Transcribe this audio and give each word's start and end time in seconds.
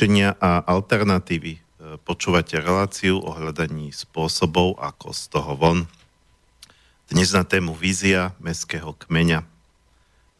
riešenia 0.00 0.32
a 0.40 0.64
alternatívy. 0.64 1.60
E, 1.60 2.00
počúvate 2.00 2.56
reláciu 2.56 3.20
o 3.20 3.36
hľadaní 3.36 3.92
spôsobov, 3.92 4.80
ako 4.80 5.12
z 5.12 5.22
toho 5.28 5.52
von. 5.60 5.84
Dnes 7.12 7.36
na 7.36 7.44
tému 7.44 7.76
vízia 7.76 8.32
mestského 8.40 8.96
kmeňa. 8.96 9.44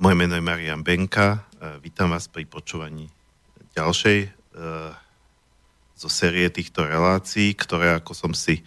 Moje 0.01 0.17
meno 0.17 0.33
je 0.33 0.41
Marian 0.41 0.81
Benka. 0.81 1.45
E, 1.61 1.77
vítam 1.85 2.09
vás 2.09 2.25
pri 2.25 2.49
počúvaní 2.49 3.13
ďalšej 3.77 4.33
zo 5.93 6.09
série 6.09 6.49
týchto 6.49 6.89
relácií, 6.89 7.53
ktoré, 7.53 8.01
ako 8.01 8.17
som 8.17 8.33
si 8.33 8.65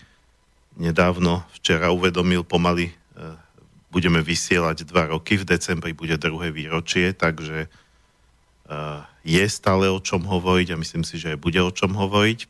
nedávno 0.77 1.41
včera 1.57 1.89
uvedomil, 1.89 2.45
pomaly 2.45 2.93
budeme 3.89 4.21
vysielať 4.21 4.85
dva 4.85 5.09
roky. 5.09 5.41
V 5.41 5.57
decembri 5.57 5.97
bude 5.97 6.21
druhé 6.21 6.53
výročie, 6.53 7.17
takže 7.17 7.65
je 9.23 9.43
stále 9.47 9.87
o 9.87 10.03
čom 10.03 10.21
hovoriť 10.27 10.75
a 10.75 10.79
myslím 10.79 11.07
si, 11.07 11.15
že 11.15 11.33
aj 11.33 11.39
bude 11.39 11.59
o 11.63 11.71
čom 11.71 11.95
hovoriť. 11.95 12.45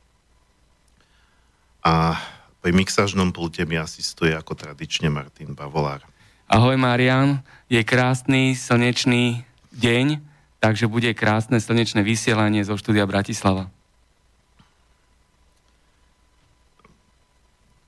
A 1.86 2.18
pri 2.66 2.72
mixážnom 2.74 3.30
pulte 3.30 3.62
mi 3.70 3.78
asistuje 3.78 4.34
ako 4.34 4.58
tradične 4.58 5.14
Martin 5.14 5.54
Bavolár. 5.54 6.02
Ahoj 6.50 6.76
Marian, 6.76 7.46
je 7.70 7.80
krásny 7.86 8.58
slnečný 8.58 9.46
deň, 9.76 10.22
takže 10.60 10.90
bude 10.90 11.12
krásne 11.14 11.60
slnečné 11.60 12.02
vysielanie 12.02 12.64
zo 12.66 12.78
štúdia 12.80 13.04
Bratislava. 13.04 13.70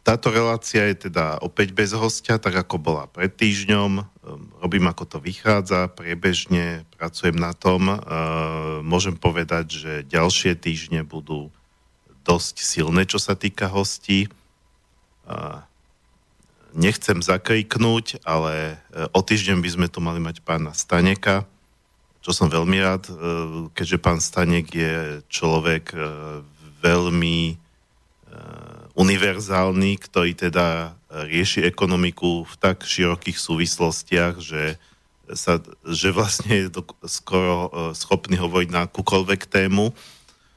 Táto 0.05 0.29
relácia 0.29 0.85
je 0.93 1.09
teda 1.09 1.41
opäť 1.41 1.73
bez 1.73 1.89
hostia, 1.97 2.38
tak 2.38 2.53
ako 2.53 2.77
bola 2.77 3.09
pred 3.09 3.33
týždňom. 3.33 3.91
Ehm, 3.97 4.05
robím 4.61 4.85
ako 4.85 5.09
to 5.09 5.17
vychádza, 5.17 5.89
priebežne 5.97 6.85
pracujem 6.93 7.33
na 7.33 7.57
tom. 7.57 7.89
Ehm, 7.89 8.85
môžem 8.85 9.17
povedať, 9.17 9.66
že 9.73 9.93
ďalšie 10.05 10.61
týždne 10.61 11.01
budú 11.01 11.49
dosť 12.21 12.61
silné, 12.61 13.09
čo 13.09 13.17
sa 13.17 13.33
týka 13.33 13.66
hostí. 13.66 14.29
Ehm, 15.25 15.66
nechcem 16.77 17.25
zakriknúť, 17.25 18.22
ale 18.22 18.77
o 19.09 19.25
týždeň 19.25 19.57
by 19.57 19.69
sme 19.73 19.87
tu 19.89 20.05
mali 20.05 20.22
mať 20.22 20.43
pána 20.45 20.75
Staneka, 20.75 21.49
čo 22.19 22.35
som 22.35 22.51
veľmi 22.51 22.77
rád, 22.83 23.07
keďže 23.72 23.97
pán 24.03 24.19
Stanek 24.19 24.75
je 24.75 24.93
človek 25.31 25.95
veľmi 26.83 27.55
univerzálny, 28.95 30.00
ktorý 30.00 30.31
teda 30.33 30.95
rieši 31.11 31.63
ekonomiku 31.67 32.47
v 32.47 32.56
tak 32.59 32.83
širokých 32.83 33.39
súvislostiach, 33.39 34.39
že, 34.39 34.79
sa, 35.31 35.59
že 35.88 36.11
vlastne 36.11 36.67
je 36.67 36.67
skoro 37.07 37.55
e, 37.55 37.69
schopný 37.95 38.35
hovoriť 38.35 38.69
na 38.72 38.88
akúkoľvek 38.88 39.47
tému. 39.47 39.95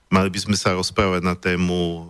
Mali 0.08 0.28
by 0.32 0.38
sme 0.40 0.56
sa 0.56 0.74
rozprávať 0.74 1.22
na 1.22 1.38
tému 1.38 1.78
e, 1.78 2.00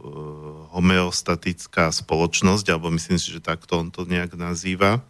homeostatická 0.72 1.92
spoločnosť, 1.92 2.66
alebo 2.72 2.92
myslím 2.92 3.20
si, 3.20 3.32
že 3.32 3.44
takto 3.44 3.80
on 3.80 3.88
to 3.88 4.04
nejak 4.08 4.36
nazýva. 4.36 5.02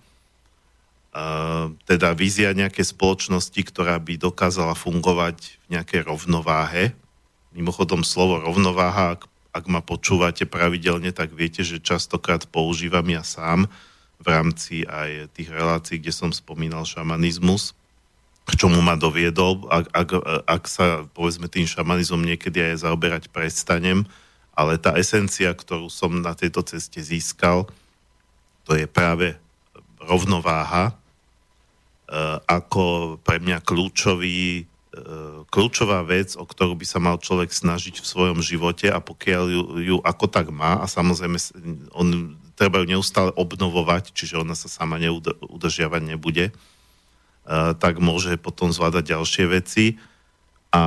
teda 1.88 2.14
vízia 2.14 2.54
nejakej 2.54 2.94
spoločnosti, 2.94 3.58
ktorá 3.58 3.98
by 3.98 4.22
dokázala 4.22 4.78
fungovať 4.78 5.58
v 5.66 5.66
nejakej 5.74 6.06
rovnováhe. 6.06 6.94
Mimochodom 7.50 8.06
slovo 8.06 8.38
rovnováha, 8.38 9.18
ak 9.18 9.26
ak 9.58 9.66
ma 9.66 9.82
počúvate 9.82 10.46
pravidelne, 10.46 11.10
tak 11.10 11.34
viete, 11.34 11.66
že 11.66 11.82
častokrát 11.82 12.46
používam 12.46 13.04
ja 13.10 13.26
sám 13.26 13.66
v 14.22 14.26
rámci 14.26 14.86
aj 14.86 15.34
tých 15.34 15.50
relácií, 15.50 15.98
kde 15.98 16.14
som 16.14 16.30
spomínal 16.30 16.86
šamanizmus, 16.86 17.74
k 18.46 18.50
čomu 18.54 18.78
ma 18.80 18.94
doviedol. 18.94 19.66
Ak, 19.66 19.90
ak, 19.90 20.08
ak 20.46 20.62
sa, 20.70 21.04
povedzme, 21.10 21.50
tým 21.50 21.66
šamanizmom 21.66 22.22
niekedy 22.22 22.62
aj 22.72 22.86
zaoberať 22.86 23.24
prestanem, 23.34 24.06
ale 24.58 24.74
tá 24.78 24.94
esencia, 24.98 25.54
ktorú 25.54 25.86
som 25.86 26.18
na 26.18 26.34
tejto 26.34 26.66
ceste 26.66 26.98
získal, 26.98 27.70
to 28.66 28.74
je 28.74 28.90
práve 28.90 29.38
rovnováha, 30.02 30.90
e, 30.90 30.94
ako 32.46 33.16
pre 33.22 33.38
mňa 33.38 33.62
kľúčový 33.62 34.66
kľúčová 35.48 36.02
vec, 36.04 36.34
o 36.34 36.44
ktorú 36.44 36.74
by 36.78 36.86
sa 36.86 36.98
mal 36.98 37.16
človek 37.20 37.50
snažiť 37.52 38.00
v 38.02 38.06
svojom 38.06 38.38
živote 38.42 38.90
a 38.90 38.98
pokiaľ 38.98 39.44
ju, 39.48 39.62
ju 39.82 39.96
ako 40.02 40.26
tak 40.28 40.50
má 40.50 40.80
a 40.82 40.86
samozrejme 40.86 41.38
on 41.94 42.38
treba 42.58 42.82
ju 42.82 42.90
neustále 42.90 43.30
obnovovať, 43.38 44.10
čiže 44.10 44.42
ona 44.42 44.58
sa 44.58 44.66
sama 44.66 44.98
neudržiavať 44.98 46.02
nebude, 46.02 46.50
uh, 46.50 47.72
tak 47.78 48.02
môže 48.02 48.34
potom 48.34 48.74
zvládať 48.74 49.14
ďalšie 49.14 49.44
veci. 49.46 50.02
A 50.74 50.82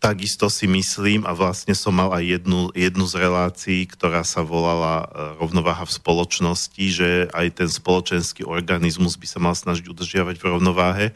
takisto 0.00 0.48
si 0.48 0.64
myslím, 0.64 1.28
a 1.28 1.36
vlastne 1.36 1.76
som 1.76 1.92
mal 1.92 2.10
aj 2.16 2.40
jednu, 2.40 2.72
jednu 2.72 3.04
z 3.04 3.14
relácií, 3.20 3.84
ktorá 3.84 4.24
sa 4.24 4.40
volala 4.40 5.04
e, 5.04 5.36
rovnováha 5.36 5.84
v 5.84 5.92
spoločnosti, 5.92 6.84
že 6.88 7.28
aj 7.36 7.46
ten 7.60 7.68
spoločenský 7.68 8.48
organizmus 8.48 9.20
by 9.20 9.26
sa 9.28 9.38
mal 9.38 9.52
snažiť 9.52 9.84
udržiavať 9.92 10.40
v 10.40 10.48
rovnováhe. 10.48 11.06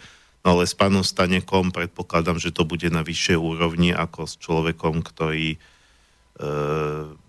No 0.44 0.60
ale 0.60 0.68
s 0.68 0.76
pánom 0.76 1.00
Stanekom 1.00 1.72
predpokladám, 1.72 2.36
že 2.36 2.52
to 2.52 2.68
bude 2.68 2.84
na 2.92 3.00
vyššej 3.00 3.40
úrovni 3.40 3.96
ako 3.96 4.28
s 4.28 4.36
človekom, 4.36 5.00
ktorý 5.00 5.56
e, 5.56 5.58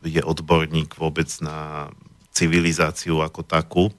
je 0.04 0.22
odborník 0.28 1.00
vôbec 1.00 1.32
na 1.40 1.88
civilizáciu 2.36 3.24
ako 3.24 3.48
takú. 3.48 3.88
E, 3.88 3.94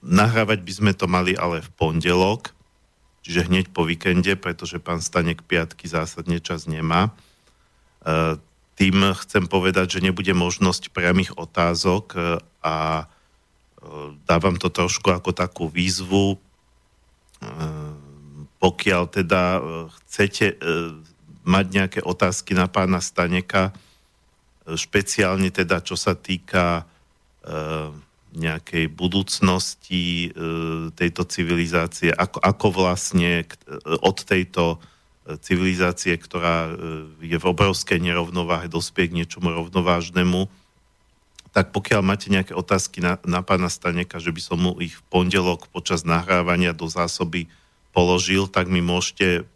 nahrávať 0.00 0.64
by 0.64 0.72
sme 0.72 0.92
to 0.96 1.04
mali 1.04 1.36
ale 1.36 1.60
v 1.60 1.68
pondelok, 1.76 2.55
čiže 3.26 3.50
hneď 3.50 3.74
po 3.74 3.82
víkende, 3.82 4.38
pretože 4.38 4.78
pán 4.78 5.02
Stanek 5.02 5.42
piatky 5.42 5.90
zásadne 5.90 6.38
čas 6.38 6.70
nemá. 6.70 7.10
E, 8.06 8.38
tým 8.78 9.02
chcem 9.18 9.50
povedať, 9.50 9.98
že 9.98 10.06
nebude 10.06 10.30
možnosť 10.30 10.94
priamých 10.94 11.34
otázok 11.34 12.04
e, 12.14 12.18
a 12.62 12.76
e, 13.02 13.04
dávam 14.30 14.54
to 14.54 14.70
trošku 14.70 15.10
ako 15.10 15.34
takú 15.34 15.66
výzvu. 15.66 16.38
Pokiaľ 18.56 19.02
teda 19.12 19.60
chcete 20.00 20.56
mať 21.44 21.66
nejaké 21.68 22.00
otázky 22.00 22.56
na 22.56 22.64
pána 22.64 23.04
Staneka, 23.04 23.76
špeciálne 24.64 25.52
teda 25.52 25.84
čo 25.84 26.00
sa 26.00 26.16
týka 26.16 26.88
nejakej 28.36 28.92
budúcnosti 28.92 30.28
e, 30.28 30.38
tejto 30.92 31.24
civilizácie, 31.24 32.12
ako, 32.12 32.38
ako 32.44 32.66
vlastne 32.68 33.42
e, 33.42 33.44
od 34.04 34.16
tejto 34.20 34.76
e, 34.76 35.40
civilizácie, 35.40 36.12
ktorá 36.20 36.68
je 37.24 37.38
v 37.40 37.48
obrovskej 37.48 37.96
nerovnováhe, 37.96 38.68
dospie 38.68 39.08
k 39.08 39.16
niečomu 39.24 39.48
rovnovážnemu, 39.48 40.52
tak 41.56 41.72
pokiaľ 41.72 42.04
máte 42.04 42.28
nejaké 42.28 42.52
otázky 42.52 43.00
na, 43.00 43.16
na 43.24 43.40
pána 43.40 43.72
Staneka, 43.72 44.20
že 44.20 44.28
by 44.28 44.40
som 44.44 44.60
mu 44.60 44.76
ich 44.76 44.92
v 44.92 45.04
pondelok 45.08 45.72
počas 45.72 46.04
nahrávania 46.04 46.76
do 46.76 46.84
zásoby 46.84 47.48
položil, 47.96 48.44
tak 48.44 48.68
mi 48.68 48.84
môžete 48.84 49.48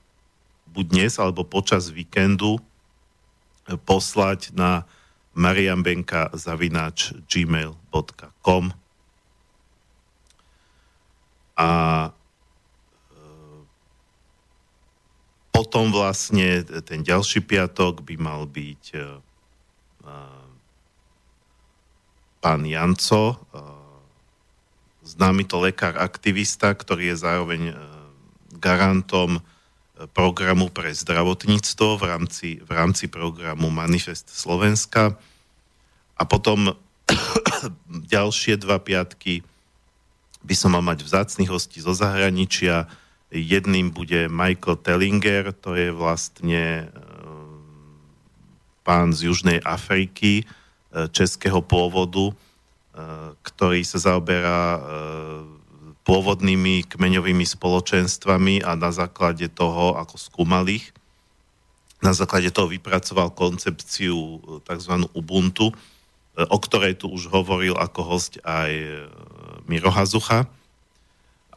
buď 0.72 0.84
dnes 0.88 1.12
alebo 1.20 1.44
počas 1.44 1.92
víkendu 1.92 2.56
poslať 3.84 4.56
na 4.56 4.88
mariambenka 5.40 6.28
zavináč 6.36 7.16
gmail.com 7.24 8.76
a 11.56 11.70
e, 12.04 12.10
potom 15.48 15.88
vlastne 15.88 16.60
ten 16.84 17.00
ďalší 17.00 17.40
piatok 17.40 18.04
by 18.04 18.14
mal 18.20 18.44
byť 18.44 18.84
e, 18.92 19.00
e, 19.00 19.08
pán 22.40 22.64
Janco, 22.64 23.36
známy 25.04 25.44
to 25.44 25.60
lekár 25.60 26.00
aktivista, 26.00 26.72
ktorý 26.72 27.12
je 27.12 27.16
zároveň 27.20 27.62
garantom 28.56 29.44
programu 30.16 30.72
pre 30.72 30.88
zdravotníctvo 30.96 32.00
v 32.00 32.02
rámci, 32.08 32.48
v 32.64 32.70
rámci 32.72 33.12
programu 33.12 33.68
Manifest 33.68 34.32
Slovenska. 34.32 35.20
A 36.20 36.28
potom 36.28 36.76
ďalšie 38.12 38.60
dva 38.60 38.76
piatky 38.76 39.40
by 40.44 40.54
som 40.56 40.76
mal 40.76 40.84
mať 40.84 41.04
vzácných 41.04 41.48
hostí 41.48 41.80
zo 41.80 41.96
zahraničia. 41.96 42.88
Jedným 43.32 43.92
bude 43.92 44.28
Michael 44.28 44.80
Tellinger, 44.84 45.52
to 45.56 45.76
je 45.76 45.88
vlastne 45.92 46.84
e, 46.84 47.04
pán 48.84 49.12
z 49.16 49.32
Južnej 49.32 49.58
Afriky, 49.64 50.42
e, 50.42 50.44
českého 51.12 51.60
pôvodu, 51.60 52.32
e, 52.32 52.34
ktorý 53.44 53.80
sa 53.84 54.00
zaoberá 54.00 54.80
pôvodnými 56.00 56.88
kmeňovými 56.90 57.46
spoločenstvami 57.46 58.66
a 58.66 58.74
na 58.74 58.90
základe 58.90 59.46
toho, 59.52 59.94
ako 59.94 60.16
skúmal 60.16 60.66
ich, 60.66 60.90
na 62.00 62.16
základe 62.16 62.48
toho 62.48 62.66
vypracoval 62.66 63.30
koncepciu 63.36 64.40
tzv. 64.64 64.94
Ubuntu, 65.12 65.70
o 66.36 66.58
ktorej 66.60 67.00
tu 67.00 67.10
už 67.10 67.26
hovoril 67.32 67.74
ako 67.74 68.00
host 68.06 68.38
aj 68.46 68.70
e, 68.70 68.88
Miro 69.66 69.90
Hazucha. 69.90 70.46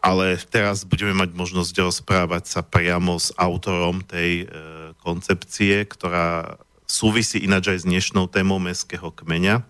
ale 0.04 0.36
teraz 0.52 0.84
budeme 0.84 1.16
mať 1.16 1.32
možnosť 1.32 1.74
rozprávať 1.80 2.44
sa 2.50 2.62
priamo 2.62 3.16
s 3.16 3.32
autorom 3.40 4.04
tej 4.04 4.52
koncepcie, 5.00 5.88
ktorá 5.88 6.60
súvisí 6.84 7.40
ináč 7.40 7.72
aj 7.72 7.80
s 7.84 7.88
dnešnou 7.88 8.28
témou 8.28 8.60
mestského 8.60 9.12
kmeňa. 9.16 9.64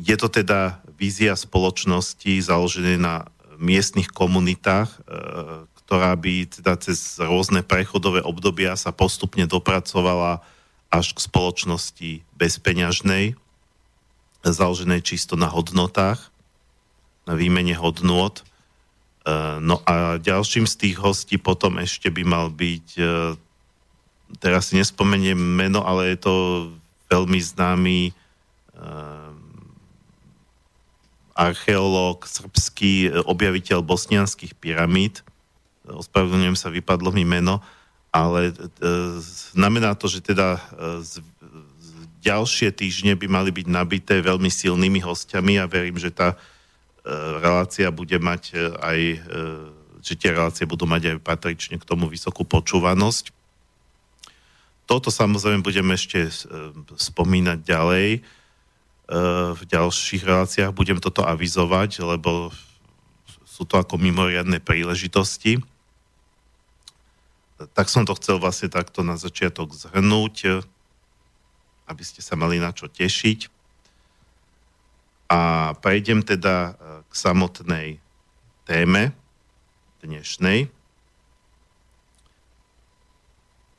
Je 0.00 0.16
to 0.16 0.32
teda 0.32 0.80
vízia 0.96 1.36
spoločnosti 1.36 2.40
založené 2.40 2.96
na 2.96 3.28
miestnych 3.60 4.08
komunitách, 4.08 4.88
ktorá 5.84 6.16
by 6.16 6.48
teda 6.48 6.80
cez 6.80 7.20
rôzne 7.20 7.60
prechodové 7.60 8.24
obdobia 8.24 8.72
sa 8.76 8.88
postupne 8.88 9.44
dopracovala 9.44 10.40
až 10.90 11.14
k 11.14 11.18
spoločnosti 11.22 12.10
bezpeňažnej, 12.34 13.38
založenej 14.42 15.00
čisto 15.06 15.38
na 15.38 15.46
hodnotách, 15.46 16.18
na 17.24 17.34
výmene 17.38 17.78
hodnôt. 17.78 18.42
No 19.60 19.76
a 19.86 20.18
ďalším 20.18 20.66
z 20.66 20.74
tých 20.74 20.96
hostí 20.98 21.36
potom 21.38 21.78
ešte 21.78 22.10
by 22.10 22.22
mal 22.26 22.46
byť 22.50 22.86
teraz 24.38 24.70
si 24.70 24.78
nespomeniem 24.78 25.34
meno, 25.34 25.82
ale 25.82 26.14
je 26.14 26.18
to 26.22 26.34
veľmi 27.10 27.40
známy 27.42 28.14
uh, 28.78 29.34
archeológ 31.34 32.28
srbský, 32.30 33.26
objaviteľ 33.26 33.82
bosnianských 33.82 34.54
pyramíd. 34.54 35.26
Ospravedlňujem 35.88 36.54
sa, 36.54 36.70
vypadlo 36.70 37.10
mi 37.10 37.26
meno, 37.26 37.64
ale 38.10 38.50
uh, 38.50 39.18
znamená 39.54 39.94
to, 39.94 40.10
že 40.10 40.22
teda 40.22 40.58
uh, 40.58 41.00
z, 41.02 41.22
ďalšie 42.20 42.74
týždne 42.74 43.16
by 43.16 43.26
mali 43.30 43.50
byť 43.54 43.66
nabité 43.70 44.20
veľmi 44.20 44.52
silnými 44.52 45.00
hostiami 45.00 45.56
a 45.56 45.70
verím, 45.70 45.96
že 45.96 46.12
tá 46.12 46.34
uh, 46.34 46.40
relácia 47.40 47.88
bude 47.88 48.18
mať 48.20 48.76
aj, 48.76 48.98
že 50.04 50.14
tie 50.20 50.36
relácie 50.36 50.68
budú 50.68 50.84
mať 50.84 51.16
aj 51.16 51.16
patrične 51.24 51.76
k 51.80 51.88
tomu 51.88 52.10
vysokú 52.10 52.44
počúvanosť 52.44 53.40
toto 54.90 55.14
samozrejme 55.14 55.62
budeme 55.62 55.94
ešte 55.94 56.26
e, 56.26 56.30
spomínať 56.98 57.62
ďalej 57.62 58.08
e, 58.10 58.20
v 59.54 59.62
ďalších 59.70 60.26
reláciách. 60.26 60.74
Budem 60.74 60.98
toto 60.98 61.22
avizovať, 61.22 62.02
lebo 62.02 62.50
sú 63.46 63.62
to 63.62 63.78
ako 63.78 64.02
mimoriadne 64.02 64.58
príležitosti. 64.58 65.62
Tak 67.76 67.92
som 67.92 68.08
to 68.08 68.16
chcel 68.16 68.40
vlastne 68.40 68.72
takto 68.72 69.04
na 69.04 69.20
začiatok 69.20 69.76
zhrnúť, 69.76 70.64
aby 71.90 72.02
ste 72.06 72.24
sa 72.24 72.38
mali 72.38 72.56
na 72.56 72.72
čo 72.72 72.88
tešiť. 72.88 73.52
A 75.30 75.72
prejdem 75.78 76.26
teda 76.26 76.56
e, 76.56 76.72
k 77.06 77.12
samotnej 77.14 77.88
téme 78.66 79.14
dnešnej. 80.02 80.72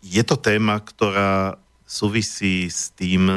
je 0.01 0.23
to 0.25 0.35
téma, 0.35 0.81
ktorá 0.81 1.61
súvisí 1.85 2.67
s 2.67 2.89
tým, 2.97 3.29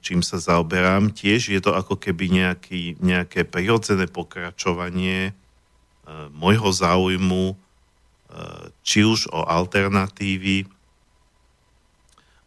čím 0.00 0.22
sa 0.22 0.38
zaoberám. 0.38 1.10
Tiež 1.10 1.50
je 1.50 1.60
to 1.60 1.74
ako 1.74 1.98
keby 1.98 2.30
nejaký, 2.30 2.96
nejaké 3.02 3.42
prirodzené 3.42 4.06
pokračovanie 4.06 5.30
e, 5.30 5.32
môjho 6.30 6.70
záujmu, 6.70 7.44
e, 7.52 7.56
či 8.80 9.04
už 9.04 9.28
o 9.28 9.44
alternatívy, 9.44 10.64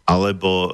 alebo 0.06 0.52
e, 0.66 0.70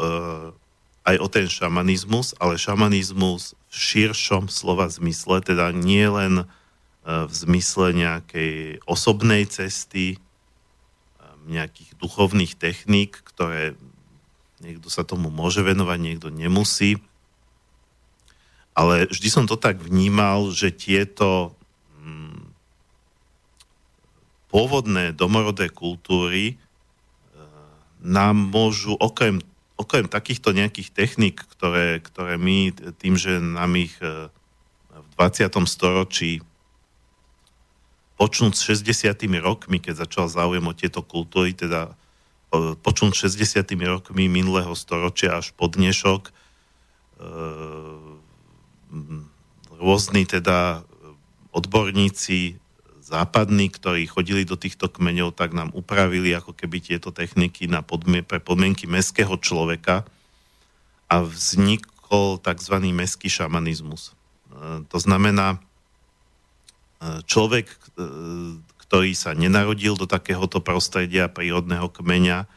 aj 1.08 1.16
o 1.19 1.28
ten 1.31 1.48
šamanizmus, 1.48 2.36
ale 2.40 2.60
šamanizmus 2.60 3.56
v 3.72 3.75
širšom 3.75 4.52
slova 4.52 4.92
zmysle, 4.92 5.40
teda 5.44 5.72
nie 5.72 6.04
len 6.08 6.44
e, 6.44 6.46
v 7.06 7.31
zmysle 7.31 7.96
nejakej 7.96 8.84
osobnej 8.88 9.48
cesty, 9.48 10.20
nejakých 11.48 11.98
duchovných 11.98 12.53
techník, 12.53 13.18
ktoré 13.25 13.74
niekto 14.62 14.94
sa 14.94 15.01
tomu 15.01 15.34
môže 15.34 15.65
venovať, 15.65 15.98
niekto 15.98 16.30
nemusí. 16.30 17.01
Ale 18.77 19.10
vždy 19.10 19.27
som 19.27 19.46
to 19.50 19.58
tak 19.58 19.82
vnímal, 19.82 20.53
že 20.53 20.72
tieto 20.72 21.58
pôvodné 24.51 25.15
domorodé 25.15 25.72
kultúry 25.72 26.53
e, 26.53 26.55
nám 28.03 28.51
môžu 28.51 29.00
okrem, 29.00 29.39
okrem 29.79 30.12
takýchto 30.12 30.51
nejakých 30.51 30.91
techník, 30.91 31.39
ktoré, 31.55 32.03
ktoré 32.03 32.36
my 32.36 32.75
tým, 33.00 33.15
že 33.15 33.39
nám 33.39 33.79
ich 33.79 33.96
e, 34.03 34.27
v 34.91 35.10
20. 35.15 35.48
storočí 35.65 36.43
počnúť 38.22 38.53
s 38.53 38.86
60 38.86 39.41
rokmi, 39.41 39.81
keď 39.81 40.05
začal 40.05 40.29
záujem 40.29 40.62
o 40.62 40.77
tieto 40.77 41.01
kultúry, 41.01 41.58
teda 41.58 41.98
počnúť 42.86 43.31
60 43.34 43.65
rokmi 43.89 44.29
minulého 44.29 44.77
storočia 44.77 45.41
až 45.41 45.55
po 45.58 45.65
dnešok, 45.65 46.29
e, 46.29 46.31
rôzni 49.81 50.29
teda 50.29 50.86
odborníci 51.50 52.61
západní, 53.12 53.68
ktorí 53.68 54.08
chodili 54.08 54.48
do 54.48 54.56
týchto 54.56 54.88
kmeňov, 54.88 55.36
tak 55.36 55.51
nám 55.51 55.75
upravili 55.75 56.32
ako 56.32 56.56
keby 56.56 56.80
tieto 56.80 57.12
techniky 57.12 57.68
na 57.68 57.84
podmien- 57.84 58.24
pre 58.24 58.39
podmienky 58.39 58.88
meského 58.88 59.36
človeka 59.36 60.08
a 61.12 61.15
vznikol 61.20 62.39
tzv. 62.39 62.75
meský 62.96 63.27
šamanizmus. 63.27 64.15
E, 64.48 64.88
to 64.88 64.98
znamená, 64.98 65.60
človek, 67.25 67.65
e, 67.68 67.75
ktorý 68.88 69.12
sa 69.18 69.34
nenarodil 69.34 69.98
do 69.98 70.06
takéhoto 70.06 70.62
prostredia 70.62 71.32
prírodného 71.32 71.89
kmeňa, 71.89 72.46
e, 72.46 72.48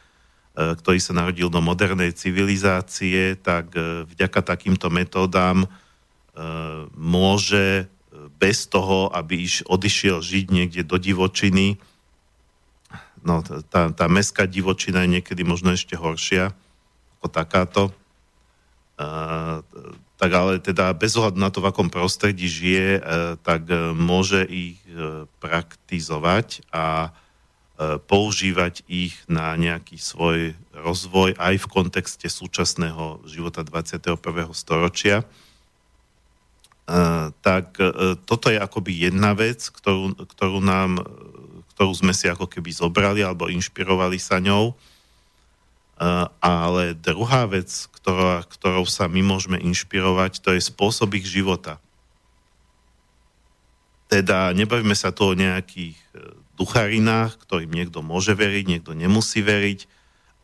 ktorý 0.76 0.98
sa 1.00 1.16
narodil 1.16 1.48
do 1.48 1.64
modernej 1.64 2.12
civilizácie, 2.12 3.40
tak 3.40 3.72
e, 3.74 4.04
vďaka 4.04 4.40
takýmto 4.44 4.92
metódám 4.92 5.66
môže 6.98 7.86
bez 8.38 8.66
toho, 8.66 9.08
aby 9.12 9.44
iš, 9.46 9.62
odišiel 9.66 10.20
žiť 10.20 10.46
niekde 10.50 10.82
do 10.84 10.98
divočiny, 11.00 11.78
no 13.24 13.40
tá, 13.42 13.88
tá 13.90 14.06
mestská 14.06 14.44
divočina 14.44 15.06
je 15.06 15.18
niekedy 15.20 15.42
možno 15.42 15.72
ešte 15.72 15.96
horšia 15.96 16.52
ako 17.18 17.26
takáto, 17.32 17.82
tak 20.14 20.30
ale 20.30 20.62
teda 20.62 20.94
bez 20.94 21.18
ohľadu 21.18 21.38
na 21.38 21.50
to, 21.50 21.58
v 21.58 21.68
akom 21.68 21.90
prostredí 21.90 22.46
žije, 22.46 22.88
e, 22.96 23.00
tak 23.42 23.66
e, 23.66 23.92
môže 23.92 24.46
ich 24.46 24.78
e, 24.86 25.26
praktizovať 25.42 26.64
a 26.70 27.12
používať 28.06 28.86
ich 28.86 29.18
na 29.26 29.50
nejaký 29.58 29.98
svoj 29.98 30.54
rozvoj 30.78 31.34
aj 31.34 31.58
v 31.58 31.66
kontexte 31.66 32.30
súčasného 32.30 33.26
života 33.26 33.66
21. 33.66 34.14
storočia. 34.54 35.26
Tak 37.40 37.80
toto 38.28 38.52
je 38.52 38.60
akoby 38.60 39.08
jedna 39.08 39.32
vec, 39.32 39.72
ktorú, 39.72 40.20
ktorú, 40.28 40.60
nám, 40.60 41.00
ktorú 41.72 41.92
sme 41.96 42.12
si 42.12 42.28
ako 42.28 42.44
keby 42.44 42.76
zobrali 42.76 43.24
alebo 43.24 43.48
inšpirovali 43.48 44.20
sa 44.20 44.36
ňou 44.36 44.76
ale 46.42 46.98
druhá 46.98 47.46
vec, 47.46 47.70
ktorá, 47.94 48.42
ktorou 48.42 48.84
sa 48.86 49.06
my 49.06 49.22
môžeme 49.22 49.58
inšpirovať, 49.62 50.42
to 50.42 50.50
je 50.54 50.62
spôsob 50.62 51.14
ich 51.14 51.26
života. 51.26 51.78
Teda 54.10 54.50
nebavíme 54.52 54.94
sa 54.98 55.14
tu 55.14 55.30
o 55.30 55.38
nejakých 55.38 55.96
e, 55.96 56.06
ducharinách, 56.60 57.40
ktorým 57.40 57.72
niekto 57.72 58.04
môže 58.04 58.34
veriť, 58.36 58.64
niekto 58.68 58.92
nemusí 58.92 59.40
veriť, 59.40 59.86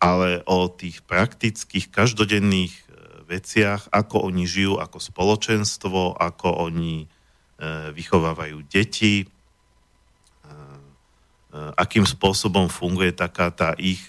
ale 0.01 0.41
o 0.49 0.71
tých 0.71 1.05
praktických, 1.05 1.93
každodenných 1.93 2.73
e, 2.73 2.85
veciach, 3.31 3.95
ako 3.95 4.27
oni 4.27 4.43
žijú 4.51 4.83
ako 4.83 4.99
spoločenstvo, 4.99 6.19
ako 6.19 6.67
oni 6.67 7.07
e, 7.07 7.07
vychovávajú 7.95 8.67
deti, 8.67 9.23
akým 11.55 12.07
spôsobom 12.07 12.71
funguje 12.71 13.11
taká 13.11 13.51
tá 13.51 13.75
ich 13.75 14.07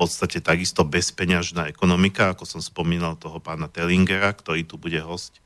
podstate 0.00 0.40
takisto 0.40 0.80
bezpeňažná 0.80 1.68
ekonomika, 1.68 2.32
ako 2.32 2.48
som 2.48 2.64
spomínal 2.64 3.20
toho 3.20 3.36
pána 3.36 3.68
Tellingera, 3.68 4.32
ktorý 4.32 4.64
tu 4.64 4.80
bude 4.80 4.96
host 5.04 5.44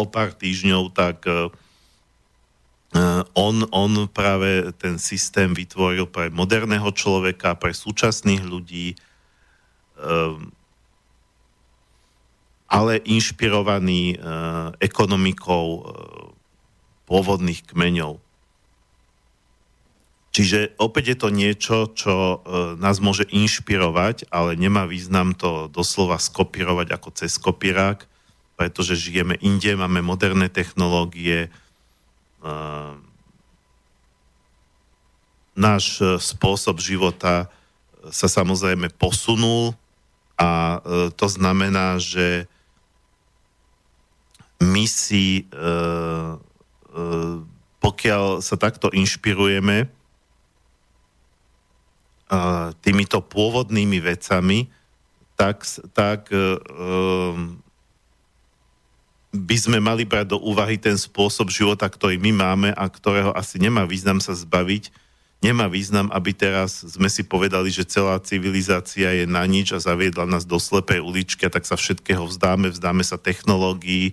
o 0.00 0.10
pár 0.10 0.34
týždňov, 0.34 0.90
tak 0.90 1.22
on, 3.38 3.56
on 3.70 3.92
práve 4.10 4.74
ten 4.82 4.98
systém 4.98 5.54
vytvoril 5.54 6.10
pre 6.10 6.34
moderného 6.34 6.90
človeka, 6.90 7.54
pre 7.54 7.70
súčasných 7.70 8.42
ľudí, 8.42 8.98
ale 12.70 13.02
inšpirovaný 13.02 14.14
uh, 14.14 14.70
ekonomikou 14.78 15.66
uh, 15.74 15.82
pôvodných 17.10 17.66
kmeňov. 17.66 18.22
Čiže 20.30 20.78
opäť 20.78 21.04
je 21.10 21.16
to 21.18 21.28
niečo, 21.34 21.76
čo 21.90 22.14
e, 22.14 22.36
nás 22.78 23.02
môže 23.02 23.26
inšpirovať, 23.34 24.30
ale 24.30 24.54
nemá 24.54 24.86
význam 24.86 25.34
to 25.34 25.66
doslova 25.66 26.22
skopírovať 26.22 26.94
ako 26.94 27.08
cez 27.10 27.34
kopírák, 27.34 28.06
pretože 28.54 28.94
žijeme 28.94 29.34
inde, 29.42 29.74
máme 29.74 30.06
moderné 30.06 30.46
technológie, 30.46 31.50
náš 35.58 36.00
spôsob 36.22 36.78
života 36.80 37.50
sa 38.08 38.28
samozrejme 38.30 38.88
posunul 38.96 39.76
a 40.40 40.80
to 41.20 41.26
znamená, 41.28 42.00
že 42.00 42.48
my 44.64 44.88
si, 44.88 45.44
pokiaľ 47.84 48.40
sa 48.40 48.56
takto 48.56 48.88
inšpirujeme 48.88 49.92
týmito 52.80 53.20
pôvodnými 53.20 54.00
vecami, 54.00 54.72
tak, 55.36 55.68
tak 55.92 56.32
by 59.30 59.56
sme 59.60 59.78
mali 59.78 60.08
brať 60.08 60.32
do 60.32 60.38
úvahy 60.40 60.80
ten 60.80 60.96
spôsob 60.96 61.52
života, 61.52 61.84
ktorý 61.84 62.16
my 62.16 62.32
máme 62.32 62.68
a 62.72 62.84
ktorého 62.88 63.36
asi 63.36 63.60
nemá 63.60 63.84
význam 63.84 64.24
sa 64.24 64.32
zbaviť. 64.32 64.88
Nemá 65.40 65.72
význam, 65.72 66.12
aby 66.12 66.36
teraz 66.36 66.84
sme 66.84 67.08
si 67.08 67.24
povedali, 67.24 67.72
že 67.72 67.88
celá 67.88 68.20
civilizácia 68.20 69.08
je 69.16 69.24
na 69.24 69.40
nič 69.48 69.72
a 69.72 69.80
zaviedla 69.80 70.28
nás 70.28 70.44
do 70.44 70.60
slepej 70.60 71.00
uličky 71.00 71.48
a 71.48 71.52
tak 71.52 71.64
sa 71.64 71.80
všetkého 71.80 72.28
vzdáme, 72.28 72.68
vzdáme 72.68 73.00
sa 73.00 73.16
technológií. 73.16 74.12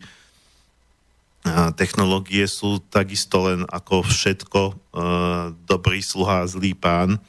A 1.44 1.76
technológie 1.76 2.48
sú 2.48 2.80
takisto 2.80 3.44
len 3.44 3.68
ako 3.68 4.08
všetko 4.08 4.62
uh, 4.72 5.52
dobrý 5.68 6.00
sluha 6.00 6.48
a 6.48 6.50
zlý 6.50 6.72
pán 6.72 7.20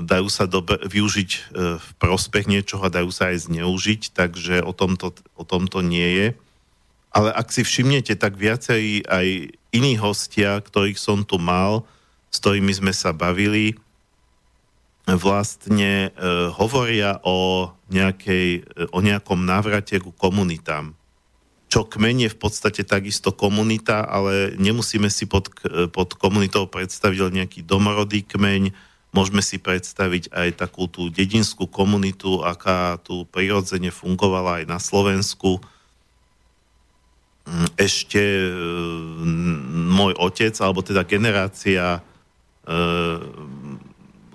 dajú 0.00 0.32
sa 0.32 0.48
do, 0.48 0.64
využiť 0.64 1.30
e, 1.36 1.40
v 1.76 1.88
prospech 2.00 2.48
niečoho 2.48 2.80
a 2.88 2.94
dajú 2.94 3.12
sa 3.12 3.28
aj 3.28 3.52
zneužiť, 3.52 4.16
takže 4.16 4.64
o 4.64 4.72
tomto, 4.72 5.12
o 5.36 5.44
tomto 5.44 5.84
nie 5.84 6.08
je. 6.16 6.28
Ale 7.12 7.28
ak 7.28 7.52
si 7.52 7.60
všimnete, 7.60 8.16
tak 8.16 8.40
viacej 8.40 9.04
aj 9.04 9.26
iní 9.76 10.00
hostia, 10.00 10.56
ktorých 10.64 10.96
som 10.96 11.28
tu 11.28 11.36
mal, 11.36 11.84
s 12.32 12.36
ktorými 12.40 12.72
sme 12.72 12.92
sa 12.96 13.12
bavili, 13.12 13.76
vlastne 15.04 16.08
e, 16.08 16.30
hovoria 16.56 17.20
o, 17.26 17.68
nejakej, 17.92 18.64
e, 18.64 18.88
o 18.94 19.04
nejakom 19.04 19.44
návrate 19.44 20.00
ku 20.00 20.14
komunitám. 20.14 20.96
Čo 21.68 21.84
kmen 21.84 22.24
je 22.24 22.30
v 22.30 22.38
podstate 22.38 22.86
takisto 22.86 23.34
komunita, 23.34 24.06
ale 24.06 24.56
nemusíme 24.56 25.10
si 25.12 25.28
pod, 25.28 25.52
e, 25.68 25.92
pod 25.92 26.16
komunitou 26.16 26.70
predstaviť 26.70 27.34
nejaký 27.34 27.60
domorodý 27.66 28.24
kmeň, 28.24 28.92
Môžeme 29.12 29.44
si 29.44 29.60
predstaviť 29.60 30.32
aj 30.32 30.48
takú 30.56 30.88
tú 30.88 31.12
dedinskú 31.12 31.68
komunitu, 31.68 32.40
aká 32.40 32.96
tu 33.04 33.28
prirodzene 33.28 33.92
fungovala 33.92 34.64
aj 34.64 34.72
na 34.72 34.80
Slovensku. 34.80 35.60
Mm, 37.44 37.68
ešte 37.76 38.24
mm, 38.24 39.92
môj 39.92 40.16
otec, 40.16 40.56
alebo 40.64 40.80
teda 40.80 41.04
generácia, 41.04 42.00
e, 42.00 42.11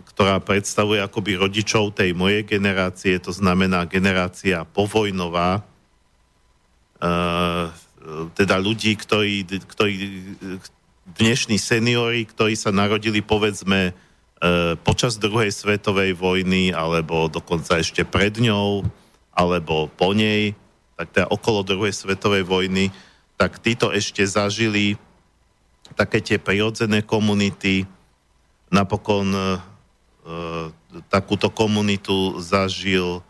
ktorá 0.07 0.35
predstavuje 0.43 0.99
akoby 0.99 1.39
rodičov 1.39 1.95
tej 1.95 2.11
mojej 2.11 2.43
generácie, 2.43 3.21
to 3.23 3.31
znamená 3.31 3.87
generácia 3.87 4.67
povojnová, 4.67 5.61
e, 5.61 5.61
teda 8.35 8.55
ľudí, 8.59 8.95
ktorí, 8.99 9.47
ktorí 9.47 9.93
dnešní 11.17 11.55
seniory, 11.59 12.27
ktorí 12.27 12.55
sa 12.55 12.71
narodili 12.71 13.23
povedzme 13.23 13.95
E, 14.37 14.77
počas 14.77 15.17
druhej 15.17 15.49
svetovej 15.49 16.13
vojny, 16.13 16.69
alebo 16.69 17.25
dokonca 17.25 17.81
ešte 17.81 18.05
pred 18.05 18.37
ňou, 18.37 18.85
alebo 19.33 19.89
po 19.89 20.13
nej, 20.13 20.53
tak 20.93 21.09
teda 21.09 21.27
okolo 21.33 21.65
druhej 21.65 21.89
svetovej 21.89 22.45
vojny, 22.45 22.93
tak 23.33 23.57
títo 23.57 23.89
ešte 23.89 24.21
zažili 24.21 24.93
také 25.97 26.21
tie 26.21 26.37
prirodzené 26.37 27.01
komunity. 27.01 27.89
Napokon 28.67 29.27
e, 29.31 29.59
takúto 31.07 31.47
komunitu 31.47 32.35
zažil 32.43 33.23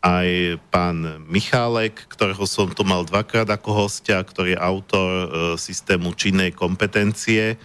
aj 0.00 0.60
pán 0.70 1.26
Michálek, 1.26 2.06
ktorého 2.08 2.46
som 2.46 2.70
tu 2.70 2.86
mal 2.86 3.02
dvakrát 3.02 3.50
ako 3.50 3.88
hostia, 3.88 4.22
ktorý 4.22 4.54
je 4.54 4.60
autor 4.60 5.08
e, 5.10 5.26
systému 5.58 6.14
činnej 6.16 6.54
kompetencie, 6.54 7.58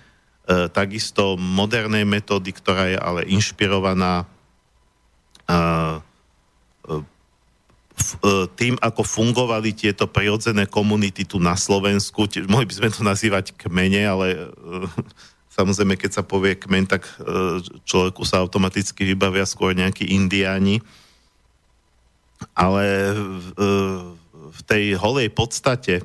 E, 0.52 0.68
takisto 0.74 1.38
modernej 1.38 2.02
metódy, 2.04 2.50
ktorá 2.50 2.90
je 2.90 2.98
ale 2.98 3.22
inšpirovaná 3.30 4.26
e, 4.26 5.56
e, 6.90 7.04
tým, 8.58 8.74
ako 8.82 9.06
fungovali 9.06 9.72
tieto 9.72 10.10
prirodzené 10.10 10.66
komunity 10.66 11.30
tu 11.30 11.38
na 11.38 11.54
Slovensku. 11.54 12.26
Mohli 12.50 12.68
by 12.68 12.74
sme 12.74 12.90
to 12.90 13.02
nazývať 13.06 13.54
kmene, 13.54 14.02
ale 14.02 14.26
samozrejme, 15.62 15.96
keď 15.96 16.12
sa 16.20 16.24
povie 16.26 16.58
kmen, 16.58 16.90
tak 16.90 17.06
človeku 17.86 18.26
sa 18.26 18.42
automaticky 18.42 19.06
vybavia 19.06 19.46
skôr 19.46 19.78
nejakí 19.78 20.10
indiáni. 20.10 20.82
Ale 22.58 23.14
v 24.52 24.62
tej 24.66 24.98
holej 24.98 25.30
podstate 25.30 26.02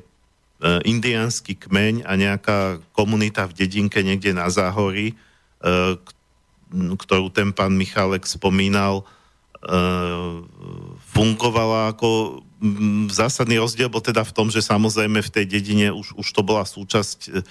E, 0.57 0.81
indiánsky 0.89 1.53
kmeň 1.53 2.01
a 2.01 2.17
nejaká 2.17 2.81
komunita 2.89 3.45
v 3.45 3.53
dedinke 3.53 4.01
niekde 4.01 4.33
na 4.33 4.49
záhorí, 4.49 5.13
e, 5.13 5.15
ktorú 6.73 7.29
ten 7.29 7.53
pán 7.53 7.77
Michalek 7.77 8.25
spomínal, 8.25 9.05
e, 9.05 9.73
fungovala 11.13 11.93
ako 11.93 12.41
zásadný 13.13 13.61
rozdiel 13.61 13.85
bol 13.85 14.01
teda 14.01 14.25
v 14.25 14.33
tom, 14.33 14.49
že 14.49 14.65
samozrejme 14.65 15.21
v 15.21 15.29
tej 15.29 15.45
dedine 15.45 15.93
už, 15.93 16.17
už 16.17 16.25
to 16.25 16.41
bola 16.41 16.65
súčasť 16.65 17.45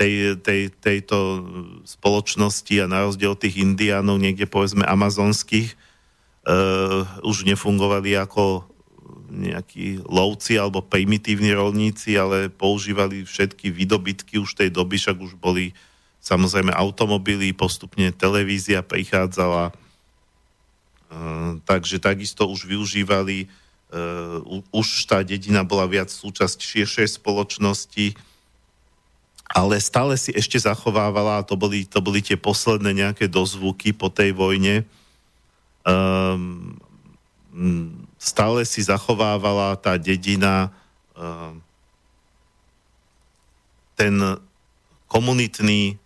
tej, 0.00 0.40
tej, 0.40 0.72
tejto 0.80 1.44
spoločnosti 1.84 2.72
a 2.80 2.88
na 2.88 3.04
rozdiel 3.04 3.36
od 3.36 3.42
tých 3.44 3.60
indiánov 3.60 4.16
niekde 4.16 4.48
povedzme 4.48 4.80
amazonských 4.88 5.76
uh, 5.76 7.04
už 7.20 7.44
nefungovali 7.44 8.16
ako 8.16 8.64
nejakí 9.30 10.02
lovci 10.08 10.56
alebo 10.56 10.80
primitívni 10.80 11.52
rolníci, 11.52 12.16
ale 12.16 12.48
používali 12.48 13.28
všetky 13.28 13.68
výdobytky 13.68 14.40
už 14.40 14.56
tej 14.56 14.72
doby, 14.72 14.96
však 14.96 15.20
už 15.20 15.36
boli 15.36 15.76
samozrejme 16.24 16.72
automobily, 16.72 17.52
postupne 17.52 18.08
televízia 18.16 18.80
prichádzala, 18.80 19.68
uh, 19.68 21.60
takže 21.68 22.00
takisto 22.00 22.48
už 22.48 22.64
využívali, 22.64 23.52
uh, 23.92 24.64
už 24.72 25.04
tá 25.04 25.20
dedina 25.20 25.60
bola 25.60 25.84
viac 25.84 26.08
súčasť 26.08 26.56
širšej 26.56 27.20
spoločnosti, 27.20 28.29
ale 29.50 29.82
stále 29.82 30.14
si 30.14 30.30
ešte 30.30 30.62
zachovávala, 30.62 31.42
a 31.42 31.46
to 31.46 31.58
boli, 31.58 31.82
to 31.82 31.98
boli 31.98 32.22
tie 32.22 32.38
posledné 32.38 32.94
nejaké 32.94 33.26
dozvuky 33.26 33.90
po 33.90 34.06
tej 34.06 34.30
vojne, 34.30 34.86
um, 35.82 36.78
stále 38.20 38.62
si 38.62 38.84
zachovávala 38.84 39.74
tá 39.80 39.98
dedina 39.98 40.70
eh, 41.18 41.52
ten 43.98 44.14
komunitný, 45.10 45.98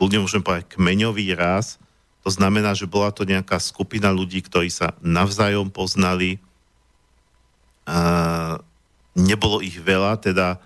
ľudia 0.00 0.18
môžem 0.18 0.42
povedať, 0.42 0.74
kmeňový 0.74 1.38
raz. 1.38 1.78
To 2.26 2.30
znamená, 2.34 2.74
že 2.74 2.90
bola 2.90 3.14
to 3.14 3.22
nejaká 3.22 3.62
skupina 3.62 4.10
ľudí, 4.10 4.42
ktorí 4.42 4.66
sa 4.66 4.98
navzájom 4.98 5.70
poznali. 5.70 6.42
Nebolo 9.14 9.62
ich 9.62 9.78
veľa, 9.78 10.18
teda 10.18 10.58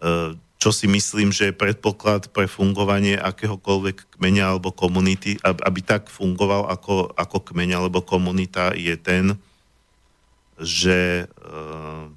eh, 0.00 0.32
čo 0.66 0.74
si 0.74 0.90
myslím, 0.90 1.30
že 1.30 1.54
je 1.54 1.54
predpoklad 1.54 2.34
pre 2.34 2.50
fungovanie 2.50 3.14
akéhokoľvek 3.14 4.18
kmeňa 4.18 4.50
alebo 4.50 4.74
komunity, 4.74 5.38
aby 5.46 5.78
tak 5.78 6.10
fungoval 6.10 6.66
ako, 6.66 7.14
ako 7.14 7.38
kmeň 7.38 7.78
alebo 7.78 8.02
komunita, 8.02 8.74
je 8.74 8.98
ten, 8.98 9.38
že 10.58 11.30
uh, 11.38 12.10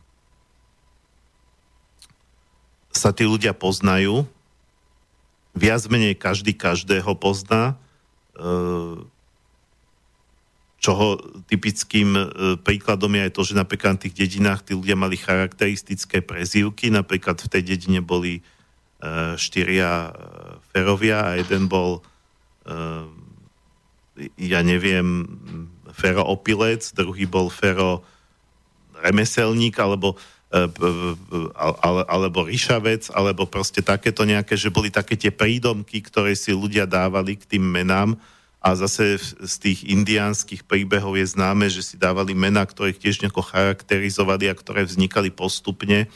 sa 2.90 3.14
tí 3.14 3.30
ľudia 3.30 3.54
poznajú, 3.54 4.26
viac 5.54 5.86
menej 5.86 6.18
každý 6.18 6.58
každého 6.58 7.14
pozná, 7.22 7.78
uh, 8.34 8.98
čoho 10.80 11.20
typickým 11.46 12.10
uh, 12.16 12.26
príkladom 12.60 13.12
je 13.16 13.22
aj 13.28 13.32
to, 13.36 13.42
že 13.44 13.60
napríklad 13.60 14.00
v 14.00 14.04
tých 14.08 14.16
dedinách 14.28 14.64
tí 14.64 14.74
ľudia 14.74 14.96
mali 14.96 15.20
charakteristické 15.20 16.24
prezývky, 16.24 16.90
napríklad 16.90 17.40
v 17.40 17.52
tej 17.52 17.64
dedine 17.64 18.00
boli 18.00 18.40
uh, 18.40 19.36
štyria 19.36 20.16
ferovia 20.72 21.36
a 21.36 21.38
jeden 21.38 21.68
bol 21.68 22.02
ja 24.36 24.60
neviem, 24.62 25.26
Fero 25.96 26.24
Opilec, 26.28 26.92
druhý 26.92 27.26
bol 27.26 27.48
Fero 27.48 28.04
remeselník 29.00 29.80
alebo 29.80 30.20
e, 30.52 30.68
alebo 32.08 32.40
ríšavec, 32.48 33.12
alebo 33.16 33.48
proste 33.48 33.80
takéto 33.80 34.28
nejaké, 34.28 34.60
že 34.60 34.72
boli 34.72 34.92
také 34.92 35.16
tie 35.16 35.32
prídomky, 35.32 36.04
ktoré 36.04 36.36
si 36.36 36.52
ľudia 36.52 36.84
dávali 36.84 37.40
k 37.40 37.56
tým 37.56 37.64
menám 37.64 38.20
a 38.60 38.76
zase 38.76 39.16
z 39.40 39.56
tých 39.56 39.80
indiánskych 39.88 40.68
príbehov 40.68 41.16
je 41.16 41.32
známe, 41.32 41.72
že 41.72 41.80
si 41.80 41.96
dávali 41.96 42.36
mená, 42.36 42.68
ktoré 42.68 42.92
tiež 42.92 43.24
nejako 43.24 43.40
charakterizovali 43.40 44.52
a 44.52 44.58
ktoré 44.58 44.84
vznikali 44.84 45.32
postupne, 45.32 46.12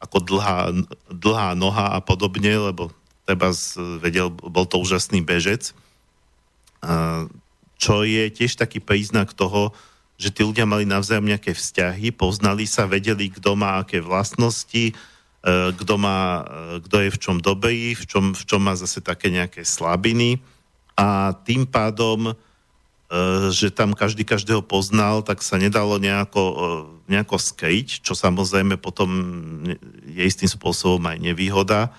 ako 0.00 0.16
dlhá, 0.24 0.72
dlhá 1.12 1.52
noha 1.52 1.92
a 1.92 2.00
podobne, 2.00 2.56
lebo 2.56 2.88
treba 3.28 3.52
vedel, 4.00 4.32
bol 4.32 4.64
to 4.64 4.80
úžasný 4.80 5.20
bežec. 5.20 5.76
Čo 7.76 7.94
je 8.04 8.32
tiež 8.32 8.56
taký 8.56 8.80
príznak 8.80 9.36
toho, 9.36 9.76
že 10.16 10.32
tí 10.32 10.40
ľudia 10.40 10.64
mali 10.64 10.88
navzájom 10.88 11.26
nejaké 11.26 11.52
vzťahy, 11.52 12.14
poznali 12.16 12.64
sa, 12.64 12.88
vedeli, 12.88 13.28
kto 13.28 13.58
má 13.58 13.82
aké 13.82 13.98
vlastnosti, 13.98 14.94
e, 14.94 15.54
kto, 15.74 15.94
má, 15.98 16.46
e, 16.46 16.86
kto 16.86 16.96
je 17.02 17.10
v 17.10 17.18
čom 17.18 17.36
dobrý, 17.42 17.98
v 17.98 18.04
čom, 18.06 18.30
v 18.30 18.44
čom 18.46 18.62
má 18.62 18.78
zase 18.78 19.02
také 19.02 19.34
nejaké 19.34 19.66
slabiny 19.66 20.38
a 20.94 21.34
tým 21.42 21.66
pádom, 21.66 22.30
e, 22.30 22.34
že 23.50 23.74
tam 23.74 23.94
každý 23.94 24.22
každého 24.22 24.62
poznal, 24.62 25.26
tak 25.26 25.42
sa 25.42 25.58
nedalo 25.58 25.98
nejako, 25.98 26.42
nejako 27.10 27.36
skryť, 27.38 28.02
čo 28.02 28.14
samozrejme 28.14 28.78
potom 28.78 29.10
je 30.06 30.22
istým 30.22 30.48
spôsobom 30.48 31.02
aj 31.10 31.18
nevýhoda, 31.18 31.90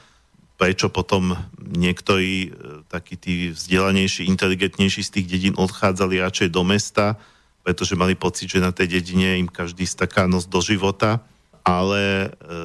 prečo 0.55 0.87
potom 0.87 1.35
niektorí 1.59 2.55
takí 2.87 3.19
tí 3.19 3.51
vzdelanejší, 3.51 4.23
inteligentnejší 4.23 5.03
z 5.03 5.13
tých 5.19 5.27
dedín 5.27 5.53
odchádzali 5.59 6.23
radšej 6.23 6.47
do 6.47 6.63
mesta, 6.63 7.19
pretože 7.65 7.97
mali 7.97 8.15
pocit, 8.15 8.47
že 8.47 8.63
na 8.63 8.71
tej 8.71 9.01
dedine 9.01 9.41
im 9.41 9.49
každý 9.49 9.83
staká 9.89 10.29
nos 10.29 10.47
do 10.47 10.61
života, 10.63 11.19
ale 11.65 12.29
e, 12.29 12.55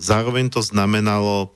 zároveň 0.00 0.48
to 0.48 0.64
znamenalo, 0.64 1.52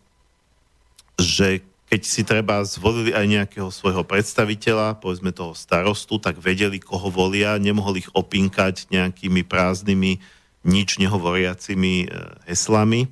že 1.16 1.64
keď 1.90 2.00
si 2.06 2.22
treba 2.22 2.62
zvolili 2.62 3.10
aj 3.10 3.26
nejakého 3.26 3.66
svojho 3.66 4.06
predstaviteľa, 4.06 5.02
povedzme 5.02 5.34
toho 5.34 5.58
starostu, 5.58 6.22
tak 6.22 6.38
vedeli, 6.38 6.78
koho 6.78 7.10
volia, 7.10 7.58
nemohli 7.58 8.06
ich 8.06 8.10
opinkať 8.14 8.86
nejakými 8.94 9.42
prázdnymi, 9.42 10.22
nič 10.62 11.02
nehovoriacimi 11.02 11.94
e, 12.04 12.08
heslami. 12.46 13.06
E, 13.06 13.08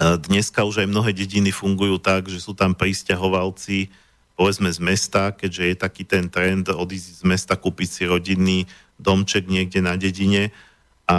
dneska 0.00 0.64
už 0.64 0.80
aj 0.80 0.88
mnohé 0.88 1.12
dediny 1.12 1.52
fungujú 1.52 2.00
tak, 2.00 2.32
že 2.32 2.40
sú 2.40 2.56
tam 2.56 2.72
pristahovalci, 2.72 3.92
povedzme 4.32 4.72
z 4.72 4.80
mesta, 4.80 5.36
keďže 5.36 5.62
je 5.68 5.76
taký 5.76 6.08
ten 6.08 6.32
trend 6.32 6.72
odísť 6.72 7.20
z 7.20 7.22
mesta, 7.28 7.52
kúpiť 7.52 7.88
si 7.90 8.02
rodinný 8.08 8.64
domček 8.96 9.44
niekde 9.44 9.84
na 9.84 10.00
dedine 10.00 10.56
a 11.04 11.18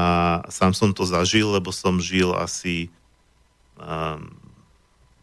sám 0.50 0.74
som 0.74 0.98
to 0.98 1.06
zažil, 1.06 1.54
lebo 1.54 1.70
som 1.70 2.02
žil 2.02 2.34
asi 2.34 2.90
um, 3.78 4.39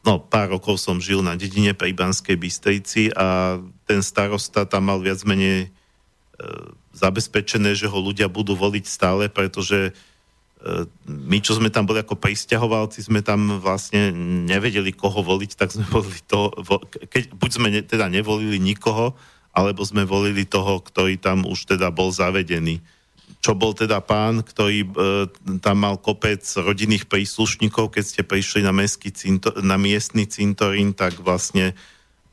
no 0.07 0.23
pár 0.23 0.55
rokov 0.55 0.79
som 0.79 1.03
žil 1.03 1.21
na 1.21 1.35
dedine 1.35 1.75
pri 1.75 1.91
Banskej 1.91 2.39
Bystrici 2.39 3.11
a 3.13 3.59
ten 3.85 4.01
starosta 4.01 4.63
tam 4.63 4.89
mal 4.89 5.03
viac 5.03 5.21
menej 5.27 5.67
e, 5.67 5.69
zabezpečené, 6.95 7.75
že 7.75 7.91
ho 7.91 7.99
ľudia 7.99 8.31
budú 8.31 8.55
voliť 8.55 8.85
stále, 8.87 9.27
pretože 9.27 9.93
my, 11.07 11.39
čo 11.39 11.55
sme 11.55 11.71
tam 11.71 11.87
boli 11.87 12.03
ako 12.03 12.19
pristahovalci, 12.19 13.05
sme 13.05 13.23
tam 13.23 13.61
vlastne 13.63 14.11
nevedeli, 14.49 14.91
koho 14.91 15.23
voliť, 15.23 15.51
tak 15.55 15.71
sme 15.71 15.87
volili 15.87 16.21
to, 16.27 16.51
keď, 17.07 17.23
buď 17.37 17.51
sme 17.53 17.69
ne, 17.71 17.81
teda 17.85 18.11
nevolili 18.11 18.59
nikoho, 18.59 19.15
alebo 19.55 19.85
sme 19.87 20.09
volili 20.09 20.45
toho, 20.45 20.83
ktorý 20.83 21.21
tam 21.21 21.47
už 21.47 21.77
teda 21.77 21.93
bol 21.95 22.11
zavedený. 22.11 22.83
Čo 23.47 23.55
bol 23.55 23.79
teda 23.79 24.03
pán, 24.03 24.43
ktorý 24.43 24.83
e, 24.83 24.89
tam 25.63 25.87
mal 25.87 26.03
kopec 26.03 26.43
rodinných 26.59 27.07
príslušníkov, 27.07 27.95
keď 27.95 28.03
ste 28.03 28.23
prišli 28.27 28.67
na, 28.67 28.75
cinto, 28.91 29.55
na 29.63 29.79
miestny 29.79 30.27
cintorín, 30.27 30.91
tak 30.91 31.15
vlastne 31.23 31.79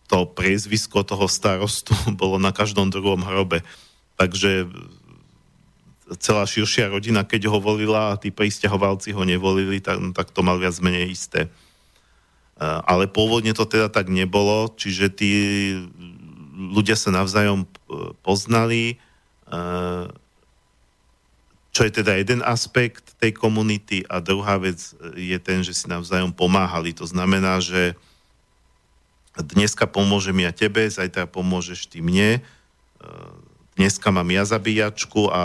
to 0.09 0.25
priezvisko 0.25 1.05
toho 1.05 1.29
starostu 1.29 1.93
bolo 2.17 2.41
na 2.41 2.49
každom 2.49 2.89
druhom 2.89 3.21
hrobe. 3.21 3.61
Takže 4.17 4.65
celá 6.17 6.49
širšia 6.49 6.89
rodina, 6.89 7.21
keď 7.21 7.45
ho 7.45 7.61
volila 7.61 8.09
a 8.09 8.17
tí 8.17 8.33
pristahovalci 8.33 9.13
ho 9.13 9.21
nevolili, 9.21 9.85
tak, 9.85 10.01
no, 10.01 10.17
tak 10.17 10.33
to 10.33 10.41
mal 10.41 10.57
viac 10.57 10.73
menej 10.81 11.13
isté. 11.13 11.45
Ale 12.57 13.05
pôvodne 13.05 13.53
to 13.53 13.69
teda 13.69 13.85
tak 13.93 14.09
nebolo, 14.09 14.65
čiže 14.73 15.13
tí 15.13 15.29
ľudia 16.57 16.97
sa 16.97 17.13
navzájom 17.13 17.65
e, 17.65 17.67
poznali, 18.25 18.97
čo 21.73 21.89
je 21.89 21.91
teda 21.91 22.21
jeden 22.21 22.45
aspekt 22.45 23.17
tej 23.17 23.33
komunity 23.33 24.05
a 24.05 24.21
druhá 24.21 24.61
vec 24.61 24.93
je 25.17 25.37
ten, 25.41 25.65
že 25.65 25.73
si 25.73 25.89
navzájom 25.89 26.29
pomáhali. 26.29 26.93
To 26.93 27.09
znamená, 27.09 27.57
že 27.57 27.97
dneska 29.33 29.89
pomôžem 29.89 30.37
ja 30.45 30.53
tebe, 30.53 30.85
zajtra 30.85 31.25
pomôžeš 31.25 31.89
ty 31.89 32.05
mne, 32.05 32.45
dneska 33.73 34.13
mám 34.13 34.29
ja 34.29 34.45
zabíjačku 34.45 35.33
a 35.33 35.41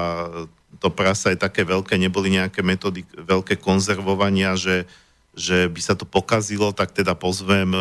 to 0.76 0.92
prasa 0.92 1.32
je 1.32 1.40
také 1.40 1.64
veľké, 1.64 1.96
neboli 1.96 2.36
nejaké 2.36 2.60
metódy, 2.60 3.08
veľké 3.16 3.56
konzervovania, 3.56 4.52
že, 4.52 4.84
že 5.32 5.64
by 5.64 5.80
sa 5.80 5.96
to 5.96 6.04
pokazilo, 6.04 6.76
tak 6.76 6.92
teda 6.92 7.16
pozvem 7.16 7.72
e, 7.72 7.80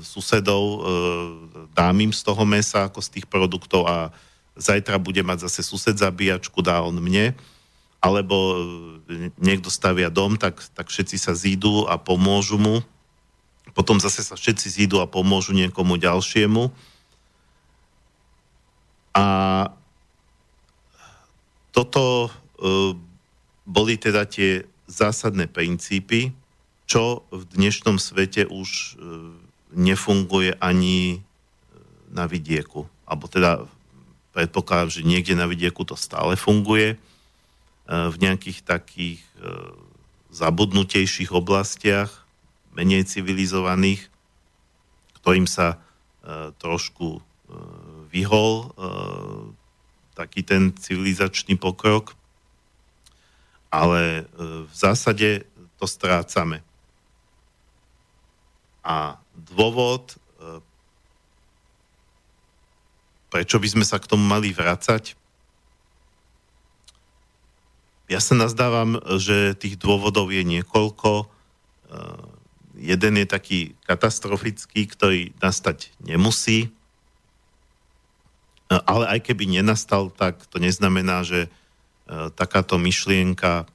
susedov, 0.00 0.64
e, 0.64 0.78
dám 1.76 1.96
im 2.00 2.16
z 2.16 2.24
toho 2.24 2.42
mesa 2.48 2.88
ako 2.88 3.04
z 3.04 3.20
tých 3.20 3.26
produktov 3.28 3.84
a 3.84 4.08
zajtra 4.56 4.96
bude 4.96 5.20
mať 5.20 5.46
zase 5.46 5.60
sused 5.62 6.00
zabíjačku, 6.00 6.64
dá 6.64 6.80
on 6.80 6.96
mne, 6.96 7.36
alebo 8.04 8.36
e, 8.36 9.32
niekto 9.40 9.72
stavia 9.72 10.12
dom, 10.12 10.36
tak, 10.36 10.60
tak 10.76 10.92
všetci 10.92 11.16
sa 11.16 11.32
zídu 11.32 11.88
a 11.88 11.96
pomôžu 11.96 12.60
mu. 12.60 12.84
Potom 13.72 13.96
zase 13.96 14.20
sa 14.20 14.36
všetci 14.36 14.68
zídu 14.68 15.00
a 15.00 15.08
pomôžu 15.08 15.56
niekomu 15.56 15.96
ďalšiemu. 15.96 16.68
A 19.16 19.26
toto 21.74 22.28
uh, 22.30 22.92
boli 23.66 23.94
teda 23.98 24.26
tie 24.26 24.66
zásadné 24.86 25.50
princípy, 25.50 26.30
čo 26.86 27.26
v 27.34 27.42
dnešnom 27.50 27.98
svete 27.98 28.46
už 28.46 28.68
uh, 28.94 29.34
nefunguje 29.74 30.54
ani 30.62 30.98
e, 31.14 31.18
na 32.14 32.30
vidieku. 32.30 32.86
Alebo 33.06 33.26
teda 33.26 33.66
predpokladám, 34.34 34.90
že 34.90 35.06
niekde 35.06 35.34
na 35.34 35.50
vidieku 35.50 35.82
to 35.82 35.98
stále 35.98 36.38
funguje. 36.38 36.94
Uh, 37.84 38.08
v 38.08 38.16
nejakých 38.16 38.64
takých 38.64 39.20
uh, 39.36 39.76
zabudnutejších 40.32 41.28
oblastiach, 41.36 42.24
menej 42.72 43.04
civilizovaných, 43.04 44.08
ktorým 45.20 45.44
sa 45.44 45.76
uh, 45.76 46.50
trošku 46.56 47.20
vyhol 48.08 48.72
taký 50.16 50.42
ten 50.42 50.72
civilizačný 50.74 51.60
pokrok, 51.60 52.16
ale 53.68 54.24
v 54.40 54.72
zásade 54.72 55.44
to 55.76 55.84
strácame. 55.84 56.64
A 58.80 59.20
dôvod, 59.36 60.16
prečo 63.28 63.60
by 63.60 63.68
sme 63.70 63.84
sa 63.84 64.00
k 64.00 64.08
tomu 64.08 64.24
mali 64.24 64.50
vracať, 64.50 65.14
ja 68.08 68.20
sa 68.20 68.36
nazdávam, 68.36 69.00
že 69.16 69.56
tých 69.56 69.80
dôvodov 69.80 70.28
je 70.28 70.44
niekoľko. 70.44 71.24
E, 71.24 71.26
jeden 72.76 73.14
je 73.16 73.26
taký 73.26 73.60
katastrofický, 73.88 74.84
ktorý 74.90 75.32
nastať 75.40 75.94
nemusí, 76.04 76.74
ale 78.68 79.04
aj 79.06 79.20
keby 79.30 79.46
nenastal, 79.46 80.10
tak 80.10 80.40
to 80.50 80.58
neznamená, 80.58 81.22
že 81.22 81.46
e, 81.46 81.48
takáto 82.34 82.80
myšlienka 82.80 83.68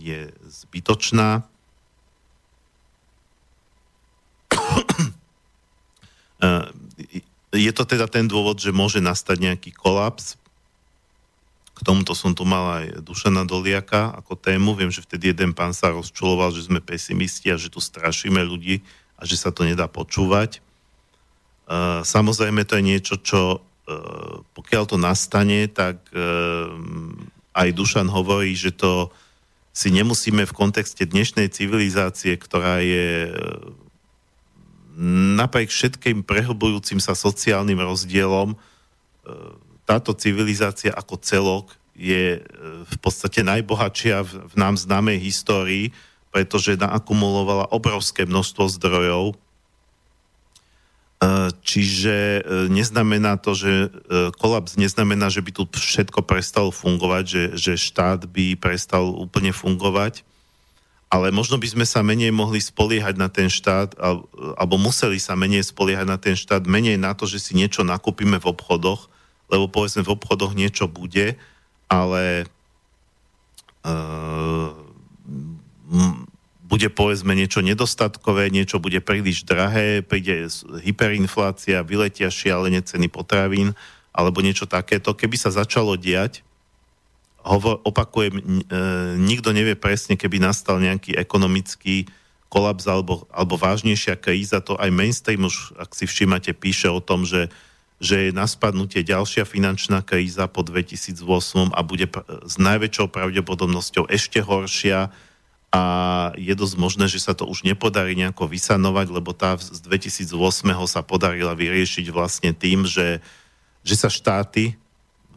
je 0.00 0.32
zbytočná. 0.48 1.46
E, 6.42 6.48
je 7.54 7.70
to 7.70 7.86
teda 7.86 8.10
ten 8.10 8.26
dôvod, 8.26 8.58
že 8.58 8.74
môže 8.74 8.98
nastať 8.98 9.38
nejaký 9.38 9.70
kolaps. 9.70 10.41
Tomuto 11.82 12.14
som 12.14 12.30
tu 12.32 12.46
mal 12.46 12.82
aj 12.82 13.02
Dušana 13.02 13.42
Doliaka 13.42 14.14
ako 14.14 14.38
tému. 14.38 14.78
Viem, 14.78 14.94
že 14.94 15.02
vtedy 15.02 15.34
jeden 15.34 15.50
pán 15.52 15.74
sa 15.74 15.90
rozčuloval, 15.90 16.54
že 16.54 16.70
sme 16.70 16.78
pesimisti 16.78 17.50
a 17.50 17.58
že 17.58 17.68
tu 17.68 17.82
strašíme 17.82 18.38
ľudí 18.38 18.86
a 19.18 19.26
že 19.26 19.34
sa 19.34 19.50
to 19.50 19.66
nedá 19.66 19.90
počúvať. 19.90 20.58
E, 20.58 20.60
samozrejme, 22.06 22.62
to 22.62 22.78
je 22.78 22.84
niečo, 22.86 23.14
čo 23.18 23.60
E, 23.82 23.98
pokiaľ 24.54 24.84
to 24.86 24.96
nastane, 24.98 25.66
tak 25.66 25.98
e, 26.14 26.22
aj 27.50 27.68
Dušan 27.74 28.06
hovorí, 28.06 28.54
že 28.54 28.70
to 28.70 29.10
si 29.74 29.90
nemusíme 29.90 30.46
v 30.46 30.54
kontexte 30.54 31.02
dnešnej 31.02 31.50
civilizácie, 31.50 32.36
ktorá 32.36 32.78
je 32.84 33.32
napriek 35.34 35.72
všetkým 35.72 36.20
prehlbujúcim 36.22 37.00
sa 37.00 37.16
sociálnym 37.16 37.80
rozdielom, 37.80 38.52
táto 39.84 40.14
civilizácia 40.14 40.94
ako 40.94 41.18
celok 41.18 41.66
je 41.92 42.40
v 42.88 42.96
podstate 43.04 43.44
najbohatšia 43.44 44.24
v 44.24 44.54
nám 44.56 44.80
známej 44.80 45.20
histórii, 45.20 45.92
pretože 46.32 46.80
naakumulovala 46.80 47.68
obrovské 47.70 48.24
množstvo 48.24 48.64
zdrojov, 48.80 49.36
Čiže 51.62 52.42
neznamená 52.66 53.38
to, 53.38 53.54
že 53.54 53.94
kolaps 54.42 54.74
neznamená, 54.74 55.30
že 55.30 55.38
by 55.38 55.54
tu 55.54 55.62
všetko 55.70 56.26
prestalo 56.26 56.74
fungovať, 56.74 57.24
že, 57.24 57.44
že 57.54 57.72
štát 57.78 58.26
by 58.26 58.58
prestal 58.58 59.14
úplne 59.14 59.54
fungovať. 59.54 60.26
Ale 61.12 61.30
možno 61.30 61.62
by 61.62 61.68
sme 61.68 61.86
sa 61.86 62.02
menej 62.02 62.34
mohli 62.34 62.58
spoliehať 62.58 63.14
na 63.20 63.30
ten 63.30 63.46
štát, 63.46 63.94
alebo 64.58 64.74
museli 64.82 65.22
sa 65.22 65.38
menej 65.38 65.62
spoliehať 65.62 66.06
na 66.10 66.18
ten 66.18 66.34
štát, 66.34 66.66
menej 66.66 66.98
na 66.98 67.14
to, 67.14 67.30
že 67.30 67.38
si 67.38 67.52
niečo 67.54 67.86
nakúpime 67.86 68.42
v 68.42 68.48
obchodoch, 68.50 69.11
lebo 69.52 69.68
povedzme 69.68 70.00
v 70.00 70.16
obchodoch 70.16 70.56
niečo 70.56 70.88
bude, 70.88 71.36
ale 71.92 72.48
uh, 73.84 74.72
bude 76.64 76.88
povedzme 76.88 77.36
niečo 77.36 77.60
nedostatkové, 77.60 78.48
niečo 78.48 78.80
bude 78.80 79.04
príliš 79.04 79.44
drahé, 79.44 80.00
príde 80.00 80.48
hyperinflácia, 80.80 81.84
vyletia 81.84 82.32
šialene 82.32 82.80
ceny 82.80 83.12
potravín, 83.12 83.76
alebo 84.08 84.40
niečo 84.40 84.64
takéto. 84.64 85.12
Keby 85.12 85.36
sa 85.36 85.52
začalo 85.52 86.00
diať, 86.00 86.40
hovor, 87.44 87.84
opakujem, 87.84 88.40
e, 88.40 88.42
nikto 89.20 89.52
nevie 89.52 89.76
presne, 89.76 90.16
keby 90.16 90.40
nastal 90.40 90.80
nejaký 90.80 91.12
ekonomický 91.12 92.08
kolaps 92.48 92.88
alebo, 92.88 93.28
alebo 93.28 93.60
vážnejšia 93.60 94.16
kríza, 94.16 94.64
to 94.64 94.76
aj 94.80 94.88
mainstream 94.88 95.44
už, 95.44 95.76
ak 95.76 95.92
si 95.92 96.08
všimate, 96.08 96.56
píše 96.56 96.88
o 96.88 97.04
tom, 97.04 97.28
že, 97.28 97.52
že 98.02 98.28
je 98.28 98.30
na 98.34 98.50
spadnutie 98.50 99.06
ďalšia 99.06 99.46
finančná 99.46 100.02
kríza 100.02 100.50
po 100.50 100.66
2008 100.66 101.70
a 101.70 101.80
bude 101.86 102.10
s 102.42 102.58
najväčšou 102.58 103.06
pravdepodobnosťou 103.06 104.10
ešte 104.10 104.42
horšia. 104.42 105.14
A 105.72 105.82
je 106.36 106.52
dosť 106.52 106.76
možné, 106.76 107.06
že 107.08 107.22
sa 107.22 107.32
to 107.32 107.46
už 107.46 107.62
nepodarí 107.64 108.18
nejako 108.18 108.50
vysanovať, 108.50 109.06
lebo 109.08 109.32
tá 109.32 109.54
z 109.56 109.78
2008 109.86 110.34
sa 110.84 111.00
podarila 111.00 111.54
vyriešiť 111.54 112.12
vlastne 112.12 112.50
tým, 112.52 112.84
že, 112.84 113.22
že 113.86 113.94
sa 113.96 114.10
štáty 114.10 114.76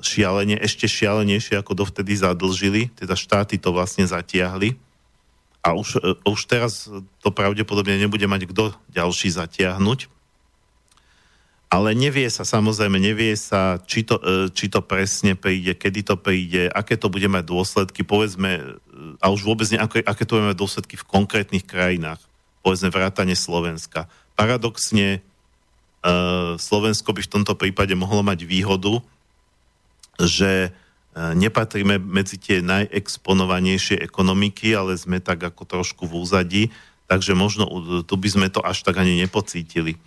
šialene, 0.01 0.58
ešte 0.60 0.89
šialenejšie 0.89 1.62
ako 1.62 1.86
dovtedy 1.86 2.17
zadlžili, 2.17 2.89
teda 2.97 3.13
štáty 3.13 3.62
to 3.62 3.71
vlastne 3.71 4.10
zatiahli. 4.10 4.75
A 5.62 5.78
už, 5.78 6.01
e, 6.01 6.17
už 6.28 6.49
teraz 6.49 6.89
to 7.21 7.30
pravdepodobne 7.30 7.95
nebude 7.95 8.25
mať 8.25 8.49
kto 8.49 8.73
ďalší 8.89 9.32
zatiahnuť. 9.34 10.14
Ale 11.76 11.92
nevie 11.92 12.32
sa, 12.32 12.48
samozrejme, 12.48 12.96
nevie 13.04 13.36
sa, 13.36 13.84
či 13.84 14.08
to, 14.08 14.16
e, 14.24 14.48
či 14.48 14.72
to 14.72 14.80
presne 14.80 15.36
príde, 15.36 15.76
kedy 15.76 16.08
to 16.08 16.16
príde, 16.16 16.72
aké 16.72 16.96
to 16.96 17.12
bude 17.12 17.28
mať 17.28 17.44
dôsledky, 17.44 18.08
povedzme, 18.08 18.52
e, 18.56 18.64
a 19.20 19.28
už 19.28 19.44
vôbec 19.44 19.68
nie, 19.68 19.84
aké, 19.84 20.00
aké 20.00 20.24
to 20.24 20.40
bude 20.40 20.56
mať 20.56 20.60
dôsledky 20.64 20.96
v 20.96 21.04
konkrétnych 21.04 21.68
krajinách, 21.68 22.24
povedzme 22.64 22.88
vrátane 22.96 23.36
Slovenska. 23.36 24.08
Paradoxne, 24.40 25.20
Slovensko 26.62 27.18
by 27.18 27.22
v 27.26 27.34
tomto 27.34 27.58
prípade 27.58 27.98
mohlo 27.98 28.22
mať 28.22 28.48
výhodu, 28.48 29.04
že 30.16 30.70
e, 30.70 30.70
nepatríme 31.18 32.00
medzi 32.00 32.40
tie 32.40 32.64
najexponovanejšie 32.64 34.00
ekonomiky, 34.00 34.72
ale 34.72 34.96
sme 34.96 35.20
tak 35.20 35.44
ako 35.44 35.68
trošku 35.68 36.08
v 36.08 36.24
úzadí, 36.24 36.64
takže 37.12 37.36
možno 37.36 37.68
tu 38.08 38.16
by 38.16 38.30
sme 38.32 38.48
to 38.48 38.64
až 38.64 38.80
tak 38.88 38.96
ani 38.96 39.20
nepocítili. 39.20 40.00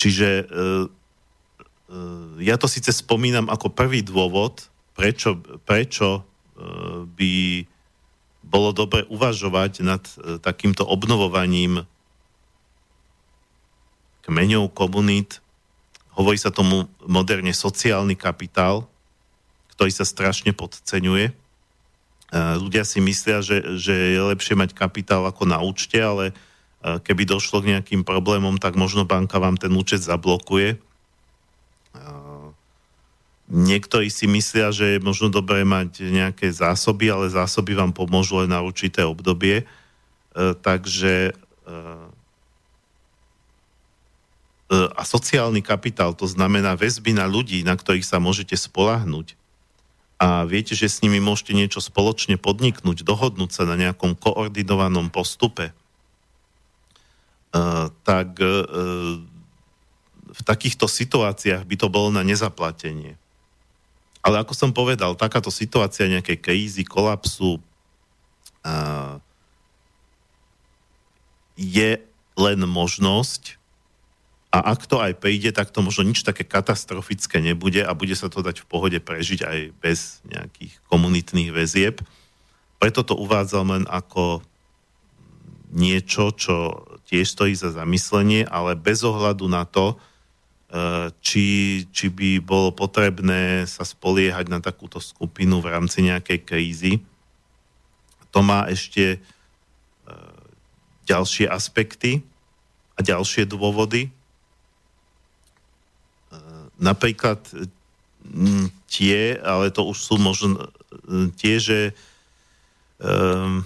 Čiže 0.00 0.28
e, 0.28 0.44
e, 0.48 0.84
ja 2.40 2.56
to 2.56 2.64
síce 2.64 2.88
spomínam 2.88 3.52
ako 3.52 3.68
prvý 3.68 4.00
dôvod, 4.00 4.72
prečo, 4.96 5.36
prečo 5.68 6.24
by 7.16 7.64
bolo 8.44 8.76
dobre 8.76 9.08
uvažovať 9.08 9.72
nad 9.80 10.04
takýmto 10.44 10.84
obnovovaním 10.84 11.88
kmeňov, 14.28 14.70
komunít. 14.76 15.40
Hovorí 16.14 16.36
sa 16.36 16.52
tomu 16.52 16.86
moderne 17.02 17.50
sociálny 17.50 18.14
kapitál, 18.14 18.86
ktorý 19.74 19.90
sa 19.90 20.04
strašne 20.04 20.52
podceňuje. 20.52 21.32
Ľudia 22.30 22.84
si 22.86 23.02
myslia, 23.02 23.42
že, 23.42 23.80
že 23.80 23.94
je 24.14 24.20
lepšie 24.22 24.54
mať 24.54 24.70
kapitál 24.76 25.26
ako 25.26 25.50
na 25.50 25.58
účte, 25.58 25.98
ale 25.98 26.30
keby 26.80 27.28
došlo 27.28 27.60
k 27.60 27.76
nejakým 27.76 28.02
problémom, 28.08 28.56
tak 28.56 28.76
možno 28.76 29.04
banka 29.04 29.36
vám 29.36 29.60
ten 29.60 29.72
účet 29.76 30.00
zablokuje. 30.00 30.80
Niektorí 33.50 34.08
si 34.08 34.30
myslia, 34.30 34.70
že 34.70 34.96
je 34.96 34.98
možno 35.02 35.26
dobré 35.28 35.66
mať 35.66 36.06
nejaké 36.06 36.48
zásoby, 36.54 37.10
ale 37.10 37.34
zásoby 37.34 37.74
vám 37.74 37.90
pomôžu 37.90 38.40
len 38.40 38.54
na 38.54 38.62
určité 38.62 39.02
obdobie. 39.02 39.66
Takže 40.38 41.34
a 44.70 45.02
sociálny 45.02 45.66
kapitál, 45.66 46.14
to 46.14 46.30
znamená 46.30 46.78
väzby 46.78 47.10
na 47.10 47.26
ľudí, 47.26 47.66
na 47.66 47.74
ktorých 47.74 48.06
sa 48.06 48.22
môžete 48.22 48.54
spolahnuť, 48.54 49.34
a 50.20 50.44
viete, 50.44 50.76
že 50.76 50.86
s 50.86 51.00
nimi 51.00 51.16
môžete 51.16 51.56
niečo 51.56 51.80
spoločne 51.80 52.36
podniknúť, 52.36 53.02
dohodnúť 53.02 53.50
sa 53.50 53.64
na 53.64 53.74
nejakom 53.74 54.14
koordinovanom 54.14 55.08
postupe, 55.08 55.72
tak 58.06 58.38
uh, 58.38 59.18
v 60.30 60.40
takýchto 60.46 60.86
situáciách 60.86 61.66
by 61.66 61.76
to 61.76 61.90
bolo 61.90 62.14
na 62.14 62.22
nezaplatenie. 62.22 63.18
Ale 64.20 64.38
ako 64.38 64.52
som 64.54 64.70
povedal, 64.70 65.18
takáto 65.18 65.48
situácia 65.48 66.06
nejakej 66.06 66.38
krízy, 66.38 66.82
kolapsu 66.86 67.58
uh, 68.62 69.18
je 71.58 71.98
len 72.38 72.60
možnosť, 72.64 73.60
a 74.50 74.74
ak 74.74 74.90
to 74.90 74.98
aj 74.98 75.14
príde, 75.22 75.54
tak 75.54 75.70
to 75.70 75.78
možno 75.78 76.02
nič 76.02 76.26
také 76.26 76.42
katastrofické 76.42 77.38
nebude 77.38 77.86
a 77.86 77.94
bude 77.94 78.18
sa 78.18 78.26
to 78.26 78.42
dať 78.42 78.66
v 78.66 78.66
pohode 78.66 78.98
prežiť 78.98 79.46
aj 79.46 79.58
bez 79.78 80.18
nejakých 80.26 80.74
komunitných 80.90 81.54
väzieb. 81.54 82.02
Preto 82.82 83.06
to 83.06 83.14
uvádzam 83.14 83.70
len 83.70 83.84
ako 83.86 84.42
niečo, 85.70 86.34
čo 86.34 86.82
tiež 87.10 87.34
stojí 87.34 87.58
za 87.58 87.74
zamyslenie, 87.74 88.46
ale 88.46 88.78
bez 88.78 89.02
ohľadu 89.02 89.50
na 89.50 89.66
to, 89.66 89.98
e, 90.70 91.10
či, 91.18 91.46
či 91.90 92.06
by 92.06 92.38
bolo 92.38 92.70
potrebné 92.70 93.66
sa 93.66 93.82
spoliehať 93.82 94.46
na 94.46 94.62
takúto 94.62 95.02
skupinu 95.02 95.58
v 95.58 95.74
rámci 95.74 96.06
nejakej 96.06 96.38
krízy. 96.46 96.92
To 98.30 98.46
má 98.46 98.70
ešte 98.70 99.18
e, 99.18 100.14
ďalšie 101.10 101.50
aspekty 101.50 102.22
a 102.94 103.02
ďalšie 103.02 103.50
dôvody, 103.50 104.14
napríklad 106.80 107.38
tie, 108.88 109.36
ale 109.36 109.68
to 109.68 109.84
už 109.84 109.98
sú 110.00 110.14
možno 110.16 110.72
tie, 111.36 111.60
že 111.60 111.92
um, 112.98 113.62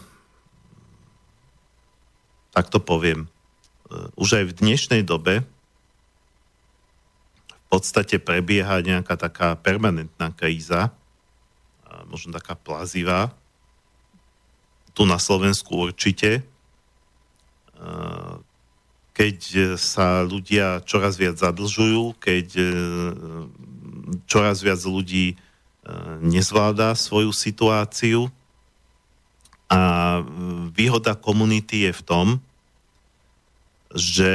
tak 2.50 2.70
to 2.70 2.82
poviem, 2.82 3.30
už 4.14 4.28
aj 4.40 4.44
v 4.50 4.56
dnešnej 4.58 5.02
dobe 5.02 5.44
v 7.44 7.64
podstate 7.68 8.22
prebieha 8.22 8.84
nejaká 8.84 9.18
taká 9.18 9.58
permanentná 9.58 10.30
kríza, 10.30 10.94
možno 12.06 12.30
taká 12.36 12.54
plazivá, 12.54 13.34
tu 14.94 15.02
na 15.10 15.18
Slovensku 15.18 15.74
určite, 15.90 16.46
keď 19.14 19.38
e, 19.54 19.58
sa 19.78 20.26
ľudia 20.26 20.82
čoraz 20.82 21.14
viac 21.14 21.38
zadlžujú, 21.38 22.18
keď 22.18 22.46
e, 22.58 22.64
čoraz 24.26 24.58
viac 24.58 24.82
ľudí 24.82 25.32
e, 25.32 25.36
nezvláda 26.18 26.98
svoju 26.98 27.30
situáciu. 27.30 28.26
A 29.70 30.20
výhoda 30.74 31.14
komunity 31.14 31.88
je 31.88 31.92
v 31.94 32.02
tom, 32.02 32.26
že 33.94 34.32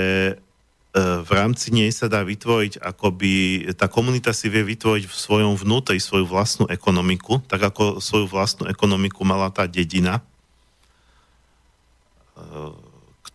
v 0.90 1.30
rámci 1.30 1.70
nej 1.70 1.94
sa 1.94 2.10
dá 2.10 2.26
vytvoriť, 2.26 2.82
akoby 2.82 3.62
tá 3.78 3.86
komunita 3.86 4.34
si 4.34 4.50
vie 4.50 4.66
vytvoriť 4.66 5.06
v 5.06 5.14
svojom 5.14 5.54
vnútri 5.54 6.02
svoju 6.02 6.26
vlastnú 6.26 6.66
ekonomiku, 6.66 7.46
tak 7.46 7.62
ako 7.62 8.02
svoju 8.02 8.26
vlastnú 8.26 8.66
ekonomiku 8.66 9.22
mala 9.22 9.54
tá 9.54 9.70
dedina 9.70 10.26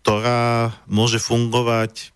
ktorá 0.04 0.68
môže 0.84 1.16
fungovať 1.16 2.12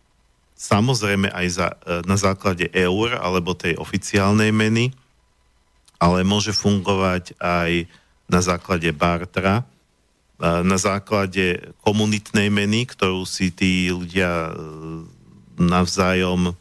samozrejme 0.58 1.32
aj 1.32 1.46
za, 1.48 1.68
e, 1.88 2.04
na 2.04 2.20
základe 2.20 2.68
eur 2.74 3.16
alebo 3.16 3.56
tej 3.56 3.80
oficiálnej 3.80 4.52
meny, 4.52 4.92
ale 5.96 6.26
môže 6.26 6.52
fungovať 6.52 7.32
aj 7.40 7.88
na 8.28 8.40
základe 8.44 8.92
bartra, 8.92 9.62
e, 9.62 9.64
na 10.38 10.78
základe 10.78 11.74
komunitnej 11.82 12.46
meny, 12.46 12.86
ktorú 12.86 13.26
si 13.26 13.50
tí 13.50 13.90
ľudia 13.90 14.48
e, 14.48 14.52
navzájom 15.58 16.54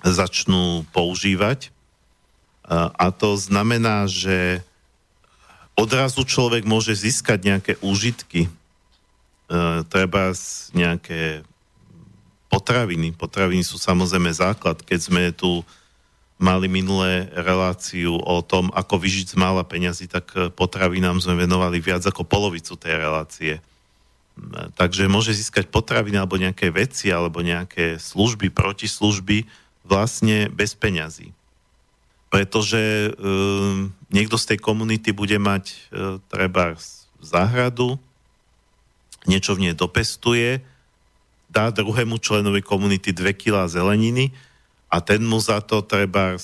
začnú 0.00 0.88
používať. 0.90 1.70
A 2.72 3.12
to 3.12 3.36
znamená, 3.36 4.08
že 4.08 4.64
odrazu 5.76 6.24
človek 6.24 6.64
môže 6.64 6.96
získať 6.96 7.38
nejaké 7.44 7.72
úžitky 7.84 8.50
E, 9.52 9.84
treba 9.84 10.32
nejaké 10.72 11.44
potraviny. 12.48 13.12
Potraviny 13.12 13.60
sú 13.60 13.76
samozrejme 13.76 14.32
základ. 14.32 14.80
Keď 14.80 15.00
sme 15.00 15.22
tu 15.36 15.60
mali 16.42 16.66
minulé 16.66 17.30
reláciu 17.32 18.18
o 18.18 18.42
tom, 18.42 18.74
ako 18.74 18.98
vyžiť 18.98 19.32
z 19.32 19.36
mála 19.38 19.62
peňazí, 19.62 20.10
tak 20.10 20.34
potravinám 20.58 21.22
sme 21.22 21.38
venovali 21.38 21.78
viac 21.78 22.02
ako 22.02 22.26
polovicu 22.26 22.74
tej 22.74 22.98
relácie. 22.98 23.52
Takže 24.74 25.06
môže 25.06 25.30
získať 25.30 25.70
potraviny 25.70 26.18
alebo 26.18 26.40
nejaké 26.40 26.74
veci 26.74 27.14
alebo 27.14 27.38
nejaké 27.40 28.02
služby, 28.02 28.50
protislužby 28.50 29.46
vlastne 29.86 30.50
bez 30.50 30.74
peňazí 30.74 31.30
pretože 32.32 33.12
um, 33.20 33.92
niekto 34.08 34.40
z 34.40 34.56
tej 34.56 34.58
komunity 34.64 35.12
bude 35.12 35.36
mať 35.36 35.64
uh, 35.68 36.16
treba 36.32 36.80
záhradu, 37.20 38.00
niečo 39.28 39.52
v 39.52 39.68
nej 39.68 39.74
dopestuje, 39.76 40.64
dá 41.52 41.68
druhému 41.68 42.16
členovi 42.16 42.64
komunity 42.64 43.12
2 43.12 43.36
kg 43.36 43.68
zeleniny 43.68 44.32
a 44.92 45.00
ten 45.00 45.24
mu 45.24 45.40
za 45.40 45.64
to 45.64 45.80
treba 45.80 46.36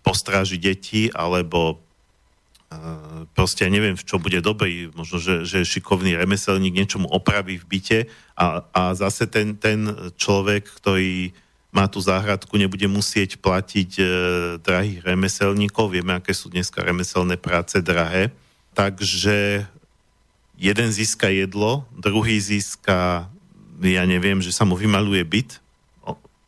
postráži 0.00 0.56
deti 0.56 1.12
alebo 1.12 1.76
uh, 1.76 3.28
proste 3.36 3.68
ja 3.68 3.70
neviem, 3.70 4.00
v 4.00 4.06
čo 4.08 4.16
bude 4.16 4.40
dobrý, 4.40 4.88
možno, 4.96 5.20
že, 5.20 5.44
že 5.44 5.68
šikovný 5.68 6.16
remeselník 6.16 6.72
niečo 6.72 6.96
mu 6.96 7.08
opraví 7.12 7.60
v 7.60 7.68
byte 7.68 8.00
a, 8.32 8.64
a 8.72 8.82
zase 8.96 9.28
ten, 9.28 9.60
ten 9.60 9.92
človek, 10.16 10.72
ktorý 10.80 11.36
má 11.70 11.86
tú 11.86 12.02
záhradku, 12.02 12.58
nebude 12.58 12.82
musieť 12.90 13.38
platiť 13.38 13.90
e, 13.94 14.04
drahých 14.58 15.06
remeselníkov. 15.06 15.94
Vieme, 15.94 16.18
aké 16.18 16.34
sú 16.34 16.50
dneska 16.50 16.82
remeselné 16.82 17.38
práce 17.38 17.78
drahé. 17.78 18.34
Takže 18.74 19.66
jeden 20.58 20.88
získa 20.90 21.30
jedlo, 21.30 21.86
druhý 21.94 22.42
získa, 22.42 23.30
ja 23.80 24.04
neviem, 24.04 24.42
že 24.42 24.50
sa 24.50 24.66
mu 24.66 24.74
vymaluje 24.74 25.22
byt. 25.22 25.62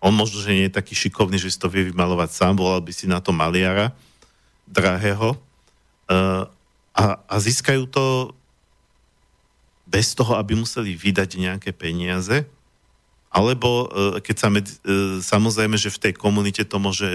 On 0.02 0.10
možno, 0.10 0.42
že 0.42 0.50
nie 0.50 0.66
je 0.66 0.74
taký 0.74 0.98
šikovný, 0.98 1.38
že 1.38 1.54
si 1.54 1.62
to 1.62 1.70
vie 1.70 1.86
vymalovať 1.94 2.34
sám, 2.34 2.58
volal 2.58 2.82
by 2.82 2.90
si 2.90 3.06
na 3.06 3.22
to 3.22 3.30
maliara 3.30 3.94
drahého. 4.66 5.32
E, 5.32 5.38
a, 6.90 7.04
a 7.22 7.34
získajú 7.38 7.86
to 7.86 8.34
bez 9.86 10.18
toho, 10.18 10.34
aby 10.34 10.58
museli 10.58 10.98
vydať 10.98 11.38
nejaké 11.38 11.70
peniaze, 11.70 12.42
alebo 13.30 13.86
e, 13.86 14.18
keď 14.26 14.36
sa 14.36 14.48
med, 14.50 14.66
e, 14.66 15.22
samozrejme, 15.22 15.78
že 15.78 15.94
v 15.94 16.10
tej 16.10 16.14
komunite 16.18 16.66
to 16.66 16.82
môže 16.82 17.06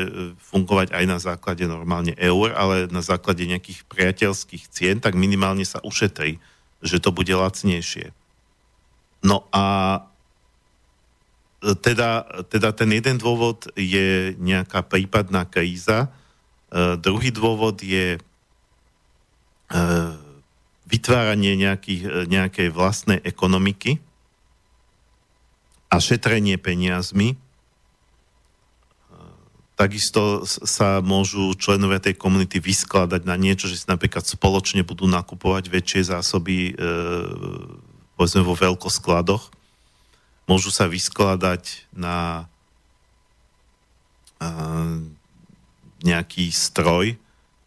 fungovať 0.47 0.95
aj 0.95 1.05
na 1.11 1.19
základe 1.19 1.67
normálne 1.67 2.15
eur, 2.15 2.55
ale 2.55 2.87
na 2.87 3.03
základe 3.03 3.43
nejakých 3.43 3.83
priateľských 3.91 4.63
cien, 4.71 5.03
tak 5.03 5.19
minimálne 5.19 5.67
sa 5.67 5.83
ušetrí, 5.83 6.39
že 6.79 7.03
to 7.03 7.11
bude 7.11 7.35
lacnejšie. 7.35 8.15
No 9.27 9.43
a 9.51 10.07
teda, 11.75 12.23
teda 12.47 12.71
ten 12.71 12.93
jeden 12.95 13.19
dôvod 13.19 13.67
je 13.75 14.37
nejaká 14.39 14.85
prípadná 14.87 15.43
kríza, 15.43 16.07
druhý 17.01 17.33
dôvod 17.33 17.83
je 17.83 18.15
vytváranie 20.87 21.59
nejakých, 21.59 22.29
nejakej 22.31 22.67
vlastnej 22.71 23.19
ekonomiky, 23.19 23.99
a 25.87 25.95
šetrenie 26.03 26.59
peniazmi. 26.59 27.39
Takisto 29.77 30.41
sa 30.45 31.05
môžu 31.05 31.53
členovia 31.53 32.01
tej 32.01 32.17
komunity 32.17 32.57
vyskladať 32.57 33.21
na 33.29 33.37
niečo, 33.37 33.69
že 33.69 33.77
si 33.77 33.85
napríklad 33.85 34.25
spoločne 34.25 34.81
budú 34.81 35.05
nakupovať 35.05 35.69
väčšie 35.69 36.17
zásoby, 36.17 36.73
e, 36.73 36.81
povedzme 38.17 38.41
vo 38.41 38.57
veľkoskladoch. 38.57 39.53
Môžu 40.47 40.71
sa 40.71 40.87
vyskladať 40.87 41.91
na 41.91 42.47
e, 44.39 44.47
nejaký 46.07 46.49
stroj, 46.55 47.13
e, 47.13 47.17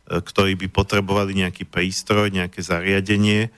ktorý 0.08 0.56
by 0.56 0.66
potrebovali 0.72 1.36
nejaký 1.36 1.68
prístroj, 1.68 2.32
nejaké 2.32 2.64
zariadenie, 2.64 3.52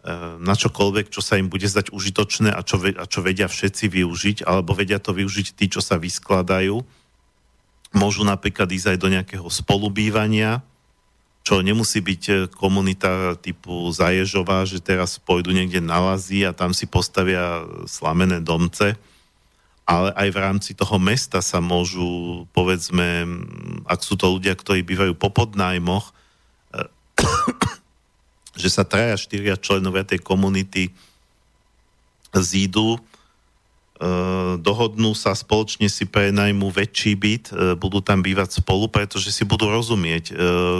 Eh, 0.00 0.40
na 0.40 0.56
čokoľvek, 0.56 1.12
čo 1.12 1.20
sa 1.20 1.36
im 1.36 1.52
bude 1.52 1.68
zdať 1.68 1.92
užitočné 1.92 2.48
a 2.48 2.64
čo, 2.64 2.80
a 2.80 3.04
čo 3.04 3.20
vedia 3.20 3.44
všetci 3.44 3.84
využiť, 3.84 4.48
alebo 4.48 4.72
vedia 4.72 4.96
to 4.96 5.12
využiť 5.12 5.52
tí, 5.52 5.68
čo 5.68 5.84
sa 5.84 6.00
vyskladajú. 6.00 6.80
Môžu 7.92 8.24
napríklad 8.24 8.72
ísť 8.72 8.96
aj 8.96 8.98
do 8.98 9.12
nejakého 9.12 9.44
spolubývania, 9.52 10.64
čo 11.40 11.64
nemusí 11.64 12.04
byť 12.04 12.22
eh, 12.28 12.38
komunita 12.52 13.36
typu 13.40 13.88
Zaježová, 13.90 14.64
že 14.68 14.82
teraz 14.82 15.16
pôjdu 15.16 15.52
niekde 15.52 15.80
na 15.80 15.98
lazy 16.00 16.44
a 16.44 16.52
tam 16.52 16.76
si 16.76 16.84
postavia 16.84 17.64
slamené 17.88 18.44
domce, 18.44 18.96
ale 19.88 20.14
aj 20.14 20.28
v 20.30 20.38
rámci 20.38 20.70
toho 20.78 21.02
mesta 21.02 21.42
sa 21.42 21.58
môžu, 21.58 22.46
povedzme, 22.54 23.26
ak 23.90 24.00
sú 24.06 24.14
to 24.14 24.38
ľudia, 24.38 24.54
ktorí 24.54 24.86
bývajú 24.86 25.18
po 25.18 25.32
podnájmoch, 25.32 26.12
eh, 26.76 26.86
že 28.60 28.68
sa 28.68 28.84
traja, 28.84 29.16
štyria 29.16 29.56
členovia 29.56 30.04
tej 30.04 30.20
komunity 30.20 30.92
zídu, 32.30 32.94
e, 32.94 33.00
dohodnú 34.64 35.12
sa, 35.12 35.36
spoločne 35.36 35.92
si 35.92 36.08
prenajmú 36.08 36.72
väčší 36.72 37.12
byt, 37.20 37.44
e, 37.52 37.76
budú 37.76 38.00
tam 38.00 38.24
bývať 38.24 38.64
spolu, 38.64 38.88
pretože 38.88 39.28
si 39.28 39.44
budú 39.44 39.68
rozumieť. 39.68 40.32
E, 40.32 40.34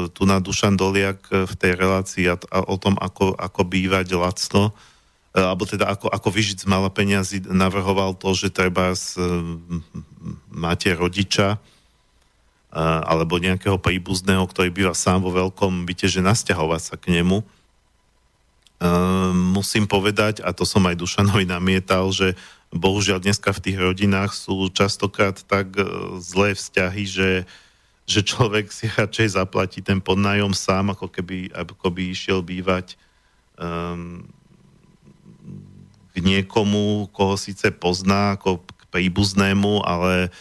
tu 0.09 0.25
na 0.25 0.41
Dušan 0.41 0.81
Doliak 0.81 1.29
v 1.29 1.55
tej 1.61 1.77
relácii 1.77 2.33
a, 2.33 2.41
o 2.49 2.77
tom, 2.81 2.97
ako, 2.97 3.37
ako 3.37 3.61
bývať 3.69 4.17
lacno, 4.17 4.73
alebo 5.31 5.63
teda 5.63 5.87
ako, 5.87 6.11
ako 6.11 6.29
vyžiť 6.33 6.65
z 6.65 6.67
mala 6.67 6.91
peniazy, 6.91 7.39
navrhoval 7.47 8.19
to, 8.19 8.35
že 8.35 8.51
treba 8.51 8.91
s, 8.91 9.15
máte 10.51 10.91
rodiča, 10.91 11.55
alebo 13.07 13.39
nejakého 13.39 13.79
príbuzného, 13.79 14.43
ktorý 14.51 14.75
býva 14.75 14.91
sám 14.91 15.23
vo 15.23 15.31
veľkom 15.31 15.87
byte, 15.87 16.11
že 16.11 16.19
nasťahovať 16.19 16.83
sa 16.83 16.97
k 16.99 17.15
nemu 17.15 17.47
musím 19.35 19.85
povedať, 19.85 20.41
a 20.41 20.57
to 20.57 20.65
som 20.65 20.81
aj 20.89 20.97
Dušanovi 20.97 21.45
namietal, 21.45 22.09
že 22.09 22.33
bohužiaľ 22.71 23.19
dneska 23.23 23.51
v 23.51 23.63
tých 23.67 23.79
rodinách 23.79 24.35
sú 24.35 24.71
častokrát 24.71 25.39
tak 25.47 25.75
e, 25.75 25.85
zlé 26.23 26.55
vzťahy, 26.55 27.03
že, 27.07 27.31
že 28.07 28.21
človek 28.23 28.71
si 28.71 28.87
radšej 28.87 29.39
zaplatí 29.39 29.83
ten 29.83 29.99
podnájom 29.99 30.55
sám, 30.55 30.95
ako 30.95 31.11
keby, 31.11 31.51
ako 31.55 31.87
by 31.91 32.03
išiel 32.11 32.41
bývať 32.47 32.95
um, 33.59 34.27
k 36.11 36.17
niekomu, 36.23 37.11
koho 37.11 37.35
síce 37.35 37.71
pozná, 37.75 38.39
ako 38.39 38.63
k 38.63 38.83
príbuznému, 38.91 39.83
ale 39.83 40.31
uh, 40.31 40.35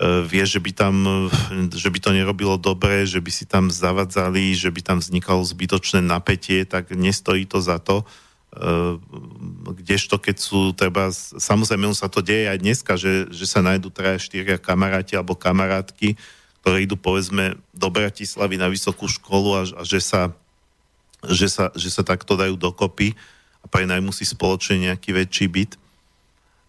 E, 0.00 0.24
vie, 0.24 0.40
že 0.48 0.56
by, 0.56 0.72
tam, 0.72 1.28
že 1.76 1.92
by 1.92 1.98
to 2.00 2.16
nerobilo 2.16 2.56
dobre, 2.56 3.04
že 3.04 3.20
by 3.20 3.28
si 3.28 3.44
tam 3.44 3.68
zavadzali, 3.68 4.56
že 4.56 4.72
by 4.72 4.80
tam 4.80 4.98
vznikalo 5.04 5.44
zbytočné 5.44 6.00
napätie, 6.00 6.64
tak 6.64 6.88
nestojí 6.96 7.44
to 7.44 7.60
za 7.60 7.76
to. 7.76 8.00
E, 8.00 8.04
kdežto 9.78 10.18
keď 10.18 10.36
sú 10.42 10.74
treba, 10.74 11.14
samozrejme 11.38 11.86
sa 11.94 12.10
to 12.10 12.18
deje 12.18 12.50
aj 12.50 12.58
dneska, 12.58 12.92
že, 12.98 13.30
že 13.30 13.46
sa 13.46 13.62
nájdú 13.62 13.94
traja, 13.94 14.18
štyria 14.18 14.58
kamaráti 14.58 15.14
alebo 15.14 15.38
kamarátky, 15.38 16.18
ktoré 16.60 16.82
idú 16.82 16.98
povedzme 16.98 17.56
do 17.70 17.88
Bratislavy 17.88 18.58
na 18.58 18.66
vysokú 18.66 19.06
školu 19.06 19.54
a, 19.54 19.62
a 19.78 19.82
že, 19.86 20.02
sa, 20.02 20.34
že, 21.30 21.46
sa, 21.46 21.70
že 21.78 21.88
sa 21.94 22.02
takto 22.02 22.34
dajú 22.34 22.58
dokopy 22.58 23.14
a 23.62 23.66
prenajmú 23.70 24.10
si 24.10 24.26
spoločne 24.26 24.90
nejaký 24.90 25.14
väčší 25.14 25.46
byt. 25.46 25.72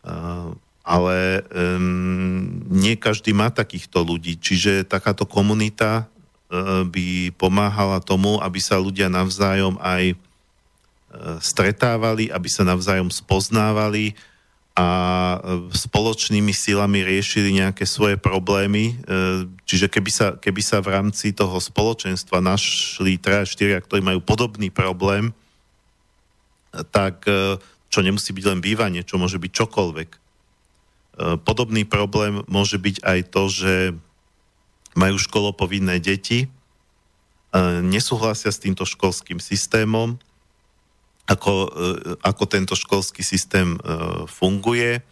Uh, 0.02 0.54
ale 0.82 1.46
um, 1.54 2.62
nie 2.74 2.98
každý 2.98 3.38
má 3.38 3.54
takýchto 3.54 4.02
ľudí, 4.02 4.38
čiže 4.38 4.86
takáto 4.86 5.30
komunita 5.30 6.10
by 6.91 7.32
pomáhala 7.39 8.04
tomu, 8.04 8.36
aby 8.44 8.60
sa 8.60 8.76
ľudia 8.76 9.08
navzájom 9.08 9.80
aj 9.80 10.20
stretávali, 11.43 12.32
aby 12.32 12.47
sa 12.47 12.63
navzájom 12.63 13.12
spoznávali 13.12 14.15
a 14.71 14.88
uh, 15.36 15.67
spoločnými 15.67 16.56
silami 16.56 17.04
riešili 17.04 17.52
nejaké 17.60 17.84
svoje 17.84 18.15
problémy. 18.15 18.95
Uh, 19.04 19.43
čiže 19.67 19.91
keby 19.91 20.12
sa, 20.12 20.28
keby 20.39 20.63
sa 20.63 20.80
v 20.80 20.95
rámci 20.95 21.36
toho 21.36 21.60
spoločenstva 21.60 22.39
našli 22.39 23.19
3 23.19 23.43
4, 23.43 23.84
ktorí 23.84 24.00
majú 24.00 24.24
podobný 24.24 24.71
problém, 24.71 25.36
tak 26.95 27.28
uh, 27.28 27.60
čo 27.91 28.00
nemusí 28.00 28.32
byť 28.32 28.45
len 28.47 28.63
bývanie, 28.63 29.04
čo 29.04 29.19
môže 29.19 29.36
byť 29.36 29.52
čokoľvek 29.52 30.21
E, 31.21 31.38
podobný 31.43 31.84
problém 31.84 32.41
môže 32.47 32.80
byť 32.80 33.04
aj 33.04 33.19
to, 33.30 33.43
že 33.52 33.74
majú 34.95 35.15
školopovinné 35.19 36.00
deti, 36.00 36.47
e, 36.47 36.47
nesúhlasia 37.84 38.50
s 38.52 38.62
týmto 38.63 38.88
školským 38.88 39.43
systémom, 39.43 40.17
ako, 41.29 41.53
e, 41.53 41.69
ako 42.21 42.43
tento 42.49 42.73
školský 42.73 43.21
systém 43.21 43.77
funguje. 44.25 45.03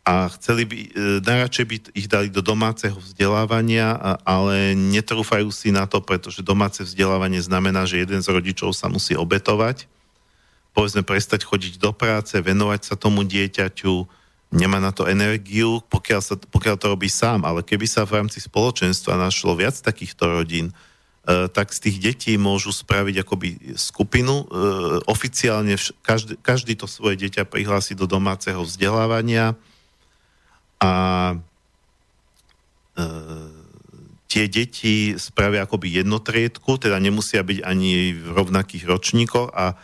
A 0.00 0.32
chceli 0.32 0.64
by, 0.64 0.78
najradšej 1.22 1.66
by 1.68 1.76
ich 1.92 2.08
dali 2.08 2.32
do 2.32 2.40
domáceho 2.40 2.96
vzdelávania, 2.96 3.94
ale 4.24 4.72
netrúfajú 4.72 5.52
si 5.52 5.70
na 5.70 5.84
to, 5.84 6.00
pretože 6.00 6.40
domáce 6.40 6.80
vzdelávanie 6.82 7.38
znamená, 7.44 7.84
že 7.84 8.00
jeden 8.00 8.24
z 8.24 8.32
rodičov 8.32 8.72
sa 8.72 8.88
musí 8.88 9.12
obetovať, 9.12 9.86
povedzme 10.72 11.04
prestať 11.04 11.44
chodiť 11.44 11.76
do 11.76 11.92
práce, 11.92 12.32
venovať 12.32 12.80
sa 12.90 12.94
tomu 12.96 13.28
dieťaťu, 13.28 14.08
nemá 14.50 14.82
na 14.82 14.90
to 14.90 15.06
energiu, 15.06 15.78
pokiaľ, 15.86 16.20
sa, 16.24 16.34
pokiaľ 16.34 16.76
to 16.80 16.86
robí 16.90 17.06
sám, 17.06 17.46
ale 17.46 17.62
keby 17.62 17.86
sa 17.86 18.02
v 18.02 18.18
rámci 18.18 18.42
spoločenstva 18.42 19.14
našlo 19.14 19.54
viac 19.54 19.78
takýchto 19.78 20.26
rodín, 20.26 20.70
e, 20.70 20.74
tak 21.52 21.70
z 21.70 21.78
tých 21.88 21.96
detí 22.00 22.32
môžu 22.40 22.72
spraviť 22.72 23.22
akoby 23.22 23.48
skupinu. 23.76 24.42
E, 24.42 24.44
oficiálne 25.06 25.76
každý, 26.02 26.34
každý 26.40 26.74
to 26.74 26.88
svoje 26.88 27.20
dieťa 27.20 27.46
prihlási 27.46 27.92
do 27.94 28.08
domáceho 28.08 28.64
vzdelávania. 28.64 29.54
A 30.80 30.92
e, 32.96 33.04
tie 34.30 34.44
deti 34.46 35.18
spravia 35.18 35.66
akoby 35.66 36.00
jednotriedku, 36.02 36.78
teda 36.78 36.96
nemusia 37.02 37.42
byť 37.42 37.58
ani 37.66 38.14
v 38.14 38.28
rovnakých 38.30 38.84
ročníkoch 38.86 39.50
a 39.52 39.74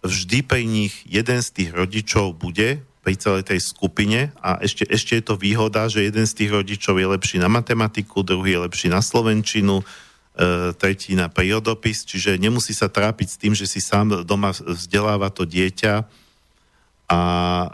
vždy 0.00 0.38
pri 0.42 0.64
nich 0.64 1.04
jeden 1.04 1.44
z 1.44 1.48
tých 1.52 1.70
rodičov 1.76 2.34
bude 2.40 2.80
pri 3.00 3.14
celej 3.16 3.48
tej 3.48 3.60
skupine. 3.60 4.32
A 4.40 4.60
ešte, 4.60 4.88
ešte 4.88 5.20
je 5.20 5.24
to 5.24 5.36
výhoda, 5.36 5.88
že 5.88 6.08
jeden 6.08 6.24
z 6.24 6.36
tých 6.44 6.50
rodičov 6.52 6.96
je 6.96 7.06
lepší 7.08 7.36
na 7.40 7.48
matematiku, 7.48 8.24
druhý 8.24 8.56
je 8.56 8.64
lepší 8.68 8.88
na 8.88 9.04
slovenčinu, 9.04 9.84
e, 10.40 10.72
tretí 10.72 11.12
na 11.12 11.28
prírodopis, 11.28 12.08
čiže 12.08 12.40
nemusí 12.40 12.72
sa 12.72 12.88
trápiť 12.88 13.28
s 13.28 13.36
tým, 13.36 13.52
že 13.52 13.68
si 13.68 13.84
sám 13.84 14.24
doma 14.24 14.56
vzdeláva 14.56 15.28
to 15.28 15.44
dieťa 15.44 16.08
a 17.10 17.20
e, 17.20 17.68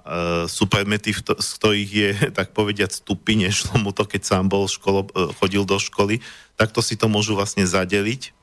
sú 0.50 0.66
predmety, 0.66 1.14
z 1.14 1.48
ktorých 1.62 1.90
je, 1.94 2.11
tak 2.38 2.50
povediať, 2.50 2.98
stupy, 2.98 3.38
nešlo 3.38 3.79
mu 3.79 3.94
to, 3.94 4.02
keď 4.02 4.26
sám 4.26 4.50
bol 4.50 4.66
školo, 4.66 5.07
e, 5.07 5.31
chodil 5.38 5.62
do 5.62 5.79
školy, 5.79 6.18
tak 6.59 6.74
to 6.74 6.83
si 6.83 6.98
to 6.98 7.07
môžu 7.07 7.38
vlastne 7.38 7.62
zadeliť 7.62 8.35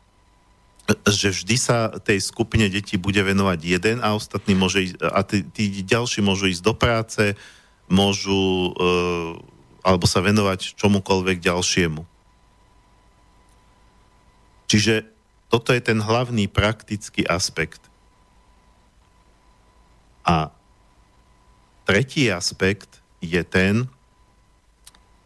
že 1.08 1.32
vždy 1.32 1.56
sa 1.56 1.96
tej 1.96 2.20
skupine 2.20 2.68
detí 2.68 3.00
bude 3.00 3.20
venovať 3.24 3.60
jeden 3.64 3.98
a 4.04 4.12
ostatní 4.12 4.52
môže 4.52 4.92
ísť, 4.92 4.96
a 5.00 5.24
tí, 5.24 5.40
tí 5.48 5.80
ďalší 5.80 6.20
môžu 6.20 6.52
ísť 6.52 6.60
do 6.60 6.76
práce, 6.76 7.40
môžu 7.88 8.36
e, 8.36 8.92
alebo 9.84 10.06
sa 10.08 10.20
venovať 10.20 10.76
čomukoľvek 10.76 11.40
ďalšiemu. 11.40 12.04
Čiže 14.74 15.06
toto 15.54 15.70
je 15.70 15.86
ten 15.86 16.02
hlavný 16.02 16.50
praktický 16.50 17.30
aspekt. 17.30 17.78
A 20.26 20.50
tretí 21.86 22.34
aspekt 22.34 23.06
je 23.22 23.38
ten, 23.46 23.86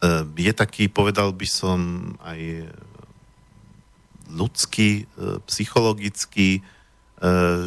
e, 0.03 0.11
je 0.35 0.51
taký, 0.51 0.91
povedal 0.91 1.31
by 1.31 1.47
som, 1.47 1.79
aj 2.27 2.67
ľudský, 4.27 5.07
e, 5.07 5.39
psychologický, 5.47 6.59
e, 6.59 6.61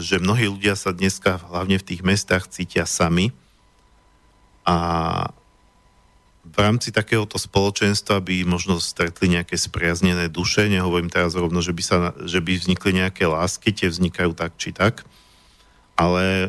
že 0.05 0.21
mnohí 0.21 0.53
ľudia 0.53 0.77
sa 0.77 0.93
dneska 0.93 1.41
hlavne 1.49 1.81
v 1.81 1.87
tých 1.97 2.05
mestách 2.05 2.53
cítia 2.53 2.85
sami 2.85 3.33
a 4.69 4.77
v 6.41 6.57
rámci 6.57 6.91
takéhoto 6.91 7.37
spoločenstva 7.37 8.25
by 8.25 8.49
možno 8.49 8.81
stretli 8.81 9.31
nejaké 9.33 9.61
spriaznené 9.61 10.33
duše, 10.33 10.67
nehovorím 10.67 11.13
teraz 11.13 11.37
rovno, 11.37 11.61
že 11.61 11.77
by, 11.77 11.83
sa, 11.85 11.97
že 12.25 12.41
by 12.41 12.57
vznikli 12.57 12.97
nejaké 12.97 13.29
lásky, 13.29 13.71
tie 13.71 13.93
vznikajú 13.93 14.33
tak 14.33 14.57
či 14.57 14.73
tak, 14.73 15.05
ale 15.95 16.49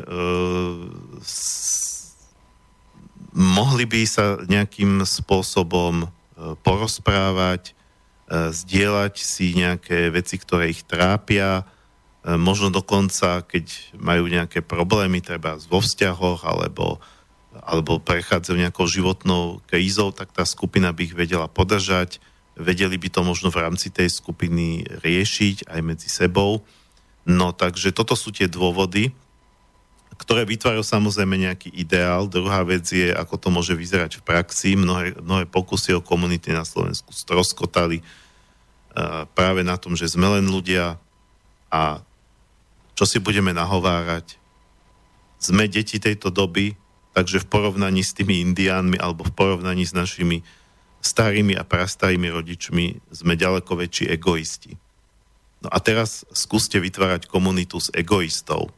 s, 1.20 2.16
mohli 3.36 3.84
by 3.84 4.00
sa 4.08 4.40
nejakým 4.48 5.04
spôsobom 5.04 6.04
e, 6.04 6.06
porozprávať, 6.64 7.76
E, 8.32 8.48
zdieľať 8.48 9.14
si 9.20 9.52
nejaké 9.52 10.08
veci, 10.08 10.40
ktoré 10.40 10.72
ich 10.72 10.88
trápia, 10.88 11.68
e, 12.24 12.32
možno 12.40 12.72
dokonca, 12.72 13.44
keď 13.44 13.92
majú 14.00 14.24
nejaké 14.24 14.64
problémy, 14.64 15.20
treba 15.20 15.60
vo 15.68 15.84
vzťahoch, 15.84 16.48
alebo, 16.48 16.96
alebo 17.62 18.02
prechádzajú 18.02 18.58
nejakou 18.58 18.90
životnou 18.90 19.62
krízou, 19.70 20.10
tak 20.10 20.34
tá 20.34 20.42
skupina 20.42 20.90
by 20.90 21.06
ich 21.06 21.14
vedela 21.14 21.46
podržať, 21.46 22.18
vedeli 22.58 22.98
by 22.98 23.08
to 23.08 23.22
možno 23.22 23.54
v 23.54 23.62
rámci 23.62 23.88
tej 23.88 24.10
skupiny 24.10 24.82
riešiť 25.00 25.70
aj 25.70 25.80
medzi 25.80 26.10
sebou. 26.10 26.66
No 27.22 27.54
takže 27.54 27.94
toto 27.94 28.18
sú 28.18 28.34
tie 28.34 28.50
dôvody, 28.50 29.14
ktoré 30.18 30.42
vytvárajú 30.42 30.82
samozrejme 30.82 31.38
nejaký 31.38 31.70
ideál. 31.70 32.26
Druhá 32.26 32.66
vec 32.66 32.86
je, 32.90 33.14
ako 33.14 33.38
to 33.38 33.48
môže 33.54 33.74
vyzerať 33.78 34.20
v 34.20 34.26
praxi. 34.26 34.74
Mnohé, 34.74 35.18
mnohé 35.22 35.46
pokusy 35.46 35.94
o 35.94 36.04
komunity 36.04 36.50
na 36.50 36.66
Slovensku 36.66 37.14
stroskotali 37.14 38.02
práve 39.32 39.62
na 39.64 39.78
tom, 39.78 39.96
že 39.96 40.10
sme 40.10 40.28
len 40.28 40.50
ľudia 40.50 41.00
a 41.72 42.02
čo 42.92 43.08
si 43.08 43.22
budeme 43.22 43.54
nahovárať. 43.56 44.36
Sme 45.40 45.66
deti 45.66 45.96
tejto 45.96 46.28
doby, 46.28 46.76
takže 47.12 47.44
v 47.44 47.48
porovnaní 47.48 48.00
s 48.00 48.16
tými 48.16 48.40
indiánmi 48.40 48.96
alebo 48.96 49.28
v 49.28 49.32
porovnaní 49.36 49.84
s 49.84 49.92
našimi 49.92 50.40
starými 51.04 51.58
a 51.58 51.66
prastarými 51.66 52.32
rodičmi 52.32 53.00
sme 53.12 53.34
ďaleko 53.36 53.74
väčší 53.74 54.08
egoisti. 54.12 54.78
No 55.62 55.70
a 55.70 55.78
teraz 55.78 56.26
skúste 56.34 56.82
vytvárať 56.82 57.30
komunitu 57.30 57.78
s 57.78 57.92
egoistov. 57.94 58.74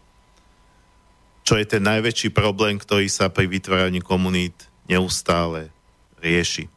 Čo 1.45 1.61
je 1.61 1.65
ten 1.69 1.85
najväčší 1.85 2.33
problém, 2.33 2.81
ktorý 2.81 3.09
sa 3.09 3.29
pri 3.29 3.49
vytváraní 3.49 4.01
komunít 4.01 4.69
neustále 4.89 5.73
rieši. 6.21 6.69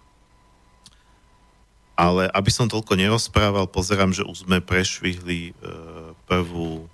Ale 1.98 2.30
aby 2.30 2.52
som 2.52 2.70
toľko 2.70 2.93
nerozprával, 3.00 3.65
pozerám, 3.72 4.14
že 4.14 4.28
už 4.28 4.45
sme 4.45 4.62
prešvihli 4.62 5.49
e, 5.49 5.51
prvú 6.30 6.86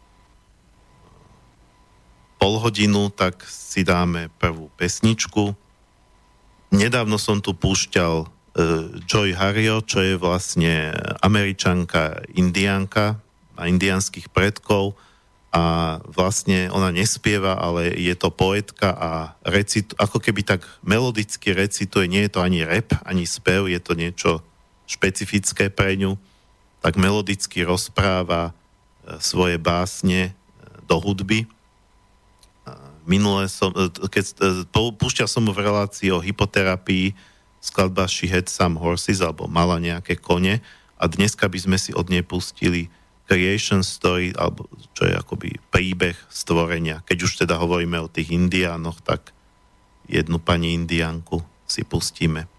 pol 2.43 2.59
hodinu, 2.59 3.07
tak 3.07 3.39
si 3.47 3.87
dáme 3.87 4.27
prvú 4.35 4.67
pesničku. 4.75 5.55
Nedávno 6.75 7.15
som 7.15 7.39
tu 7.39 7.55
púšťal 7.55 8.13
e, 8.19 8.25
Joy 9.07 9.31
Hario, 9.31 9.79
čo 9.79 10.03
je 10.03 10.19
vlastne 10.19 10.91
američanka, 11.23 12.19
indianka 12.35 13.15
a 13.55 13.71
indianských 13.71 14.27
predkov 14.27 14.91
a 15.55 15.95
vlastne 16.03 16.67
ona 16.67 16.91
nespieva, 16.91 17.55
ale 17.55 17.95
je 17.95 18.11
to 18.11 18.27
poetka 18.27 18.91
a 18.91 19.39
recit, 19.47 19.95
ako 19.95 20.19
keby 20.19 20.43
tak 20.43 20.67
melodicky 20.83 21.55
recituje, 21.55 22.11
nie 22.11 22.27
je 22.27 22.35
to 22.35 22.43
ani 22.43 22.67
rap, 22.67 22.91
ani 23.07 23.23
spev, 23.23 23.71
je 23.71 23.79
to 23.79 23.95
niečo 23.95 24.43
špecifické 24.83 25.71
pre 25.71 25.95
ňu, 25.95 26.19
tak 26.83 26.99
melodicky 26.99 27.63
rozpráva 27.63 28.51
e, 28.51 29.15
svoje 29.23 29.55
básne 29.55 30.21
e, 30.27 30.31
do 30.83 30.99
hudby. 30.99 31.47
Minule 33.03 33.51
som, 33.51 33.71
e, 33.75 33.89
keď 33.89 34.25
púšťal 34.71 35.27
som 35.27 35.43
v 35.47 35.59
relácii 35.59 36.09
o 36.13 36.23
hypoterapii, 36.23 37.15
skladba 37.63 38.11
She 38.11 38.27
Had 38.27 38.51
Some 38.51 38.75
Horses, 38.75 39.23
alebo 39.23 39.47
mala 39.47 39.79
nejaké 39.79 40.19
kone 40.19 40.59
a 40.99 41.03
dneska 41.07 41.47
by 41.47 41.59
sme 41.59 41.77
si 41.79 41.95
od 41.95 42.11
nej 42.11 42.23
pustili 42.23 42.91
Creation 43.23 43.83
Story, 43.87 44.35
alebo 44.35 44.67
čo 44.91 45.07
je 45.07 45.15
akoby 45.15 45.55
príbeh 45.71 46.15
stvorenia. 46.27 47.03
Keď 47.07 47.17
už 47.23 47.31
teda 47.47 47.55
hovoríme 47.55 47.95
o 48.03 48.11
tých 48.11 48.35
indiánoch, 48.35 48.99
tak 48.99 49.31
jednu 50.11 50.43
pani 50.43 50.75
indiánku 50.75 51.39
si 51.63 51.87
pustíme. 51.87 52.51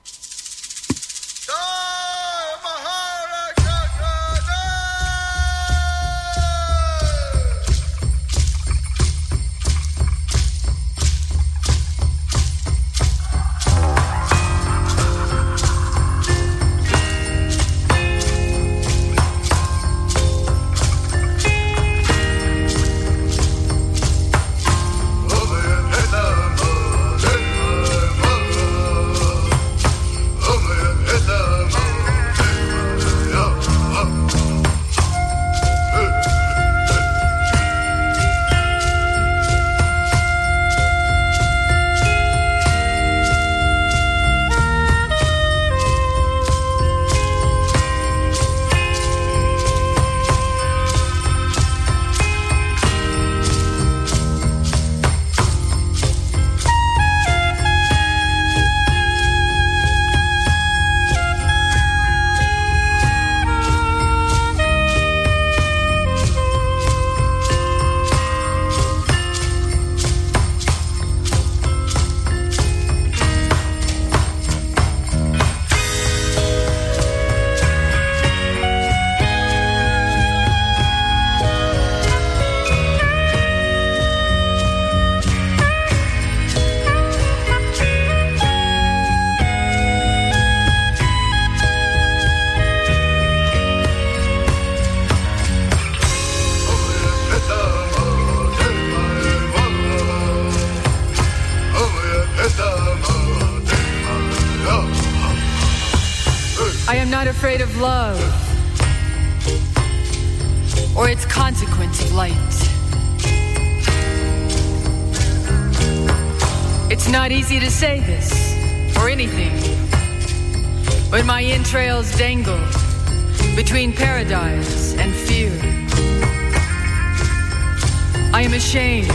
I. 128.75 129.07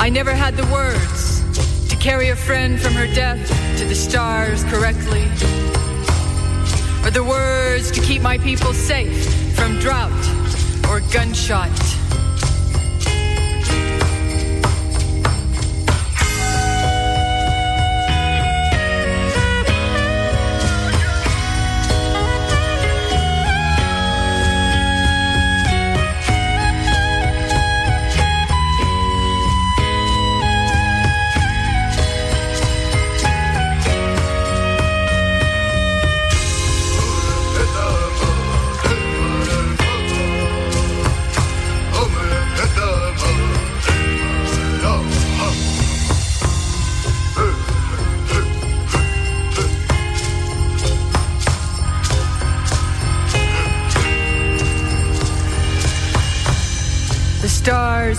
I 0.00 0.10
never 0.10 0.34
had 0.34 0.56
the 0.56 0.66
words 0.72 1.40
to 1.88 1.94
carry 1.94 2.30
a 2.30 2.36
friend 2.36 2.80
from 2.80 2.94
her 2.94 3.06
death 3.06 3.46
to 3.78 3.84
the 3.84 3.94
stars 3.94 4.64
correctly, 4.64 5.22
or 7.06 7.12
the 7.12 7.22
words 7.22 7.92
to 7.92 8.00
keep 8.00 8.20
my 8.20 8.38
people 8.38 8.72
safe 8.72 9.54
from 9.54 9.78
drought 9.78 10.10
or 10.88 10.98
gunshot. 11.12 11.70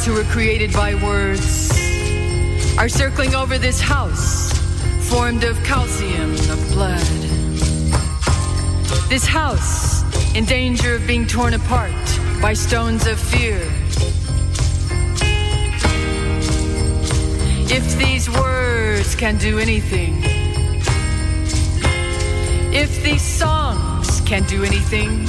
Who 0.05 0.13
were 0.13 0.23
created 0.23 0.73
by 0.73 0.95
words 0.95 1.71
are 2.77 2.89
circling 2.89 3.33
over 3.35 3.57
this 3.57 3.79
house 3.79 4.51
formed 5.07 5.45
of 5.45 5.55
calcium, 5.63 6.31
of 6.33 6.71
blood. 6.73 6.99
This 9.07 9.25
house 9.25 10.03
in 10.35 10.43
danger 10.43 10.95
of 10.95 11.07
being 11.07 11.25
torn 11.25 11.53
apart 11.53 11.93
by 12.41 12.53
stones 12.53 13.07
of 13.07 13.17
fear. 13.17 13.61
If 17.71 17.97
these 17.97 18.29
words 18.29 19.15
can 19.15 19.37
do 19.37 19.57
anything, 19.57 20.21
if 22.73 23.01
these 23.03 23.21
songs 23.21 24.19
can 24.21 24.43
do 24.43 24.65
anything, 24.65 25.27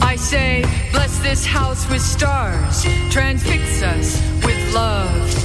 I 0.00 0.14
say, 0.16 0.83
this 1.24 1.46
house 1.46 1.88
with 1.90 2.02
stars, 2.02 2.84
transfix 3.10 3.82
us 3.82 4.20
with 4.44 4.74
love. 4.74 5.43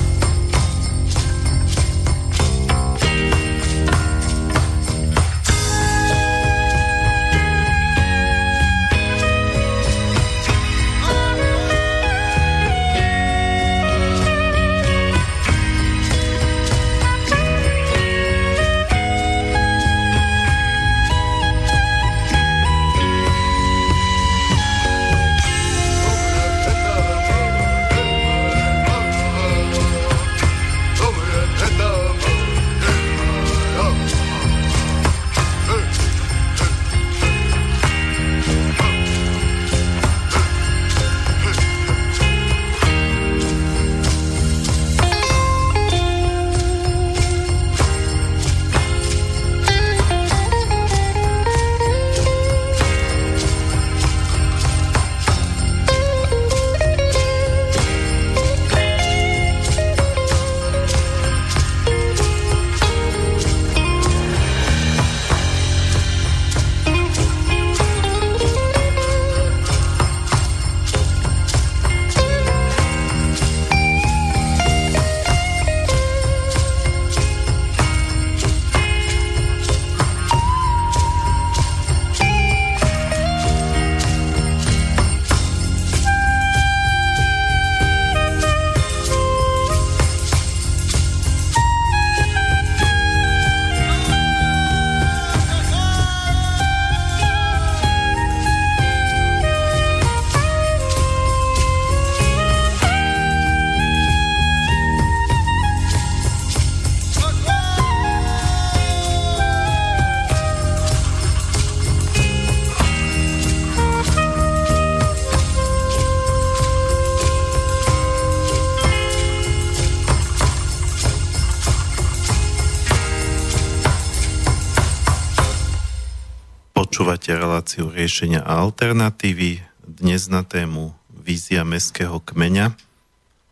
Reláciu 127.79 127.95
riešenia 127.95 128.43
a 128.43 128.59
alternatívy. 128.59 129.63
Dnes 129.87 130.27
na 130.27 130.43
tému 130.43 130.91
vízia 131.15 131.63
mestského 131.63 132.19
kmeňa. 132.19 132.75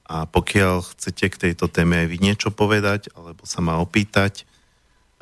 A 0.03 0.27
pokiaľ 0.27 0.83
chcete 0.83 1.31
k 1.31 1.39
tejto 1.47 1.71
téme 1.71 2.03
aj 2.03 2.11
vy 2.11 2.19
niečo 2.19 2.51
povedať, 2.51 3.07
alebo 3.15 3.47
sa 3.47 3.63
ma 3.63 3.79
opýtať, 3.79 4.43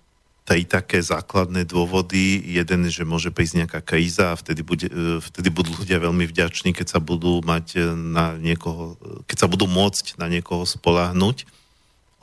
tri 0.47 0.63
také 0.63 1.03
základné 1.03 1.67
dôvody. 1.67 2.39
Jeden, 2.39 2.87
že 2.87 3.03
môže 3.03 3.35
prísť 3.35 3.67
nejaká 3.67 3.83
kríza 3.83 4.31
a 4.31 4.39
vtedy, 4.39 4.63
bude, 4.63 4.87
e, 4.87 5.19
vtedy 5.19 5.51
budú 5.51 5.75
ľudia 5.75 5.99
veľmi 5.99 6.23
vďační, 6.23 6.71
keď 6.71 6.87
sa 6.87 6.99
budú 7.03 7.43
mať 7.43 7.75
e, 7.75 7.79
na 7.91 8.39
niekoho, 8.39 8.95
keď 9.27 9.43
sa 9.43 9.47
budú 9.51 9.67
môcť 9.67 10.15
na 10.15 10.31
niekoho 10.31 10.63
spolahnuť. 10.63 11.43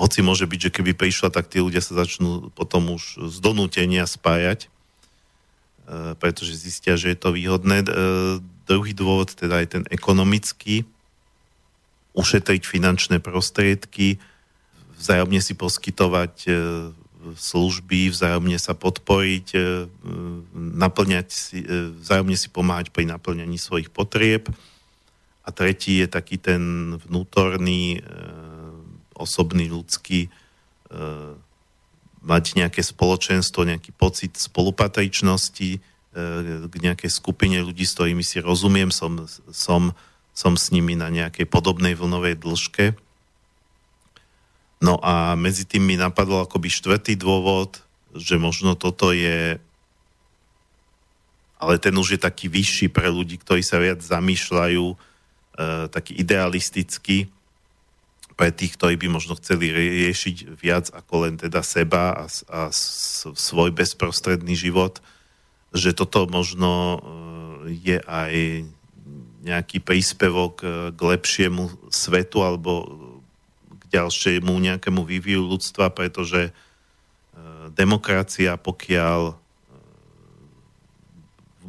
Hoci 0.01 0.25
môže 0.25 0.49
byť, 0.49 0.59
že 0.59 0.71
keby 0.73 0.97
prišla, 0.97 1.29
tak 1.37 1.53
tí 1.53 1.61
ľudia 1.61 1.85
sa 1.85 2.01
začnú 2.01 2.49
potom 2.57 2.97
už 2.97 3.29
z 3.29 3.37
donútenia 3.45 4.09
spájať, 4.09 4.73
e, 4.73 6.17
pretože 6.17 6.57
zistia, 6.57 6.97
že 6.97 7.13
je 7.13 7.19
to 7.21 7.37
výhodné. 7.37 7.85
Druhý 8.65 8.97
dôvod, 8.97 9.37
teda 9.37 9.61
aj 9.61 9.67
ten 9.69 9.85
ekonomický, 9.93 10.89
ušetriť 12.17 12.65
finančné 12.65 13.21
prostriedky, 13.21 14.17
vzájomne 14.97 15.45
si 15.45 15.53
poskytovať 15.53 16.49
služby, 17.33 18.13
vzájomne 18.13 18.61
sa 18.61 18.77
podporiť, 18.77 19.47
e, 19.57 19.59
naplňať 20.55 21.29
si, 21.33 21.65
e, 21.65 21.97
vzájomne 21.97 22.37
si 22.37 22.53
pomáhať 22.53 22.93
pri 22.93 23.09
naplňaní 23.09 23.57
svojich 23.57 23.89
potrieb. 23.89 24.53
A 25.45 25.49
tretí 25.53 26.05
je 26.05 26.09
taký 26.09 26.37
ten 26.37 26.95
vnútorný, 27.01 27.99
e, 27.99 28.09
osobný, 29.17 29.71
ľudský, 29.71 30.29
mať 32.23 32.45
nejaké 32.55 32.87
spoločenstvo, 32.87 33.67
nejaký 33.67 33.91
pocit 33.99 34.31
spolupatričnosti 34.39 35.83
k 36.71 36.75
nejakej 36.79 37.11
skupine 37.11 37.59
ľudí, 37.59 37.83
s 37.83 37.99
ktorými 37.99 38.23
si 38.23 38.39
rozumiem, 38.39 38.95
som, 38.95 39.27
som, 39.51 39.91
som 40.31 40.55
s 40.55 40.71
nimi 40.71 40.95
na 40.95 41.11
nejakej 41.11 41.51
podobnej 41.51 41.99
vlnovej 41.99 42.39
dĺžke 42.39 42.95
No 44.85 45.01
a 45.01 45.33
medzi 45.33 45.65
tým 45.65 45.89
mi 45.89 45.97
napadol 45.97 46.45
akoby 46.45 46.69
štvrtý 46.69 47.17
dôvod, 47.17 47.81
že 48.13 48.37
možno 48.37 48.77
toto 48.77 49.17
je 49.17 49.57
ale 51.55 51.81
ten 51.81 51.97
už 51.97 52.19
je 52.19 52.21
taký 52.21 52.53
vyšší 52.53 52.93
pre 52.93 53.09
ľudí, 53.09 53.41
ktorí 53.41 53.65
sa 53.65 53.81
viac 53.81 54.05
zamýšľajú, 54.05 54.85
e, 54.85 54.97
taký 55.89 56.13
idealistický, 56.21 57.33
pre 58.35 58.51
tých, 58.51 58.75
ktorí 58.75 58.99
by 58.99 59.07
možno 59.09 59.39
chceli 59.39 59.71
riešiť 59.71 60.59
viac 60.59 60.91
ako 60.91 61.15
len 61.25 61.35
teda 61.39 61.63
seba 61.63 62.11
a, 62.13 62.25
a 62.51 62.61
svoj 63.31 63.71
bezprostredný 63.71 64.59
život, 64.59 64.99
že 65.71 65.95
toto 65.95 66.27
možno 66.27 66.71
e, 66.71 66.99
je 67.79 67.99
aj 68.03 68.35
nejaký 69.47 69.79
príspevok 69.79 70.55
e, 70.61 70.67
k 70.91 71.01
lepšiemu 71.01 71.71
svetu 71.95 72.43
alebo 72.43 72.91
ďalšiemu 73.95 74.51
nejakému 74.51 75.07
výviu 75.07 75.47
ľudstva, 75.47 75.95
pretože 75.95 76.51
e, 76.51 76.53
demokracia, 77.71 78.59
pokiaľ 78.59 79.21
e, 79.31 79.35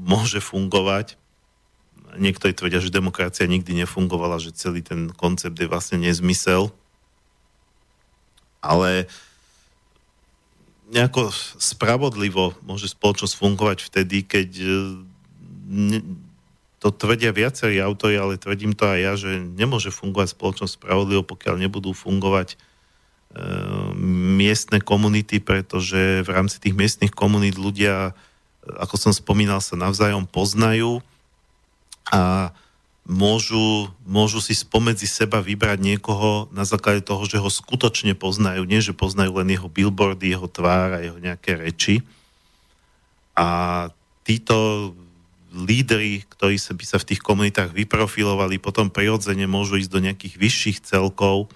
môže 0.02 0.42
fungovať, 0.42 1.16
niektorí 2.18 2.56
tvrdia, 2.56 2.82
že 2.82 2.94
demokracia 2.94 3.46
nikdy 3.46 3.86
nefungovala, 3.86 4.42
že 4.42 4.56
celý 4.56 4.82
ten 4.82 5.14
koncept 5.14 5.56
je 5.60 5.70
vlastne 5.70 6.02
nezmysel, 6.02 6.74
ale 8.64 9.06
nejako 10.90 11.30
spravodlivo 11.62 12.58
môže 12.66 12.90
spoločnosť 12.90 13.34
fungovať 13.38 13.78
vtedy, 13.86 14.26
keď 14.26 14.50
e, 14.58 14.70
to 16.80 16.92
tvrdia 16.92 17.32
viacerí 17.32 17.80
autori, 17.80 18.20
ale 18.20 18.40
tvrdím 18.40 18.76
to 18.76 18.86
aj 18.86 19.00
ja, 19.00 19.14
že 19.16 19.40
nemôže 19.40 19.90
fungovať 19.90 20.36
spoločnosť 20.36 20.76
spravodlivo, 20.76 21.24
pokiaľ 21.24 21.56
nebudú 21.66 21.96
fungovať 21.96 22.54
e, 22.54 22.56
miestne 24.38 24.84
komunity, 24.84 25.40
pretože 25.40 26.22
v 26.22 26.30
rámci 26.30 26.60
tých 26.60 26.76
miestnych 26.76 27.16
komunít 27.16 27.56
ľudia, 27.56 28.12
ako 28.68 28.96
som 29.00 29.14
spomínal, 29.16 29.64
sa 29.64 29.80
navzájom 29.80 30.28
poznajú 30.28 31.00
a 32.12 32.54
môžu, 33.06 33.94
môžu 34.02 34.42
si 34.42 34.58
spomedzi 34.58 35.06
seba 35.06 35.40
vybrať 35.40 35.78
niekoho 35.78 36.50
na 36.50 36.66
základe 36.66 37.06
toho, 37.06 37.22
že 37.30 37.38
ho 37.38 37.50
skutočne 37.50 38.18
poznajú, 38.18 38.66
nie 38.66 38.82
že 38.82 38.98
poznajú 38.98 39.38
len 39.38 39.54
jeho 39.54 39.70
billboardy, 39.70 40.34
jeho 40.34 40.50
tvár 40.50 40.98
a 40.98 41.06
jeho 41.06 41.22
nejaké 41.22 41.56
reči. 41.56 42.02
A 43.38 43.90
títo 44.26 44.92
lídry, 45.56 46.28
ktorí 46.28 46.60
sa 46.60 46.76
by 46.76 46.84
sa 46.84 46.98
v 47.00 47.16
tých 47.16 47.24
komunitách 47.24 47.72
vyprofilovali, 47.72 48.60
potom 48.60 48.92
prirodzene 48.92 49.48
môžu 49.48 49.80
ísť 49.80 49.92
do 49.92 50.04
nejakých 50.04 50.36
vyšších 50.36 50.78
celkov, 50.84 51.48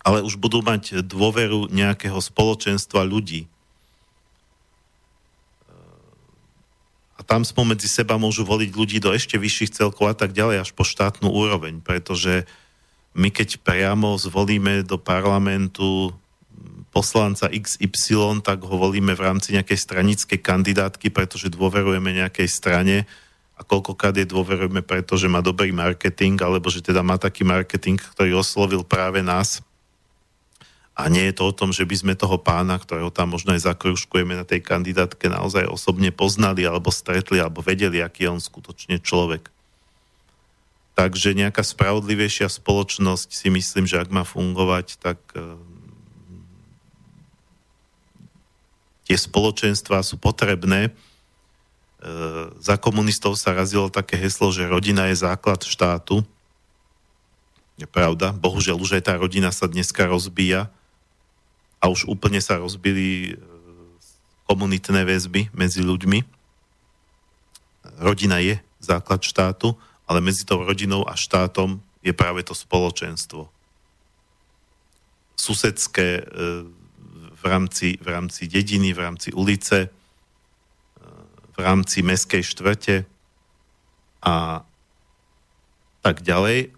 ale 0.00 0.24
už 0.24 0.40
budú 0.40 0.64
mať 0.64 1.04
dôveru 1.04 1.68
nejakého 1.68 2.16
spoločenstva 2.16 3.04
ľudí. 3.04 3.44
A 7.14 7.20
tam 7.22 7.44
spomedzi 7.44 7.86
seba 7.86 8.16
môžu 8.16 8.42
voliť 8.42 8.70
ľudí 8.74 8.98
do 8.98 9.12
ešte 9.12 9.36
vyšších 9.36 9.76
celkov 9.76 10.10
a 10.10 10.16
tak 10.16 10.32
ďalej, 10.32 10.64
až 10.64 10.70
po 10.72 10.82
štátnu 10.82 11.28
úroveň, 11.28 11.84
pretože 11.84 12.48
my 13.14 13.30
keď 13.30 13.62
priamo 13.62 14.18
zvolíme 14.18 14.82
do 14.82 14.98
parlamentu 14.98 16.10
poslanca 16.94 17.50
XY, 17.50 18.38
tak 18.46 18.62
ho 18.62 18.78
volíme 18.78 19.18
v 19.18 19.24
rámci 19.26 19.50
nejakej 19.50 19.82
stranickej 19.82 20.38
kandidátky, 20.38 21.10
pretože 21.10 21.50
dôverujeme 21.50 22.14
nejakej 22.14 22.46
strane 22.46 23.10
a 23.58 23.66
koľkokrát 23.66 24.14
je 24.14 24.30
dôverujeme, 24.30 24.86
pretože 24.86 25.26
má 25.26 25.42
dobrý 25.42 25.74
marketing, 25.74 26.38
alebo 26.38 26.70
že 26.70 26.86
teda 26.86 27.02
má 27.02 27.18
taký 27.18 27.42
marketing, 27.42 27.98
ktorý 27.98 28.38
oslovil 28.38 28.86
práve 28.86 29.26
nás. 29.26 29.58
A 30.94 31.10
nie 31.10 31.26
je 31.26 31.34
to 31.34 31.50
o 31.50 31.56
tom, 31.56 31.74
že 31.74 31.82
by 31.82 31.96
sme 31.98 32.14
toho 32.14 32.38
pána, 32.38 32.78
ktorého 32.78 33.10
tam 33.10 33.34
možno 33.34 33.50
aj 33.50 33.66
zakruškujeme 33.66 34.38
na 34.38 34.46
tej 34.46 34.62
kandidátke, 34.62 35.26
naozaj 35.26 35.66
osobne 35.66 36.14
poznali, 36.14 36.62
alebo 36.62 36.94
stretli, 36.94 37.42
alebo 37.42 37.66
vedeli, 37.66 37.98
aký 37.98 38.30
je 38.30 38.38
on 38.38 38.38
skutočne 38.38 39.02
človek. 39.02 39.50
Takže 40.94 41.34
nejaká 41.34 41.66
spravodlivejšia 41.66 42.46
spoločnosť 42.46 43.28
si 43.34 43.50
myslím, 43.50 43.90
že 43.90 43.98
ak 43.98 44.14
má 44.14 44.22
fungovať, 44.22 45.02
tak 45.02 45.18
tie 49.04 49.16
spoločenstvá 49.16 50.00
sú 50.00 50.16
potrebné. 50.16 50.88
E, 50.88 50.90
za 52.60 52.80
komunistov 52.80 53.36
sa 53.36 53.52
razilo 53.52 53.92
také 53.92 54.16
heslo, 54.16 54.48
že 54.50 54.68
rodina 54.68 55.08
je 55.12 55.20
základ 55.20 55.60
štátu. 55.64 56.24
Je 57.76 57.84
pravda. 57.84 58.32
Bohužiaľ 58.32 58.80
už 58.80 59.00
aj 59.00 59.12
tá 59.12 59.14
rodina 59.16 59.52
sa 59.52 59.68
dneska 59.68 60.08
rozbíja 60.08 60.72
a 61.84 61.92
už 61.92 62.08
úplne 62.08 62.40
sa 62.40 62.56
rozbili 62.56 63.36
e, 63.36 63.54
komunitné 64.48 65.04
väzby 65.04 65.52
medzi 65.52 65.84
ľuďmi. 65.84 66.24
Rodina 68.00 68.40
je 68.40 68.56
základ 68.80 69.20
štátu, 69.20 69.76
ale 70.08 70.24
medzi 70.24 70.44
tou 70.48 70.60
rodinou 70.64 71.04
a 71.04 71.16
štátom 71.16 71.80
je 72.04 72.12
práve 72.12 72.44
to 72.44 72.52
spoločenstvo. 72.52 73.48
Susedské 75.36 76.20
e, 76.20 76.24
v 77.44 77.46
rámci, 77.46 78.00
v 78.00 78.08
rámci 78.08 78.48
dediny, 78.48 78.96
v 78.96 79.00
rámci 79.04 79.28
ulice, 79.36 79.86
e, 79.86 79.88
v 81.52 81.58
rámci 81.60 82.00
meskej 82.00 82.40
štvrte 82.40 83.04
a 84.24 84.64
tak 86.00 86.24
ďalej. 86.24 86.72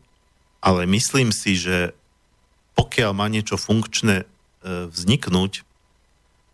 Ale 0.58 0.82
myslím 0.90 1.30
si, 1.30 1.54
že 1.54 1.94
pokiaľ 2.74 3.14
má 3.14 3.30
niečo 3.30 3.54
funkčné 3.54 4.26
e, 4.26 4.26
vzniknúť, 4.90 5.62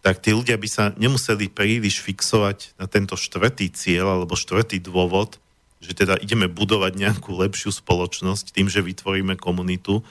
tak 0.05 0.21
tí 0.21 0.37
ľudia 0.37 0.61
by 0.61 0.69
sa 0.69 0.85
nemuseli 1.01 1.49
príliš 1.49 2.05
fixovať 2.05 2.77
na 2.77 2.85
tento 2.91 3.17
štvrtý 3.17 3.73
cieľ 3.73 4.21
alebo 4.21 4.37
štvrtý 4.37 4.83
dôvod, 4.83 5.41
že 5.81 5.97
teda 5.97 6.21
ideme 6.21 6.53
budovať 6.53 7.01
nejakú 7.01 7.33
lepšiu 7.33 7.73
spoločnosť 7.73 8.53
tým, 8.53 8.69
že 8.69 8.85
vytvoríme 8.85 9.41
komunitu, 9.41 10.05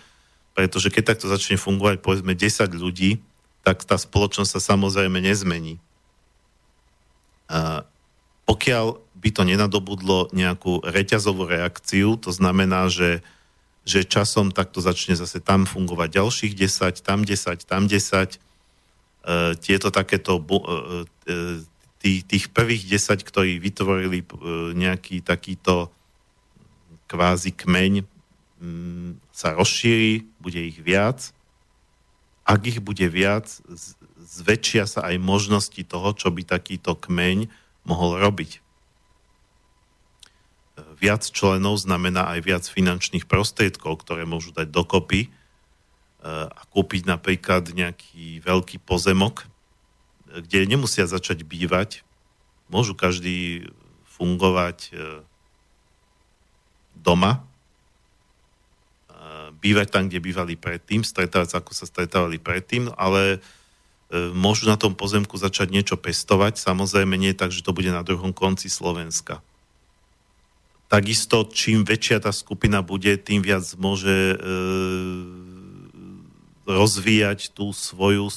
pretože 0.58 0.89
keď 0.89 1.16
takto 1.16 1.28
začne 1.30 1.60
fungovať 1.60 2.02
povedzme 2.02 2.34
10 2.34 2.72
ľudí, 2.76 3.20
tak 3.62 3.86
tá 3.86 3.97
spoločnosť 3.97 4.57
sa 4.57 4.62
samozrejme 4.74 5.22
nezmení. 5.22 5.78
A 7.51 7.86
pokiaľ 8.49 8.97
by 9.22 9.30
to 9.30 9.45
nenadobudlo 9.45 10.34
nejakú 10.34 10.82
reťazovú 10.82 11.45
reakciu, 11.45 12.18
to 12.18 12.34
znamená, 12.34 12.89
že, 12.89 13.22
že 13.86 14.01
časom 14.01 14.49
takto 14.49 14.82
začne 14.82 15.14
zase 15.14 15.38
tam 15.38 15.70
fungovať 15.70 16.18
ďalších 16.18 16.53
10, 16.57 17.05
tam 17.05 17.22
10, 17.22 17.70
tam 17.70 17.86
10, 17.86 17.93
e, 17.93 18.38
tieto 19.62 19.93
takéto, 19.93 20.41
e, 20.41 20.53
e, 21.30 21.36
tí, 22.01 22.26
tých 22.26 22.49
prvých 22.49 22.89
10, 22.89 23.22
ktorí 23.22 23.62
vytvorili 23.62 24.26
e, 24.26 24.28
nejaký 24.74 25.22
takýto 25.22 25.93
kvázi 27.05 27.53
kmeň, 27.53 27.93
m, 28.57 29.22
sa 29.30 29.53
rozšíri, 29.53 30.26
bude 30.41 30.57
ich 30.66 30.82
viac 30.82 31.30
ak 32.46 32.62
ich 32.68 32.80
bude 32.82 33.06
viac, 33.08 33.48
zväčšia 34.22 34.89
sa 34.89 35.08
aj 35.10 35.18
možnosti 35.22 35.82
toho, 35.86 36.10
čo 36.18 36.34
by 36.34 36.46
takýto 36.46 36.98
kmeň 36.98 37.50
mohol 37.86 38.18
robiť. 38.22 38.62
Viac 41.02 41.26
členov 41.30 41.82
znamená 41.82 42.30
aj 42.34 42.39
viac 42.46 42.64
finančných 42.66 43.26
prostriedkov, 43.26 44.02
ktoré 44.06 44.26
môžu 44.26 44.54
dať 44.54 44.70
dokopy. 44.70 45.34
a 46.22 46.62
kúpiť 46.70 47.10
napríklad 47.10 47.74
nejaký 47.74 48.46
veľký 48.46 48.78
pozemok, 48.86 49.50
kde 50.30 50.70
nemusia 50.70 51.10
začať 51.10 51.42
bývať. 51.42 52.06
Môžu 52.70 52.94
každý 52.94 53.68
fungovať 54.06 54.94
doma, 56.94 57.42
bývať 59.62 59.88
tam, 59.93 60.09
kde 60.09 60.20
bývali 60.20 60.57
predtým, 60.57 61.05
stretávať 61.05 61.47
sa, 61.53 61.57
ako 61.62 61.72
sa 61.78 61.86
stretávali 61.86 62.41
predtým, 62.41 62.89
ale 62.97 63.39
môžu 64.12 64.68
na 64.68 64.76
tom 64.76 64.91
pozemku 64.91 65.39
začať 65.39 65.72
niečo 65.72 65.95
pestovať, 65.95 66.59
samozrejme 66.59 67.16
nie 67.16 67.32
tak, 67.32 67.55
že 67.55 67.64
to 67.64 67.72
bude 67.72 67.88
na 67.88 68.03
druhom 68.03 68.36
konci 68.36 68.68
Slovenska. 68.68 69.39
Takisto, 70.91 71.47
čím 71.47 71.88
väčšia 71.88 72.20
tá 72.20 72.36
skupina 72.36 72.84
bude, 72.84 73.16
tým 73.16 73.39
viac 73.39 73.64
môže 73.80 74.12
e, 74.12 74.38
rozvíjať 76.68 77.55
tú 77.55 77.72
svoju 77.72 78.28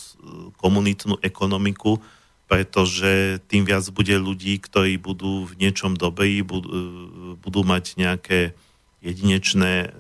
komunitnú 0.63 1.19
ekonomiku, 1.19 1.99
pretože 2.47 3.43
tým 3.51 3.67
viac 3.67 3.83
bude 3.91 4.15
ľudí, 4.15 4.63
ktorí 4.63 5.03
budú 5.03 5.51
v 5.51 5.59
niečom 5.59 5.99
dobrí, 5.99 6.47
budú, 6.47 6.69
e, 6.71 6.79
budú 7.43 7.67
mať 7.67 7.99
nejaké 7.99 8.55
jedinečné 9.03 9.91
e, 9.91 9.99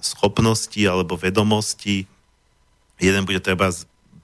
schopnosti 0.00 0.80
alebo 0.84 1.16
vedomosti. 1.16 2.08
Jeden 2.96 3.24
bude 3.24 3.40
treba 3.40 3.72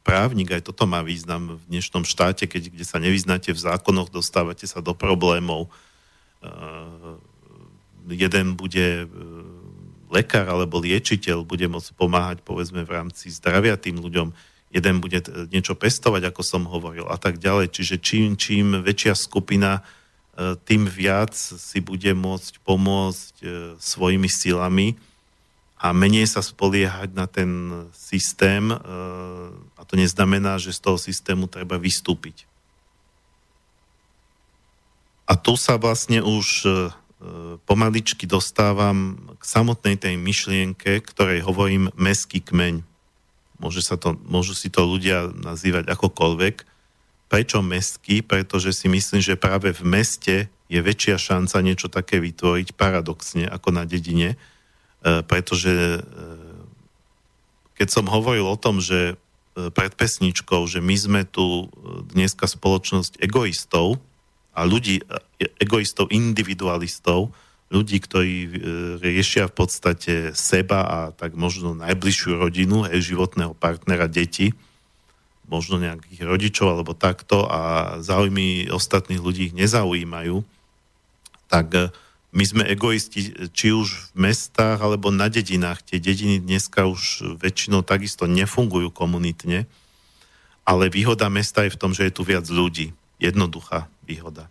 právnik, 0.03 0.51
aj 0.51 0.67
toto 0.67 0.89
má 0.89 1.05
význam 1.05 1.63
v 1.63 1.63
dnešnom 1.71 2.03
štáte, 2.03 2.51
keď, 2.51 2.75
kde 2.75 2.85
sa 2.85 2.99
nevyznáte 2.99 3.55
v 3.55 3.63
zákonoch, 3.63 4.11
dostávate 4.11 4.67
sa 4.67 4.83
do 4.83 4.97
problémov 4.97 5.71
jeden 8.09 8.59
bude 8.59 9.07
e, 9.07 9.09
lekár 10.11 10.51
alebo 10.51 10.83
liečiteľ, 10.83 11.47
bude 11.47 11.67
môcť 11.71 11.95
pomáhať 11.95 12.39
povedzme 12.43 12.83
v 12.83 12.91
rámci 12.91 13.31
zdravia 13.31 13.79
tým 13.79 14.03
ľuďom, 14.03 14.35
jeden 14.73 14.97
bude 14.99 15.21
niečo 15.53 15.77
pestovať, 15.77 16.33
ako 16.33 16.43
som 16.43 16.63
hovoril 16.65 17.07
a 17.07 17.21
tak 17.21 17.39
ďalej. 17.39 17.71
Čiže 17.71 17.97
čím, 18.01 18.35
čím 18.41 18.83
väčšia 18.83 19.15
skupina, 19.15 19.81
e, 20.35 20.57
tým 20.67 20.89
viac 20.89 21.37
si 21.37 21.79
bude 21.79 22.11
môcť 22.17 22.59
pomôcť 22.67 23.35
svojimi 23.79 24.27
silami 24.27 24.99
a 25.83 25.91
menej 25.91 26.31
sa 26.31 26.47
spoliehať 26.47 27.11
na 27.11 27.27
ten 27.27 27.51
systém 27.91 28.71
a 29.75 29.83
to 29.83 29.99
neznamená, 29.99 30.55
že 30.63 30.71
z 30.71 30.79
toho 30.79 30.95
systému 30.95 31.51
treba 31.51 31.75
vystúpiť. 31.75 32.47
A 35.27 35.35
tu 35.35 35.59
sa 35.59 35.75
vlastne 35.75 36.23
už 36.23 36.71
pomaličky 37.67 38.27
dostávam 38.27 39.19
k 39.39 39.43
samotnej 39.43 39.99
tej 39.99 40.19
myšlienke, 40.19 41.03
ktorej 41.03 41.47
hovorím 41.47 41.91
meský 41.95 42.43
kmeň. 42.43 42.83
Môže 43.63 43.83
sa 43.83 43.95
to, 43.95 44.19
môžu 44.27 44.59
si 44.59 44.67
to 44.71 44.83
ľudia 44.83 45.31
nazývať 45.31 45.87
akokoľvek. 45.95 46.67
Prečo 47.31 47.63
mestský? 47.63 48.27
Pretože 48.27 48.75
si 48.75 48.91
myslím, 48.91 49.23
že 49.23 49.39
práve 49.39 49.71
v 49.71 49.83
meste 49.87 50.37
je 50.67 50.81
väčšia 50.83 51.17
šanca 51.21 51.57
niečo 51.63 51.87
také 51.87 52.19
vytvoriť 52.19 52.75
paradoxne 52.75 53.47
ako 53.47 53.71
na 53.71 53.87
dedine, 53.87 54.35
e, 54.35 54.37
pretože 55.03 55.99
e, 55.99 56.01
keď 57.75 57.89
som 57.91 58.07
hovoril 58.07 58.47
o 58.47 58.61
tom, 58.61 58.79
že 58.79 59.15
e, 59.15 59.15
pred 59.75 59.93
pesničkou, 59.99 60.63
že 60.71 60.79
my 60.79 60.95
sme 60.95 61.23
tu 61.27 61.67
dneska 62.15 62.47
spoločnosť 62.47 63.19
egoistov, 63.19 63.99
a 64.53 64.61
ľudí, 64.69 65.01
e, 65.41 65.49
egoistov, 65.61 66.13
individualistov, 66.13 67.33
ľudí, 67.73 68.05
ktorí 68.05 68.37
e, 68.45 68.49
riešia 69.01 69.49
v 69.49 69.55
podstate 69.57 70.15
seba 70.37 70.85
a 70.85 70.99
tak 71.17 71.33
možno 71.33 71.73
najbližšiu 71.73 72.37
rodinu, 72.37 72.85
aj 72.85 73.01
životného 73.01 73.57
partnera, 73.57 74.13
deti, 74.13 74.53
možno 75.49 75.81
nejakých 75.81 76.23
rodičov 76.25 76.69
alebo 76.69 76.93
takto 76.97 77.49
a 77.49 77.97
záujmy 78.01 78.69
ostatných 78.73 79.21
ľudí 79.21 79.53
ich 79.53 79.57
nezaujímajú, 79.57 80.45
tak 81.49 81.67
e, 81.73 81.81
my 82.33 82.45
sme 82.49 82.65
egoisti 82.65 83.53
či 83.53 83.77
už 83.77 84.17
v 84.17 84.33
mestách 84.33 84.81
alebo 84.81 85.13
na 85.13 85.29
dedinách. 85.29 85.85
Tie 85.85 86.01
dediny 86.01 86.41
dneska 86.41 86.89
už 86.89 87.37
väčšinou 87.37 87.85
takisto 87.85 88.25
nefungujú 88.25 88.89
komunitne, 88.89 89.69
ale 90.65 90.89
výhoda 90.89 91.29
mesta 91.29 91.69
je 91.69 91.77
v 91.77 91.81
tom, 91.81 91.93
že 91.93 92.09
je 92.09 92.17
tu 92.17 92.25
viac 92.25 92.49
ľudí. 92.49 92.97
Jednoduchá 93.21 93.93
výhoda. 94.09 94.49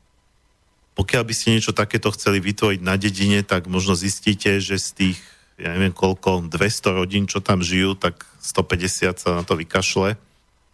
Pokiaľ 0.93 1.23
by 1.25 1.33
ste 1.33 1.57
niečo 1.57 1.73
takéto 1.73 2.13
chceli 2.13 2.37
vytvoriť 2.37 2.79
na 2.85 2.95
dedine, 3.01 3.41
tak 3.41 3.65
možno 3.65 3.97
zistíte, 3.97 4.61
že 4.61 4.77
z 4.77 4.89
tých, 4.93 5.19
ja 5.57 5.73
neviem 5.73 5.95
koľko, 5.95 6.53
200 6.53 6.99
rodín, 7.01 7.25
čo 7.25 7.41
tam 7.41 7.65
žijú, 7.65 7.97
tak 7.97 8.29
150 8.45 9.17
sa 9.17 9.29
na 9.41 9.43
to 9.43 9.57
vykašle, 9.57 10.21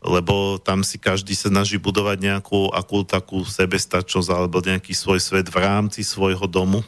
lebo 0.04 0.60
tam 0.60 0.84
si 0.84 1.00
každý 1.00 1.34
sa 1.40 1.48
snaží 1.48 1.80
budovať 1.80 2.18
nejakú 2.20 2.70
akú 2.76 3.08
takú 3.08 3.48
sebestačnosť 3.48 4.30
alebo 4.30 4.60
nejaký 4.60 4.92
svoj 4.92 5.24
svet 5.24 5.48
v 5.48 5.58
rámci 5.64 6.04
svojho 6.04 6.46
domu 6.46 6.84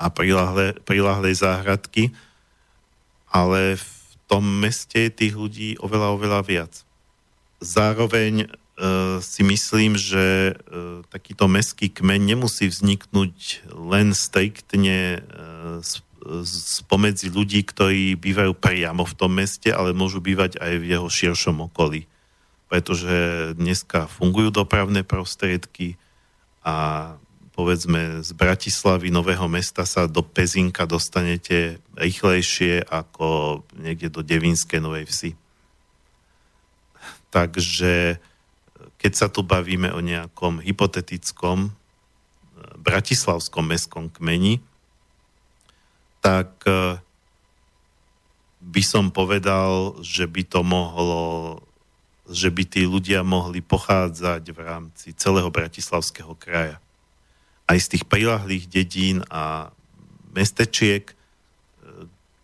a 0.00 0.08
prilahlej 0.80 1.34
záhradky, 1.36 2.16
ale 3.28 3.76
v 3.76 3.90
tom 4.24 4.42
meste 4.42 4.96
je 4.96 5.12
tých 5.12 5.34
ľudí 5.36 5.68
oveľa, 5.76 6.16
oveľa 6.16 6.40
viac. 6.48 6.72
Zároveň 7.60 8.48
E, 8.80 9.20
si 9.20 9.44
myslím, 9.44 10.00
že 10.00 10.56
e, 10.56 11.04
takýto 11.12 11.44
meský 11.52 11.92
kmeň 11.92 12.32
nemusí 12.32 12.64
vzniknúť 12.64 13.68
len 13.76 14.16
striktne 14.16 15.20
e, 15.20 15.84
spomedzi 16.48 17.28
ľudí, 17.28 17.60
ktorí 17.60 18.16
bývajú 18.16 18.56
priamo 18.56 19.04
v 19.04 19.16
tom 19.16 19.36
meste, 19.36 19.68
ale 19.68 19.92
môžu 19.92 20.24
bývať 20.24 20.56
aj 20.56 20.80
v 20.80 20.84
jeho 20.96 21.08
širšom 21.12 21.68
okolí. 21.68 22.08
Pretože 22.72 23.52
dneska 23.60 24.08
fungujú 24.08 24.48
dopravné 24.48 25.04
prostriedky 25.04 26.00
a 26.64 27.16
povedzme 27.60 28.24
z 28.24 28.32
Bratislavy, 28.32 29.12
Nového 29.12 29.44
mesta 29.44 29.84
sa 29.84 30.08
do 30.08 30.24
Pezinka 30.24 30.88
dostanete 30.88 31.76
rýchlejšie 31.92 32.88
ako 32.88 33.60
niekde 33.76 34.08
do 34.08 34.24
Devinskej 34.24 34.80
Novej 34.80 35.04
Vsi. 35.04 35.30
Takže 37.28 38.16
keď 38.96 39.12
sa 39.12 39.28
tu 39.28 39.44
bavíme 39.44 39.92
o 39.92 40.00
nejakom 40.00 40.64
hypotetickom 40.64 41.68
e, 41.68 41.70
bratislavskom 42.80 43.68
mestskom 43.68 44.08
kmeni, 44.08 44.64
tak 46.24 46.64
e, 46.64 46.96
by 48.64 48.82
som 48.84 49.12
povedal, 49.12 50.00
že 50.00 50.24
by 50.24 50.48
to 50.48 50.64
mohlo, 50.64 51.24
že 52.24 52.48
by 52.48 52.64
tí 52.64 52.88
ľudia 52.88 53.20
mohli 53.20 53.60
pochádzať 53.60 54.42
v 54.48 54.58
rámci 54.64 55.12
celého 55.12 55.52
bratislavského 55.52 56.32
kraja. 56.40 56.80
Aj 57.70 57.78
z 57.78 57.86
tých 57.94 58.04
prilahlých 58.10 58.66
dedín 58.66 59.22
a 59.30 59.70
mestečiek, 60.34 61.06
e, 61.06 61.14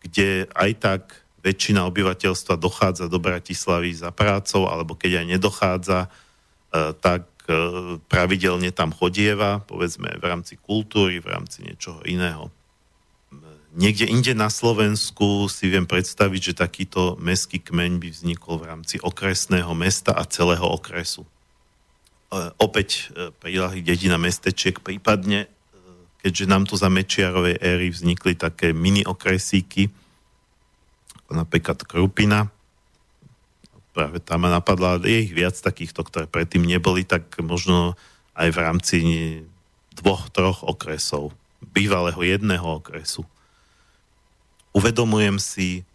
kde 0.06 0.46
aj 0.54 0.70
tak 0.78 1.02
väčšina 1.42 1.82
obyvateľstva 1.90 2.54
dochádza 2.54 3.10
do 3.10 3.18
Bratislavy 3.18 3.90
za 3.90 4.14
prácou, 4.14 4.70
alebo 4.70 4.94
keď 4.94 5.22
aj 5.22 5.26
nedochádza, 5.26 5.98
E, 6.76 6.92
tak 6.98 7.22
e, 7.46 7.54
pravidelne 8.10 8.74
tam 8.74 8.90
chodieva, 8.90 9.62
povedzme 9.64 10.18
v 10.18 10.24
rámci 10.24 10.58
kultúry, 10.58 11.22
v 11.22 11.30
rámci 11.30 11.62
niečoho 11.62 12.02
iného. 12.04 12.50
Niekde 13.76 14.08
inde 14.08 14.32
na 14.32 14.48
Slovensku 14.48 15.52
si 15.52 15.68
viem 15.68 15.84
predstaviť, 15.84 16.40
že 16.40 16.62
takýto 16.64 17.20
mestský 17.20 17.60
kmeň 17.60 18.00
by 18.00 18.08
vznikol 18.08 18.56
v 18.56 18.68
rámci 18.72 18.96
okresného 19.04 19.68
mesta 19.76 20.16
a 20.16 20.24
celého 20.24 20.64
okresu. 20.64 21.28
E, 22.26 22.50
opäť 22.58 23.14
prilahy 23.38 23.82
dedina 23.86 24.18
mestečiek, 24.18 24.82
prípadne, 24.82 25.46
keďže 26.26 26.50
nám 26.50 26.66
tu 26.66 26.74
za 26.74 26.90
Mečiarovej 26.90 27.62
éry 27.62 27.94
vznikli 27.94 28.34
také 28.34 28.74
mini 28.74 29.06
okresíky, 29.06 29.86
ako 31.22 31.32
napríklad 31.38 31.78
Krupina, 31.86 32.50
práve 33.96 34.20
tam 34.20 34.44
ma 34.44 34.52
napadla, 34.52 35.00
je 35.00 35.24
ich 35.24 35.32
viac 35.32 35.56
takýchto, 35.56 36.04
ktoré 36.04 36.26
predtým 36.28 36.66
neboli, 36.66 37.06
tak 37.06 37.30
možno 37.40 37.96
aj 38.36 38.48
v 38.52 38.58
rámci 38.60 38.98
dvoch, 39.96 40.28
troch 40.28 40.60
okresov, 40.60 41.32
bývalého 41.64 42.20
jedného 42.20 42.82
okresu. 42.82 43.24
Uvedomujem 44.76 45.40
si, 45.40 45.88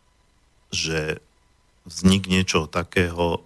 že 0.74 1.22
vznik 1.86 2.26
niečoho 2.26 2.66
takého 2.66 3.38
e, 3.38 3.42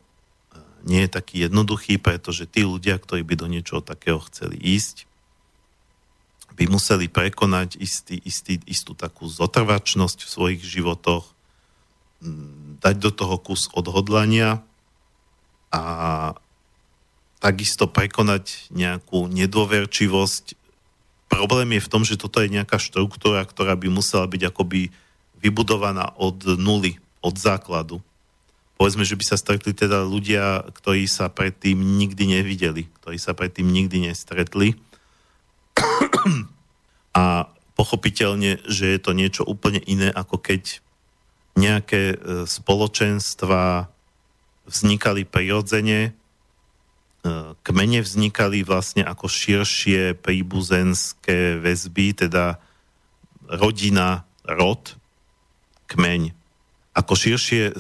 nie 0.86 1.04
je 1.04 1.10
taký 1.10 1.50
jednoduchý, 1.50 1.98
pretože 1.98 2.46
tí 2.46 2.62
ľudia, 2.62 3.02
ktorí 3.02 3.26
by 3.26 3.36
do 3.36 3.48
niečoho 3.50 3.82
takého 3.82 4.22
chceli 4.30 4.56
ísť, 4.62 5.10
by 6.56 6.72
museli 6.72 7.12
prekonať 7.12 7.76
istý, 7.82 8.16
istý, 8.24 8.64
istú 8.64 8.96
takú 8.96 9.28
zotrvačnosť 9.28 10.24
v 10.24 10.30
svojich 10.32 10.62
životoch, 10.64 11.28
dať 12.80 12.96
do 12.96 13.12
toho 13.12 13.36
kus 13.42 13.68
odhodlania 13.76 14.64
a 15.74 15.84
takisto 17.44 17.92
prekonať 17.92 18.72
nejakú 18.72 19.28
nedôverčivosť. 19.28 20.56
Problém 21.28 21.76
je 21.76 21.84
v 21.84 21.92
tom, 21.92 22.08
že 22.08 22.16
toto 22.16 22.40
je 22.40 22.48
nejaká 22.48 22.80
štruktúra, 22.80 23.44
ktorá 23.44 23.76
by 23.76 23.92
musela 23.92 24.24
byť 24.24 24.42
akoby 24.48 24.96
vybudovaná 25.44 26.16
od 26.16 26.56
nuly, 26.56 26.98
od 27.20 27.36
základu. 27.36 28.00
Povedzme, 28.76 29.08
že 29.08 29.16
by 29.16 29.24
sa 29.24 29.40
stretli 29.40 29.72
teda 29.72 30.04
ľudia, 30.04 30.68
ktorí 30.72 31.08
sa 31.08 31.32
predtým 31.32 31.80
nikdy 31.80 32.40
nevideli, 32.40 32.88
ktorí 33.02 33.18
sa 33.20 33.32
predtým 33.32 33.68
nikdy 33.68 34.12
nestretli. 34.12 34.76
A 37.16 37.48
pochopiteľne, 37.80 38.64
že 38.68 38.96
je 38.96 39.00
to 39.00 39.12
niečo 39.16 39.44
úplne 39.48 39.80
iné, 39.88 40.12
ako 40.12 40.40
keď 40.40 40.84
nejaké 41.56 42.16
e, 42.16 42.18
spoločenstva 42.44 43.88
vznikali 44.68 45.24
prirodzene, 45.24 46.12
e, 46.12 46.12
kmene 47.64 48.00
vznikali 48.04 48.68
vlastne 48.68 49.08
ako 49.08 49.32
širšie 49.32 50.20
príbuzenské 50.20 51.56
väzby, 51.64 52.28
teda 52.28 52.60
rodina, 53.48 54.28
rod, 54.44 55.00
kmeň 55.88 56.45
ako 56.96 57.14
širšie 57.14 57.64
e, 57.70 57.74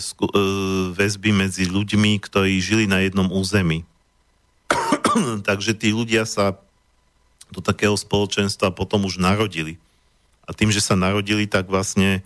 väzby 0.91 1.31
medzi 1.31 1.63
ľuďmi, 1.71 2.19
ktorí 2.19 2.59
žili 2.59 2.83
na 2.83 2.99
jednom 2.99 3.31
území. 3.31 3.87
Takže 5.47 5.71
tí 5.71 5.95
ľudia 5.95 6.27
sa 6.27 6.59
do 7.47 7.63
takého 7.63 7.95
spoločenstva 7.95 8.75
potom 8.75 9.07
už 9.07 9.15
narodili. 9.15 9.79
A 10.43 10.51
tým, 10.51 10.67
že 10.67 10.83
sa 10.83 10.99
narodili, 10.99 11.47
tak 11.47 11.71
vlastne 11.71 12.19
e, 12.19 12.21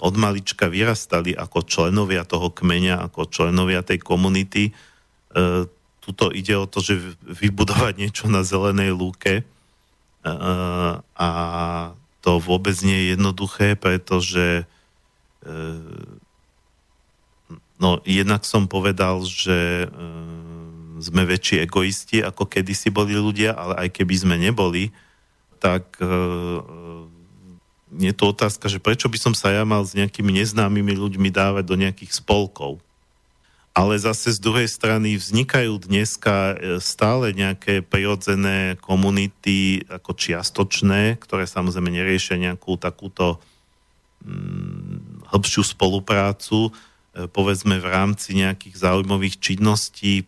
od 0.00 0.14
malička 0.16 0.72
vyrastali 0.72 1.36
ako 1.36 1.68
členovia 1.68 2.24
toho 2.24 2.48
kmeňa, 2.48 3.12
ako 3.12 3.28
členovia 3.28 3.84
tej 3.84 4.00
komunity. 4.00 4.72
E, 4.72 5.68
tuto 6.00 6.32
ide 6.32 6.56
o 6.56 6.64
to, 6.64 6.80
že 6.80 6.96
vybudovať 7.28 8.00
niečo 8.00 8.24
na 8.32 8.40
zelenej 8.40 8.96
lúke 8.96 9.44
e, 9.44 10.32
a 11.12 11.28
to 12.24 12.40
vôbec 12.40 12.76
nie 12.80 12.96
je 13.04 13.06
jednoduché, 13.20 13.76
pretože 13.76 14.64
Ehm, 14.64 14.79
no 17.80 17.90
jednak 18.04 18.44
som 18.44 18.68
povedal, 18.68 19.24
že 19.24 19.88
ehm, 19.88 21.00
sme 21.00 21.24
väčší 21.24 21.64
egoisti, 21.64 22.20
ako 22.20 22.44
kedysi 22.44 22.92
boli 22.92 23.16
ľudia, 23.16 23.56
ale 23.56 23.88
aj 23.88 23.88
keby 23.96 24.14
sme 24.20 24.36
neboli, 24.36 24.92
tak 25.56 25.96
ehm, 26.00 27.08
je 27.98 28.12
to 28.14 28.30
otázka, 28.30 28.70
že 28.70 28.78
prečo 28.78 29.10
by 29.10 29.18
som 29.18 29.34
sa 29.34 29.50
ja 29.50 29.66
mal 29.66 29.82
s 29.82 29.98
nejakými 29.98 30.30
neznámymi 30.30 30.94
ľuďmi 30.94 31.28
dávať 31.32 31.64
do 31.66 31.74
nejakých 31.74 32.22
spolkov. 32.22 32.78
Ale 33.70 33.94
zase 33.98 34.34
z 34.34 34.42
druhej 34.42 34.66
strany 34.66 35.14
vznikajú 35.14 35.78
dneska 35.78 36.58
stále 36.82 37.30
nejaké 37.30 37.86
prirodzené 37.86 38.74
komunity 38.82 39.86
ako 39.86 40.10
čiastočné, 40.14 41.18
ktoré 41.22 41.46
samozrejme 41.46 41.86
neriešia 41.86 42.34
nejakú 42.34 42.74
takúto 42.74 43.38
mm, 44.26 45.09
hĺbšiu 45.30 45.62
spoluprácu, 45.62 46.68
e, 46.68 47.30
povedzme 47.30 47.78
v 47.78 47.86
rámci 47.86 48.34
nejakých 48.34 48.76
záujmových 48.76 49.38
činností. 49.38 50.22
E, 50.22 50.24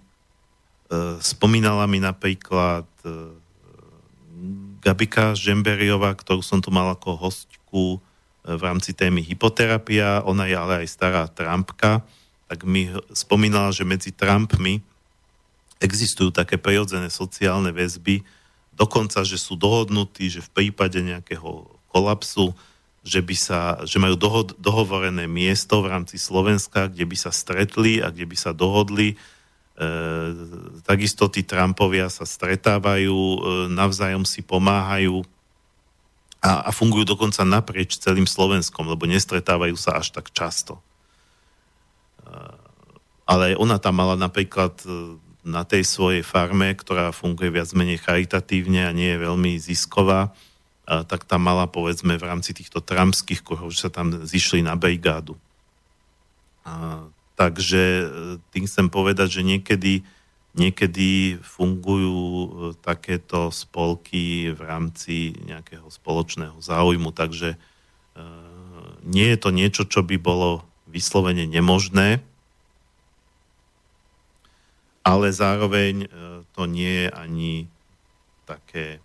spomínala 1.18 1.90
mi 1.90 1.98
napríklad 1.98 2.86
e, 3.02 3.36
Gabika 4.82 5.34
Žemberiová, 5.38 6.14
ktorú 6.14 6.42
som 6.42 6.58
tu 6.58 6.74
mal 6.74 6.94
ako 6.94 7.18
hostku 7.18 8.02
v 8.42 8.62
rámci 8.62 8.90
témy 8.90 9.22
hypoterapia, 9.22 10.26
ona 10.26 10.50
je 10.50 10.58
ale 10.58 10.82
aj 10.82 10.88
stará 10.90 11.22
Trumpka, 11.30 12.02
tak 12.50 12.66
mi 12.66 12.90
spomínala, 13.14 13.70
že 13.70 13.86
medzi 13.86 14.10
Trumpmi 14.10 14.82
existujú 15.78 16.34
také 16.34 16.58
prirodzené 16.58 17.06
sociálne 17.06 17.70
väzby, 17.70 18.26
dokonca, 18.74 19.22
že 19.22 19.38
sú 19.38 19.54
dohodnutí, 19.54 20.26
že 20.26 20.42
v 20.42 20.50
prípade 20.50 20.98
nejakého 20.98 21.70
kolapsu 21.94 22.50
že, 23.02 23.18
by 23.18 23.34
sa, 23.34 23.60
že 23.82 23.98
majú 23.98 24.14
dohod, 24.14 24.54
dohovorené 24.62 25.26
miesto 25.26 25.82
v 25.82 25.90
rámci 25.90 26.22
Slovenska, 26.22 26.86
kde 26.86 27.02
by 27.02 27.16
sa 27.18 27.34
stretli 27.34 27.98
a 27.98 28.14
kde 28.14 28.30
by 28.30 28.36
sa 28.38 28.54
dohodli. 28.54 29.14
E, 29.14 29.16
takisto 30.86 31.26
tí 31.26 31.42
Trumpovia 31.42 32.06
sa 32.06 32.22
stretávajú, 32.22 33.10
e, 33.10 33.38
navzájom 33.74 34.22
si 34.22 34.46
pomáhajú 34.46 35.26
a, 36.42 36.66
a 36.66 36.70
fungujú 36.70 37.14
dokonca 37.14 37.42
naprieč 37.42 37.98
celým 37.98 38.26
Slovenskom, 38.26 38.86
lebo 38.86 39.06
nestretávajú 39.10 39.74
sa 39.74 39.98
až 39.98 40.14
tak 40.14 40.30
často. 40.30 40.78
E, 42.22 42.32
ale 43.26 43.58
ona 43.58 43.82
tam 43.82 43.98
mala 43.98 44.14
napríklad 44.14 44.78
e, 44.86 45.18
na 45.42 45.66
tej 45.66 45.82
svojej 45.82 46.22
farme, 46.22 46.70
ktorá 46.70 47.10
funguje 47.10 47.50
viac 47.50 47.66
menej 47.74 47.98
charitatívne 47.98 48.86
a 48.86 48.94
nie 48.94 49.10
je 49.10 49.22
veľmi 49.26 49.58
zisková, 49.58 50.30
tak 50.82 51.22
tam 51.24 51.46
mala 51.46 51.70
povedzme 51.70 52.18
v 52.18 52.26
rámci 52.26 52.50
týchto 52.50 52.82
tramských 52.82 53.46
kruhov, 53.46 53.70
že 53.70 53.86
sa 53.86 53.90
tam 53.94 54.26
zišli 54.26 54.66
na 54.66 54.74
brigádu. 54.74 55.38
Takže 57.38 57.82
e, 57.82 58.04
tým 58.54 58.64
chcem 58.70 58.86
povedať, 58.86 59.40
že 59.40 59.42
niekedy, 59.42 60.06
niekedy 60.54 61.40
fungujú 61.42 62.22
e, 62.22 62.48
takéto 62.78 63.50
spolky 63.50 64.54
v 64.54 64.60
rámci 64.62 65.34
nejakého 65.42 65.88
spoločného 65.90 66.58
záujmu, 66.62 67.10
takže 67.10 67.56
e, 67.56 67.58
nie 69.02 69.26
je 69.32 69.38
to 69.40 69.50
niečo, 69.50 69.82
čo 69.88 70.06
by 70.06 70.20
bolo 70.20 70.62
vyslovene 70.86 71.48
nemožné, 71.48 72.22
ale 75.02 75.34
zároveň 75.34 76.06
to 76.54 76.62
nie 76.70 77.02
je 77.02 77.08
ani 77.10 77.52
také 78.46 79.02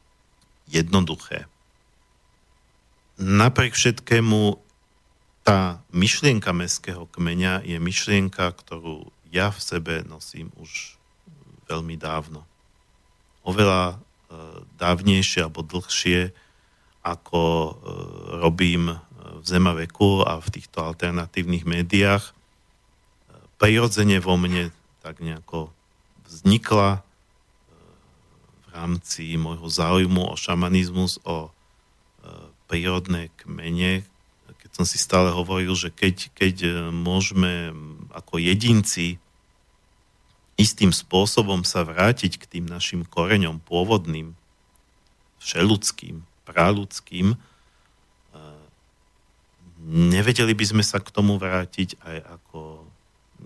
jednoduché 0.70 1.50
napriek 3.18 3.74
všetkému 3.74 4.62
tá 5.42 5.82
myšlienka 5.96 6.52
mestského 6.52 7.08
kmeňa 7.10 7.64
je 7.64 7.78
myšlienka, 7.80 8.52
ktorú 8.52 9.10
ja 9.32 9.52
v 9.52 9.60
sebe 9.60 9.94
nosím 10.04 10.52
už 10.60 11.00
veľmi 11.68 11.96
dávno. 12.00 12.44
Oveľa 13.48 13.96
e, 13.96 13.98
dávnejšie 14.76 15.48
alebo 15.48 15.64
dlhšie, 15.64 16.36
ako 17.04 17.42
e, 17.44 17.72
robím 18.44 19.00
v 19.40 19.46
Zemaveku 19.48 20.28
a 20.28 20.40
v 20.44 20.48
týchto 20.52 20.84
alternatívnych 20.84 21.64
médiách. 21.64 22.24
E, 22.28 22.32
prirodzene 23.56 24.20
vo 24.20 24.36
mne 24.36 24.72
tak 25.00 25.24
nejako 25.24 25.72
vznikla 26.28 27.00
e, 27.00 27.02
v 28.64 28.66
rámci 28.76 29.40
môjho 29.40 29.68
záujmu 29.72 30.28
o 30.28 30.36
šamanizmus, 30.36 31.24
o 31.24 31.56
prírodné 32.68 33.32
kmene, 33.40 34.04
keď 34.62 34.70
som 34.76 34.86
si 34.86 35.00
stále 35.00 35.32
hovoril, 35.32 35.72
že 35.80 35.88
keď, 35.88 36.32
keď 36.36 36.56
e, 36.64 36.70
môžeme 36.92 37.72
ako 38.12 38.36
jedinci 38.36 39.16
istým 40.60 40.92
spôsobom 40.92 41.64
sa 41.64 41.88
vrátiť 41.88 42.36
k 42.36 42.46
tým 42.58 42.66
našim 42.68 43.08
koreňom 43.08 43.64
pôvodným, 43.64 44.36
všeludským, 45.40 46.26
praludským, 46.44 47.34
e, 47.34 47.38
nevedeli 49.88 50.52
by 50.52 50.66
sme 50.68 50.84
sa 50.84 51.00
k 51.00 51.14
tomu 51.16 51.40
vrátiť 51.40 51.96
aj 52.04 52.18
ako 52.42 52.84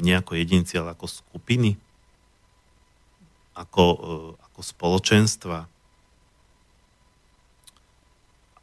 nejako 0.02 0.32
jedinci, 0.40 0.80
ale 0.80 0.96
ako 0.96 1.06
skupiny, 1.06 1.78
ako, 3.54 3.84
e, 3.86 4.00
ako 4.50 4.60
spoločenstva, 4.64 5.70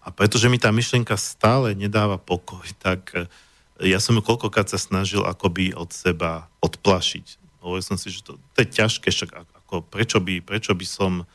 a 0.09 0.13
pretože 0.17 0.49
mi 0.49 0.57
tá 0.57 0.73
myšlienka 0.73 1.21
stále 1.21 1.77
nedáva 1.77 2.17
pokoj, 2.17 2.65
tak 2.85 3.13
e, 3.13 3.29
ja 3.85 4.01
som 4.01 4.17
ju 4.17 4.25
koľkokrát 4.25 4.73
sa 4.73 4.81
snažil 4.81 5.21
akoby 5.21 5.77
od 5.77 5.93
seba 5.93 6.49
odplašiť. 6.65 7.37
Hovoril 7.61 7.85
som 7.85 8.01
si, 8.01 8.09
že 8.09 8.25
to, 8.25 8.41
to 8.57 8.65
je 8.65 8.69
ťažké, 8.73 9.13
však 9.13 9.31
ako, 9.37 9.85
prečo, 9.85 10.17
by, 10.25 10.41
prečo 10.41 10.73
by 10.73 10.87
som 10.89 11.29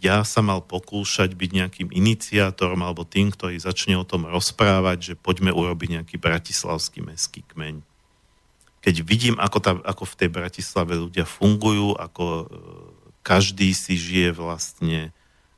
ja 0.00 0.24
sa 0.24 0.40
mal 0.40 0.64
pokúšať 0.64 1.36
byť 1.36 1.50
nejakým 1.50 1.88
iniciátorom 1.92 2.80
alebo 2.80 3.04
tým, 3.04 3.28
ktorý 3.28 3.60
začne 3.60 4.00
o 4.00 4.06
tom 4.06 4.24
rozprávať, 4.24 5.12
že 5.12 5.14
poďme 5.18 5.52
urobiť 5.52 6.00
nejaký 6.00 6.16
bratislavský 6.16 7.04
mestský 7.04 7.44
kmeň. 7.52 7.84
Keď 8.80 8.94
vidím, 9.04 9.36
ako, 9.36 9.58
tá, 9.60 9.72
ako 9.80 10.04
v 10.08 10.18
tej 10.24 10.30
Bratislave 10.32 10.96
ľudia 10.96 11.24
fungujú, 11.24 11.96
ako 11.96 12.24
e, 12.24 12.44
každý 13.24 13.72
si 13.72 13.96
žije 13.96 14.36
vlastne 14.36 15.12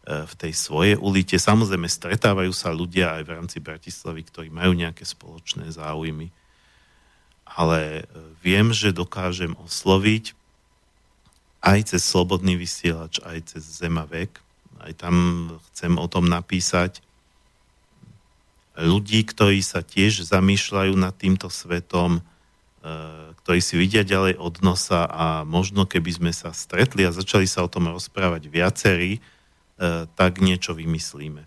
v 0.06 0.34
tej 0.38 0.52
svojej 0.54 0.94
ulite. 0.94 1.34
Samozrejme, 1.34 1.90
stretávajú 1.90 2.54
sa 2.54 2.70
ľudia 2.70 3.18
aj 3.18 3.22
v 3.26 3.32
rámci 3.34 3.58
Bratislavy, 3.58 4.22
ktorí 4.22 4.48
majú 4.54 4.70
nejaké 4.78 5.02
spoločné 5.02 5.66
záujmy. 5.74 6.30
Ale 7.42 7.80
e, 7.82 8.02
viem, 8.38 8.70
že 8.70 8.94
dokážem 8.94 9.58
osloviť 9.58 10.38
aj 11.66 11.90
cez 11.90 12.06
Slobodný 12.06 12.54
vysielač, 12.54 13.18
aj 13.26 13.58
cez 13.58 13.66
Zemavek. 13.66 14.38
Aj 14.78 14.94
tam 14.94 15.58
chcem 15.74 15.98
o 15.98 16.06
tom 16.06 16.30
napísať 16.30 17.02
ľudí, 18.78 19.26
ktorí 19.26 19.58
sa 19.58 19.82
tiež 19.82 20.22
zamýšľajú 20.22 20.94
nad 20.94 21.18
týmto 21.18 21.50
svetom, 21.50 22.22
e, 22.22 22.22
ktorí 23.42 23.58
si 23.58 23.74
vidia 23.74 24.06
ďalej 24.06 24.38
od 24.38 24.62
nosa 24.62 25.02
a 25.10 25.42
možno 25.42 25.82
keby 25.82 26.14
sme 26.14 26.30
sa 26.30 26.54
stretli 26.54 27.02
a 27.02 27.10
začali 27.10 27.50
sa 27.50 27.66
o 27.66 27.72
tom 27.72 27.90
rozprávať 27.90 28.46
viacerí, 28.46 29.18
E, 29.18 29.35
tak 30.16 30.40
niečo 30.40 30.72
vymyslíme. 30.72 31.44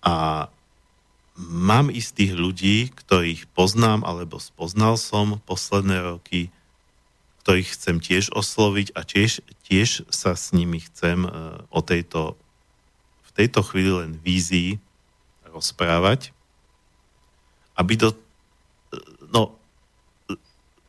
A 0.00 0.46
mám 1.36 1.92
istých 1.92 2.32
ľudí, 2.32 2.88
ktorých 2.94 3.50
poznám 3.52 4.06
alebo 4.08 4.40
spoznal 4.40 4.96
som 4.96 5.36
posledné 5.44 6.00
roky, 6.00 6.48
ktorých 7.44 7.68
chcem 7.76 7.96
tiež 8.00 8.32
osloviť 8.32 8.96
a 8.96 9.04
tiež, 9.04 9.44
tiež 9.68 10.08
sa 10.08 10.34
s 10.34 10.50
nimi 10.56 10.82
chcem 10.82 11.28
uh, 11.28 11.62
o 11.70 11.84
tejto 11.84 12.34
v 13.22 13.30
tejto 13.36 13.60
chvíli 13.60 13.92
len 13.92 14.16
vízii 14.16 14.80
rozprávať, 15.52 16.32
aby 17.76 18.00
do 18.00 18.16
no 19.28 19.52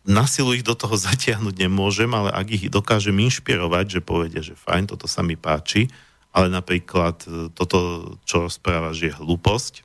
na 0.08 0.24
silu 0.24 0.55
ich 0.55 0.64
do 0.64 0.74
toho 0.74 0.95
zatiahnuť 1.12 1.55
nemôžem, 1.60 2.10
ale 2.16 2.32
ak 2.32 2.47
ich 2.47 2.64
dokážem 2.72 3.20
inšpirovať, 3.20 3.99
že 3.99 4.01
povedia, 4.01 4.39
že 4.39 4.55
fajn, 4.55 4.95
toto 4.95 5.05
sa 5.05 5.22
mi 5.22 5.36
páči, 5.36 5.91
ale 6.32 6.47
napríklad 6.47 7.28
e, 7.28 7.51
toto, 7.51 8.10
čo 8.24 8.47
rozprávaš, 8.47 9.03
je 9.03 9.12
hlúposť, 9.12 9.84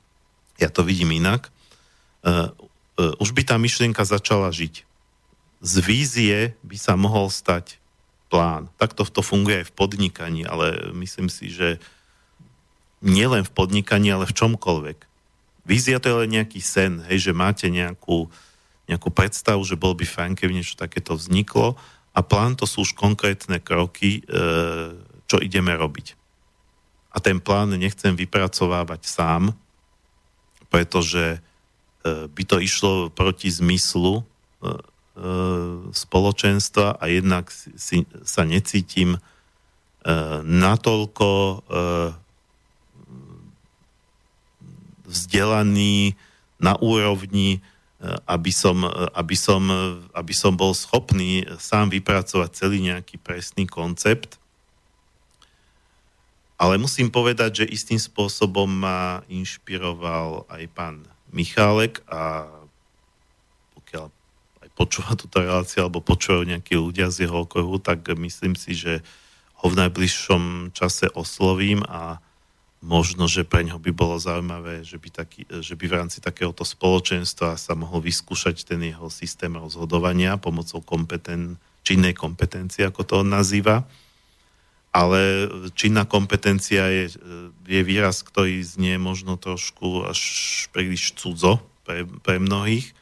ja 0.61 0.71
to 0.71 0.85
vidím 0.85 1.09
inak, 1.17 1.49
uh, 2.21 2.53
uh, 2.53 3.13
už 3.17 3.33
by 3.33 3.41
tá 3.41 3.57
myšlienka 3.57 4.05
začala 4.05 4.53
žiť. 4.53 4.85
Z 5.65 5.73
vízie 5.81 6.53
by 6.61 6.77
sa 6.77 6.93
mohol 6.93 7.33
stať 7.33 7.81
plán. 8.29 8.69
Takto 8.77 9.01
to 9.01 9.25
funguje 9.25 9.65
aj 9.65 9.73
v 9.73 9.75
podnikaní, 9.75 10.45
ale 10.45 10.93
myslím 10.93 11.25
si, 11.25 11.49
že 11.49 11.81
nielen 13.01 13.41
v 13.41 13.51
podnikaní, 13.51 14.13
ale 14.13 14.29
v 14.29 14.37
čomkoľvek. 14.37 14.97
Vízia 15.65 15.97
to 15.97 16.13
je 16.13 16.19
len 16.21 16.31
nejaký 16.37 16.61
sen, 16.61 17.01
hej, 17.09 17.33
že 17.33 17.33
máte 17.33 17.65
nejakú 17.73 18.29
uh, 18.29 18.31
nejakú 18.87 19.09
predstavu, 19.09 19.63
že 19.63 19.79
bol 19.79 19.95
by 19.95 20.03
fajn, 20.03 20.31
keby 20.35 20.59
niečo 20.59 20.75
takéto 20.75 21.15
vzniklo 21.15 21.79
a 22.13 22.19
plán 22.21 22.53
to 22.59 22.67
sú 22.67 22.85
už 22.85 22.93
konkrétne 22.93 23.57
kroky, 23.57 24.21
e, 24.21 24.41
čo 25.25 25.41
ideme 25.41 25.73
robiť. 25.73 26.13
A 27.13 27.17
ten 27.21 27.41
plán 27.41 27.73
nechcem 27.73 28.13
vypracovávať 28.13 29.01
sám, 29.07 29.55
pretože 30.67 31.37
e, 31.37 32.27
by 32.29 32.43
to 32.45 32.57
išlo 32.61 33.09
proti 33.09 33.49
zmyslu 33.49 34.21
e, 34.21 34.23
spoločenstva 35.93 36.97
a 36.97 37.03
jednak 37.05 37.53
si, 37.53 38.09
sa 38.25 38.41
necítim 38.41 39.21
natoľko 40.43 41.61
vzdelaný 45.05 46.17
na 46.57 46.73
úrovni 46.81 47.61
aby 48.27 48.51
som, 48.51 48.83
aby, 49.15 49.35
som, 49.35 49.63
aby 50.11 50.33
som 50.35 50.53
bol 50.55 50.75
schopný 50.75 51.47
sám 51.59 51.91
vypracovať 51.91 52.49
celý 52.51 52.83
nejaký 52.83 53.19
presný 53.19 53.67
koncept. 53.67 54.39
Ale 56.55 56.79
musím 56.79 57.11
povedať, 57.11 57.63
že 57.63 57.73
istým 57.75 57.99
spôsobom 57.99 58.71
ma 58.71 59.27
inšpiroval 59.27 60.47
aj 60.47 60.63
pán 60.71 60.95
Michálek 61.33 61.99
a 62.07 62.47
pokiaľ 63.75 64.05
aj 64.63 64.69
počúva 64.71 65.11
túto 65.19 65.43
reláciu 65.43 65.83
alebo 65.83 65.99
počúvajú 65.99 66.47
nejakí 66.47 66.79
ľudia 66.79 67.11
z 67.11 67.27
jeho 67.27 67.43
okruhu, 67.43 67.83
tak 67.83 68.07
myslím 68.07 68.55
si, 68.55 68.79
že 68.79 69.03
ho 69.59 69.67
v 69.67 69.75
najbližšom 69.75 70.71
čase 70.71 71.11
oslovím 71.11 71.83
a 71.83 72.22
možno, 72.83 73.31
že 73.31 73.47
pre 73.47 73.63
ňo 73.63 73.79
by 73.79 73.91
bolo 73.95 74.19
zaujímavé, 74.19 74.83
že 74.83 74.99
by, 74.99 75.09
taký, 75.09 75.47
že 75.63 75.79
by 75.79 75.85
v 75.87 75.97
rámci 76.03 76.19
takéhoto 76.19 76.67
spoločenstva 76.67 77.55
sa 77.55 77.73
mohol 77.79 78.03
vyskúšať 78.03 78.67
ten 78.67 78.83
jeho 78.83 79.07
systém 79.07 79.55
rozhodovania 79.55 80.35
pomocou 80.35 80.83
kompeten, 80.83 81.55
činnej 81.87 82.11
kompetencie, 82.11 82.83
ako 82.83 83.01
to 83.07 83.13
on 83.23 83.31
nazýva. 83.31 83.87
Ale 84.93 85.49
činná 85.73 86.05
kompetencia 86.05 86.85
je, 86.91 87.17
je 87.65 87.81
výraz, 87.81 88.21
ktorý 88.21 88.61
znie 88.61 89.01
možno 89.01 89.39
trošku 89.39 90.05
až 90.05 90.19
príliš 90.69 91.17
cudzo 91.17 91.63
pre, 91.87 92.05
pre 92.21 92.37
mnohých, 92.37 92.93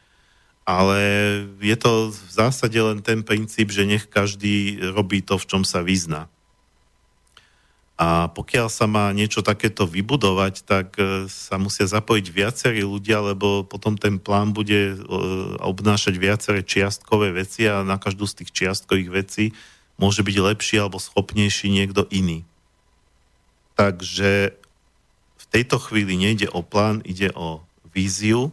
ale 0.62 0.98
je 1.58 1.76
to 1.76 2.14
v 2.14 2.30
zásade 2.30 2.78
len 2.78 3.02
ten 3.02 3.26
princíp, 3.26 3.74
že 3.74 3.82
nech 3.82 4.06
každý 4.06 4.78
robí 4.94 5.20
to, 5.20 5.36
v 5.36 5.44
čom 5.50 5.62
sa 5.66 5.82
vyzná. 5.82 6.30
A 8.02 8.26
pokiaľ 8.34 8.66
sa 8.66 8.90
má 8.90 9.14
niečo 9.14 9.46
takéto 9.46 9.86
vybudovať, 9.86 10.66
tak 10.66 10.98
e, 10.98 11.30
sa 11.30 11.54
musia 11.54 11.86
zapojiť 11.86 12.26
viacerí 12.34 12.82
ľudia, 12.82 13.22
lebo 13.22 13.62
potom 13.62 13.94
ten 13.94 14.18
plán 14.18 14.50
bude 14.50 14.90
e, 14.90 14.96
obnášať 15.62 16.18
viaceré 16.18 16.66
čiastkové 16.66 17.30
veci 17.30 17.70
a 17.70 17.86
na 17.86 18.02
každú 18.02 18.26
z 18.26 18.42
tých 18.42 18.50
čiastkových 18.50 19.10
vecí 19.14 19.44
môže 20.02 20.26
byť 20.26 20.34
lepší 20.34 20.82
alebo 20.82 20.98
schopnejší 20.98 21.70
niekto 21.70 22.10
iný. 22.10 22.42
Takže 23.78 24.50
v 25.38 25.44
tejto 25.46 25.78
chvíli 25.78 26.18
nejde 26.18 26.50
o 26.50 26.66
plán, 26.66 27.06
ide 27.06 27.30
o 27.38 27.62
víziu 27.94 28.50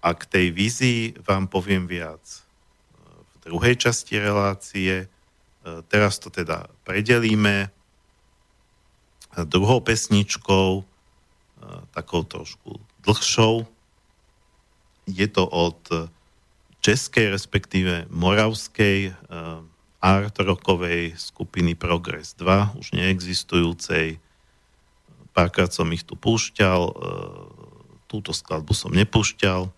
a 0.00 0.16
k 0.16 0.24
tej 0.24 0.46
vízii 0.56 1.20
vám 1.28 1.52
poviem 1.52 1.84
viac. 1.84 2.24
V 3.44 3.52
druhej 3.52 3.76
časti 3.76 4.16
relácie 4.16 5.04
e, 5.04 5.06
teraz 5.84 6.16
to 6.16 6.32
teda 6.32 6.72
predelíme 6.88 7.75
druhou 9.44 9.84
pesničkou, 9.84 10.80
e, 10.80 10.84
takou 11.92 12.24
trošku 12.24 12.80
dlhšou. 13.04 13.68
Je 15.06 15.26
to 15.28 15.44
od 15.44 15.78
českej, 16.80 17.34
respektíve 17.34 18.08
moravskej 18.08 18.98
e, 19.08 19.12
art 20.00 20.36
rockovej 20.38 21.18
skupiny 21.18 21.76
Progress 21.76 22.32
2, 22.38 22.80
už 22.80 22.96
neexistujúcej. 22.96 24.22
Párkrát 25.36 25.68
som 25.68 25.90
ich 25.92 26.06
tu 26.06 26.16
púšťal, 26.16 26.80
e, 26.88 26.92
túto 28.08 28.32
skladbu 28.32 28.72
som 28.72 28.94
nepúšťal. 28.94 29.68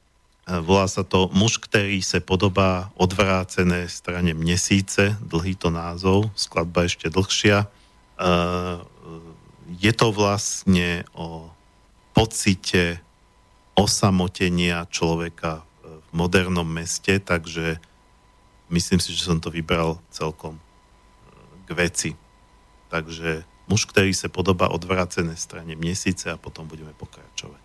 Volá 0.64 0.88
sa 0.88 1.04
to 1.04 1.28
Muž, 1.36 1.60
ktorý 1.60 2.00
sa 2.00 2.24
podobá 2.24 2.88
odvrácené 2.96 3.84
strane 3.84 4.32
Mesíce, 4.32 5.12
dlhý 5.20 5.52
to 5.52 5.68
názov, 5.68 6.32
skladba 6.32 6.88
ešte 6.88 7.12
dlhšia 7.12 7.68
je 9.68 9.92
to 9.92 10.08
vlastne 10.08 11.04
o 11.12 11.52
pocite 12.16 13.04
osamotenia 13.76 14.88
človeka 14.88 15.62
v 15.84 16.10
modernom 16.16 16.66
meste, 16.66 17.20
takže 17.20 17.76
myslím 18.72 18.98
si, 18.98 19.12
že 19.12 19.28
som 19.28 19.38
to 19.38 19.52
vybral 19.52 20.00
celkom 20.08 20.56
e, 20.56 20.62
k 21.68 21.70
veci. 21.76 22.10
Takže 22.88 23.44
muž, 23.68 23.84
ktorý 23.84 24.16
sa 24.16 24.32
podobá 24.32 24.72
odvrácené 24.72 25.36
strane 25.36 25.76
mesice 25.76 26.32
a 26.32 26.40
potom 26.40 26.64
budeme 26.64 26.96
pokračovať. 26.96 27.60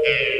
Yeah. 0.00 0.39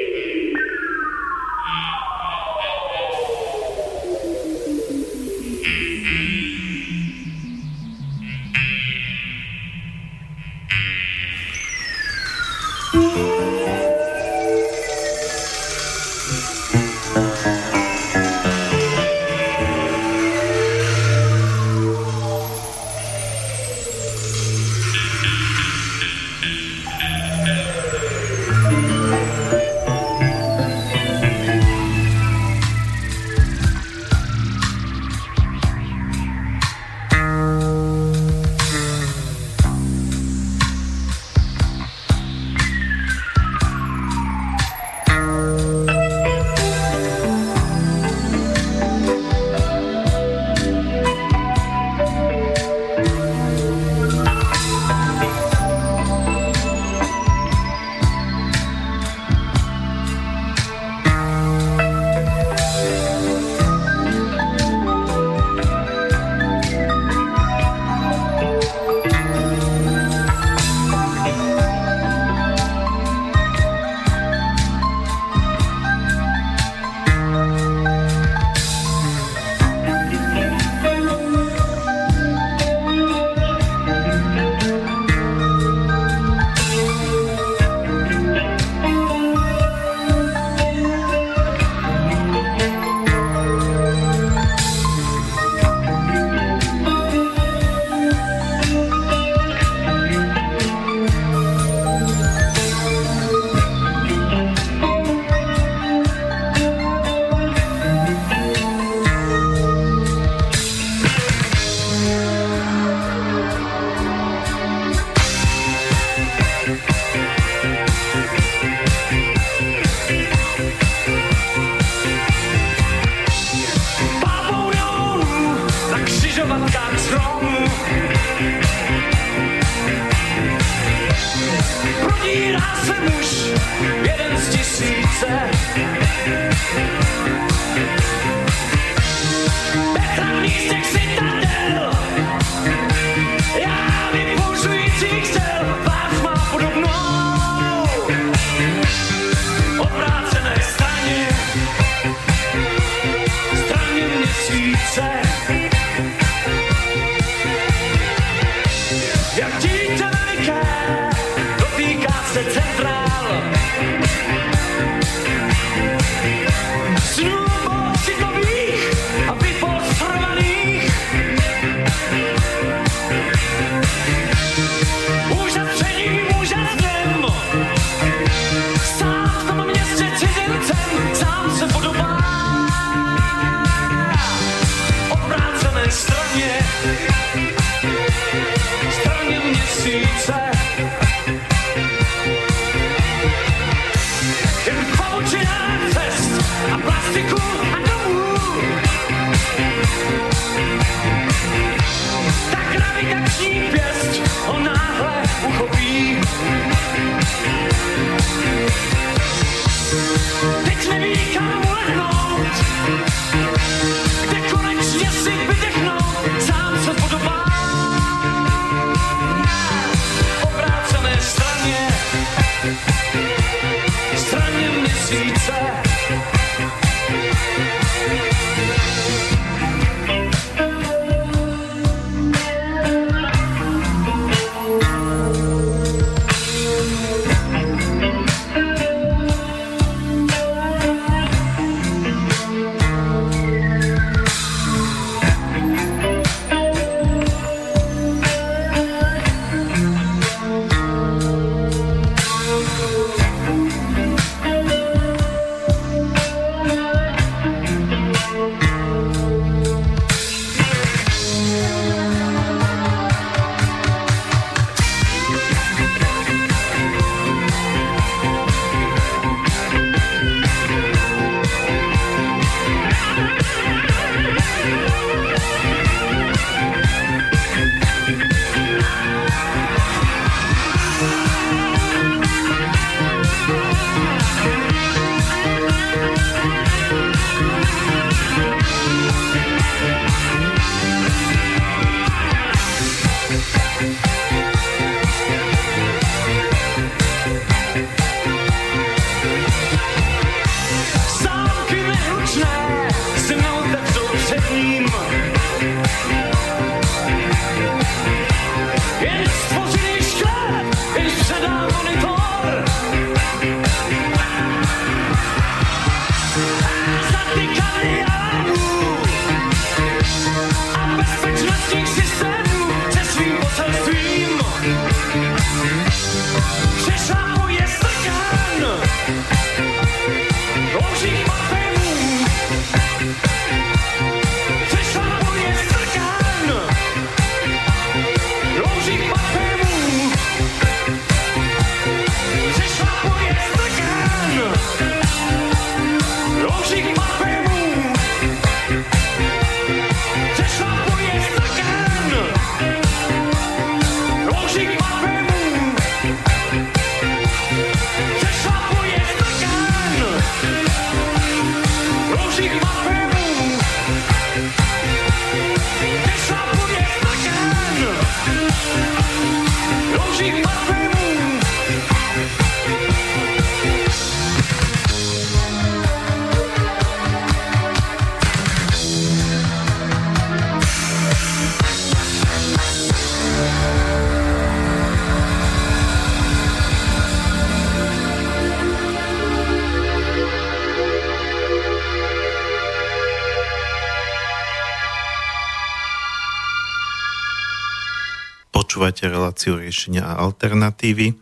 Počúvate 398.51 399.07
reláciu 399.07 399.63
riešenia 399.63 400.03
a 400.03 400.27
alternatívy. 400.27 401.15
E, 401.15 401.17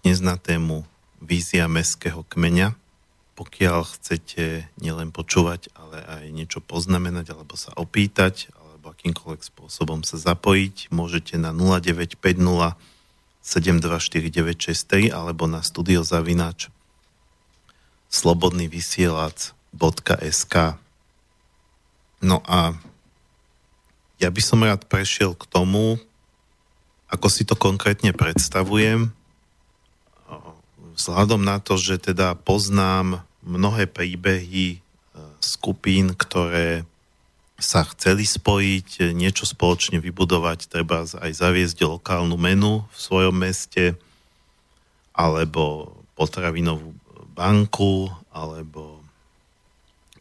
dnes 0.00 0.20
na 0.20 0.36
tému 0.36 0.84
vízia 1.24 1.64
mestského 1.72 2.20
kmeňa. 2.28 2.76
Pokiaľ 3.32 3.96
chcete 3.96 4.68
nielen 4.76 5.08
počúvať, 5.08 5.72
ale 5.72 6.04
aj 6.04 6.28
niečo 6.28 6.60
poznamenať, 6.60 7.32
alebo 7.32 7.56
sa 7.56 7.72
opýtať, 7.80 8.52
alebo 8.60 8.92
akýmkoľvek 8.92 9.40
spôsobom 9.40 10.04
sa 10.04 10.20
zapojiť, 10.20 10.92
môžete 10.92 11.40
na 11.40 11.56
0950 11.56 12.76
724963 13.42 15.10
alebo 15.10 15.50
na 15.50 15.66
studiozavináč 15.66 16.70
slobodnyvysielac.sk 18.06 20.54
No 22.22 22.38
a 22.46 22.78
ja 24.22 24.30
by 24.30 24.42
som 24.42 24.62
rád 24.62 24.86
prešiel 24.86 25.34
k 25.34 25.44
tomu, 25.50 25.98
ako 27.10 27.26
si 27.26 27.42
to 27.42 27.58
konkrétne 27.58 28.14
predstavujem, 28.14 29.10
vzhľadom 30.94 31.42
na 31.42 31.58
to, 31.58 31.74
že 31.74 31.98
teda 31.98 32.38
poznám 32.38 33.26
mnohé 33.42 33.90
príbehy 33.90 34.78
e, 34.78 34.78
skupín, 35.42 36.14
ktoré 36.14 36.86
sa 37.58 37.82
chceli 37.86 38.26
spojiť, 38.26 39.14
niečo 39.14 39.46
spoločne 39.46 39.98
vybudovať, 39.98 40.70
treba 40.70 41.02
aj 41.02 41.30
zaviesť 41.30 41.82
lokálnu 41.86 42.34
menu 42.38 42.86
v 42.86 42.96
svojom 42.98 43.34
meste, 43.34 43.98
alebo 45.14 45.94
potravinovú 46.14 46.94
banku, 47.34 48.10
alebo 48.30 49.01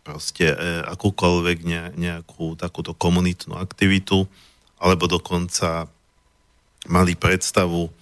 proste 0.02 0.54
e, 0.54 0.58
akúkoľvek 0.86 1.58
nejakú 1.98 2.58
takúto 2.58 2.98
komunitnú 2.98 3.58
aktivitu, 3.58 4.26
alebo 4.82 5.06
dokonca 5.06 5.86
mali 6.90 7.14
predstavu, 7.14 7.94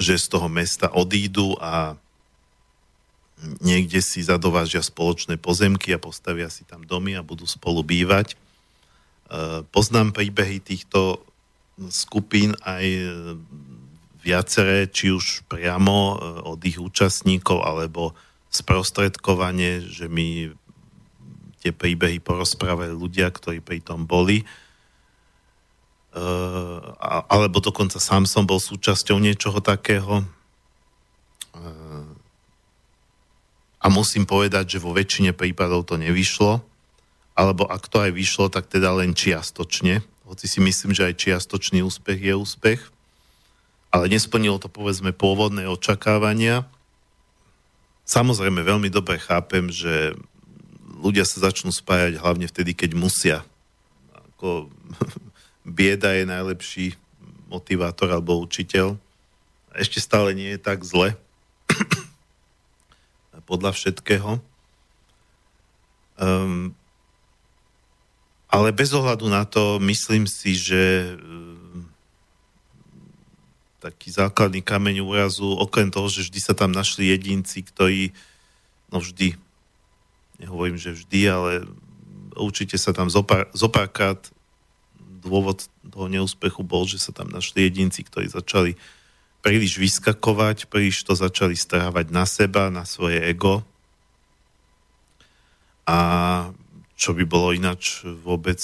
že 0.00 0.16
z 0.16 0.26
toho 0.32 0.48
mesta 0.48 0.88
odídu 0.88 1.54
a 1.60 1.94
niekde 3.60 4.00
si 4.00 4.24
zadovážia 4.24 4.80
spoločné 4.80 5.36
pozemky 5.36 5.92
a 5.92 6.00
postavia 6.00 6.48
si 6.48 6.64
tam 6.64 6.82
domy 6.82 7.12
a 7.14 7.26
budú 7.26 7.44
spolu 7.44 7.84
bývať. 7.84 8.32
E, 8.32 8.36
poznám 9.68 10.16
príbehy 10.16 10.64
týchto 10.64 11.20
skupín 11.90 12.54
aj 12.62 12.86
viaceré, 14.24 14.88
či 14.88 15.12
už 15.12 15.44
priamo 15.44 15.94
e, 15.94 16.16
od 16.48 16.58
ich 16.64 16.80
účastníkov, 16.80 17.60
alebo 17.60 18.16
sprostredkovanie, 18.48 19.84
že 19.84 20.08
mi 20.08 20.48
tie 21.64 21.72
príbehy 21.72 22.20
porozprávajú 22.20 22.92
ľudia, 22.92 23.32
ktorí 23.32 23.64
pri 23.64 23.80
tom 23.80 24.04
boli. 24.04 24.44
alebo 27.34 27.58
dokonca 27.58 27.98
sám 27.98 28.22
som 28.30 28.46
bol 28.46 28.62
súčasťou 28.62 29.18
niečoho 29.18 29.58
takého. 29.58 30.22
A 33.84 33.86
musím 33.90 34.24
povedať, 34.24 34.78
že 34.78 34.82
vo 34.82 34.94
väčšine 34.94 35.34
prípadov 35.34 35.90
to 35.90 35.98
nevyšlo, 35.98 36.62
alebo 37.34 37.66
ak 37.66 37.90
to 37.90 37.98
aj 38.00 38.14
vyšlo, 38.14 38.46
tak 38.48 38.70
teda 38.70 38.94
len 38.94 39.12
čiastočne, 39.12 40.06
hoci 40.24 40.46
si 40.46 40.62
myslím, 40.62 40.94
že 40.94 41.10
aj 41.10 41.20
čiastočný 41.20 41.82
úspech 41.82 42.16
je 42.22 42.34
úspech, 42.38 42.80
ale 43.90 44.08
nesplnilo 44.08 44.62
to 44.62 44.70
povedzme 44.70 45.10
pôvodné 45.12 45.66
očakávania. 45.66 46.64
Samozrejme, 48.06 48.62
veľmi 48.62 48.88
dobre 48.88 49.18
chápem, 49.18 49.68
že 49.68 50.14
ľudia 51.04 51.28
sa 51.28 51.44
začnú 51.44 51.68
spájať 51.68 52.16
hlavne 52.16 52.48
vtedy, 52.48 52.72
keď 52.72 52.96
musia. 52.96 53.38
Ako, 54.32 54.72
bieda 55.76 56.16
je 56.16 56.24
najlepší 56.24 56.86
motivátor 57.52 58.08
alebo 58.08 58.40
učiteľ. 58.40 58.96
Ešte 59.76 60.00
stále 60.00 60.32
nie 60.32 60.56
je 60.56 60.60
tak 60.64 60.80
zle. 60.80 61.12
Podľa 63.50 63.76
všetkého. 63.76 64.40
Um, 66.16 66.72
ale 68.48 68.70
bez 68.70 68.94
ohľadu 68.94 69.26
na 69.28 69.44
to, 69.44 69.82
myslím 69.82 70.30
si, 70.30 70.54
že 70.54 71.12
um, 71.18 71.90
taký 73.82 74.14
základný 74.14 74.64
kameň 74.64 75.04
úrazu, 75.04 75.44
okrem 75.58 75.90
toho, 75.90 76.08
že 76.08 76.30
vždy 76.30 76.40
sa 76.40 76.54
tam 76.56 76.72
našli 76.72 77.12
jedinci, 77.12 77.60
ktorí, 77.66 78.14
no 78.88 79.02
vždy, 79.02 79.36
nehovorím, 80.38 80.78
že 80.78 80.96
vždy, 80.96 81.20
ale 81.30 81.52
určite 82.34 82.78
sa 82.78 82.90
tam 82.90 83.10
zopár, 83.10 83.46
zopárkrát 83.54 84.18
dôvod 85.24 85.66
toho 85.86 86.06
neúspechu 86.10 86.60
bol, 86.66 86.84
že 86.84 87.00
sa 87.00 87.14
tam 87.14 87.30
našli 87.30 87.64
jedinci, 87.64 88.04
ktorí 88.04 88.28
začali 88.28 88.76
príliš 89.44 89.76
vyskakovať, 89.76 90.72
príliš 90.72 91.04
to 91.04 91.12
začali 91.12 91.52
strávať 91.52 92.08
na 92.08 92.24
seba, 92.24 92.72
na 92.72 92.88
svoje 92.88 93.20
ego. 93.20 93.60
A 95.84 95.98
čo 96.96 97.12
by 97.12 97.28
bolo 97.28 97.52
ináč 97.52 98.00
vôbec, 98.24 98.56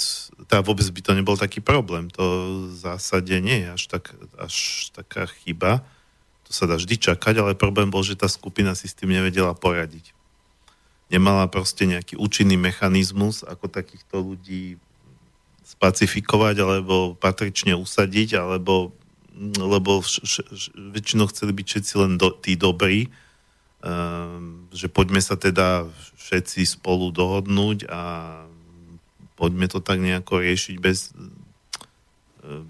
tá 0.49 0.65
vôbec 0.65 0.87
by 0.89 1.01
to 1.05 1.13
nebol 1.13 1.37
taký 1.37 1.61
problém. 1.61 2.09
To 2.17 2.23
v 2.65 2.73
zásade 2.73 3.33
nie 3.37 3.61
je 3.61 3.67
až, 3.69 3.83
tak, 3.93 4.03
až 4.41 4.87
taká 4.89 5.29
chyba. 5.29 5.85
To 6.49 6.51
sa 6.55 6.65
dá 6.65 6.81
vždy 6.81 6.97
čakať, 6.97 7.37
ale 7.37 7.59
problém 7.59 7.93
bol, 7.93 8.01
že 8.01 8.17
tá 8.17 8.25
skupina 8.25 8.73
si 8.73 8.89
s 8.89 8.97
tým 8.97 9.13
nevedela 9.13 9.53
poradiť. 9.53 10.17
Nemala 11.11 11.51
proste 11.51 11.83
nejaký 11.83 12.15
účinný 12.15 12.55
mechanizmus, 12.55 13.43
ako 13.43 13.67
takýchto 13.67 14.23
ľudí 14.23 14.79
spacifikovať 15.67 16.55
alebo 16.63 17.13
patrične 17.19 17.75
usadiť, 17.75 18.39
alebo 18.39 18.95
lebo 19.41 20.03
vš, 20.03 20.15
vš, 20.21 20.65
väčšinou 20.75 21.25
chceli 21.31 21.51
byť 21.55 21.65
všetci 21.65 21.93
len 21.97 22.11
do, 22.19 22.35
tí 22.35 22.59
dobrí, 22.59 23.07
um, 23.81 24.67
že 24.75 24.91
poďme 24.91 25.23
sa 25.23 25.39
teda 25.39 25.87
všetci 26.19 26.67
spolu 26.67 27.09
dohodnúť 27.15 27.87
a 27.87 28.01
poďme 29.39 29.71
to 29.71 29.79
tak 29.79 30.03
nejako 30.03 30.43
riešiť 30.43 30.75
bez, 30.77 31.15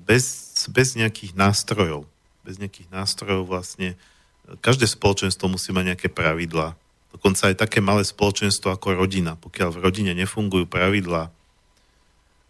bez, 0.05 0.23
bez 0.72 0.88
nejakých 0.95 1.35
nástrojov. 1.35 2.07
Bez 2.41 2.57
nejakých 2.57 2.89
nástrojov 2.89 3.49
vlastne. 3.49 3.99
Každé 4.63 4.88
spoločenstvo 4.89 5.51
musí 5.51 5.69
mať 5.76 5.93
nejaké 5.93 6.07
pravidlá. 6.09 6.80
Dokonca 7.22 7.53
aj 7.53 7.56
také 7.61 7.85
malé 7.85 8.02
spoločenstvo 8.02 8.73
ako 8.73 8.98
rodina. 8.98 9.38
Pokiaľ 9.38 9.77
v 9.77 9.81
rodine 9.85 10.18
nefungujú 10.18 10.65
pravidlá, 10.65 11.30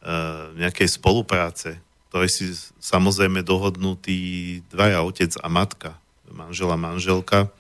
Eh, 0.02 0.45
nejakej 0.57 0.98
spolupráce, 0.98 1.77
ktoré 2.10 2.26
si 2.26 2.57
samozrejme 2.81 3.45
dohodnutí 3.45 4.65
dvaja 4.73 5.06
otec 5.06 5.30
a 5.38 5.45
matka, 5.45 5.93
manžela, 6.26 6.73
manželka 6.73 7.53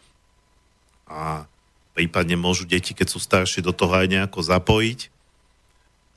a 1.05 1.45
prípadne 1.93 2.33
môžu 2.41 2.65
deti, 2.65 2.97
keď 2.97 3.07
sú 3.13 3.21
staršie, 3.21 3.61
do 3.61 3.69
toho 3.69 3.93
aj 3.93 4.09
nejako 4.09 4.41
zapojiť. 4.41 5.13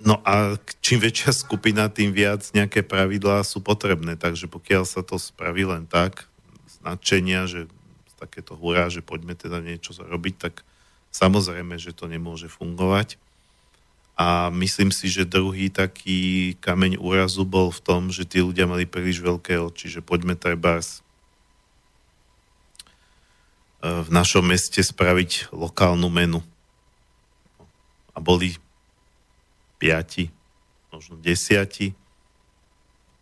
No 0.00 0.24
a 0.24 0.56
čím 0.80 1.04
väčšia 1.04 1.36
skupina, 1.36 1.92
tým 1.92 2.16
viac 2.16 2.40
nejaké 2.56 2.80
pravidlá 2.80 3.44
sú 3.44 3.60
potrebné. 3.60 4.16
Takže 4.16 4.48
pokiaľ 4.48 4.88
sa 4.88 5.04
to 5.04 5.20
spraví 5.20 5.68
len 5.68 5.84
tak, 5.84 6.24
z 6.64 6.80
že 7.44 7.68
takéto 8.16 8.56
hurá, 8.56 8.88
že 8.88 9.04
poďme 9.04 9.36
teda 9.36 9.60
niečo 9.60 9.92
zarobiť, 9.92 10.34
tak 10.40 10.64
samozrejme, 11.14 11.78
že 11.78 11.94
to 11.94 12.10
nemôže 12.10 12.50
fungovať. 12.50 13.22
A 14.18 14.50
myslím 14.54 14.90
si, 14.90 15.10
že 15.10 15.26
druhý 15.26 15.70
taký 15.70 16.54
kameň 16.58 16.98
úrazu 16.98 17.46
bol 17.46 17.70
v 17.70 17.82
tom, 17.82 18.02
že 18.10 18.26
tí 18.26 18.42
ľudia 18.42 18.66
mali 18.66 18.86
príliš 18.86 19.22
veľké 19.22 19.58
oči, 19.58 19.90
že 19.90 20.06
poďme 20.06 20.38
treba 20.38 20.78
e, 20.78 20.86
v 23.82 24.08
našom 24.10 24.46
meste 24.46 24.78
spraviť 24.82 25.50
lokálnu 25.50 26.06
menu. 26.10 26.42
A 28.14 28.22
boli 28.22 28.54
piati, 29.82 30.30
možno 30.94 31.18
desiati. 31.18 31.90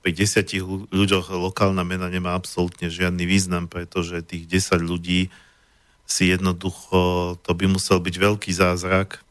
Pri 0.05 0.12
desiatich 0.12 0.60
ľuďoch 0.93 1.32
lokálna 1.32 1.89
mena 1.89 2.12
nemá 2.12 2.36
absolútne 2.36 2.93
žiadny 2.93 3.24
význam, 3.24 3.64
pretože 3.64 4.20
tých 4.20 4.44
10 4.44 4.85
ľudí 4.85 5.32
si 6.12 6.28
jednoducho, 6.28 7.34
to 7.40 7.51
by 7.56 7.64
musel 7.64 7.97
byť 7.97 8.14
veľký 8.20 8.52
zázrak, 8.52 9.24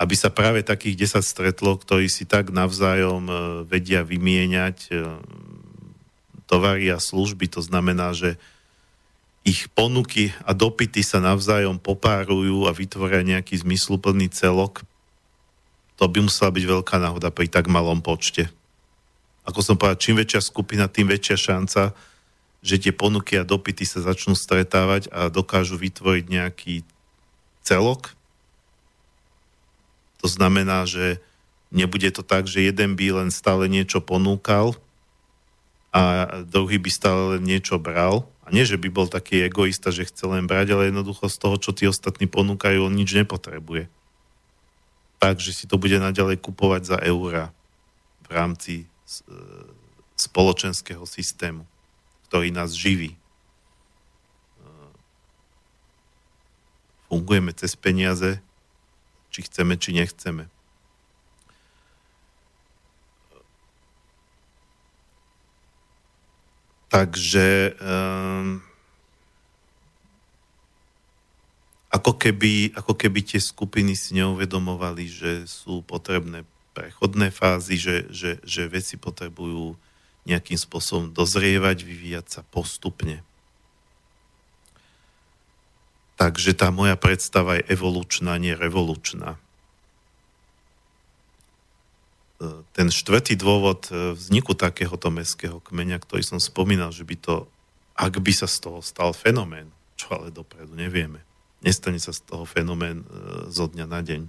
aby 0.00 0.14
sa 0.16 0.32
práve 0.32 0.64
takých 0.64 1.20
10 1.20 1.20
stretlo, 1.20 1.76
ktorí 1.76 2.08
si 2.08 2.24
tak 2.24 2.48
navzájom 2.48 3.28
e, 3.28 3.34
vedia 3.68 4.00
vymieňať 4.00 4.88
e, 4.88 4.92
tovary 6.48 6.88
a 6.88 6.96
služby. 6.96 7.52
To 7.52 7.60
znamená, 7.60 8.16
že 8.16 8.40
ich 9.44 9.68
ponuky 9.76 10.32
a 10.48 10.56
dopity 10.56 11.04
sa 11.04 11.20
navzájom 11.20 11.76
popárujú 11.76 12.64
a 12.64 12.72
vytvoria 12.72 13.20
nejaký 13.20 13.60
zmysluplný 13.60 14.32
celok. 14.32 14.80
To 16.00 16.08
by 16.08 16.24
musela 16.24 16.48
byť 16.48 16.64
veľká 16.64 16.96
náhoda 16.96 17.28
pri 17.28 17.52
tak 17.52 17.68
malom 17.68 18.00
počte. 18.00 18.48
Ako 19.44 19.60
som 19.60 19.76
povedal, 19.76 20.00
čím 20.00 20.16
väčšia 20.16 20.40
skupina, 20.40 20.88
tým 20.88 21.12
väčšia 21.12 21.36
šanca, 21.36 21.92
že 22.60 22.76
tie 22.76 22.92
ponuky 22.92 23.40
a 23.40 23.48
dopity 23.48 23.88
sa 23.88 24.04
začnú 24.04 24.36
stretávať 24.36 25.08
a 25.08 25.32
dokážu 25.32 25.80
vytvoriť 25.80 26.24
nejaký 26.28 26.74
celok, 27.64 28.12
to 30.20 30.28
znamená, 30.28 30.84
že 30.84 31.18
nebude 31.72 32.12
to 32.12 32.20
tak, 32.20 32.44
že 32.44 32.60
jeden 32.60 32.92
by 32.94 33.24
len 33.24 33.28
stále 33.32 33.66
niečo 33.72 34.04
ponúkal 34.04 34.76
a 35.90 36.28
druhý 36.44 36.76
by 36.76 36.90
stále 36.92 37.22
len 37.36 37.42
niečo 37.42 37.80
bral. 37.80 38.28
A 38.44 38.52
nie, 38.52 38.68
že 38.68 38.76
by 38.76 38.92
bol 38.92 39.08
taký 39.08 39.46
egoista, 39.46 39.88
že 39.94 40.06
chce 40.06 40.28
len 40.28 40.44
brať, 40.44 40.76
ale 40.76 40.92
jednoducho 40.92 41.30
z 41.30 41.36
toho, 41.40 41.56
čo 41.56 41.70
tí 41.72 41.88
ostatní 41.88 42.28
ponúkajú, 42.28 42.84
on 42.84 42.94
nič 42.94 43.16
nepotrebuje. 43.16 43.88
Takže 45.22 45.50
si 45.54 45.64
to 45.64 45.80
bude 45.80 45.96
naďalej 45.96 46.40
kupovať 46.42 46.82
za 46.84 46.98
eura 47.04 47.54
v 48.24 48.28
rámci 48.28 48.74
e, 48.82 48.86
spoločenského 50.18 51.04
systému, 51.06 51.64
ktorý 52.30 52.54
nás 52.54 52.70
živí. 52.78 53.18
E, 53.18 53.18
fungujeme 57.10 57.50
cez 57.50 57.74
peniaze, 57.74 58.38
či 59.34 59.42
chceme, 59.42 59.74
či 59.74 59.98
nechceme. 59.98 60.46
Takže 66.90 67.78
um, 67.78 68.62
ako, 71.90 72.14
keby, 72.14 72.74
ako 72.74 72.94
keby 72.94 73.26
tie 73.26 73.42
skupiny 73.42 73.94
si 73.98 74.18
neuvedomovali, 74.18 75.06
že 75.06 75.32
sú 75.46 75.82
potrebné 75.82 76.46
prechodné 76.74 77.34
fázy, 77.34 77.78
že, 77.78 77.96
že, 78.10 78.30
že 78.46 78.70
veci 78.70 78.98
potrebujú 78.98 79.74
nejakým 80.28 80.58
spôsobom 80.60 81.12
dozrievať, 81.12 81.84
vyvíjať 81.84 82.26
sa 82.28 82.40
postupne. 82.52 83.24
Takže 86.20 86.52
tá 86.52 86.68
moja 86.68 87.00
predstava 87.00 87.56
je 87.56 87.64
evolučná, 87.72 88.36
nie 88.36 88.52
revolučná. 88.52 89.40
E, 92.36 92.60
ten 92.76 92.92
štvrtý 92.92 93.40
dôvod 93.40 93.88
e, 93.88 94.12
vzniku 94.12 94.52
takéhoto 94.52 95.08
mestského 95.08 95.64
kmeňa, 95.64 95.96
ktorý 95.96 96.20
som 96.20 96.36
spomínal, 96.36 96.92
že 96.92 97.08
by 97.08 97.16
to, 97.16 97.48
ak 97.96 98.20
by 98.20 98.32
sa 98.36 98.44
z 98.44 98.68
toho 98.68 98.84
stal 98.84 99.16
fenomén, 99.16 99.72
čo 99.96 100.12
ale 100.12 100.28
dopredu 100.28 100.76
nevieme, 100.76 101.24
nestane 101.64 101.96
sa 101.96 102.12
z 102.12 102.20
toho 102.28 102.44
fenomén 102.44 103.00
e, 103.00 103.06
zo 103.48 103.72
dňa 103.72 103.86
na 103.88 104.04
deň. 104.04 104.28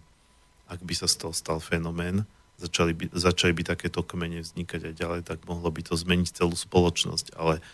Ak 0.71 0.79
by 0.87 0.95
sa 0.95 1.11
z 1.11 1.27
toho 1.27 1.35
stal 1.35 1.59
fenomén, 1.59 2.23
začali 2.61 2.93
by, 2.93 3.05
začali 3.11 3.53
by 3.57 3.63
takéto 3.65 4.05
kmene 4.05 4.45
vznikať 4.45 4.93
aj 4.93 4.93
ďalej, 4.93 5.21
tak 5.25 5.41
mohlo 5.49 5.67
by 5.73 5.81
to 5.81 5.97
zmeniť 5.97 6.37
celú 6.37 6.53
spoločnosť. 6.53 7.33
Ale 7.33 7.65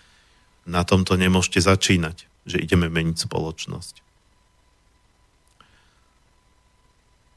na 0.64 0.88
tomto 0.88 1.20
nemôžete 1.20 1.60
začínať, 1.60 2.28
že 2.48 2.64
ideme 2.64 2.88
meniť 2.88 3.28
spoločnosť. 3.28 4.08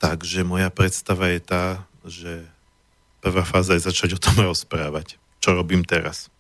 Takže 0.01 0.49
moja 0.49 0.73
predstava 0.73 1.29
je 1.29 1.41
tá, 1.45 1.65
že 2.09 2.49
prvá 3.21 3.45
fáza 3.45 3.77
je 3.77 3.85
začať 3.85 4.17
o 4.17 4.23
tom 4.23 4.41
rozprávať. 4.51 5.21
čo 5.43 5.53
robím 5.53 5.85
teraz. 5.85 6.33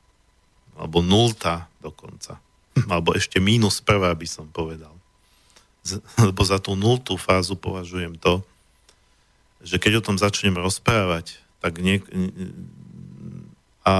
Alebo 0.78 1.04
nulta 1.04 1.68
dokonca. 1.84 2.40
Alebo 2.90 3.12
ešte 3.12 3.42
mínus 3.42 3.84
prvá 3.84 4.14
by 4.16 4.26
som 4.30 4.48
povedal. 4.48 4.94
Z, 5.84 6.00
lebo 6.20 6.40
za 6.44 6.60
tú 6.60 6.76
nultú 6.76 7.16
fázu 7.16 7.56
považujem 7.56 8.16
to, 8.20 8.44
že 9.60 9.76
keď 9.76 10.00
o 10.00 10.04
tom 10.04 10.16
začnem 10.16 10.56
rozprávať, 10.56 11.40
tak 11.60 11.80
nie, 11.84 12.00
a 13.84 13.94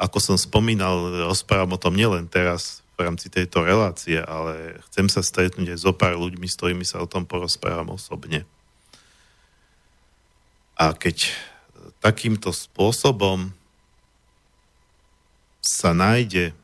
ako 0.00 0.18
som 0.20 0.36
spomínal, 0.36 1.24
rozprávam 1.28 1.76
o 1.76 1.80
tom 1.80 1.96
nielen 1.96 2.28
teraz 2.28 2.84
v 2.96 3.04
rámci 3.04 3.28
tejto 3.28 3.60
relácie, 3.60 4.16
ale 4.16 4.80
chcem 4.88 5.08
sa 5.12 5.20
stretnúť 5.20 5.76
aj 5.76 5.78
so 5.84 5.92
pár 5.92 6.16
ľuďmi, 6.16 6.48
s 6.48 6.56
ktorými 6.56 6.84
sa 6.84 7.04
o 7.04 7.08
tom 7.08 7.28
porozprávam 7.28 7.92
osobne. 7.92 8.48
A 10.76 10.96
keď 10.96 11.32
takýmto 12.00 12.52
spôsobom 12.52 13.52
sa 15.60 15.92
nájde 15.92 16.56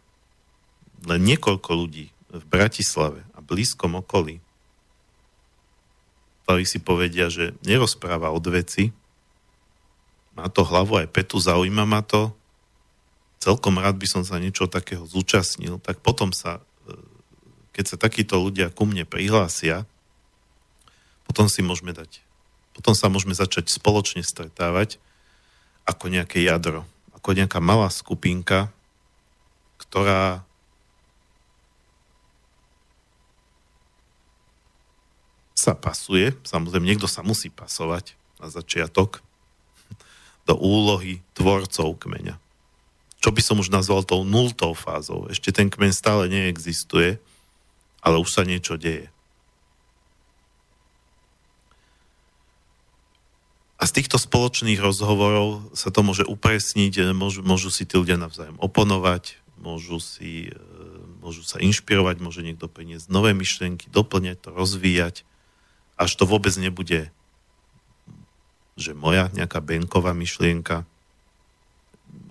len 1.05 1.21
niekoľko 1.21 1.71
ľudí 1.75 2.07
v 2.33 2.45
Bratislave 2.49 3.27
a 3.37 3.45
blízkom 3.45 3.99
okolí, 4.01 4.41
ktorí 6.45 6.65
si 6.67 6.79
povedia, 6.83 7.31
že 7.31 7.55
nerozpráva 7.63 8.35
od 8.35 8.45
veci, 8.51 8.91
má 10.33 10.49
to 10.49 10.65
hlavu 10.65 11.05
aj 11.05 11.13
petu, 11.13 11.37
zaujíma 11.39 11.85
ma 11.85 12.01
to, 12.01 12.33
celkom 13.43 13.79
rád 13.79 13.99
by 14.01 14.07
som 14.09 14.23
sa 14.25 14.41
niečo 14.41 14.71
takého 14.71 15.05
zúčastnil, 15.05 15.83
tak 15.83 16.01
potom 16.01 16.33
sa, 16.33 16.63
e, 16.89 16.95
keď 17.77 17.85
sa 17.85 17.97
takíto 18.01 18.41
ľudia 18.41 18.73
ku 18.73 18.89
mne 18.89 19.05
prihlásia, 19.05 19.85
potom 21.29 21.51
si 21.53 21.61
môžeme 21.61 21.93
dať 21.93 22.23
potom 22.73 22.97
sa 22.97 23.13
môžeme 23.13 23.37
začať 23.37 23.69
spoločne 23.69 24.25
stretávať 24.25 24.97
ako 25.85 26.09
nejaké 26.09 26.41
jadro, 26.41 26.89
ako 27.13 27.37
nejaká 27.37 27.61
malá 27.61 27.93
skupinka, 27.93 28.73
ktorá 29.77 30.45
sa 35.53 35.77
pasuje, 35.77 36.33
samozrejme 36.43 36.89
niekto 36.89 37.07
sa 37.07 37.21
musí 37.21 37.53
pasovať 37.53 38.17
na 38.41 38.49
začiatok 38.49 39.21
do 40.49 40.59
úlohy 40.59 41.23
tvorcov 41.39 42.03
kmeňa. 42.03 42.35
Čo 43.23 43.31
by 43.31 43.41
som 43.45 43.63
už 43.63 43.71
nazval 43.71 44.03
tou 44.03 44.27
nultou 44.27 44.75
fázou. 44.75 45.31
Ešte 45.31 45.55
ten 45.55 45.71
kmeň 45.71 45.93
stále 45.95 46.27
neexistuje, 46.27 47.23
ale 48.03 48.19
už 48.19 48.35
sa 48.35 48.43
niečo 48.43 48.75
deje. 48.75 49.07
A 53.79 53.87
z 53.87 53.99
týchto 53.99 54.15
spoločných 54.15 54.79
rozhovorov 54.79 55.75
sa 55.75 55.91
to 55.91 56.07
môže 56.07 56.23
upresniť, 56.23 57.15
môžu, 57.15 57.43
môžu 57.43 57.67
si 57.71 57.83
tí 57.83 57.99
ľudia 57.99 58.15
navzájom 58.15 58.55
oponovať, 58.63 59.43
môžu, 59.59 59.99
si, 59.99 60.51
e, 60.51 60.59
môžu 61.19 61.43
sa 61.43 61.59
inšpirovať, 61.59 62.23
môže 62.23 62.47
niekto 62.47 62.71
priniesť 62.71 63.11
nové 63.11 63.35
myšlienky, 63.35 63.91
doplňať 63.91 64.39
to, 64.39 64.51
rozvíjať, 64.55 65.27
až 66.05 66.13
to 66.19 66.25
vôbec 66.27 66.53
nebude, 66.59 67.09
že 68.75 68.93
moja 68.93 69.31
nejaká 69.33 69.63
benková 69.63 70.13
myšlienka. 70.13 70.85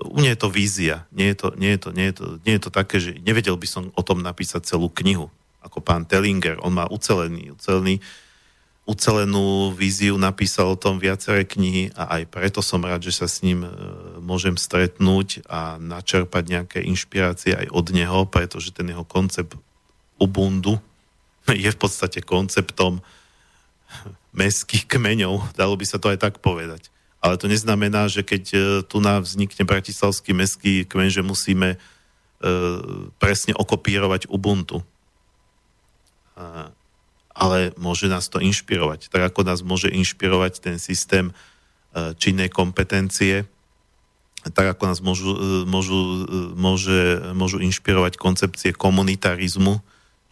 U 0.01 0.17
mňa 0.17 0.37
je 0.37 0.39
to 0.39 0.49
vízia, 0.49 0.95
nie 1.13 1.29
je 1.33 1.37
to, 1.37 1.47
nie 1.57 1.71
je 1.73 1.79
to, 1.81 1.89
nie 1.93 2.05
je 2.09 2.15
to, 2.17 2.25
nie 2.45 2.53
je 2.57 2.61
to 2.61 2.71
také, 2.73 2.97
že 3.01 3.17
nevedel 3.21 3.57
by 3.57 3.67
som 3.69 3.83
o 3.93 4.01
tom 4.05 4.21
napísať 4.21 4.65
celú 4.65 4.89
knihu, 4.93 5.33
ako 5.61 5.81
pán 5.81 6.05
Tellinger, 6.05 6.57
on 6.61 6.73
má 6.77 6.85
ucelený, 6.89 7.53
ucelený 7.53 8.01
ucelenú 8.89 9.71
víziu, 9.71 10.17
napísal 10.17 10.73
o 10.73 10.79
tom 10.79 10.97
viaceré 10.97 11.45
knihy 11.45 11.93
a 11.93 12.19
aj 12.19 12.33
preto 12.33 12.59
som 12.65 12.81
rád, 12.81 13.05
že 13.05 13.13
sa 13.13 13.29
s 13.29 13.45
ním 13.45 13.63
e, 13.63 13.69
môžem 14.19 14.57
stretnúť 14.57 15.45
a 15.45 15.77
načerpať 15.77 16.43
nejaké 16.49 16.79
inšpirácie 16.81 17.53
aj 17.53 17.67
od 17.69 17.87
neho, 17.93 18.25
pretože 18.25 18.73
ten 18.73 18.89
jeho 18.89 19.05
koncept 19.05 19.53
Ubundu 20.17 20.81
je 21.47 21.69
v 21.69 21.79
podstate 21.79 22.25
konceptom 22.25 23.05
mestských 24.31 24.87
kmeňov, 24.87 25.55
dalo 25.55 25.75
by 25.75 25.85
sa 25.87 25.99
to 25.99 26.11
aj 26.11 26.19
tak 26.19 26.39
povedať. 26.39 26.87
Ale 27.21 27.37
to 27.37 27.45
neznamená, 27.45 28.09
že 28.09 28.25
keď 28.25 28.43
e, 28.51 28.57
tu 28.87 28.97
nám 28.97 29.21
vznikne 29.27 29.61
bratislavský 29.61 30.33
mestský 30.33 30.89
kmeň, 30.89 31.09
že 31.09 31.21
musíme 31.21 31.75
e, 31.75 31.77
presne 33.21 33.53
okopírovať 33.53 34.25
Ubuntu 34.31 34.81
ale 37.31 37.71
môže 37.79 38.11
nás 38.11 38.27
to 38.27 38.43
inšpirovať. 38.43 39.07
Tak 39.07 39.31
ako 39.31 39.47
nás 39.47 39.63
môže 39.63 39.87
inšpirovať 39.87 40.61
ten 40.61 40.75
systém 40.77 41.31
e, 41.31 41.33
činnej 42.19 42.51
kompetencie, 42.51 43.47
tak 44.41 44.73
ako 44.73 44.83
nás 44.89 44.99
môžu, 45.05 45.31
môžu, 45.69 46.25
môže, 46.57 47.21
môžu 47.37 47.61
inšpirovať 47.61 48.17
koncepcie 48.17 48.73
komunitarizmu, 48.73 49.77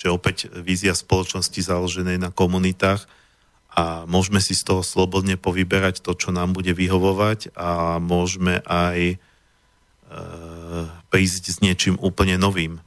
čo 0.02 0.03
je 0.10 0.15
opäť 0.15 0.38
vízia 0.65 0.98
spoločnosti 0.98 1.61
založenej 1.61 2.18
na 2.18 2.34
komunitách 2.34 3.06
a 3.70 4.10
môžeme 4.10 4.41
si 4.41 4.58
z 4.58 4.66
toho 4.66 4.82
slobodne 4.82 5.38
povyberať 5.38 6.02
to, 6.02 6.18
čo 6.18 6.34
nám 6.34 6.58
bude 6.58 6.74
vyhovovať 6.74 7.54
a 7.54 8.02
môžeme 8.02 8.66
aj 8.66 9.00
e, 9.14 9.18
prísť 11.14 11.44
s 11.54 11.58
niečím 11.62 11.96
úplne 12.02 12.36
novým. 12.41 12.82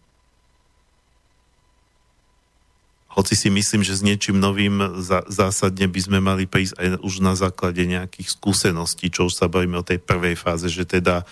Hoci 3.13 3.37
si 3.37 3.53
myslím, 3.53 3.85
že 3.85 4.01
s 4.01 4.03
niečím 4.03 4.41
novým 4.41 5.05
zásadne 5.29 5.85
by 5.85 6.01
sme 6.01 6.19
mali 6.25 6.49
prísť 6.49 6.81
aj 6.81 6.89
už 7.05 7.21
na 7.21 7.37
základe 7.37 7.85
nejakých 7.85 8.33
skúseností, 8.33 9.13
čo 9.13 9.29
už 9.29 9.37
sa 9.37 9.53
bavíme 9.53 9.77
o 9.77 9.85
tej 9.85 10.01
prvej 10.01 10.33
fáze, 10.33 10.73
že 10.73 10.89
teda 10.89 11.23
e, 11.23 11.25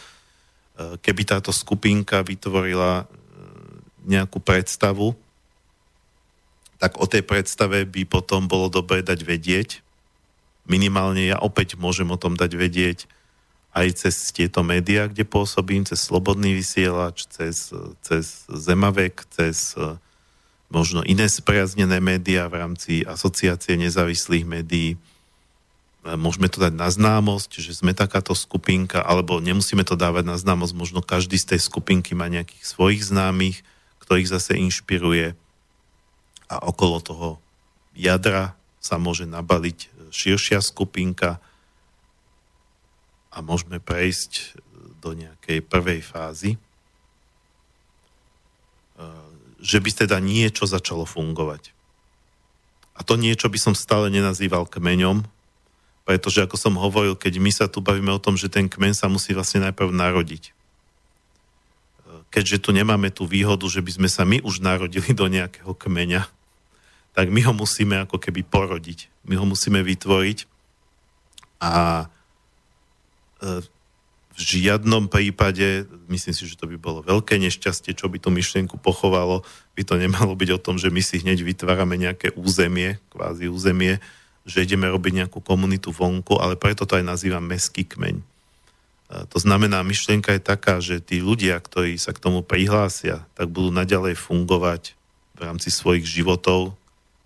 keby 1.00 1.22
táto 1.26 1.50
skupinka 1.50 2.20
vytvorila 2.20 3.02
e, 3.02 3.04
nejakú 4.06 4.38
predstavu, 4.38 5.16
tak 6.80 6.96
o 6.96 7.04
tej 7.04 7.20
predstave 7.20 7.84
by 7.84 8.08
potom 8.08 8.48
bolo 8.48 8.72
dobre 8.72 9.04
dať 9.04 9.20
vedieť. 9.20 9.84
Minimálne 10.64 11.28
ja 11.28 11.36
opäť 11.36 11.76
môžem 11.76 12.08
o 12.08 12.16
tom 12.16 12.40
dať 12.40 12.56
vedieť 12.56 12.98
aj 13.70 14.02
cez 14.02 14.34
tieto 14.34 14.66
médiá, 14.66 15.06
kde 15.06 15.22
pôsobím, 15.22 15.86
cez 15.86 16.02
Slobodný 16.02 16.56
vysielač, 16.58 17.28
cez, 17.30 17.70
cez 18.02 18.48
Zemavek, 18.50 19.22
cez 19.30 19.78
uh, 19.78 19.94
možno 20.70 21.02
iné 21.06 21.26
spriaznené 21.26 21.98
médiá 22.02 22.46
v 22.46 22.64
rámci 22.64 22.92
asociácie 23.06 23.74
nezávislých 23.78 24.46
médií. 24.46 24.94
E, 24.94 24.98
môžeme 26.14 26.46
to 26.46 26.62
dať 26.62 26.74
na 26.74 26.86
známosť, 26.86 27.58
že 27.58 27.74
sme 27.74 27.94
takáto 27.94 28.32
skupinka, 28.38 29.02
alebo 29.02 29.42
nemusíme 29.42 29.82
to 29.82 29.98
dávať 29.98 30.24
na 30.26 30.38
známosť, 30.38 30.74
možno 30.78 31.02
každý 31.02 31.36
z 31.36 31.54
tej 31.54 31.60
skupinky 31.66 32.14
má 32.14 32.30
nejakých 32.30 32.62
svojich 32.62 33.02
známych, 33.02 33.66
ktorých 33.98 34.30
zase 34.30 34.58
inšpiruje 34.62 35.34
a 36.50 36.58
okolo 36.66 36.98
toho 36.98 37.28
jadra 37.94 38.58
sa 38.82 38.98
môže 38.98 39.24
nabaliť 39.30 40.10
širšia 40.10 40.58
skupinka 40.58 41.38
a 43.30 43.38
môžeme 43.38 43.78
prejsť 43.78 44.58
do 44.98 45.14
nejakej 45.14 45.62
prvej 45.62 46.02
fázy 46.02 46.58
e, 46.58 46.58
že 49.62 49.78
by 49.78 49.90
teda 49.94 50.18
niečo 50.18 50.66
začalo 50.66 51.06
fungovať. 51.06 51.70
A 52.98 53.06
to 53.06 53.14
niečo 53.14 53.46
by 53.48 53.56
som 53.56 53.78
stále 53.78 54.10
nenazýval 54.10 54.66
kmeňom, 54.66 55.24
pretože 56.04 56.42
ako 56.42 56.58
som 56.58 56.74
hovoril, 56.74 57.14
keď 57.14 57.38
my 57.38 57.54
sa 57.54 57.70
tu 57.70 57.78
bavíme 57.78 58.10
o 58.10 58.18
tom, 58.18 58.34
že 58.34 58.50
ten 58.50 58.66
kmeň 58.66 58.92
sa 58.98 59.06
musí 59.06 59.30
vlastne 59.30 59.70
najprv 59.70 59.94
narodiť. 59.94 60.52
Keďže 62.34 62.62
tu 62.66 62.70
nemáme 62.74 63.14
tú 63.14 63.26
výhodu, 63.30 63.62
že 63.70 63.82
by 63.82 63.90
sme 63.94 64.08
sa 64.10 64.26
my 64.26 64.42
už 64.42 64.62
narodili 64.62 65.14
do 65.14 65.26
nejakého 65.30 65.70
kmeňa, 65.70 66.26
tak 67.16 67.28
my 67.28 67.40
ho 67.42 67.52
musíme 67.52 67.98
ako 68.06 68.16
keby 68.22 68.46
porodiť. 68.46 69.10
My 69.26 69.36
ho 69.36 69.46
musíme 69.46 69.82
vytvoriť 69.82 70.46
a 71.60 72.06
e, 73.44 73.60
v 74.30 74.40
žiadnom 74.40 75.12
prípade, 75.12 75.84
myslím 76.08 76.32
si, 76.32 76.48
že 76.48 76.56
to 76.56 76.64
by 76.64 76.80
bolo 76.80 77.04
veľké 77.04 77.36
nešťastie, 77.36 77.92
čo 77.92 78.08
by 78.08 78.16
tú 78.16 78.32
myšlienku 78.32 78.80
pochovalo, 78.80 79.44
by 79.76 79.82
to 79.84 80.00
nemalo 80.00 80.32
byť 80.32 80.50
o 80.56 80.62
tom, 80.62 80.80
že 80.80 80.88
my 80.88 81.04
si 81.04 81.20
hneď 81.20 81.44
vytvárame 81.44 82.00
nejaké 82.00 82.32
územie, 82.32 82.96
kvázi 83.12 83.52
územie, 83.52 84.00
že 84.48 84.64
ideme 84.64 84.88
robiť 84.88 85.24
nejakú 85.24 85.44
komunitu 85.44 85.92
vonku, 85.92 86.40
ale 86.40 86.56
preto 86.56 86.88
to 86.88 86.96
aj 86.96 87.04
nazývam 87.04 87.44
meský 87.44 87.84
kmeň. 87.84 88.24
To 89.10 89.38
znamená, 89.42 89.82
myšlienka 89.82 90.38
je 90.38 90.42
taká, 90.42 90.78
že 90.78 91.02
tí 91.02 91.18
ľudia, 91.18 91.58
ktorí 91.58 91.98
sa 91.98 92.14
k 92.14 92.22
tomu 92.22 92.46
prihlásia, 92.46 93.26
tak 93.34 93.50
budú 93.50 93.74
naďalej 93.74 94.14
fungovať 94.14 94.94
v 95.34 95.38
rámci 95.44 95.68
svojich 95.74 96.06
životov. 96.06 96.78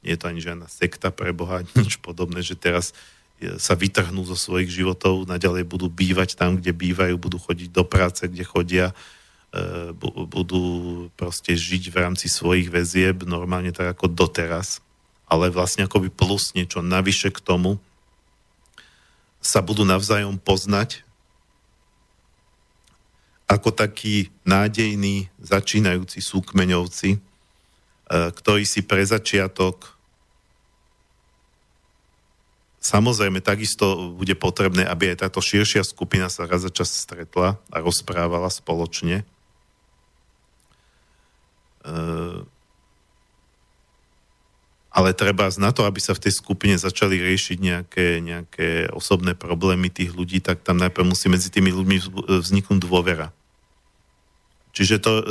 Nie 0.04 0.14
je 0.14 0.20
to 0.20 0.28
ani 0.30 0.40
žiadna 0.44 0.68
sekta 0.68 1.08
pre 1.08 1.32
Boha, 1.32 1.64
nič 1.80 1.98
podobné, 1.98 2.44
že 2.44 2.54
teraz 2.54 2.92
sa 3.58 3.74
vytrhnú 3.74 4.24
zo 4.24 4.38
svojich 4.38 4.70
životov, 4.70 5.26
naďalej 5.26 5.66
budú 5.66 5.90
bývať 5.90 6.38
tam, 6.38 6.56
kde 6.56 6.70
bývajú, 6.70 7.18
budú 7.18 7.36
chodiť 7.36 7.68
do 7.74 7.84
práce, 7.84 8.24
kde 8.24 8.46
chodia, 8.46 8.86
e, 9.50 9.90
budú 10.30 10.62
proste 11.18 11.52
žiť 11.52 11.90
v 11.90 11.96
rámci 11.98 12.26
svojich 12.30 12.70
väzieb 12.70 13.26
normálne 13.26 13.74
tak 13.74 13.98
ako 13.98 14.06
doteraz, 14.06 14.80
ale 15.26 15.50
vlastne 15.50 15.84
akoby 15.84 16.14
plus 16.14 16.54
niečo 16.54 16.80
navyše 16.80 17.34
k 17.34 17.42
tomu 17.42 17.82
sa 19.44 19.60
budú 19.60 19.84
navzájom 19.84 20.40
poznať 20.40 21.04
ako 23.44 23.76
takí 23.76 24.32
nádejní 24.48 25.28
začínajúci 25.36 26.24
súkmeňovci, 26.24 27.20
e, 28.10 28.30
ktorí 28.32 28.64
si 28.68 28.84
pre 28.84 29.04
začiatok 29.04 29.94
Samozrejme, 32.84 33.40
takisto 33.40 34.12
bude 34.12 34.36
potrebné, 34.36 34.84
aby 34.84 35.16
aj 35.16 35.24
táto 35.24 35.40
širšia 35.40 35.80
skupina 35.88 36.28
sa 36.28 36.44
raz 36.44 36.68
za 36.68 36.68
čas 36.68 36.92
stretla 36.92 37.56
a 37.72 37.76
rozprávala 37.80 38.52
spoločne. 38.52 39.24
E, 41.80 41.94
ale 44.92 45.16
treba 45.16 45.48
na 45.56 45.72
to, 45.72 45.88
aby 45.88 45.96
sa 45.96 46.12
v 46.12 46.28
tej 46.28 46.36
skupine 46.36 46.76
začali 46.76 47.24
riešiť 47.24 47.56
nejaké, 47.56 48.20
nejaké 48.20 48.92
osobné 48.92 49.32
problémy 49.32 49.88
tých 49.88 50.12
ľudí, 50.12 50.44
tak 50.44 50.60
tam 50.60 50.76
najprv 50.76 51.08
musí 51.08 51.32
medzi 51.32 51.48
tými 51.48 51.72
ľuďmi 51.72 51.96
vzniknúť 52.28 52.84
dôvera. 52.84 53.32
Čiže 54.76 55.00
to, 55.00 55.12
e, 55.18 55.24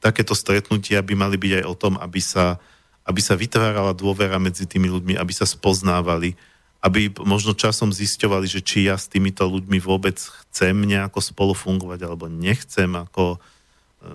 takéto 0.00 0.36
stretnutia 0.36 1.02
by 1.02 1.14
mali 1.16 1.36
byť 1.40 1.52
aj 1.62 1.64
o 1.66 1.74
tom, 1.74 1.94
aby 2.00 2.20
sa, 2.20 2.60
aby 3.04 3.20
sa 3.20 3.38
vytvárala 3.38 3.96
dôvera 3.96 4.36
medzi 4.40 4.68
tými 4.68 4.88
ľuďmi, 4.90 5.16
aby 5.16 5.32
sa 5.32 5.48
spoznávali, 5.48 6.36
aby 6.84 7.10
možno 7.24 7.56
časom 7.56 7.90
zisťovali, 7.90 8.46
že 8.46 8.60
či 8.62 8.86
ja 8.86 8.94
s 8.94 9.10
týmito 9.10 9.42
ľuďmi 9.48 9.80
vôbec 9.82 10.16
chcem 10.20 10.76
nejako 10.76 11.18
spolu 11.18 11.52
fungovať, 11.56 12.00
alebo 12.06 12.30
nechcem, 12.30 12.88
ako 12.94 13.36
e, 13.36 14.08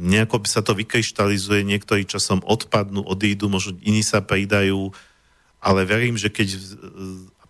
nejako 0.00 0.42
by 0.42 0.48
sa 0.48 0.64
to 0.64 0.72
vykryštalizuje, 0.72 1.62
niektorí 1.62 2.08
časom 2.08 2.40
odpadnú, 2.42 3.04
odídu, 3.04 3.52
možno 3.52 3.76
iní 3.84 4.00
sa 4.00 4.24
pridajú, 4.24 4.90
ale 5.60 5.84
verím, 5.84 6.16
že 6.16 6.32
keď 6.32 6.56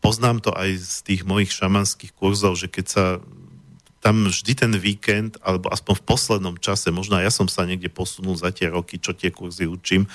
poznám 0.03 0.43
to 0.43 0.51
aj 0.51 0.77
z 0.77 0.97
tých 1.07 1.23
mojich 1.23 1.55
šamanských 1.55 2.11
kurzov, 2.17 2.59
že 2.59 2.67
keď 2.67 2.87
sa 2.91 3.05
tam 4.01 4.33
vždy 4.33 4.53
ten 4.57 4.73
víkend, 4.73 5.37
alebo 5.45 5.69
aspoň 5.69 6.01
v 6.01 6.07
poslednom 6.09 6.57
čase, 6.57 6.89
možno 6.89 7.21
ja 7.21 7.29
som 7.29 7.47
sa 7.53 7.69
niekde 7.69 7.93
posunul 7.93 8.33
za 8.33 8.49
tie 8.49 8.73
roky, 8.73 8.97
čo 8.97 9.13
tie 9.13 9.29
kurzy 9.29 9.69
učím, 9.69 10.09
e, 10.09 10.11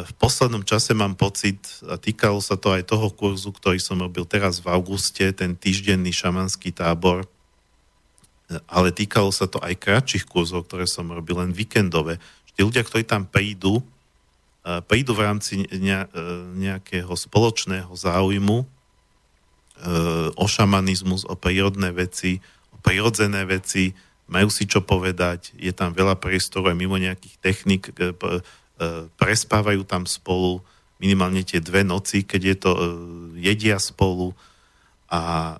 v 0.00 0.12
poslednom 0.16 0.64
čase 0.64 0.96
mám 0.96 1.12
pocit, 1.12 1.60
a 1.84 2.00
týkalo 2.00 2.40
sa 2.40 2.56
to 2.56 2.72
aj 2.72 2.88
toho 2.88 3.12
kurzu, 3.12 3.52
ktorý 3.52 3.76
som 3.76 4.00
robil 4.00 4.24
teraz 4.24 4.64
v 4.64 4.72
auguste, 4.72 5.28
ten 5.36 5.52
týždenný 5.60 6.08
šamanský 6.08 6.72
tábor, 6.72 7.28
ale 8.66 8.90
týkalo 8.90 9.30
sa 9.30 9.46
to 9.46 9.62
aj 9.62 9.78
kratších 9.78 10.26
kurzov, 10.26 10.66
ktoré 10.66 10.88
som 10.88 11.06
robil, 11.12 11.38
len 11.38 11.54
víkendové. 11.54 12.18
Tí 12.56 12.66
ľudia, 12.66 12.82
ktorí 12.82 13.04
tam 13.04 13.28
prídu, 13.28 13.84
e, 14.64 14.80
prídu 14.88 15.12
v 15.12 15.24
rámci 15.24 15.64
e, 15.64 15.66
nejakého 16.56 17.12
spoločného 17.12 17.92
záujmu 17.92 18.58
e, 18.60 18.66
o 20.34 20.46
šamanizmus, 20.48 21.28
o 21.28 21.36
prírodné 21.36 21.92
veci, 21.92 22.40
o 22.80 22.82
prírodzené 22.82 23.44
veci, 23.44 23.92
majú 24.30 24.48
si 24.48 24.64
čo 24.64 24.80
povedať, 24.80 25.52
je 25.60 25.74
tam 25.76 25.92
veľa 25.92 26.16
priestoru 26.16 26.72
aj 26.72 26.76
mimo 26.78 26.96
nejakých 26.96 27.36
technik, 27.44 27.92
prespávajú 29.20 29.84
tam 29.84 30.08
spolu 30.08 30.64
minimálne 30.96 31.44
tie 31.44 31.60
dve 31.60 31.84
noci, 31.84 32.24
keď 32.24 32.40
je 32.40 32.56
to, 32.56 32.70
jedia 33.36 33.76
spolu 33.80 34.32
a 35.10 35.56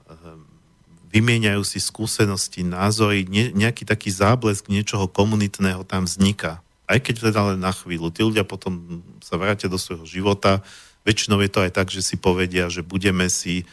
vymieňajú 1.11 1.63
si 1.67 1.83
skúsenosti, 1.83 2.63
názory, 2.63 3.27
ne, 3.27 3.51
nejaký 3.51 3.83
taký 3.83 4.15
záblesk 4.15 4.71
niečoho 4.71 5.11
komunitného 5.11 5.83
tam 5.83 6.07
vzniká. 6.07 6.63
Aj 6.87 6.99
keď 7.03 7.31
teda 7.31 7.41
len 7.55 7.59
na 7.59 7.75
chvíľu. 7.75 8.15
Tí 8.15 8.23
ľudia 8.23 8.47
potom 8.47 9.03
sa 9.23 9.35
vrátia 9.35 9.67
do 9.67 9.79
svojho 9.79 10.07
života. 10.07 10.63
Väčšinou 11.03 11.43
je 11.43 11.51
to 11.51 11.61
aj 11.67 11.73
tak, 11.75 11.89
že 11.91 12.03
si 12.03 12.15
povedia, 12.15 12.71
že 12.71 12.87
budeme 12.87 13.27
si, 13.27 13.63
e, 13.63 13.65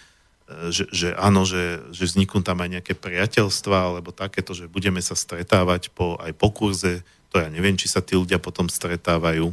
že, 0.48 0.88
že 0.90 1.11
áno, 1.19 1.44
že, 1.44 1.84
že 1.91 2.07
vzniknú 2.07 2.40
tam 2.40 2.64
aj 2.64 2.80
nejaké 2.80 2.94
priateľstva, 2.95 3.76
alebo 3.76 4.15
takéto, 4.15 4.56
že 4.56 4.72
budeme 4.72 5.03
sa 5.03 5.14
stretávať 5.14 5.91
po, 5.91 6.15
aj 6.24 6.32
po 6.40 6.49
kurze. 6.56 7.03
To 7.36 7.44
ja 7.44 7.52
neviem, 7.52 7.76
či 7.76 7.91
sa 7.91 7.99
tí 7.99 8.15
ľudia 8.15 8.40
potom 8.40 8.72
stretávajú. 8.72 9.52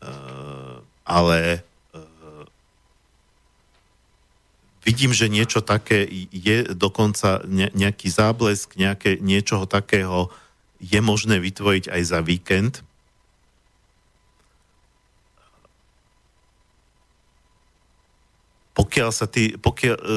Uh, 0.00 0.80
ale 1.06 1.62
vidím, 4.84 5.12
že 5.14 5.30
niečo 5.30 5.60
také 5.60 6.08
je 6.34 6.66
dokonca 6.74 7.44
nejaký 7.46 8.08
záblesk, 8.10 8.74
nejaké, 8.74 9.20
niečoho 9.20 9.68
takého 9.68 10.32
je 10.80 10.98
možné 10.98 11.38
vytvoriť 11.38 11.92
aj 11.92 12.02
za 12.02 12.18
víkend. 12.24 12.74
Pokiaľ 18.80 19.10
sa 19.12 19.28
ty, 19.28 19.60
pokiaľ, 19.60 19.96
e, 20.00 20.16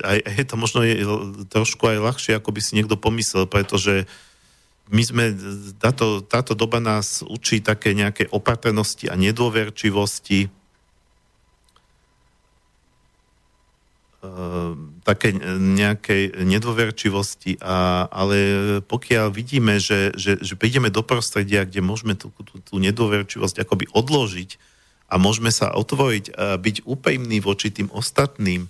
aj, 0.00 0.18
aj 0.24 0.44
to 0.48 0.56
možno 0.56 0.80
je 0.80 1.04
trošku 1.52 1.84
aj 1.84 1.98
ľahšie, 2.00 2.32
ako 2.40 2.56
by 2.56 2.60
si 2.64 2.72
niekto 2.80 2.96
pomyslel, 2.96 3.44
pretože 3.44 4.08
my 4.88 5.02
sme, 5.04 5.24
táto, 5.76 6.24
táto 6.24 6.56
doba 6.56 6.80
nás 6.80 7.20
učí 7.20 7.60
také 7.60 7.92
nejaké 7.92 8.32
opatrnosti 8.32 9.12
a 9.12 9.14
nedôverčivosti, 9.20 10.48
Ehm, 14.18 14.98
také 15.06 15.30
nejakej 15.30 16.42
nedôverčivosti, 16.42 17.54
a, 17.62 18.10
ale 18.10 18.36
pokiaľ 18.82 19.30
vidíme, 19.30 19.78
že, 19.78 20.10
že, 20.18 20.42
že 20.42 20.58
prídeme 20.58 20.90
do 20.90 21.06
prostredia, 21.06 21.62
kde 21.62 21.86
môžeme 21.86 22.18
tú, 22.18 22.34
tú, 22.42 22.58
tú 22.58 22.74
nedôverčivosť 22.82 23.62
akoby 23.62 23.86
odložiť 23.94 24.58
a 25.08 25.14
môžeme 25.16 25.48
sa 25.48 25.72
otvoriť 25.72 26.24
a 26.36 26.60
byť 26.60 26.84
úprimní 26.84 27.40
voči 27.40 27.72
tým 27.72 27.88
ostatným, 27.90 28.68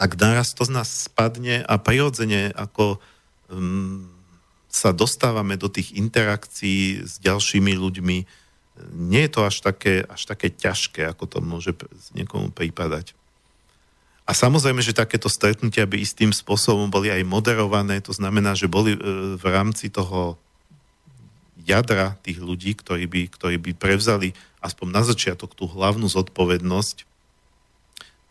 tak 0.00 0.16
naraz 0.16 0.56
to 0.56 0.64
z 0.64 0.72
nás 0.72 0.88
spadne 0.88 1.60
a 1.60 1.76
prirodzene 1.76 2.56
ako 2.56 2.96
um, 3.52 4.08
sa 4.72 4.96
dostávame 4.96 5.60
do 5.60 5.68
tých 5.68 5.92
interakcií 5.92 7.04
s 7.04 7.20
ďalšími 7.20 7.76
ľuďmi, 7.76 8.18
nie 8.96 9.22
je 9.28 9.32
to 9.36 9.44
až 9.44 9.60
také, 9.60 10.08
až 10.08 10.24
také 10.24 10.48
ťažké, 10.48 11.04
ako 11.04 11.24
to 11.28 11.38
môže 11.44 11.76
niekomu 12.16 12.48
prípadať. 12.48 13.12
A 14.24 14.32
samozrejme, 14.32 14.78
že 14.78 14.94
takéto 14.94 15.26
stretnutia 15.26 15.84
by 15.90 16.00
istým 16.00 16.30
spôsobom 16.30 16.86
boli 16.86 17.10
aj 17.10 17.26
moderované, 17.26 17.98
to 17.98 18.14
znamená, 18.14 18.54
že 18.54 18.70
boli 18.70 18.94
e, 18.94 19.00
v 19.36 19.44
rámci 19.44 19.90
toho 19.90 20.38
jadra 21.66 22.14
tých 22.22 22.38
ľudí, 22.38 22.78
ktorí 22.78 23.10
by, 23.10 23.22
ktorí 23.26 23.56
by 23.58 23.72
prevzali 23.74 24.32
aspoň 24.60 24.86
na 24.92 25.02
začiatok 25.04 25.56
tú 25.56 25.68
hlavnú 25.68 26.08
zodpovednosť 26.08 27.08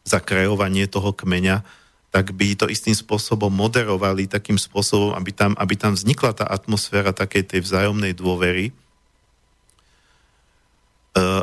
za 0.06 0.20
kreovanie 0.22 0.90
toho 0.90 1.14
kmeňa, 1.14 1.62
tak 2.10 2.34
by 2.34 2.58
to 2.58 2.66
istým 2.66 2.98
spôsobom 2.98 3.54
moderovali 3.54 4.26
takým 4.26 4.58
spôsobom, 4.58 5.14
aby 5.14 5.30
tam, 5.30 5.54
aby 5.62 5.78
tam 5.78 5.94
vznikla 5.94 6.34
tá 6.34 6.46
atmosféra 6.50 7.14
takej 7.14 7.46
tej 7.46 7.60
vzájomnej 7.62 8.18
dôvery, 8.18 8.74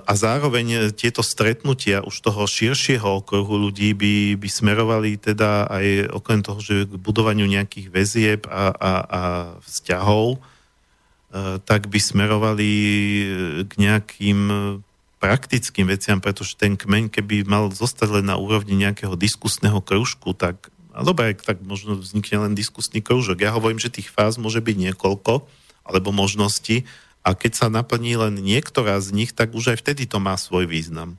a 0.06 0.12
zároveň 0.14 0.94
tieto 0.94 1.26
stretnutia 1.26 1.98
už 2.06 2.22
toho 2.22 2.46
širšieho 2.46 3.18
okruhu 3.20 3.68
ľudí 3.68 3.92
by, 3.98 4.38
by 4.38 4.48
smerovali 4.48 5.18
teda 5.18 5.66
aj 5.66 5.86
okrem 6.14 6.40
toho, 6.40 6.62
že 6.62 6.86
k 6.86 6.94
budovaniu 6.94 7.50
nejakých 7.50 7.90
väzieb 7.90 8.40
a, 8.46 8.70
a, 8.70 8.92
a 9.02 9.22
vzťahov, 9.66 10.38
e, 10.38 10.38
tak 11.66 11.90
by 11.90 11.98
smerovali 11.98 12.70
k 13.66 13.72
nejakým 13.76 14.40
praktickým 15.18 15.90
veciam, 15.90 16.22
pretože 16.22 16.54
ten 16.54 16.78
kmeň, 16.78 17.10
keby 17.10 17.48
mal 17.48 17.72
zostať 17.72 18.20
len 18.20 18.26
na 18.30 18.38
úrovni 18.38 18.78
nejakého 18.78 19.18
diskusného 19.18 19.82
kružku, 19.82 20.36
tak 20.36 20.70
a 20.96 21.04
dobre, 21.04 21.36
tak 21.36 21.60
možno 21.60 22.00
vznikne 22.00 22.48
len 22.48 22.52
diskusný 22.56 23.04
kružok. 23.04 23.44
Ja 23.44 23.52
hovorím, 23.52 23.76
že 23.76 23.92
tých 23.92 24.08
fáz 24.08 24.40
môže 24.40 24.64
byť 24.64 24.76
niekoľko, 24.80 25.44
alebo 25.84 26.08
možností, 26.08 26.88
a 27.26 27.34
keď 27.34 27.52
sa 27.58 27.66
naplní 27.66 28.14
len 28.14 28.38
niektorá 28.38 29.02
z 29.02 29.10
nich, 29.10 29.34
tak 29.34 29.50
už 29.50 29.74
aj 29.74 29.82
vtedy 29.82 30.06
to 30.06 30.22
má 30.22 30.38
svoj 30.38 30.70
význam. 30.70 31.18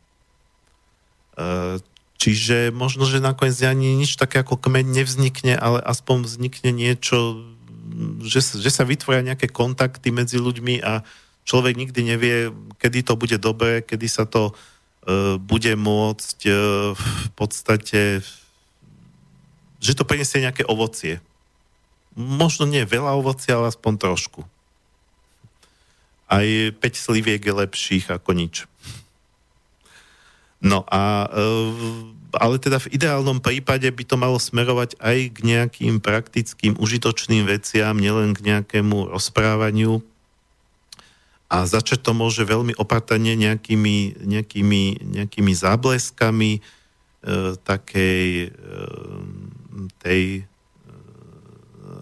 E, 1.36 1.84
čiže 2.16 2.72
možno, 2.72 3.04
že 3.04 3.20
nakoniec 3.20 3.60
ani 3.68 3.92
nič 4.00 4.16
také 4.16 4.40
ako 4.40 4.56
kmeň 4.56 4.88
nevznikne, 4.88 5.60
ale 5.60 5.84
aspoň 5.84 6.24
vznikne 6.24 6.72
niečo, 6.72 7.44
že, 8.24 8.40
že 8.60 8.72
sa 8.72 8.84
vytvoria 8.88 9.24
nejaké 9.24 9.52
kontakty 9.52 10.12
medzi 10.12 10.38
ľuďmi 10.38 10.84
a 10.84 11.02
človek 11.48 11.76
nikdy 11.76 12.02
nevie, 12.04 12.36
kedy 12.82 13.08
to 13.08 13.14
bude 13.16 13.38
dobré, 13.40 13.84
kedy 13.84 14.08
sa 14.12 14.28
to 14.28 14.52
uh, 14.52 15.36
bude 15.40 15.72
môcť 15.76 16.40
uh, 16.48 16.56
v 16.98 17.30
podstate, 17.36 18.20
že 19.80 19.92
to 19.96 20.04
prinesie 20.04 20.44
nejaké 20.44 20.68
ovocie. 20.68 21.24
Možno 22.18 22.66
nie 22.66 22.82
veľa 22.84 23.14
ovocia, 23.16 23.56
ale 23.56 23.70
aspoň 23.70 23.94
trošku 24.02 24.42
aj 26.28 26.76
5 26.76 26.84
sliviek 26.96 27.40
je 27.40 27.54
lepších 27.56 28.06
ako 28.12 28.36
nič. 28.36 28.68
No 30.60 30.84
a 30.92 31.28
e, 31.28 31.48
ale 32.36 32.60
teda 32.60 32.82
v 32.84 32.91
ideálnom 32.91 33.40
prípade 33.40 33.88
by 33.88 34.04
to 34.04 34.16
malo 34.20 34.36
smerovať 34.36 34.99
aj 34.99 35.18
k 35.32 35.38
nejakým 35.44 36.04
praktickým, 36.04 36.76
užitočným 36.76 37.48
veciam, 37.48 37.95
nielen 37.95 38.36
k 38.36 38.44
nejakému 38.44 39.14
rozprávaniu. 39.14 40.04
A 41.48 41.64
začať 41.64 42.04
to 42.04 42.12
môže 42.12 42.44
veľmi 42.44 42.76
opatrne 42.76 43.40
nejakými, 43.40 44.20
nejakými, 44.28 44.84
nejakými 45.16 45.54
zábleskami 45.56 46.60
e, 46.60 46.62
takej 47.64 48.28
e, 48.44 48.49
tej 50.04 50.24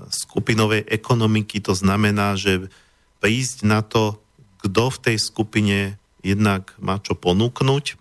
skupinovej 0.10 0.86
ekonomiky, 0.88 1.62
to 1.62 1.76
znamená, 1.76 2.38
že 2.40 2.72
prísť 3.20 3.66
na 3.66 3.82
to, 3.82 4.18
kto 4.62 4.90
v 4.90 4.98
tej 5.02 5.18
skupine 5.22 5.78
jednak 6.26 6.74
má 6.82 6.98
čo 6.98 7.14
ponúknuť 7.14 7.86
e, 7.94 7.96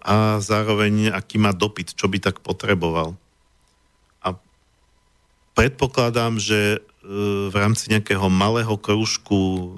a 0.00 0.40
zároveň 0.40 1.12
aký 1.12 1.36
má 1.36 1.52
dopyt, 1.52 1.92
čo 1.92 2.08
by 2.08 2.16
tak 2.24 2.40
potreboval. 2.40 3.20
A 4.24 4.32
predpokladám, 5.52 6.40
že 6.40 6.58
e, 6.76 6.78
v 7.52 7.54
rámci 7.54 7.92
nejakého 7.92 8.32
malého 8.32 8.72
kružku, 8.80 9.68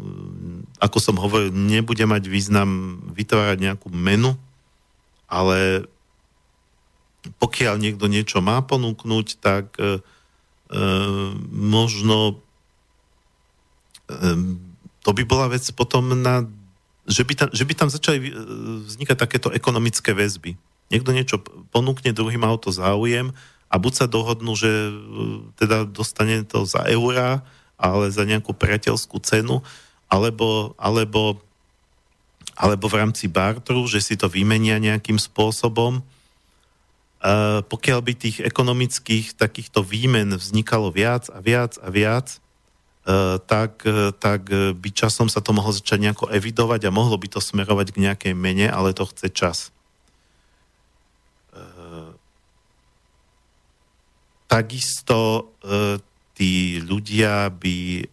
ako 0.79 0.99
som 1.03 1.19
hovoril, 1.19 1.51
nebude 1.51 2.07
mať 2.07 2.31
význam 2.31 3.03
vytvárať 3.11 3.59
nejakú 3.59 3.91
menu, 3.91 4.39
ale 5.27 5.91
pokiaľ 7.43 7.75
niekto 7.77 8.07
niečo 8.07 8.39
má 8.41 8.63
ponúknuť, 8.65 9.27
tak 9.43 9.75
e, 9.77 9.99
e, 10.71 10.83
možno 11.51 12.41
e, 14.09 14.29
to 15.05 15.11
by 15.13 15.23
bola 15.27 15.53
vec 15.53 15.67
potom 15.77 16.15
na, 16.15 16.47
že 17.11 17.27
by 17.27 17.35
tam, 17.35 17.49
že 17.51 17.67
by 17.67 17.75
tam 17.75 17.91
začali 17.91 18.31
e, 18.31 18.33
vznikať 18.87 19.17
takéto 19.19 19.51
ekonomické 19.51 20.15
väzby. 20.15 20.55
Niekto 20.95 21.11
niečo 21.11 21.37
ponúkne, 21.75 22.15
druhý 22.15 22.39
má 22.39 22.51
o 22.55 22.59
to 22.59 22.71
záujem 22.71 23.35
a 23.67 23.75
buď 23.79 23.93
sa 23.93 24.07
dohodnú, 24.07 24.55
že 24.55 24.71
e, 24.71 24.93
teda 25.59 25.91
dostane 25.91 26.47
to 26.47 26.63
za 26.63 26.87
eurá, 26.87 27.43
ale 27.75 28.15
za 28.15 28.23
nejakú 28.23 28.55
priateľskú 28.55 29.19
cenu, 29.27 29.61
alebo, 30.07 30.79
alebo, 30.79 31.43
alebo 32.55 32.87
v 32.87 32.99
rámci 33.03 33.27
bartru, 33.27 33.83
že 33.91 33.99
si 33.99 34.15
to 34.15 34.31
vymenia 34.31 34.79
nejakým 34.79 35.19
spôsobom 35.19 36.03
pokiaľ 37.69 38.01
by 38.01 38.13
tých 38.17 38.41
ekonomických 38.41 39.37
takýchto 39.37 39.85
výmen 39.85 40.33
vznikalo 40.41 40.89
viac 40.89 41.29
a 41.29 41.45
viac 41.45 41.77
a 41.77 41.93
viac, 41.93 42.33
e, 42.33 42.40
tak, 43.47 43.85
e, 43.87 44.13
tak 44.13 44.53
by 44.77 44.89
časom 44.93 45.29
sa 45.33 45.41
to 45.41 45.57
mohlo 45.57 45.73
začať 45.73 45.99
nejako 46.01 46.27
evidovať 46.31 46.89
a 46.89 46.95
mohlo 46.95 47.17
by 47.17 47.29
to 47.31 47.41
smerovať 47.41 47.95
k 47.95 48.03
nejakej 48.03 48.35
mene, 48.37 48.69
ale 48.69 48.93
to 48.93 49.09
chce 49.09 49.29
čas. 49.33 49.59
E, 51.53 51.63
takisto 54.51 55.51
tí 56.35 56.83
ľudia 56.83 57.53
by 57.53 58.09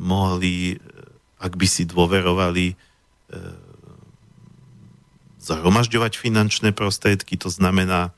mohli, 0.00 0.80
ak 1.42 1.52
by 1.58 1.66
si 1.68 1.84
dôverovali, 1.84 2.72
zhromažďovať 5.44 6.12
finančné 6.16 6.72
prostriedky, 6.72 7.36
to 7.36 7.52
znamená 7.52 8.16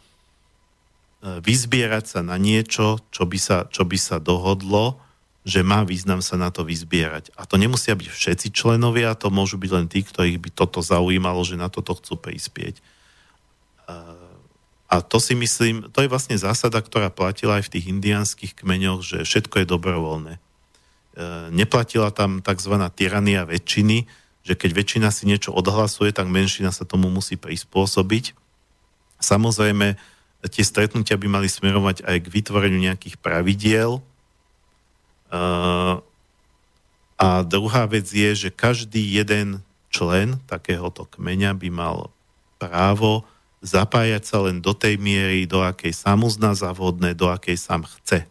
vyzbierať 1.27 2.05
sa 2.07 2.20
na 2.23 2.39
niečo, 2.39 3.03
čo 3.11 3.27
by 3.27 3.39
sa, 3.40 3.66
čo 3.66 3.82
by 3.82 3.98
sa 3.98 4.23
dohodlo, 4.23 5.03
že 5.47 5.62
má 5.62 5.86
význam 5.86 6.18
sa 6.27 6.35
na 6.35 6.51
to 6.51 6.66
vyzbierať. 6.66 7.31
A 7.39 7.47
to 7.47 7.55
nemusia 7.55 7.94
byť 7.94 8.10
všetci 8.10 8.51
členovia, 8.51 9.14
to 9.14 9.31
môžu 9.31 9.62
byť 9.62 9.70
len 9.70 9.86
tí, 9.86 10.02
ktorých 10.02 10.43
by 10.43 10.51
toto 10.51 10.82
zaujímalo, 10.82 11.47
že 11.47 11.55
na 11.55 11.70
toto 11.70 11.94
chcú 11.94 12.18
prispieť. 12.18 12.82
A 14.86 15.02
to 15.02 15.18
si 15.18 15.35
myslím, 15.35 15.86
to 15.90 16.02
je 16.02 16.10
vlastne 16.10 16.39
zásada, 16.39 16.78
ktorá 16.78 17.10
platila 17.10 17.59
aj 17.59 17.70
v 17.70 17.73
tých 17.78 17.86
indiánskych 17.90 18.52
kmeňoch, 18.59 19.02
že 19.02 19.18
všetko 19.27 19.62
je 19.62 19.66
dobrovoľné. 19.66 20.35
E, 20.39 20.40
neplatila 21.51 22.14
tam 22.14 22.39
tzv. 22.39 22.74
tyrania 22.94 23.43
väčšiny, 23.43 24.06
že 24.47 24.55
keď 24.55 24.70
väčšina 24.78 25.09
si 25.10 25.27
niečo 25.27 25.51
odhlasuje, 25.51 26.14
tak 26.14 26.31
menšina 26.31 26.70
sa 26.70 26.86
tomu 26.86 27.10
musí 27.10 27.35
prispôsobiť. 27.35 28.39
Samozrejme, 29.18 29.98
tie 30.47 30.62
stretnutia 30.62 31.18
by 31.18 31.27
mali 31.27 31.51
smerovať 31.51 32.06
aj 32.06 32.16
k 32.23 32.31
vytvoreniu 32.31 32.78
nejakých 32.78 33.18
pravidiel. 33.18 33.98
A 37.16 37.28
druhá 37.43 37.82
vec 37.89 38.07
je, 38.12 38.48
že 38.48 38.51
každý 38.53 39.01
jeden 39.01 39.65
člen 39.89 40.39
takéhoto 40.44 41.09
kmeňa 41.09 41.57
by 41.57 41.69
mal 41.73 42.12
právo 42.61 43.24
zapájať 43.65 44.23
sa 44.23 44.39
len 44.47 44.61
do 44.61 44.77
tej 44.77 45.01
miery, 45.01 45.48
do 45.48 45.65
akej 45.65 45.97
sám 45.97 46.28
uzná 46.28 46.53
za 46.53 46.70
do 47.16 47.27
akej 47.32 47.57
sám 47.57 47.89
chce. 48.01 48.28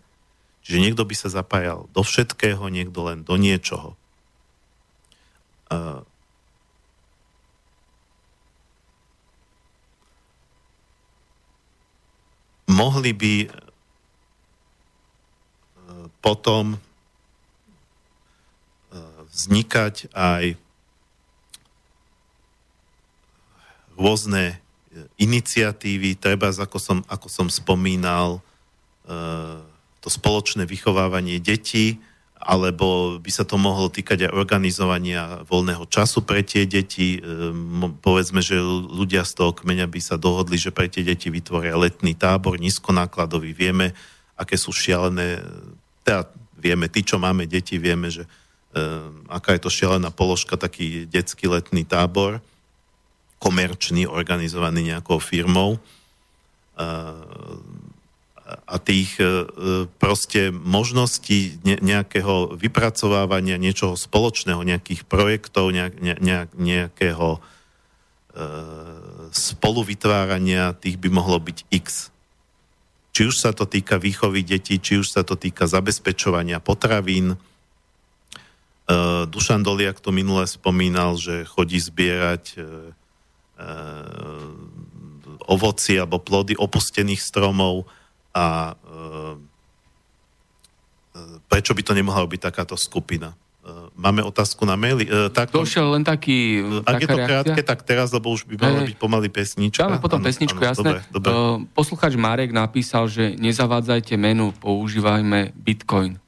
Čiže 0.66 0.82
niekto 0.82 1.04
by 1.06 1.16
sa 1.18 1.30
zapájal 1.30 1.90
do 1.92 2.02
všetkého, 2.06 2.62
niekto 2.70 3.10
len 3.10 3.26
do 3.26 3.36
niečoho. 3.38 3.98
mohli 12.76 13.12
by 13.16 13.34
e, 13.46 13.50
potom 16.20 16.78
vznikať 19.36 20.16
aj 20.16 20.56
rôzne 24.00 24.64
iniciatívy, 25.20 26.16
treba, 26.16 26.52
ako 26.56 26.80
som, 26.80 27.00
ako 27.12 27.28
som 27.28 27.48
spomínal, 27.52 28.40
e, 28.40 29.12
to 30.00 30.08
spoločné 30.08 30.64
vychovávanie 30.64 31.44
detí, 31.44 32.00
alebo 32.46 33.18
by 33.18 33.32
sa 33.34 33.42
to 33.42 33.58
mohlo 33.58 33.90
týkať 33.90 34.30
aj 34.30 34.36
organizovania 34.38 35.42
voľného 35.50 35.90
času 35.90 36.22
pre 36.22 36.46
tie 36.46 36.70
deti. 36.70 37.18
Ehm, 37.18 37.98
povedzme, 38.04 38.44
že 38.44 38.62
ľudia 38.62 39.26
z 39.26 39.34
toho 39.34 39.52
kmeňa 39.56 39.90
by 39.90 40.00
sa 40.04 40.22
dohodli, 40.22 40.62
že 40.62 40.70
pre 40.70 40.86
tie 40.86 41.02
deti 41.02 41.34
vytvoria 41.34 41.74
letný 41.74 42.14
tábor, 42.14 42.62
nízkonákladový. 42.62 43.56
Vieme, 43.58 43.98
aké 44.38 44.62
sú 44.62 44.70
šialené, 44.70 45.42
teda 46.06 46.30
vieme, 46.54 46.86
tí, 46.86 47.02
čo 47.02 47.18
máme 47.18 47.50
deti, 47.50 47.82
vieme, 47.82 48.14
že 48.14 48.30
aká 49.32 49.56
je 49.56 49.62
to 49.64 49.72
šialená 49.72 50.12
položka, 50.12 50.60
taký 50.60 51.08
detský 51.08 51.48
letný 51.48 51.88
tábor, 51.88 52.44
komerčný, 53.40 54.08
organizovaný 54.08 54.92
nejakou 54.92 55.24
firmou. 55.24 55.80
Uh, 56.76 57.16
a 58.46 58.78
tých 58.78 59.18
e, 59.18 59.50
proste 59.98 60.54
možností 60.54 61.58
nejakého 61.66 62.54
vypracovávania 62.54 63.58
niečoho 63.58 63.98
spoločného, 63.98 64.62
nejakých 64.62 65.02
projektov, 65.10 65.74
nejak, 65.74 65.98
nejak, 65.98 66.50
nejakého 66.54 67.28
e, 67.36 67.40
spoluvytvárania, 69.34 70.78
tých 70.78 71.02
by 71.02 71.10
mohlo 71.10 71.42
byť 71.42 71.58
x. 71.74 72.14
Či 73.18 73.22
už 73.34 73.36
sa 73.42 73.50
to 73.50 73.66
týka 73.66 73.98
výchovy 73.98 74.46
detí, 74.46 74.78
či 74.78 75.02
už 75.02 75.10
sa 75.10 75.26
to 75.26 75.34
týka 75.34 75.66
zabezpečovania 75.66 76.62
potravín. 76.62 77.42
E, 78.86 78.96
Dušan 79.26 79.66
Doliak 79.66 79.98
to 80.00 80.14
minule 80.14 80.46
spomínal, 80.46 81.18
že 81.18 81.46
chodí 81.46 81.82
zbierať 81.82 82.62
ovoci 85.46 85.96
alebo 85.96 86.20
plody 86.20 86.58
opustených 86.58 87.22
stromov 87.22 87.86
a 88.36 88.76
e, 88.76 89.00
e, 91.16 91.40
prečo 91.48 91.72
by 91.72 91.82
to 91.86 91.94
nemohla 91.96 92.28
byť 92.28 92.42
takáto 92.52 92.76
skupina? 92.76 93.32
E, 93.32 93.36
máme 93.96 94.26
otázku 94.26 94.68
na 94.68 94.76
maili. 94.76 95.08
Tak, 95.32 95.56
Došiel 95.56 95.88
len 95.96 96.04
taký... 96.04 96.66
Ak 96.84 97.00
je 97.00 97.08
to 97.08 97.16
reakcia? 97.16 97.30
krátke, 97.32 97.62
tak 97.64 97.80
teraz, 97.88 98.12
lebo 98.12 98.34
už 98.34 98.44
by 98.44 98.60
mala 98.60 98.84
byť 98.84 98.98
pomaly 99.00 99.30
pesnička. 99.32 99.88
Dáme 99.88 100.04
potom 100.04 100.20
ano, 100.20 100.28
pesničku, 100.28 100.60
ano, 100.60 100.68
jasné. 100.68 100.84
Dobre, 100.84 101.00
dobre. 101.14 101.32
Posluchač 101.72 102.14
Marek 102.20 102.52
napísal, 102.52 103.08
že 103.08 103.40
nezavádzajte 103.40 104.20
menu, 104.20 104.52
používajme 104.60 105.56
Bitcoin. 105.56 106.20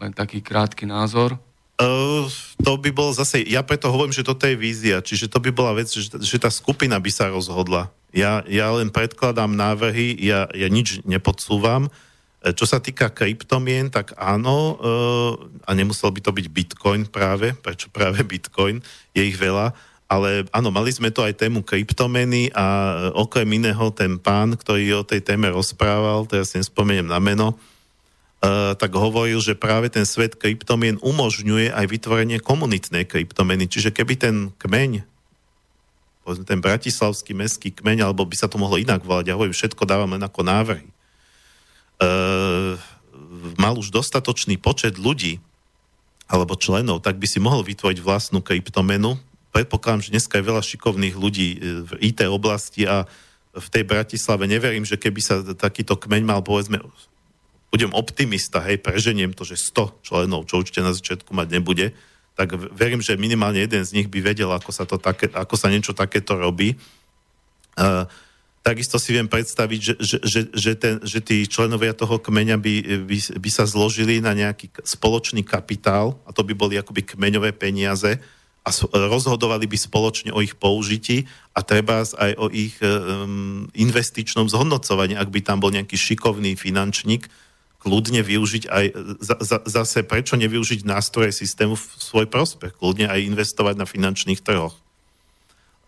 Len 0.00 0.12
taký 0.16 0.40
krátky 0.42 0.88
názor. 0.88 1.36
Uh, 1.80 2.28
to 2.60 2.76
by 2.76 2.92
bolo 2.92 3.16
zase, 3.16 3.40
ja 3.48 3.64
preto 3.64 3.88
hovorím, 3.88 4.12
že 4.12 4.20
toto 4.20 4.44
je 4.44 4.52
vízia, 4.52 5.00
čiže 5.00 5.32
to 5.32 5.40
by 5.40 5.48
bola 5.48 5.72
vec, 5.80 5.88
že, 5.88 6.12
že 6.12 6.36
tá 6.36 6.52
skupina 6.52 7.00
by 7.00 7.08
sa 7.08 7.32
rozhodla. 7.32 7.88
Ja, 8.12 8.44
ja 8.44 8.68
len 8.76 8.92
predkladám 8.92 9.56
návrhy, 9.56 10.12
ja, 10.20 10.44
ja 10.52 10.68
nič 10.68 11.00
nepodsúvam. 11.08 11.88
E, 12.44 12.52
čo 12.52 12.68
sa 12.68 12.84
týka 12.84 13.08
kryptomien, 13.08 13.88
tak 13.88 14.12
áno, 14.20 14.76
uh, 14.76 15.32
a 15.64 15.72
nemusel 15.72 16.12
by 16.12 16.20
to 16.20 16.36
byť 16.36 16.46
Bitcoin 16.52 17.08
práve, 17.08 17.56
prečo 17.56 17.88
práve 17.88 18.20
Bitcoin, 18.28 18.84
je 19.16 19.22
ich 19.24 19.40
veľa, 19.40 19.72
ale 20.10 20.44
áno, 20.50 20.74
mali 20.74 20.90
sme 20.90 21.14
to 21.14 21.22
aj 21.22 21.38
tému 21.38 21.62
kryptomeny 21.62 22.50
a 22.50 22.66
okrem 23.14 23.46
iného 23.46 23.88
ten 23.94 24.18
pán, 24.18 24.58
ktorý 24.58 25.00
o 25.00 25.06
tej 25.06 25.22
téme 25.22 25.48
rozprával, 25.48 26.26
teraz 26.26 26.52
si 26.52 26.58
nespomeniem 26.58 27.06
na 27.06 27.22
meno, 27.22 27.54
tak 28.80 28.92
hovoril, 28.96 29.36
že 29.44 29.52
práve 29.52 29.92
ten 29.92 30.08
svet 30.08 30.32
kryptomien 30.32 30.96
umožňuje 31.04 31.76
aj 31.76 31.84
vytvorenie 31.84 32.40
komunitnej 32.40 33.04
kryptomeny. 33.04 33.68
Čiže 33.68 33.92
keby 33.92 34.16
ten 34.16 34.36
kmeň, 34.56 35.04
povedzme 36.24 36.48
ten 36.48 36.64
bratislavský 36.64 37.36
mestský 37.36 37.68
kmeň, 37.68 38.08
alebo 38.08 38.24
by 38.24 38.36
sa 38.40 38.48
to 38.48 38.56
mohlo 38.56 38.80
inak 38.80 39.04
volať, 39.04 39.28
ja 39.28 39.36
hovorím, 39.36 39.52
všetko 39.52 39.84
dávam 39.84 40.16
len 40.16 40.24
ako 40.24 40.40
návrhy, 40.40 40.88
uh, 42.00 42.80
mal 43.60 43.76
už 43.76 43.92
dostatočný 43.92 44.56
počet 44.56 44.96
ľudí 44.96 45.36
alebo 46.24 46.56
členov, 46.56 47.04
tak 47.04 47.20
by 47.20 47.28
si 47.28 47.42
mohol 47.42 47.60
vytvoriť 47.60 48.00
vlastnú 48.00 48.40
kryptomenu. 48.40 49.20
Predpokladám, 49.52 50.06
že 50.06 50.14
dneska 50.14 50.38
je 50.38 50.48
veľa 50.48 50.62
šikovných 50.62 51.16
ľudí 51.18 51.48
v 51.84 51.90
IT 52.00 52.22
oblasti 52.30 52.86
a 52.86 53.04
v 53.50 53.66
tej 53.66 53.82
Bratislave. 53.82 54.46
Neverím, 54.46 54.86
že 54.86 54.94
keby 54.94 55.20
sa 55.20 55.42
takýto 55.42 55.98
kmeň 55.98 56.22
mal, 56.22 56.40
povedzme, 56.46 56.78
budem 57.70 57.94
optimista, 57.94 58.58
hej, 58.66 58.82
preženiem 58.82 59.30
to, 59.30 59.46
že 59.46 59.70
100 59.70 60.02
členov, 60.02 60.50
čo 60.50 60.58
určite 60.58 60.82
na 60.82 60.90
začiatku 60.90 61.30
mať 61.30 61.48
nebude, 61.54 61.94
tak 62.34 62.58
verím, 62.74 62.98
že 62.98 63.20
minimálne 63.20 63.62
jeden 63.62 63.86
z 63.86 63.94
nich 63.94 64.08
by 64.10 64.18
vedel, 64.22 64.50
ako 64.50 64.70
sa, 64.74 64.84
to 64.86 64.98
také, 64.98 65.30
ako 65.30 65.54
sa 65.54 65.70
niečo 65.70 65.94
takéto 65.94 66.34
robí. 66.34 66.74
Uh, 67.78 68.10
takisto 68.66 68.98
si 68.98 69.14
viem 69.14 69.30
predstaviť, 69.30 69.80
že, 69.80 69.94
že, 70.02 70.16
že, 70.24 70.40
že, 70.50 70.72
ten, 70.74 70.94
že 71.04 71.22
tí 71.22 71.46
členovia 71.46 71.94
toho 71.94 72.18
kmeňa 72.18 72.56
by, 72.58 72.74
by, 73.06 73.18
by 73.38 73.50
sa 73.50 73.64
zložili 73.70 74.18
na 74.18 74.34
nejaký 74.34 74.72
spoločný 74.82 75.46
kapitál, 75.46 76.18
a 76.26 76.34
to 76.34 76.42
by 76.42 76.56
boli 76.56 76.74
akoby 76.74 77.06
kmeňové 77.06 77.54
peniaze, 77.54 78.18
a 78.60 78.68
rozhodovali 78.92 79.64
by 79.64 79.76
spoločne 79.80 80.36
o 80.36 80.44
ich 80.44 80.52
použití 80.52 81.24
a 81.56 81.64
treba 81.64 82.04
aj 82.04 82.32
o 82.36 82.52
ich 82.52 82.76
um, 82.84 83.64
investičnom 83.72 84.52
zhodnocovaní, 84.52 85.16
ak 85.16 85.32
by 85.32 85.40
tam 85.40 85.64
bol 85.64 85.72
nejaký 85.72 85.96
šikovný 85.96 86.60
finančník, 86.60 87.24
kľudne 87.80 88.20
využiť 88.20 88.64
aj, 88.68 88.84
za, 89.24 89.58
zase 89.64 90.04
prečo 90.04 90.36
nevyužiť 90.36 90.84
nástroje 90.84 91.32
systému 91.32 91.80
v 91.80 91.84
svoj 91.96 92.26
prospech, 92.28 92.76
kľudne 92.76 93.08
aj 93.08 93.24
investovať 93.24 93.74
na 93.80 93.88
finančných 93.88 94.44
trhoch. 94.44 94.76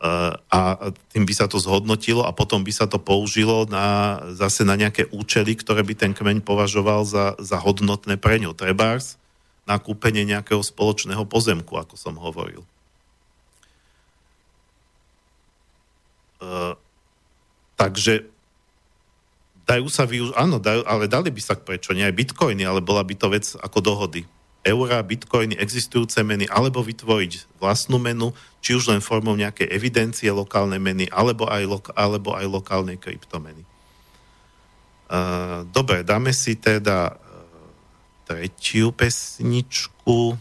Uh, 0.02 0.34
a 0.50 0.90
tým 1.14 1.22
by 1.22 1.34
sa 1.36 1.46
to 1.46 1.62
zhodnotilo 1.62 2.26
a 2.26 2.34
potom 2.34 2.66
by 2.66 2.74
sa 2.74 2.90
to 2.90 2.98
použilo 2.98 3.70
na, 3.70 4.18
zase 4.34 4.66
na 4.66 4.74
nejaké 4.74 5.06
účely, 5.14 5.54
ktoré 5.54 5.86
by 5.86 5.94
ten 5.94 6.10
kmeň 6.10 6.42
považoval 6.42 7.06
za, 7.06 7.38
za 7.38 7.62
hodnotné 7.62 8.18
pre 8.18 8.42
ňo. 8.42 8.50
Trebárs, 8.50 9.14
na 9.62 9.78
kúpenie 9.78 10.26
nejakého 10.26 10.58
spoločného 10.58 11.22
pozemku, 11.22 11.78
ako 11.78 11.94
som 11.94 12.18
hovoril. 12.18 12.66
Uh, 16.42 16.74
takže 17.78 18.31
dajú 19.66 19.86
sa 19.88 20.04
využiť, 20.04 20.34
áno, 20.34 20.58
dajú, 20.58 20.82
ale 20.86 21.06
dali 21.06 21.30
by 21.30 21.40
sa 21.42 21.54
prečo 21.54 21.94
nie 21.94 22.02
aj 22.06 22.14
bitcoiny, 22.14 22.62
ale 22.66 22.82
bola 22.82 23.02
by 23.06 23.14
to 23.14 23.30
vec 23.30 23.46
ako 23.58 23.78
dohody. 23.80 24.26
Eura, 24.62 25.02
bitcoiny, 25.02 25.58
existujúce 25.58 26.22
meny, 26.22 26.46
alebo 26.46 26.86
vytvoriť 26.86 27.58
vlastnú 27.58 27.98
menu, 27.98 28.30
či 28.62 28.78
už 28.78 28.94
len 28.94 29.02
formou 29.02 29.34
nejakej 29.34 29.66
evidencie 29.66 30.30
lokálnej 30.30 30.78
meny, 30.78 31.10
alebo 31.10 31.50
aj, 31.50 31.62
lo- 31.66 31.94
alebo 31.98 32.38
aj 32.38 32.46
lokálnej 32.46 32.94
kryptomeny. 32.94 33.66
Uh, 35.12 35.66
dobre, 35.74 36.06
dáme 36.06 36.30
si 36.30 36.54
teda 36.54 37.18
tretiu 38.22 38.94
pesničku. 38.94 40.38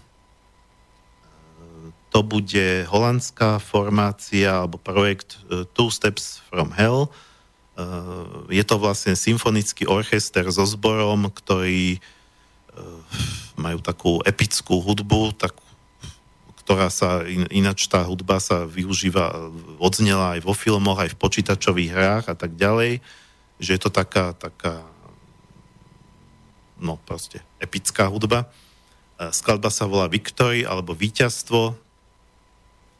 To 2.11 2.19
bude 2.23 2.85
holandská 2.87 3.57
formácia 3.59 4.63
alebo 4.63 4.75
projekt 4.79 5.39
Two 5.75 5.89
Steps 5.91 6.43
from 6.47 6.71
Hell. 6.71 7.11
Eh, 7.81 8.61
je 8.61 8.63
to 8.67 8.75
vlastne 8.77 9.17
symfonický 9.17 9.89
orchester 9.89 10.45
so 10.53 10.65
zborom, 10.67 11.29
ktorí 11.33 11.97
eh, 11.97 12.01
majú 13.57 13.79
takú 13.81 14.21
epickú 14.21 14.81
hudbu, 14.81 15.33
tak, 15.33 15.57
ktorá 16.61 16.93
sa, 16.93 17.25
in, 17.25 17.49
ináč 17.49 17.89
tá 17.89 18.05
hudba 18.05 18.37
sa 18.37 18.69
využíva, 18.69 19.49
odznela 19.81 20.37
aj 20.37 20.41
vo 20.45 20.53
filmoch, 20.53 21.01
aj 21.01 21.17
v 21.17 21.19
počítačových 21.19 21.91
hrách 21.91 22.25
a 22.29 22.35
tak 22.37 22.53
ďalej, 22.53 23.01
že 23.57 23.69
je 23.77 23.81
to 23.81 23.89
taká, 23.89 24.37
taká 24.37 24.85
no 26.81 26.97
proste 27.05 27.41
epická 27.57 28.09
hudba. 28.09 28.49
Eh, 29.17 29.33
skladba 29.33 29.73
sa 29.73 29.89
volá 29.89 30.05
Victory 30.05 30.67
alebo 30.67 30.93
Výťazstvo 30.93 31.73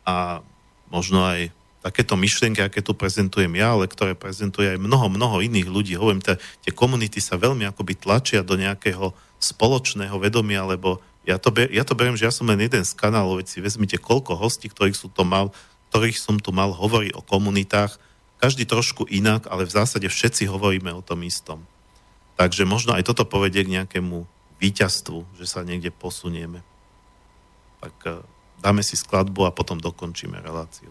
a 0.10 0.42
možno 0.90 1.22
aj 1.22 1.54
takéto 1.82 2.14
myšlienky, 2.14 2.62
aké 2.62 2.86
tu 2.86 2.94
prezentujem 2.94 3.50
ja, 3.58 3.74
ale 3.74 3.90
ktoré 3.90 4.14
prezentuje 4.14 4.70
aj 4.70 4.78
mnoho, 4.78 5.10
mnoho 5.10 5.42
iných 5.42 5.68
ľudí. 5.68 5.98
Hovorím, 5.98 6.22
tie, 6.22 6.38
tie 6.62 6.72
komunity 6.72 7.18
sa 7.18 7.42
veľmi 7.42 7.66
akoby 7.66 7.98
tlačia 7.98 8.46
do 8.46 8.54
nejakého 8.54 9.18
spoločného 9.42 10.14
vedomia, 10.22 10.62
lebo 10.62 11.02
ja 11.26 11.42
to, 11.42 11.50
ber, 11.50 11.70
ja 11.74 11.82
to 11.82 11.98
beriem, 11.98 12.18
že 12.18 12.30
ja 12.30 12.34
som 12.34 12.46
len 12.50 12.62
jeden 12.62 12.86
z 12.86 12.94
kanálov, 12.94 13.42
veď 13.42 13.48
si 13.50 13.60
vezmite, 13.62 13.98
koľko 13.98 14.38
hostí, 14.38 14.70
ktorých, 14.70 14.98
sú 14.98 15.10
to 15.10 15.26
mal, 15.26 15.50
ktorých 15.90 16.22
som 16.22 16.38
tu 16.38 16.54
mal, 16.54 16.70
hovorí 16.74 17.10
o 17.18 17.26
komunitách, 17.26 17.98
každý 18.42 18.66
trošku 18.66 19.06
inak, 19.06 19.46
ale 19.50 19.70
v 19.70 19.76
zásade 19.76 20.10
všetci 20.10 20.50
hovoríme 20.50 20.90
o 20.94 21.06
tom 21.06 21.22
istom. 21.22 21.62
Takže 22.38 22.66
možno 22.66 22.98
aj 22.98 23.06
toto 23.06 23.22
povedie 23.26 23.62
k 23.62 23.82
nejakému 23.82 24.26
víťazstvu, 24.58 25.38
že 25.38 25.46
sa 25.46 25.62
niekde 25.62 25.94
posunieme. 25.94 26.66
Tak 27.82 27.96
eh, 28.06 28.18
dáme 28.62 28.82
si 28.82 28.98
skladbu 28.98 29.46
a 29.46 29.54
potom 29.54 29.78
dokončíme 29.78 30.42
reláciu. 30.42 30.90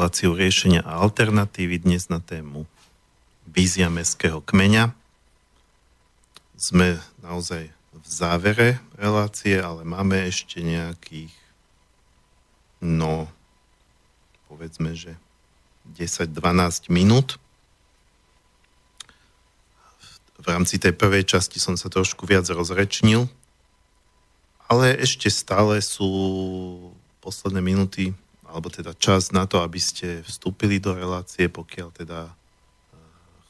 Reláciu 0.00 0.32
riešenia 0.32 0.80
a 0.80 0.96
alternatívy 1.04 1.84
dnes 1.84 2.08
na 2.08 2.24
tému 2.24 2.64
vízia 3.44 3.92
mestského 3.92 4.40
kmeňa. 4.40 4.96
Sme 6.56 6.96
naozaj 7.20 7.68
v 7.92 8.06
závere 8.08 8.80
relácie, 8.96 9.60
ale 9.60 9.84
máme 9.84 10.24
ešte 10.24 10.64
nejakých, 10.64 11.28
no, 12.80 13.28
povedzme, 14.48 14.96
že 14.96 15.20
10-12 15.92 16.88
minút. 16.88 17.36
V 20.40 20.46
rámci 20.48 20.80
tej 20.80 20.96
prvej 20.96 21.28
časti 21.28 21.60
som 21.60 21.76
sa 21.76 21.92
trošku 21.92 22.24
viac 22.24 22.48
rozrečnil, 22.48 23.28
ale 24.64 24.96
ešte 24.96 25.28
stále 25.28 25.84
sú 25.84 26.08
posledné 27.20 27.60
minúty 27.60 28.16
alebo 28.50 28.66
teda 28.66 28.98
čas 28.98 29.30
na 29.30 29.46
to, 29.46 29.62
aby 29.62 29.78
ste 29.78 30.26
vstúpili 30.26 30.82
do 30.82 30.98
relácie, 30.98 31.46
pokiaľ 31.46 31.94
teda 31.94 32.26
e, 32.28 32.32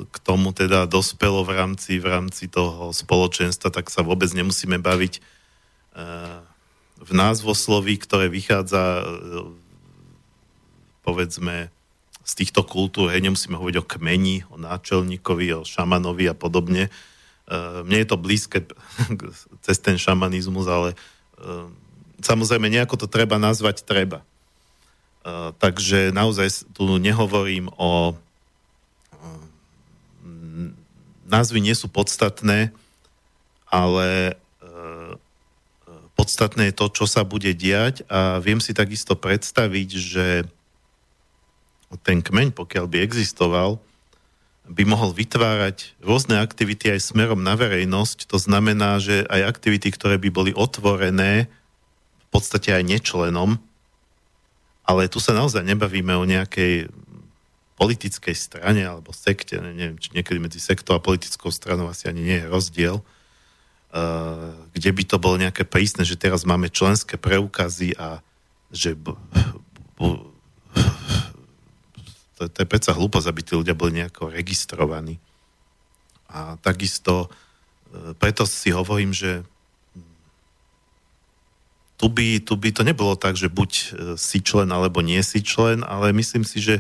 k 0.07 0.17
tomu 0.23 0.55
teda 0.55 0.87
dospelo 0.87 1.43
v 1.43 1.59
rámci, 1.59 1.99
v 1.99 2.07
rámci 2.07 2.47
toho 2.47 2.95
spoločenstva, 2.95 3.75
tak 3.75 3.91
sa 3.91 4.07
vôbec 4.07 4.31
nemusíme 4.31 4.79
baviť 4.79 5.39
v 7.03 7.11
názvosloví, 7.11 7.99
ktoré 7.99 8.31
vychádza 8.31 9.03
povedzme 11.03 11.75
z 12.23 12.33
týchto 12.39 12.63
kultúr, 12.63 13.11
hej, 13.11 13.19
nemusíme 13.19 13.59
hovoriť 13.59 13.83
o 13.83 13.89
kmeni, 13.99 14.47
o 14.47 14.63
náčelníkovi, 14.63 15.59
o 15.59 15.67
šamanovi 15.67 16.31
a 16.31 16.39
podobne. 16.39 16.87
Mne 17.83 17.99
je 17.99 18.07
to 18.07 18.15
blízke 18.15 18.63
cez 19.67 19.83
ten 19.83 19.99
šamanizmus, 19.99 20.71
ale 20.71 20.95
samozrejme 22.23 22.71
nejako 22.71 22.95
to 22.95 23.07
treba 23.11 23.43
nazvať 23.43 23.83
treba. 23.83 24.23
Eh, 25.19 25.51
takže 25.59 26.15
naozaj 26.15 26.71
tu 26.73 26.87
nehovorím 26.97 27.69
o... 27.75 28.15
Eh, 29.13 29.43
názvy 31.27 31.59
nie 31.59 31.75
sú 31.75 31.91
podstatné, 31.91 32.71
ale 33.67 34.39
eh, 34.39 35.13
podstatné 36.15 36.71
je 36.71 36.79
to, 36.79 36.87
čo 36.95 37.05
sa 37.11 37.27
bude 37.27 37.51
diať 37.53 38.07
a 38.07 38.39
viem 38.39 38.63
si 38.63 38.71
takisto 38.71 39.19
predstaviť, 39.19 39.89
že 39.99 40.27
ten 42.05 42.23
kmeň, 42.23 42.55
pokiaľ 42.55 42.87
by 42.87 42.99
existoval, 43.03 43.83
by 44.69 44.85
mohol 44.85 45.17
vytvárať 45.17 45.97
rôzne 46.05 46.37
aktivity 46.37 46.93
aj 46.93 47.01
smerom 47.11 47.41
na 47.41 47.57
verejnosť. 47.57 48.29
To 48.29 48.37
znamená, 48.37 49.01
že 49.01 49.25
aj 49.33 49.57
aktivity, 49.57 49.89
ktoré 49.89 50.21
by 50.21 50.29
boli 50.29 50.53
otvorené 50.53 51.49
v 52.21 52.27
podstate 52.29 52.77
aj 52.77 52.85
nečlenom, 52.85 53.57
ale 54.89 55.13
tu 55.13 55.21
sa 55.21 55.37
naozaj 55.37 55.61
nebavíme 55.69 56.17
o 56.17 56.25
nejakej 56.25 56.89
politickej 57.77 58.33
strane 58.33 58.89
alebo 58.89 59.13
sekte, 59.13 59.61
neviem, 59.61 60.01
či 60.01 60.17
niekedy 60.17 60.41
medzi 60.41 60.59
sektou 60.59 60.97
a 60.97 61.05
politickou 61.05 61.53
stranou 61.53 61.93
asi 61.93 62.09
ani 62.09 62.25
nie 62.25 62.39
je 62.41 62.49
rozdiel, 62.49 62.97
uh, 63.05 64.51
kde 64.73 64.91
by 64.97 65.03
to 65.05 65.17
bolo 65.21 65.37
nejaké 65.37 65.69
prísne, 65.69 66.09
že 66.09 66.17
teraz 66.17 66.49
máme 66.49 66.73
členské 66.73 67.21
preukazy 67.21 67.93
a 68.01 68.25
že 68.73 68.97
to, 72.37 72.43
to 72.49 72.59
je 72.59 72.67
predsa 72.67 72.97
hlúposť, 72.97 73.29
aby 73.29 73.41
tí 73.45 73.53
ľudia 73.55 73.77
boli 73.77 74.01
nejako 74.01 74.33
registrovaní. 74.33 75.21
A 76.33 76.57
takisto, 76.65 77.29
uh, 77.29 78.17
preto 78.17 78.49
si 78.49 78.73
hovorím, 78.73 79.13
že 79.13 79.45
tu 81.99 82.07
by, 82.07 82.39
tu 82.39 82.55
by 82.55 82.71
to 82.71 82.87
nebolo 82.87 83.19
tak, 83.19 83.35
že 83.35 83.51
buď 83.51 83.71
e, 83.75 83.85
si 84.15 84.39
člen 84.39 84.71
alebo 84.71 85.03
nie 85.03 85.19
si 85.27 85.43
člen, 85.43 85.83
ale 85.83 86.15
myslím 86.15 86.47
si, 86.47 86.63
že 86.63 86.79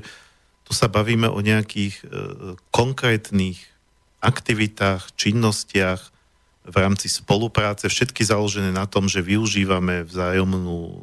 tu 0.62 0.72
sa 0.72 0.86
bavíme 0.86 1.26
o 1.26 1.42
nejakých 1.42 1.94
e, 1.98 2.04
konkrétnych 2.70 3.58
aktivitách, 4.22 5.10
činnostiach 5.18 6.00
v 6.68 6.76
rámci 6.76 7.10
spolupráce, 7.10 7.90
všetky 7.90 8.22
založené 8.22 8.70
na 8.70 8.86
tom, 8.86 9.10
že 9.10 9.18
využívame 9.18 10.06
vzájomnú 10.06 10.78
e, 10.86 10.98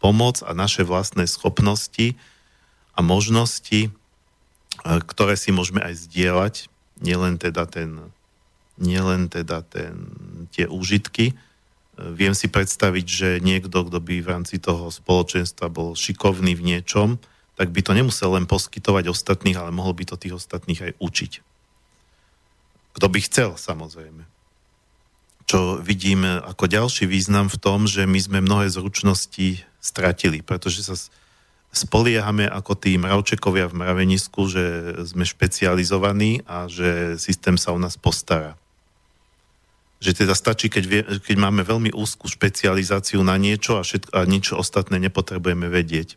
pomoc 0.00 0.40
a 0.40 0.56
naše 0.56 0.88
vlastné 0.88 1.28
schopnosti 1.28 2.16
a 2.96 3.04
možnosti, 3.04 3.92
ktoré 4.82 5.36
si 5.36 5.52
môžeme 5.52 5.84
aj 5.84 6.08
zdieľať, 6.08 6.54
nielen 7.04 7.36
teda 7.36 7.68
ten, 7.68 8.08
nielen 8.80 9.28
teda 9.28 9.60
ten, 9.66 10.16
tie 10.54 10.64
úžitky, 10.64 11.36
Viem 11.98 12.30
si 12.30 12.46
predstaviť, 12.46 13.06
že 13.06 13.28
niekto, 13.42 13.82
kto 13.82 13.98
by 13.98 14.22
v 14.22 14.30
rámci 14.30 14.62
toho 14.62 14.86
spoločenstva 14.86 15.66
bol 15.66 15.98
šikovný 15.98 16.54
v 16.54 16.62
niečom, 16.74 17.18
tak 17.58 17.74
by 17.74 17.82
to 17.82 17.90
nemusel 17.90 18.38
len 18.38 18.46
poskytovať 18.46 19.10
ostatných, 19.10 19.58
ale 19.58 19.74
mohol 19.74 19.98
by 19.98 20.06
to 20.06 20.14
tých 20.14 20.38
ostatných 20.38 20.78
aj 20.78 20.92
učiť. 21.02 21.32
Kto 22.94 23.06
by 23.10 23.18
chcel, 23.26 23.50
samozrejme. 23.58 24.22
Čo 25.50 25.82
vidím 25.82 26.22
ako 26.22 26.70
ďalší 26.70 27.10
význam 27.10 27.50
v 27.50 27.58
tom, 27.58 27.90
že 27.90 28.06
my 28.06 28.18
sme 28.22 28.38
mnohé 28.46 28.70
zručnosti 28.70 29.66
stratili, 29.82 30.38
pretože 30.38 30.86
sa 30.86 30.94
spoliehame 31.74 32.46
ako 32.46 32.78
tí 32.78 32.94
mravčekovia 32.94 33.66
v 33.66 33.78
mravenisku, 33.82 34.46
že 34.46 34.64
sme 35.02 35.26
špecializovaní 35.26 36.46
a 36.46 36.70
že 36.70 37.18
systém 37.18 37.58
sa 37.58 37.74
o 37.74 37.78
nás 37.80 37.98
postará 37.98 38.54
že 39.98 40.14
teda 40.14 40.34
stačí, 40.34 40.70
keď, 40.70 40.84
vie, 40.86 41.02
keď 41.02 41.36
máme 41.36 41.66
veľmi 41.66 41.90
úzkú 41.90 42.30
špecializáciu 42.30 43.26
na 43.26 43.34
niečo 43.34 43.78
a, 43.78 43.82
všetko, 43.82 44.10
a 44.14 44.20
nič 44.30 44.54
ostatné 44.54 45.02
nepotrebujeme 45.02 45.66
vedieť. 45.66 46.14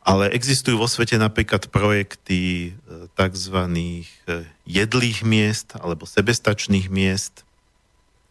Ale 0.00 0.30
existujú 0.32 0.80
vo 0.80 0.88
svete 0.88 1.20
napríklad 1.20 1.68
projekty 1.68 2.72
e, 2.72 3.10
tzv. 3.18 3.56
E, 3.68 4.04
jedlých 4.64 5.26
miest 5.26 5.76
alebo 5.76 6.08
sebestačných 6.08 6.88
miest, 6.88 7.42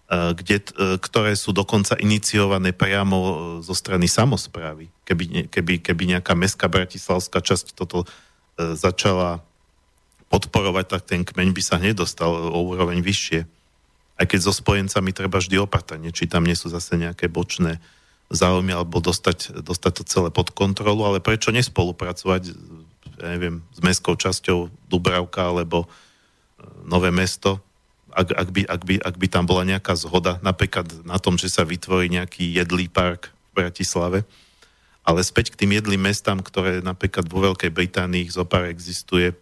e, 0.10 0.34
kde, 0.34 0.65
ktoré 0.98 1.36
sú 1.36 1.52
dokonca 1.52 1.99
iniciované 1.99 2.72
priamo 2.72 3.18
zo 3.60 3.76
strany 3.76 4.07
samozprávy. 4.07 4.88
Keby, 5.03 5.52
keby, 5.52 5.73
keby 5.84 6.03
nejaká 6.18 6.34
mestská 6.34 6.72
bratislavská 6.72 7.44
časť 7.44 7.76
toto 7.76 8.07
začala 8.60 9.40
podporovať, 10.30 10.86
tak 10.86 11.02
ten 11.10 11.22
kmeň 11.26 11.50
by 11.52 11.62
sa 11.66 11.82
nedostal 11.82 12.30
o 12.30 12.60
úroveň 12.70 13.02
vyššie. 13.02 13.44
Aj 14.20 14.26
keď 14.30 14.40
so 14.46 14.54
spojencami 14.54 15.12
treba 15.12 15.42
vždy 15.42 15.58
opatrne, 15.58 16.14
či 16.14 16.30
tam 16.30 16.46
nie 16.46 16.54
sú 16.54 16.70
zase 16.70 16.96
nejaké 16.96 17.28
bočné 17.28 17.82
záujmy 18.30 18.78
alebo 18.78 19.02
dostať, 19.02 19.66
dostať 19.66 19.92
to 20.00 20.04
celé 20.06 20.30
pod 20.30 20.54
kontrolu, 20.54 21.02
ale 21.02 21.18
prečo 21.18 21.50
nespolupracovať, 21.50 22.54
ja 23.20 23.28
neviem, 23.36 23.66
s 23.74 23.80
mestskou 23.82 24.14
časťou 24.14 24.70
Dubravka 24.86 25.50
alebo 25.50 25.84
e, 25.84 25.88
Nové 26.86 27.10
mesto, 27.10 27.58
ak, 28.14 28.28
ak, 28.34 28.50
by, 28.50 28.62
ak, 28.66 28.82
by, 28.86 28.96
ak 29.02 29.16
by 29.18 29.28
tam 29.30 29.46
bola 29.46 29.66
nejaká 29.66 29.94
zhoda, 29.94 30.42
napríklad 30.42 31.06
na 31.06 31.22
tom, 31.22 31.38
že 31.38 31.50
sa 31.50 31.66
vytvorí 31.66 32.10
nejaký 32.10 32.58
jedlý 32.58 32.90
park 32.90 33.30
v 33.54 33.66
Bratislave, 33.66 34.26
ale 35.06 35.26
späť 35.26 35.54
k 35.54 35.66
tým 35.66 35.78
jedlým 35.78 36.02
mestám, 36.02 36.42
ktoré 36.42 36.82
napríklad 36.86 37.26
vo 37.26 37.42
Veľkej 37.42 37.72
Británii 37.74 38.30
ich 38.30 38.36
zopár 38.36 38.70
existuje, 38.70 39.34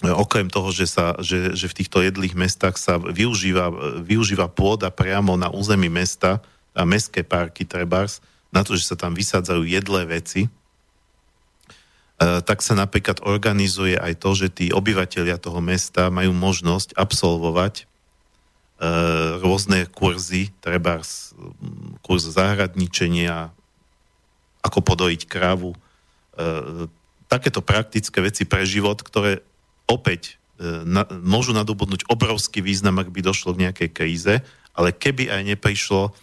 okrem 0.00 0.48
toho, 0.48 0.72
že, 0.72 0.88
sa, 0.88 1.12
že, 1.20 1.52
že 1.52 1.68
v 1.68 1.76
týchto 1.84 2.00
jedlých 2.00 2.32
mestách 2.32 2.80
sa 2.80 2.96
využíva, 2.96 3.68
využíva 4.00 4.48
pôda 4.48 4.88
priamo 4.88 5.36
na 5.36 5.52
území 5.52 5.92
mesta 5.92 6.40
a 6.72 6.88
mestské 6.88 7.20
parky 7.20 7.68
trebárs, 7.68 8.24
na 8.48 8.64
to, 8.64 8.74
že 8.80 8.88
sa 8.88 8.96
tam 8.96 9.12
vysádzajú 9.12 9.62
jedlé 9.68 10.08
veci, 10.08 10.48
tak 12.20 12.60
sa 12.60 12.76
napríklad 12.76 13.24
organizuje 13.24 13.96
aj 13.96 14.20
to, 14.20 14.30
že 14.36 14.48
tí 14.52 14.66
obyvateľia 14.72 15.40
toho 15.40 15.60
mesta 15.64 16.12
majú 16.12 16.36
možnosť 16.36 16.92
absolvovať 16.92 17.88
rôzne 19.40 19.88
kurzy, 19.88 20.52
treba 20.60 21.00
kurz 22.00 22.22
zahradničenia, 22.28 23.52
ako 24.60 24.78
podojiť 24.84 25.22
krávu, 25.28 25.72
takéto 27.28 27.64
praktické 27.64 28.20
veci 28.20 28.44
pre 28.44 28.64
život, 28.68 29.00
ktoré 29.00 29.44
opäť 29.90 30.38
na, 30.60 31.08
môžu 31.10 31.50
nadobudnúť 31.50 32.06
obrovský 32.06 32.62
význam, 32.62 33.02
ak 33.02 33.10
by 33.10 33.20
došlo 33.24 33.56
k 33.56 33.68
nejakej 33.68 33.90
kríze, 33.90 34.34
ale 34.76 34.94
keby 34.94 35.26
aj 35.32 35.42
neprišlo, 35.56 36.14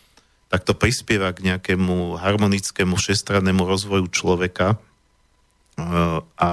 tak 0.48 0.64
to 0.64 0.72
prispieva 0.72 1.36
k 1.36 1.44
nejakému 1.44 2.16
harmonickému 2.16 2.96
všestrannému 2.96 3.68
rozvoju 3.68 4.08
človeka 4.08 4.80
a 6.40 6.52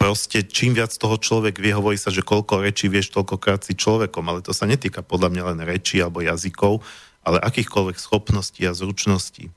proste 0.00 0.42
čím 0.48 0.74
viac 0.74 0.90
toho 0.96 1.20
človek 1.20 1.60
vie, 1.60 1.76
hovorí 1.76 2.00
sa, 2.00 2.10
že 2.10 2.24
koľko 2.24 2.64
rečí 2.64 2.88
vieš, 2.90 3.12
toľkokrát 3.14 3.62
si 3.62 3.76
človekom, 3.76 4.24
ale 4.26 4.40
to 4.42 4.56
sa 4.56 4.66
netýka 4.66 5.04
podľa 5.04 5.28
mňa 5.30 5.42
len 5.54 5.60
rečí 5.62 6.00
alebo 6.00 6.24
jazykov, 6.24 6.82
ale 7.22 7.38
akýchkoľvek 7.44 7.96
schopností 8.00 8.64
a 8.64 8.72
zručností. 8.72 9.52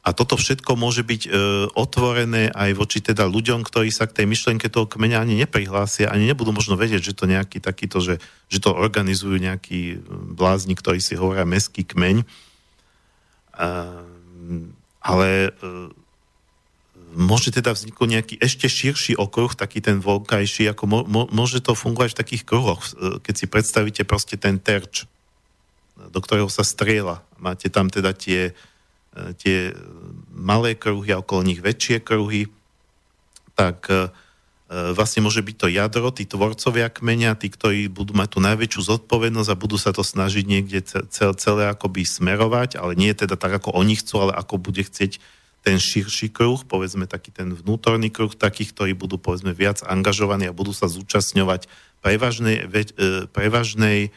A 0.00 0.16
toto 0.16 0.40
všetko 0.40 0.80
môže 0.80 1.04
byť 1.04 1.22
e, 1.28 1.30
otvorené 1.76 2.48
aj 2.56 2.72
voči 2.72 3.04
teda 3.04 3.28
ľuďom, 3.28 3.60
ktorí 3.60 3.92
sa 3.92 4.08
k 4.08 4.16
tej 4.22 4.26
myšlienke 4.32 4.72
toho 4.72 4.88
kmeňa 4.88 5.20
ani 5.20 5.36
neprihlásia, 5.36 6.08
ani 6.08 6.24
nebudú 6.24 6.56
možno 6.56 6.80
vedieť, 6.80 7.12
že 7.12 7.16
to 7.16 7.28
nejaký 7.28 7.60
takýto, 7.60 8.00
že, 8.00 8.16
že 8.48 8.58
to 8.64 8.72
organizujú 8.72 9.36
nejakí 9.36 10.00
blázni, 10.32 10.72
ktorí 10.72 11.04
si 11.04 11.20
hovoria 11.20 11.44
meský 11.44 11.84
kmeň. 11.84 12.24
E, 12.24 12.26
ale 15.04 15.28
e, 15.28 15.50
môže 17.12 17.52
teda 17.52 17.76
vzniknúť 17.76 18.08
nejaký 18.08 18.34
ešte 18.40 18.72
širší 18.72 19.20
okruh, 19.20 19.52
taký 19.52 19.84
ten 19.84 20.00
voľkajší, 20.00 20.72
ako 20.72 20.84
mo, 20.88 20.98
mo, 21.04 21.22
môže 21.28 21.60
to 21.60 21.76
fungovať 21.76 22.16
v 22.16 22.20
takých 22.24 22.42
kruhoch. 22.48 22.88
E, 22.96 23.20
keď 23.20 23.34
si 23.36 23.44
predstavíte 23.52 24.08
proste 24.08 24.40
ten 24.40 24.56
terč, 24.56 25.04
do 26.00 26.24
ktorého 26.24 26.48
sa 26.48 26.64
strieľa. 26.64 27.20
Máte 27.36 27.68
tam 27.68 27.92
teda 27.92 28.16
tie 28.16 28.56
E, 28.56 28.69
tie 29.10 29.74
malé 30.30 30.78
kruhy 30.78 31.10
a 31.10 31.20
okolo 31.20 31.42
nich 31.42 31.60
väčšie 31.60 32.00
kruhy, 32.00 32.46
tak 33.58 33.90
e, 33.90 34.08
e, 34.72 34.96
vlastne 34.96 35.20
môže 35.26 35.42
byť 35.44 35.56
to 35.58 35.68
jadro, 35.68 36.08
tí 36.14 36.24
tvorcovia 36.24 36.88
kmeňa, 36.88 37.36
tí, 37.36 37.52
ktorí 37.52 37.90
budú 37.92 38.16
mať 38.16 38.28
tú 38.32 38.38
najväčšiu 38.40 38.80
zodpovednosť 38.80 39.50
a 39.52 39.60
budú 39.60 39.76
sa 39.76 39.90
to 39.92 40.00
snažiť 40.00 40.44
niekde 40.46 40.80
celé, 41.10 41.62
akoby 41.68 42.06
smerovať, 42.06 42.80
ale 42.80 42.96
nie 42.96 43.12
teda 43.12 43.36
tak, 43.36 43.60
ako 43.60 43.76
oni 43.76 43.98
chcú, 44.00 44.30
ale 44.30 44.32
ako 44.38 44.56
bude 44.62 44.80
chcieť 44.80 45.20
ten 45.60 45.76
širší 45.76 46.32
kruh, 46.32 46.64
povedzme 46.64 47.04
taký 47.04 47.36
ten 47.36 47.52
vnútorný 47.52 48.08
kruh 48.08 48.32
takých, 48.32 48.72
ktorí 48.72 48.92
budú 48.96 49.20
povedzme 49.20 49.52
viac 49.52 49.84
angažovaní 49.84 50.48
a 50.48 50.56
budú 50.56 50.72
sa 50.72 50.88
zúčastňovať 50.88 51.68
prevažnej, 52.00 52.64
prevažnej 53.36 54.08
E, 54.08 54.12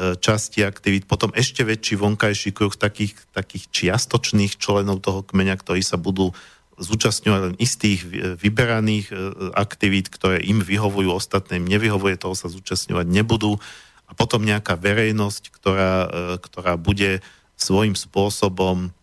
časti 0.00 0.64
aktivít, 0.64 1.04
potom 1.04 1.28
ešte 1.36 1.60
väčší 1.60 2.00
vonkajší 2.00 2.50
kruh 2.56 2.72
takých, 2.72 3.16
takých 3.36 3.68
čiastočných 3.68 4.56
členov 4.56 5.04
toho 5.04 5.20
kmeňa, 5.20 5.60
ktorí 5.60 5.84
sa 5.84 6.00
budú 6.00 6.32
zúčastňovať 6.80 7.40
len 7.44 7.54
istých 7.60 8.08
vyberaných 8.40 9.12
e, 9.12 9.14
aktivít, 9.52 10.08
ktoré 10.08 10.40
im 10.40 10.64
vyhovujú, 10.64 11.12
ostatným 11.12 11.68
nevyhovuje, 11.68 12.16
toho 12.16 12.32
sa 12.32 12.48
zúčastňovať 12.48 13.04
nebudú. 13.04 13.60
A 14.08 14.12
potom 14.16 14.40
nejaká 14.42 14.80
verejnosť, 14.80 15.52
ktorá, 15.52 15.94
e, 16.08 16.08
ktorá 16.40 16.80
bude 16.80 17.20
svojím 17.60 17.92
spôsobom 17.92 18.96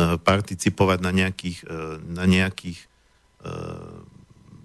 participovať 0.00 0.98
na 1.02 1.12
nejakých, 1.12 1.66
na 2.06 2.24
nejakých 2.24 2.78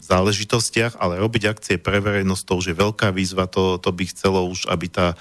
záležitostiach, 0.06 1.02
ale 1.02 1.18
robiť 1.18 1.50
akcie 1.50 1.76
pre 1.82 1.98
verejnosť, 1.98 2.44
to 2.46 2.54
už 2.62 2.66
je 2.72 2.76
veľká 2.78 3.10
výzva, 3.10 3.50
to, 3.50 3.82
to 3.82 3.90
by 3.90 4.06
chcelo 4.06 4.46
už, 4.46 4.70
aby 4.70 4.86
tá 4.86 5.18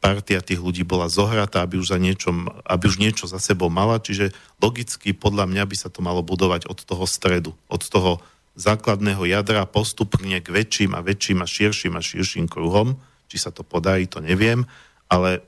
partia 0.00 0.44
tých 0.44 0.60
ľudí 0.60 0.84
bola 0.84 1.08
zohratá, 1.08 1.64
aby 1.64 1.80
už, 1.80 1.96
za 1.96 1.98
niečom, 1.98 2.52
aby 2.68 2.84
už 2.84 3.00
niečo 3.00 3.24
za 3.24 3.40
sebou 3.40 3.72
mala, 3.72 3.96
čiže 3.96 4.36
logicky 4.60 5.16
podľa 5.16 5.48
mňa 5.48 5.64
by 5.64 5.76
sa 5.76 5.88
to 5.88 6.04
malo 6.04 6.20
budovať 6.20 6.68
od 6.68 6.78
toho 6.84 7.04
stredu, 7.08 7.56
od 7.72 7.80
toho 7.80 8.20
základného 8.60 9.24
jadra 9.24 9.64
postupne 9.64 10.36
k 10.36 10.48
väčším 10.48 10.92
a 10.92 11.00
väčším 11.00 11.40
a 11.40 11.46
širším 11.48 11.94
a 11.96 12.04
širším 12.04 12.46
kruhom. 12.50 13.00
Či 13.30 13.46
sa 13.46 13.50
to 13.54 13.64
podarí, 13.64 14.10
to 14.10 14.20
neviem, 14.20 14.68
ale 15.06 15.40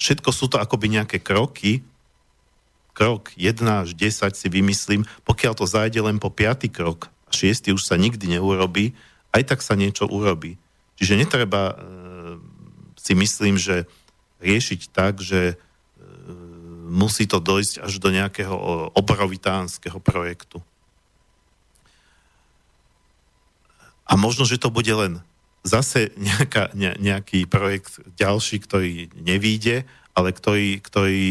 všetko 0.00 0.30
sú 0.34 0.50
to 0.50 0.56
akoby 0.58 0.98
nejaké 0.98 1.20
kroky, 1.22 1.84
krok 2.92 3.32
1 3.36 3.62
až 3.64 3.94
10 3.96 4.32
si 4.36 4.48
vymyslím, 4.48 5.06
pokiaľ 5.24 5.52
to 5.56 5.64
zájde 5.68 6.00
len 6.02 6.20
po 6.20 6.28
5. 6.28 6.68
krok 6.68 7.08
a 7.28 7.32
6. 7.32 7.72
už 7.72 7.82
sa 7.84 7.96
nikdy 7.96 8.36
neurobí, 8.36 8.92
aj 9.32 9.48
tak 9.48 9.60
sa 9.64 9.76
niečo 9.78 10.04
urobí. 10.08 10.60
Čiže 11.00 11.18
netreba 11.18 11.76
si 13.02 13.18
myslím, 13.18 13.58
že 13.58 13.90
riešiť 14.38 14.94
tak, 14.94 15.18
že 15.18 15.54
e, 15.54 15.56
musí 16.86 17.26
to 17.26 17.42
dojsť 17.42 17.82
až 17.82 17.98
do 17.98 18.14
nejakého 18.14 18.54
obrovitánskeho 18.94 19.98
projektu. 19.98 20.62
A 24.06 24.14
možno, 24.14 24.46
že 24.46 24.62
to 24.62 24.70
bude 24.70 24.90
len 24.94 25.18
zase 25.66 26.14
nejaká, 26.18 26.70
ne, 26.78 26.94
nejaký 27.02 27.50
projekt 27.50 27.98
ďalší, 28.14 28.62
ktorý 28.62 29.10
nevíde, 29.18 29.82
ale 30.12 30.36
ktorý, 30.36 30.76
ktorý 30.84 31.24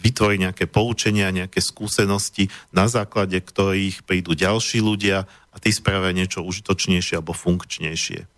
vytvorí 0.00 0.40
nejaké 0.40 0.64
poučenia, 0.64 1.28
nejaké 1.28 1.60
skúsenosti, 1.60 2.48
na 2.72 2.88
základe 2.88 3.36
ktorých 3.36 4.08
prídu 4.08 4.32
ďalší 4.32 4.80
ľudia 4.80 5.28
a 5.52 5.56
tí 5.60 5.68
spravia 5.68 6.16
niečo 6.16 6.40
užitočnejšie 6.40 7.20
alebo 7.20 7.36
funkčnejšie. 7.36 8.31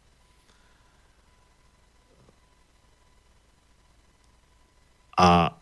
A 5.14 5.54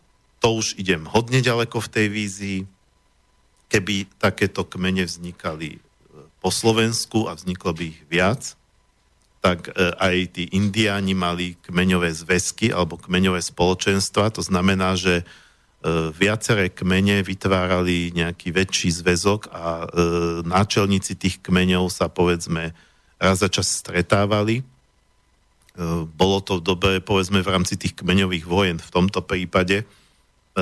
to 0.43 0.59
už 0.59 0.75
idem 0.75 1.07
hodne 1.07 1.39
ďaleko 1.39 1.79
v 1.79 1.91
tej 1.91 2.07
vízii. 2.11 2.59
Keby 3.71 4.11
takéto 4.19 4.67
kmene 4.67 5.07
vznikali 5.07 5.77
e, 5.77 5.79
po 6.43 6.51
Slovensku 6.51 7.31
a 7.31 7.33
vzniklo 7.33 7.71
by 7.71 7.83
ich 7.95 7.99
viac, 8.11 8.59
tak 9.39 9.71
e, 9.71 9.71
aj 9.97 10.35
tí 10.35 10.43
indiáni 10.51 11.15
mali 11.15 11.55
kmeňové 11.63 12.11
zväzky 12.11 12.75
alebo 12.75 12.99
kmeňové 12.99 13.39
spoločenstva. 13.39 14.35
To 14.35 14.43
znamená, 14.43 14.99
že 14.99 15.23
e, 15.23 15.23
viaceré 16.11 16.67
kmene 16.75 17.23
vytvárali 17.23 18.11
nejaký 18.11 18.51
väčší 18.51 18.91
zväzok 18.99 19.47
a 19.47 19.87
náčelníci 20.43 21.15
tých 21.15 21.39
kmeňov 21.39 21.87
sa 21.87 22.11
povedzme 22.11 22.75
raz 23.15 23.39
za 23.39 23.47
čas 23.47 23.71
stretávali 23.71 24.72
bolo 26.13 26.37
to 26.45 26.61
dobre, 26.61 27.01
povedzme, 27.01 27.41
v 27.41 27.49
rámci 27.49 27.73
tých 27.81 27.97
kmeňových 27.97 28.45
vojen 28.45 28.77
v 28.77 28.89
tomto 28.93 29.25
prípade, 29.25 29.81
e, 29.81 29.85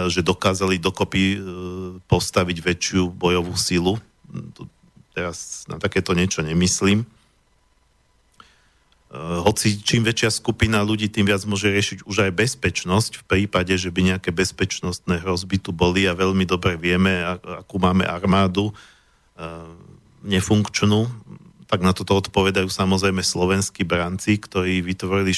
že 0.08 0.24
dokázali 0.24 0.80
dokopy 0.80 1.24
e, 1.36 1.38
postaviť 2.08 2.58
väčšiu 2.64 3.12
bojovú 3.12 3.52
silu. 3.60 4.00
Teraz 5.12 5.68
na 5.68 5.76
takéto 5.76 6.16
niečo 6.16 6.40
nemyslím. 6.40 7.04
Hoci 9.44 9.84
čím 9.84 10.08
väčšia 10.08 10.32
skupina 10.32 10.80
ľudí, 10.88 11.12
tým 11.12 11.28
viac 11.28 11.44
môže 11.44 11.68
riešiť 11.68 12.08
už 12.08 12.18
aj 12.24 12.32
bezpečnosť 12.32 13.12
v 13.20 13.24
prípade, 13.28 13.76
že 13.76 13.92
by 13.92 14.16
nejaké 14.16 14.32
bezpečnostné 14.32 15.20
hrozby 15.20 15.60
tu 15.60 15.76
boli 15.76 16.08
a 16.08 16.16
veľmi 16.16 16.48
dobre 16.48 16.80
vieme, 16.80 17.20
akú 17.60 17.76
máme 17.76 18.08
armádu 18.08 18.72
nefunkčnú, 20.24 21.12
tak 21.72 21.80
na 21.80 21.96
toto 21.96 22.20
odpovedajú 22.20 22.68
samozrejme 22.68 23.24
slovenskí 23.24 23.88
branci, 23.88 24.36
ktorí 24.36 24.84
vytvorili 24.84 25.32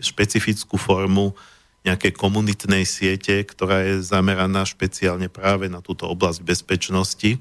špecifickú 0.00 0.80
formu 0.80 1.36
nejakej 1.84 2.16
komunitnej 2.16 2.88
siete, 2.88 3.44
ktorá 3.44 3.84
je 3.84 4.00
zameraná 4.00 4.64
špeciálne 4.64 5.28
práve 5.28 5.68
na 5.68 5.84
túto 5.84 6.08
oblasť 6.08 6.40
bezpečnosti. 6.40 7.36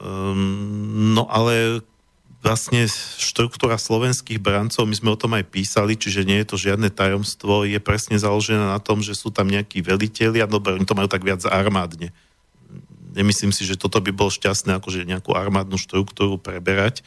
Um, 0.00 1.12
no 1.12 1.28
ale 1.28 1.84
vlastne 2.40 2.88
štruktúra 3.20 3.76
slovenských 3.76 4.40
brancov, 4.40 4.88
my 4.88 4.96
sme 4.96 5.12
o 5.12 5.20
tom 5.20 5.36
aj 5.36 5.52
písali, 5.52 6.00
čiže 6.00 6.24
nie 6.24 6.40
je 6.40 6.48
to 6.48 6.56
žiadne 6.56 6.88
tajomstvo, 6.88 7.68
je 7.68 7.76
presne 7.76 8.16
založená 8.16 8.72
na 8.72 8.80
tom, 8.80 9.04
že 9.04 9.12
sú 9.12 9.28
tam 9.28 9.52
nejakí 9.52 9.84
veliteľi 9.84 10.40
a 10.40 10.48
dobre, 10.48 10.80
oni 10.80 10.88
to 10.88 10.96
majú 10.96 11.12
tak 11.12 11.20
viac 11.20 11.44
armádne 11.44 12.16
nemyslím 13.14 13.52
si, 13.54 13.66
že 13.66 13.78
toto 13.80 13.98
by 13.98 14.14
bolo 14.14 14.30
šťastné, 14.30 14.78
akože 14.78 15.06
nejakú 15.06 15.34
armádnu 15.34 15.76
štruktúru 15.76 16.38
preberať, 16.38 17.02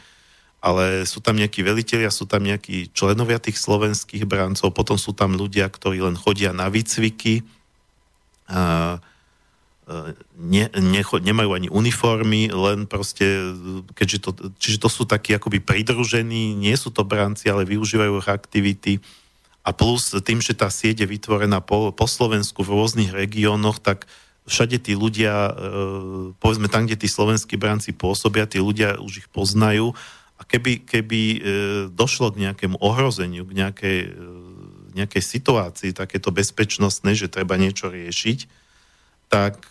ale 0.63 1.03
sú 1.03 1.19
tam 1.19 1.35
nejakí 1.35 1.59
veliteľia, 1.59 2.07
sú 2.07 2.23
tam 2.23 2.47
nejakí 2.47 2.95
členovia 2.95 3.39
tých 3.39 3.59
slovenských 3.59 4.23
brancov, 4.23 4.71
potom 4.71 4.95
sú 4.95 5.11
tam 5.11 5.35
ľudia, 5.35 5.67
ktorí 5.67 5.99
len 5.99 6.15
chodia 6.15 6.55
na 6.55 6.71
výcviky, 6.71 7.43
a, 8.47 8.99
ne, 10.39 10.65
necho, 10.79 11.19
nemajú 11.19 11.51
ani 11.51 11.67
uniformy, 11.67 12.47
len 12.47 12.87
proste, 12.87 13.51
keďže 13.91 14.17
to, 14.23 14.29
čiže 14.55 14.79
to 14.79 14.87
sú 14.87 15.03
takí 15.03 15.35
akoby 15.35 15.59
pridružení, 15.59 16.55
nie 16.55 16.75
sú 16.79 16.87
to 16.95 17.03
branci, 17.03 17.51
ale 17.51 17.67
využívajú 17.67 18.23
ich 18.23 18.29
aktivity. 18.31 18.93
A 19.63 19.71
plus 19.71 20.11
tým, 20.23 20.39
že 20.43 20.55
tá 20.55 20.67
sieť 20.67 21.03
je 21.03 21.07
vytvorená 21.07 21.63
po, 21.63 21.91
po 21.91 22.07
Slovensku 22.07 22.63
v 22.63 22.75
rôznych 22.75 23.11
regiónoch, 23.11 23.79
tak 23.79 24.07
všade 24.43 24.77
tí 24.79 24.93
ľudia, 24.95 25.51
e, 25.51 25.53
povedzme 26.39 26.67
tam, 26.67 26.83
kde 26.83 26.99
tí 26.99 27.07
slovenskí 27.07 27.55
branci 27.55 27.95
pôsobia, 27.95 28.49
tí 28.49 28.59
ľudia 28.59 28.99
už 28.99 29.25
ich 29.25 29.27
poznajú. 29.31 29.95
A 30.35 30.41
keby, 30.43 30.83
keby 30.83 31.21
e, 31.21 31.39
došlo 31.91 32.35
k 32.35 32.49
nejakému 32.49 32.75
ohrozeniu, 32.83 33.47
k 33.47 33.53
nejakej, 33.55 33.99
e, 34.11 34.27
nejakej 34.99 35.23
situácii, 35.23 35.95
takéto 35.95 36.35
bezpečnostné, 36.35 37.15
že 37.15 37.31
treba 37.31 37.55
niečo 37.55 37.87
riešiť, 37.87 38.61
tak, 39.33 39.65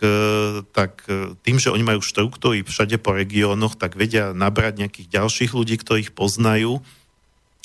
tak 0.75 1.07
tým, 1.47 1.57
že 1.63 1.71
oni 1.71 1.87
majú 1.87 2.03
štruktúry 2.03 2.67
všade 2.67 2.99
po 2.99 3.15
regiónoch, 3.15 3.79
tak 3.79 3.95
vedia 3.95 4.35
nabrať 4.35 4.83
nejakých 4.83 5.23
ďalších 5.23 5.55
ľudí, 5.55 5.79
ktorí 5.79 6.11
ich 6.11 6.15
poznajú. 6.19 6.83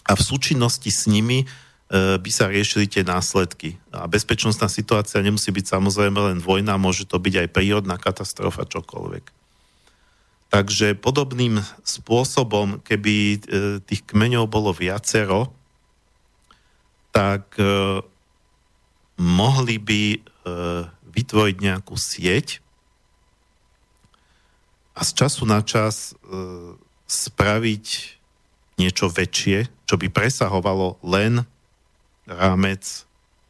A 0.05 0.13
v 0.13 0.21
súčinnosti 0.21 0.93
s 0.93 1.09
nimi 1.09 1.49
by 1.87 2.29
sa 2.31 2.51
riešili 2.51 2.83
tie 2.91 3.07
následky. 3.07 3.79
A 3.95 4.11
bezpečnostná 4.11 4.67
situácia 4.67 5.23
nemusí 5.23 5.47
byť 5.55 5.71
samozrejme 5.71 6.19
len 6.19 6.39
vojna, 6.43 6.75
môže 6.75 7.07
to 7.07 7.15
byť 7.15 7.47
aj 7.47 7.53
prírodná 7.55 7.95
katastrofa, 7.95 8.67
čokoľvek. 8.67 9.31
Takže 10.51 10.99
podobným 10.99 11.63
spôsobom, 11.83 12.79
keby 12.83 13.15
e, 13.15 13.37
tých 13.83 14.03
kmeňov 14.07 14.47
bolo 14.47 14.71
viacero, 14.75 15.51
tak 17.11 17.55
e, 17.59 18.03
mohli 19.19 19.75
by 19.79 20.03
vytvoriť 21.11 21.57
nejakú 21.59 21.99
sieť 21.99 22.63
a 24.95 25.03
z 25.03 25.11
času 25.11 25.43
na 25.43 25.59
čas 25.59 26.15
spraviť 27.03 27.85
niečo 28.79 29.11
väčšie, 29.11 29.67
čo 29.83 29.99
by 29.99 30.07
presahovalo 30.07 31.03
len 31.03 31.43
rámec 32.27 33.07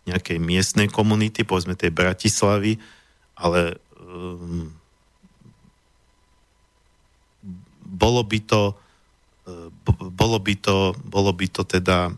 nejakej 0.08 0.40
miestnej 0.40 0.88
komunity, 0.88 1.44
povedzme 1.44 1.76
tej 1.76 1.91
Bratislavy, 1.91 2.80
ale 3.36 3.76
um, 3.99 4.72
bolo 7.84 8.22
by 8.24 8.40
to 8.40 8.62
uh, 8.72 9.70
bolo 9.91 10.38
by 10.40 10.54
to, 10.56 10.95
bolo 11.04 11.32
by 11.36 11.48
to 11.52 11.68
teda 11.68 12.08
um, 12.08 12.16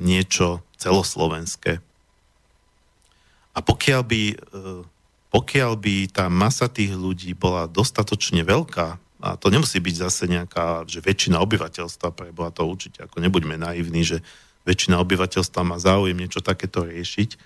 niečo 0.00 0.64
celoslovenské. 0.80 1.82
A 3.50 3.58
pokiaľ 3.60 4.02
by, 4.06 4.22
uh, 4.56 4.82
pokiaľ 5.28 5.72
by 5.76 5.94
tá 6.08 6.32
masa 6.32 6.72
tých 6.72 6.96
ľudí 6.96 7.36
bola 7.36 7.68
dostatočne 7.68 8.46
veľká, 8.46 8.96
a 9.20 9.36
to 9.36 9.52
nemusí 9.52 9.76
byť 9.76 9.94
zase 10.00 10.24
nejaká, 10.32 10.88
že 10.88 11.04
väčšina 11.04 11.36
obyvateľstva, 11.44 12.16
preboha 12.16 12.48
to 12.48 12.64
určite, 12.64 13.04
ako 13.04 13.20
nebuďme 13.20 13.60
naivní, 13.60 14.00
že 14.00 14.24
väčšina 14.64 15.00
obyvateľstva 15.00 15.62
má 15.64 15.76
záujem 15.80 16.16
niečo 16.16 16.44
takéto 16.44 16.84
riešiť. 16.84 17.36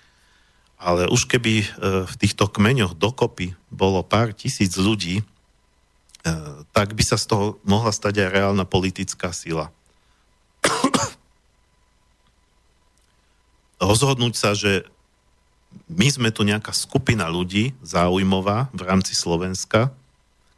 Ale 0.81 1.07
už 1.09 1.31
keby 1.31 1.55
e, 1.63 1.67
v 2.05 2.15
týchto 2.19 2.51
kmeňoch 2.51 2.99
dokopy 2.99 3.55
bolo 3.71 4.03
pár 4.03 4.35
tisíc 4.35 4.75
ľudí, 4.77 5.23
e, 5.23 5.25
tak 6.75 6.93
by 6.93 7.03
sa 7.07 7.17
z 7.17 7.31
toho 7.31 7.45
mohla 7.63 7.95
stať 7.95 8.27
aj 8.27 8.29
reálna 8.35 8.67
politická 8.67 9.31
sila. 9.31 9.71
Rozhodnúť 13.81 14.35
sa, 14.35 14.53
že 14.59 14.85
my 15.91 16.07
sme 16.11 16.31
tu 16.31 16.47
nejaká 16.47 16.71
skupina 16.75 17.27
ľudí 17.31 17.75
záujmová 17.83 18.71
v 18.71 18.83
rámci 18.83 19.15
Slovenska, 19.15 19.91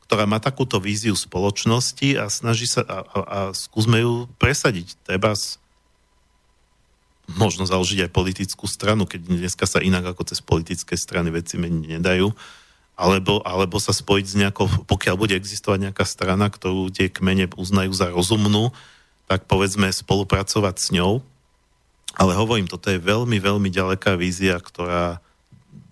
ktorá 0.07 0.23
má 0.23 0.39
takúto 0.39 0.78
víziu 0.78 1.19
spoločnosti 1.19 2.15
a 2.15 2.31
snaží 2.31 2.70
sa 2.70 2.87
a, 2.87 2.99
a, 3.03 3.19
a 3.27 3.39
skúsme 3.51 3.99
ju 4.07 4.31
presadiť. 4.39 4.95
Treba 5.03 5.35
možno 7.37 7.69
založiť 7.69 8.09
aj 8.09 8.17
politickú 8.17 8.65
stranu, 8.67 9.05
keď 9.05 9.29
dneska 9.29 9.69
sa 9.69 9.85
inak 9.85 10.17
ako 10.17 10.33
cez 10.33 10.41
politické 10.41 10.97
strany 10.97 11.31
veci 11.31 11.61
meniť 11.61 12.01
nedajú, 12.01 12.33
alebo, 12.97 13.45
alebo 13.45 13.77
sa 13.77 13.93
spojiť 13.93 14.27
s 14.27 14.35
nejakou, 14.41 14.67
pokiaľ 14.89 15.15
bude 15.21 15.37
existovať 15.37 15.89
nejaká 15.89 16.05
strana, 16.09 16.49
ktorú 16.49 16.89
tie 16.89 17.13
kmene 17.13 17.53
uznajú 17.53 17.93
za 17.93 18.09
rozumnú, 18.09 18.73
tak 19.29 19.45
povedzme 19.45 19.93
spolupracovať 19.93 20.77
s 20.81 20.89
ňou. 20.97 21.21
Ale 22.17 22.33
hovorím, 22.33 22.65
toto 22.65 22.89
je 22.89 22.97
veľmi, 22.97 23.37
veľmi 23.37 23.69
ďaleká 23.69 24.17
vízia, 24.17 24.57
ktorá 24.57 25.21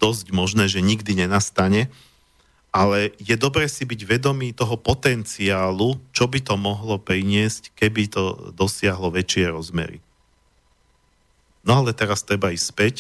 dosť 0.01 0.33
možné, 0.33 0.65
že 0.73 0.81
nikdy 0.81 1.13
nenastane, 1.13 1.93
ale 2.75 3.15
je 3.23 3.39
dobré 3.39 3.71
si 3.71 3.87
byť 3.87 4.01
vedomý 4.03 4.51
toho 4.51 4.75
potenciálu, 4.75 5.95
čo 6.11 6.27
by 6.27 6.43
to 6.43 6.59
mohlo 6.59 6.99
priniesť, 6.99 7.71
keby 7.79 8.11
to 8.11 8.51
dosiahlo 8.51 9.15
väčšie 9.15 9.53
rozmery. 9.53 10.03
No 11.65 11.81
ale 11.81 11.97
teraz 11.97 12.21
treba 12.21 12.53
ísť 12.53 12.67
späť, 12.69 12.95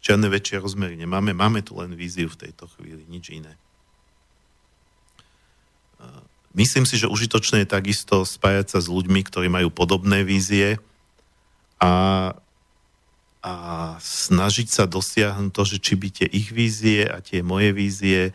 žiadne 0.00 0.32
väčšie 0.32 0.64
rozmery 0.64 0.96
nemáme, 0.96 1.36
máme 1.36 1.60
tu 1.60 1.76
len 1.76 1.92
víziu 1.92 2.32
v 2.32 2.48
tejto 2.48 2.64
chvíli, 2.76 3.04
nič 3.08 3.28
iné. 3.28 3.54
Myslím 6.56 6.88
si, 6.88 6.96
že 6.96 7.06
užitočné 7.06 7.62
je 7.62 7.70
takisto 7.70 8.24
spájať 8.24 8.74
sa 8.74 8.78
s 8.80 8.88
ľuďmi, 8.88 9.20
ktorí 9.22 9.52
majú 9.52 9.68
podobné 9.68 10.24
vízie 10.24 10.80
a, 11.78 12.34
a 13.44 13.52
snažiť 14.00 14.66
sa 14.66 14.88
dosiahnuť 14.88 15.52
to, 15.52 15.62
že 15.62 15.76
či 15.78 15.94
by 15.94 16.08
tie 16.08 16.26
ich 16.26 16.50
vízie 16.50 17.06
a 17.06 17.20
tie 17.20 17.44
moje 17.44 17.70
vízie 17.76 18.20
e, 18.26 18.32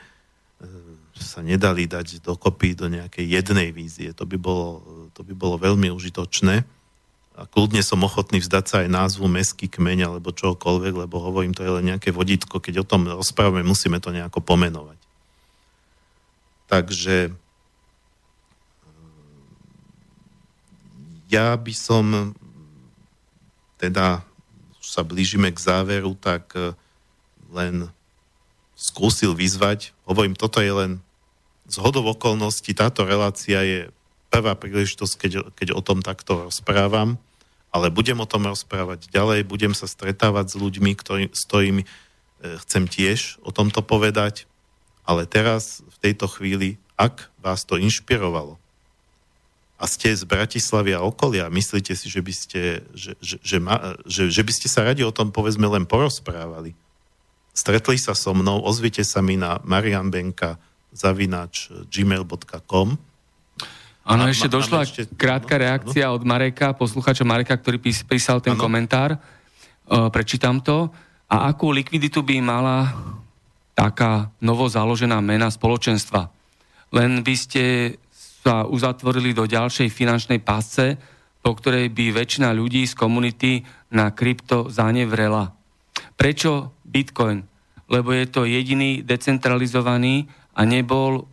sa 1.18 1.42
nedali 1.44 1.90
dať 1.90 2.22
dokopy 2.24 2.78
do 2.78 2.88
nejakej 2.88 3.28
jednej 3.28 3.74
vízie. 3.74 4.14
To 4.16 4.24
by 4.24 4.38
bolo, 4.38 4.86
to 5.12 5.26
by 5.26 5.34
bolo 5.34 5.58
veľmi 5.60 5.90
užitočné 5.92 6.64
a 7.34 7.50
kľudne 7.50 7.82
som 7.82 7.98
ochotný 8.06 8.38
vzdať 8.38 8.66
sa 8.70 8.76
aj 8.86 8.94
názvu 8.94 9.26
meský 9.26 9.66
kmeň 9.66 10.06
alebo 10.06 10.30
čokoľvek, 10.30 10.94
lebo 11.06 11.18
hovorím, 11.18 11.58
to 11.58 11.66
je 11.66 11.74
len 11.74 11.90
nejaké 11.90 12.14
vodítko, 12.14 12.62
keď 12.62 12.86
o 12.86 12.90
tom 12.90 13.10
rozprávame, 13.10 13.66
musíme 13.66 13.98
to 13.98 14.14
nejako 14.14 14.38
pomenovať. 14.46 15.02
Takže 16.70 17.34
ja 21.34 21.58
by 21.58 21.74
som 21.74 22.38
teda 23.82 24.22
už 24.80 24.88
sa 24.88 25.02
blížime 25.02 25.50
k 25.50 25.60
záveru, 25.60 26.14
tak 26.14 26.54
eh, 26.54 26.78
len 27.50 27.90
skúsil 28.78 29.34
vyzvať. 29.34 29.96
Hovorím, 30.06 30.38
toto 30.38 30.62
je 30.62 30.70
len 30.70 30.92
z 31.66 31.80
hodov 31.80 32.20
okolností, 32.20 32.76
táto 32.76 33.08
relácia 33.08 33.64
je 33.64 33.80
prvá 34.34 34.58
príležitosť, 34.58 35.14
keď, 35.14 35.34
keď 35.54 35.68
o 35.78 35.82
tom 35.86 36.02
takto 36.02 36.50
rozprávam, 36.50 37.22
ale 37.70 37.94
budem 37.94 38.18
o 38.18 38.26
tom 38.26 38.50
rozprávať 38.50 39.14
ďalej, 39.14 39.46
budem 39.46 39.78
sa 39.78 39.86
stretávať 39.86 40.54
s 40.54 40.56
ľuďmi, 40.58 40.92
ktorý, 40.98 41.26
s 41.30 41.46
ktorými 41.46 41.86
e, 41.86 41.88
chcem 42.66 42.90
tiež 42.90 43.38
o 43.46 43.54
tomto 43.54 43.86
povedať, 43.86 44.50
ale 45.06 45.30
teraz, 45.30 45.86
v 45.86 45.98
tejto 46.02 46.26
chvíli, 46.26 46.82
ak 46.98 47.30
vás 47.46 47.62
to 47.62 47.78
inšpirovalo 47.78 48.58
a 49.78 49.84
ste 49.86 50.16
z 50.16 50.24
Bratislavy 50.24 50.96
a 50.96 51.04
okolia, 51.04 51.52
myslíte 51.52 51.92
si, 51.94 52.08
že 52.08 52.24
by 52.24 52.34
ste, 52.34 52.62
že, 52.96 53.20
že, 53.20 53.38
že, 53.44 53.58
že, 54.08 54.24
že 54.32 54.42
by 54.42 54.52
ste 54.56 54.68
sa 54.72 54.88
radi 54.88 55.04
o 55.04 55.12
tom 55.12 55.30
povedzme 55.30 55.68
len 55.68 55.84
porozprávali, 55.84 56.72
stretli 57.52 58.00
sa 58.00 58.16
so 58.16 58.32
mnou, 58.32 58.64
ozvite 58.64 59.04
sa 59.04 59.20
mi 59.20 59.36
na 59.36 59.60
marianbenka 59.68 60.56
zavinač 60.96 61.68
gmail.com 61.92 63.13
Áno, 64.04 64.28
ešte 64.28 64.52
došla 64.52 64.84
ešte, 64.84 65.08
krátka 65.16 65.56
no, 65.56 65.62
reakcia 65.64 66.12
no. 66.12 66.20
od 66.20 66.28
Mareka, 66.28 66.76
posluchača 66.76 67.24
Mareka, 67.24 67.56
ktorý 67.56 67.80
pís, 67.80 68.04
písal 68.04 68.44
ten 68.44 68.60
ano. 68.60 68.62
komentár. 68.62 69.16
Uh, 69.88 70.12
prečítam 70.12 70.60
to. 70.60 70.92
A 71.32 71.48
akú 71.48 71.72
likviditu 71.72 72.20
by 72.20 72.44
mala 72.44 72.92
taká 73.72 74.28
novo 74.44 74.68
založená 74.68 75.24
mena 75.24 75.48
spoločenstva? 75.48 76.28
Len 76.92 77.24
by 77.24 77.36
ste 77.40 77.64
sa 78.44 78.68
uzatvorili 78.68 79.32
do 79.32 79.48
ďalšej 79.48 79.88
finančnej 79.88 80.44
pásce, 80.44 81.00
po 81.40 81.56
ktorej 81.56 81.88
by 81.96 82.12
väčšina 82.12 82.52
ľudí 82.52 82.84
z 82.84 82.94
komunity 83.00 83.64
na 83.96 84.12
krypto 84.12 84.68
zanevrela. 84.68 85.56
Prečo 86.20 86.76
Bitcoin? 86.84 87.44
Lebo 87.88 88.12
je 88.12 88.28
to 88.28 88.44
jediný 88.44 89.00
decentralizovaný 89.00 90.28
a 90.56 90.68
nebol 90.68 91.28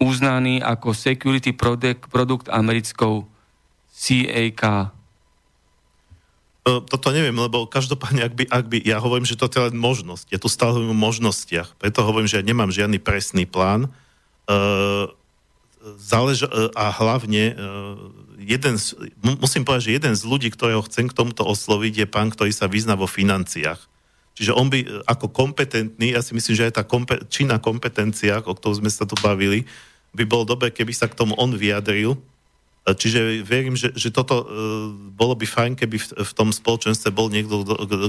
uznaný 0.00 0.64
ako 0.64 0.96
security 0.96 1.52
product, 1.52 2.08
produkt 2.08 2.48
americkou 2.48 3.28
CAK. 3.92 4.90
Toto 6.60 7.08
neviem, 7.12 7.36
lebo 7.36 7.68
každopádne, 7.68 8.24
ak 8.24 8.34
by, 8.36 8.44
ak 8.48 8.64
by, 8.68 8.78
ja 8.84 8.96
hovorím, 9.00 9.28
že 9.28 9.36
toto 9.36 9.60
je 9.60 9.72
len 9.72 9.76
možnosť. 9.76 10.32
Ja 10.32 10.38
tu 10.40 10.48
stále 10.48 10.76
hovorím 10.76 10.96
o 10.96 11.04
možnostiach. 11.08 11.76
Preto 11.76 12.04
hovorím, 12.04 12.28
že 12.28 12.40
ja 12.40 12.44
nemám 12.44 12.72
žiadny 12.72 13.00
presný 13.00 13.44
plán. 13.44 13.92
Uh, 14.48 15.08
zálež, 16.00 16.44
uh, 16.44 16.68
a 16.76 16.92
hlavne 16.92 17.56
uh, 17.56 17.96
jeden 18.40 18.76
z, 18.76 18.96
musím 19.20 19.64
povedať, 19.64 19.88
že 19.88 19.96
jeden 20.00 20.14
z 20.16 20.22
ľudí, 20.24 20.48
ktorého 20.52 20.84
chcem 20.84 21.08
k 21.08 21.16
tomuto 21.16 21.44
osloviť, 21.44 22.04
je 22.04 22.06
pán, 22.06 22.28
ktorý 22.28 22.52
sa 22.52 22.68
vyzná 22.68 22.96
vo 22.96 23.08
financiách. 23.08 23.80
Čiže 24.36 24.56
on 24.56 24.72
by 24.72 25.04
ako 25.10 25.32
kompetentný, 25.32 26.16
ja 26.16 26.24
si 26.24 26.32
myslím, 26.32 26.54
že 26.56 26.66
aj 26.70 26.74
tá 26.76 26.84
kompe, 26.86 27.20
či 27.28 27.44
na 27.44 27.60
kompetenciách, 27.60 28.48
o 28.48 28.56
ktorom 28.56 28.84
sme 28.84 28.90
sa 28.92 29.04
tu 29.04 29.16
bavili, 29.20 29.68
by 30.14 30.24
bolo 30.26 30.44
dobre, 30.44 30.74
keby 30.74 30.92
sa 30.94 31.06
k 31.06 31.18
tomu 31.18 31.34
on 31.38 31.54
vyjadril, 31.54 32.18
Čiže 32.80 33.44
verím, 33.44 33.76
že, 33.76 33.92
že 33.92 34.08
toto 34.08 34.48
bolo 35.12 35.36
by 35.36 35.44
fajn, 35.44 35.76
keby 35.76 36.00
v, 36.00 36.06
v 36.24 36.32
tom 36.32 36.48
spoločenstve 36.48 37.12
bol 37.12 37.28
niekto, 37.28 37.60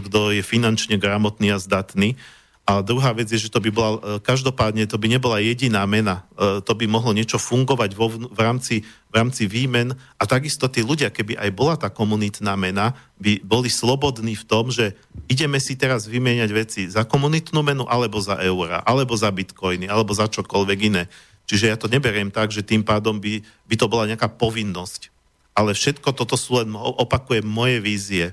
kto 0.08 0.32
je 0.32 0.40
finančne 0.40 0.96
gramotný 0.96 1.52
a 1.52 1.60
zdatný, 1.60 2.16
a 2.62 2.86
druhá 2.86 3.10
vec 3.12 3.26
je, 3.26 3.42
že 3.42 3.50
to 3.50 3.58
by 3.58 3.74
bola, 3.74 3.98
e, 3.98 4.02
každopádne 4.22 4.86
to 4.86 5.02
by 5.02 5.10
nebola 5.10 5.42
jediná 5.42 5.82
mena. 5.90 6.30
E, 6.38 6.62
to 6.62 6.78
by 6.78 6.86
mohlo 6.86 7.10
niečo 7.10 7.42
fungovať 7.42 7.98
vo, 7.98 8.14
v, 8.14 8.38
rámci, 8.38 8.86
v 9.10 9.14
rámci 9.18 9.50
výmen 9.50 9.98
a 10.22 10.24
takisto 10.30 10.70
tí 10.70 10.86
ľudia, 10.86 11.10
keby 11.10 11.42
aj 11.42 11.50
bola 11.58 11.74
tá 11.74 11.90
komunitná 11.90 12.54
mena, 12.54 12.94
by 13.18 13.42
boli 13.42 13.66
slobodní 13.66 14.38
v 14.38 14.46
tom, 14.46 14.70
že 14.70 14.94
ideme 15.26 15.58
si 15.58 15.74
teraz 15.74 16.06
vymieňať 16.06 16.50
veci 16.54 16.82
za 16.86 17.02
komunitnú 17.02 17.66
menu 17.66 17.84
alebo 17.90 18.22
za 18.22 18.38
eura, 18.46 18.86
alebo 18.86 19.18
za 19.18 19.34
bitcoiny, 19.34 19.90
alebo 19.90 20.14
za 20.14 20.30
čokoľvek 20.30 20.80
iné. 20.86 21.10
Čiže 21.52 21.68
ja 21.68 21.76
to 21.76 21.92
neberiem 21.92 22.32
tak, 22.32 22.56
že 22.56 22.64
tým 22.64 22.80
pádom 22.80 23.20
by, 23.20 23.44
by 23.68 23.76
to 23.76 23.92
bola 23.92 24.08
nejaká 24.08 24.32
povinnosť. 24.32 25.12
Ale 25.52 25.76
všetko 25.76 26.16
toto 26.16 26.40
sú 26.40 26.64
len, 26.64 26.72
opakujem, 26.80 27.44
moje 27.44 27.84
vízie 27.84 28.32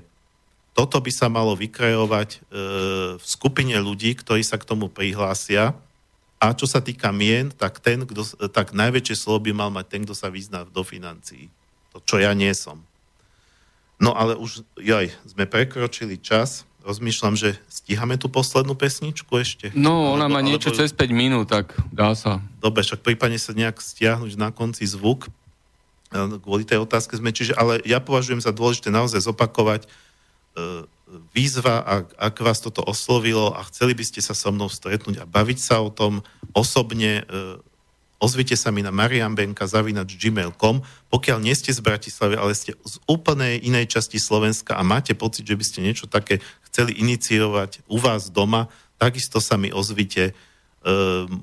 toto 0.79 0.95
by 1.03 1.11
sa 1.11 1.27
malo 1.27 1.59
vykreovať 1.59 2.29
e, 2.31 2.39
v 3.19 3.25
skupine 3.27 3.75
ľudí, 3.83 4.15
ktorí 4.15 4.39
sa 4.47 4.55
k 4.55 4.63
tomu 4.63 4.87
prihlásia. 4.87 5.75
A 6.39 6.55
čo 6.55 6.71
sa 6.71 6.79
týka 6.79 7.11
mien, 7.11 7.51
tak, 7.51 7.83
ten, 7.83 8.07
kdo, 8.07 8.23
tak 8.47 8.71
najväčšie 8.71 9.15
slovo 9.19 9.43
by 9.43 9.51
mal 9.51 9.75
mať 9.75 9.85
ten, 9.91 10.01
kto 10.07 10.15
sa 10.15 10.31
vyzná 10.31 10.63
do 10.63 10.79
financií. 10.87 11.51
To, 11.91 11.99
čo 11.99 12.15
ja 12.21 12.31
nie 12.31 12.55
som. 12.55 12.79
No 13.99 14.15
ale 14.15 14.39
už, 14.39 14.63
joj, 14.79 15.11
sme 15.27 15.43
prekročili 15.43 16.15
čas. 16.15 16.63
Rozmýšľam, 16.83 17.35
že 17.35 17.59
stíhame 17.67 18.15
tú 18.15 18.31
poslednú 18.31 18.73
pesničku 18.73 19.29
ešte. 19.35 19.69
No, 19.75 20.15
ona 20.15 20.31
alebo, 20.31 20.35
má 20.35 20.39
niečo 20.39 20.71
alebo... 20.71 20.79
cez 20.79 20.95
5 20.95 21.11
minút, 21.11 21.51
tak 21.51 21.75
dá 21.91 22.15
sa. 22.15 22.39
Dobre, 22.63 22.81
však 22.87 23.03
prípadne 23.03 23.37
sa 23.37 23.51
nejak 23.51 23.83
stiahnuť 23.83 24.39
na 24.39 24.49
konci 24.49 24.87
zvuk. 24.87 25.27
E, 25.27 26.39
kvôli 26.39 26.63
tej 26.63 26.81
otázke 26.83 27.19
sme, 27.19 27.35
čiže, 27.35 27.53
ale 27.59 27.83
ja 27.83 27.99
považujem 27.99 28.39
za 28.39 28.55
dôležité 28.55 28.89
naozaj 28.89 29.27
zopakovať, 29.27 29.85
E, 30.59 30.83
výzva, 31.33 31.81
ak, 31.81 32.05
ak 32.21 32.35
vás 32.45 32.61
toto 32.61 32.85
oslovilo 32.85 33.49
a 33.49 33.65
chceli 33.65 33.97
by 33.97 34.05
ste 34.05 34.21
sa 34.21 34.37
so 34.37 34.53
mnou 34.53 34.69
stretnúť 34.69 35.25
a 35.25 35.29
baviť 35.29 35.57
sa 35.57 35.81
o 35.81 35.89
tom 35.89 36.21
osobne, 36.53 37.25
e, 37.25 37.57
ozvite 38.19 38.53
sa 38.59 38.69
mi 38.69 38.83
na 38.83 38.91
mariambenka.gmail.com 38.91 40.75
pokiaľ 41.09 41.37
nie 41.41 41.55
ste 41.55 41.73
z 41.73 41.81
Bratislavy, 41.81 42.35
ale 42.37 42.53
ste 42.53 42.75
z 42.75 42.95
úplnej 43.09 43.57
inej 43.63 43.97
časti 43.97 44.21
Slovenska 44.21 44.77
a 44.77 44.85
máte 44.85 45.17
pocit, 45.17 45.47
že 45.47 45.57
by 45.57 45.65
ste 45.65 45.79
niečo 45.81 46.05
také 46.05 46.43
chceli 46.69 46.93
iniciovať 46.99 47.87
u 47.89 47.97
vás 47.97 48.29
doma, 48.29 48.69
takisto 49.01 49.41
sa 49.41 49.57
mi 49.57 49.73
ozvite. 49.73 50.31
E, 50.31 50.33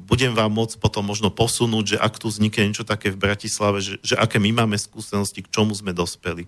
budem 0.07 0.37
vám 0.37 0.53
môcť 0.55 0.79
potom 0.79 1.03
možno 1.03 1.35
posunúť, 1.35 1.97
že 1.97 1.99
ak 1.99 2.21
tu 2.21 2.31
vznikne 2.31 2.71
niečo 2.71 2.87
také 2.87 3.11
v 3.11 3.19
Bratislave, 3.19 3.83
že, 3.83 3.99
že 4.07 4.15
aké 4.15 4.39
my 4.39 4.55
máme 4.55 4.79
skúsenosti, 4.79 5.43
k 5.43 5.51
čomu 5.51 5.75
sme 5.75 5.91
dospeli. 5.91 6.47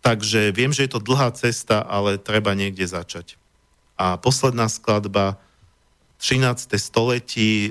Takže 0.00 0.52
viem, 0.56 0.72
že 0.72 0.88
je 0.88 0.96
to 0.96 1.04
dlhá 1.04 1.28
cesta, 1.36 1.84
ale 1.84 2.16
treba 2.16 2.56
niekde 2.56 2.88
začať. 2.88 3.36
A 4.00 4.16
posledná 4.16 4.64
skladba, 4.72 5.36
13. 6.20 6.76
století, 6.76 7.68
e, 7.68 7.70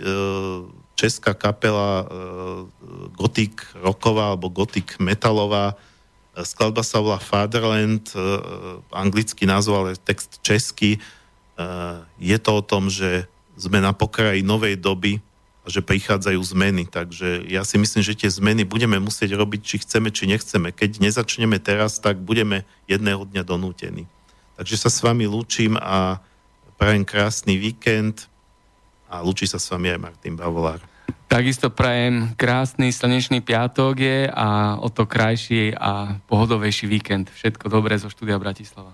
česká 0.99 1.31
kapela 1.31 2.03
e, 2.03 2.05
gotik 3.15 3.63
roková 3.79 4.35
alebo 4.35 4.51
gotik 4.51 4.99
metalová. 4.99 5.79
E, 6.35 6.43
skladba 6.43 6.83
sa 6.83 6.99
volá 6.99 7.23
Fatherland, 7.23 8.11
anglický 8.91 9.47
názov, 9.47 9.79
ale 9.79 9.95
text 9.95 10.43
český. 10.43 10.99
Je 12.19 12.37
to 12.39 12.51
o 12.59 12.63
tom, 12.63 12.87
že 12.87 13.27
sme 13.59 13.83
na 13.83 13.91
pokraji 13.91 14.39
novej 14.39 14.79
doby, 14.79 15.19
že 15.67 15.83
prichádzajú 15.83 16.39
zmeny. 16.39 16.87
Takže 16.87 17.43
ja 17.51 17.67
si 17.67 17.75
myslím, 17.75 17.99
že 17.99 18.15
tie 18.15 18.31
zmeny 18.31 18.63
budeme 18.63 18.95
musieť 19.03 19.35
robiť, 19.35 19.61
či 19.61 19.75
chceme, 19.83 20.07
či 20.15 20.31
nechceme. 20.31 20.71
Keď 20.71 21.03
nezačneme 21.03 21.59
teraz, 21.59 21.99
tak 21.99 22.23
budeme 22.23 22.63
jedného 22.87 23.27
dňa 23.27 23.43
donútení. 23.43 24.07
Takže 24.55 24.75
sa 24.79 24.89
s 24.89 25.03
vami 25.03 25.27
lúčim 25.27 25.75
a 25.75 26.23
prajem 26.79 27.03
krásny 27.03 27.59
víkend 27.59 28.28
a 29.09 29.25
lúči 29.25 29.49
sa 29.49 29.57
s 29.57 29.67
vami 29.73 29.89
aj 29.89 29.99
Martin 29.99 30.37
Bavolár. 30.37 30.79
Takisto 31.29 31.69
prajem 31.69 32.33
krásny 32.33 32.89
slnečný 32.89 33.45
piatok 33.45 34.01
je 34.01 34.19
a 34.33 34.77
o 34.81 34.89
to 34.89 35.05
krajší 35.05 35.77
a 35.77 36.17
pohodovejší 36.25 36.89
víkend. 36.89 37.29
Všetko 37.29 37.69
dobré 37.69 38.01
zo 38.01 38.09
štúdia 38.09 38.41
Bratislava. 38.41 38.93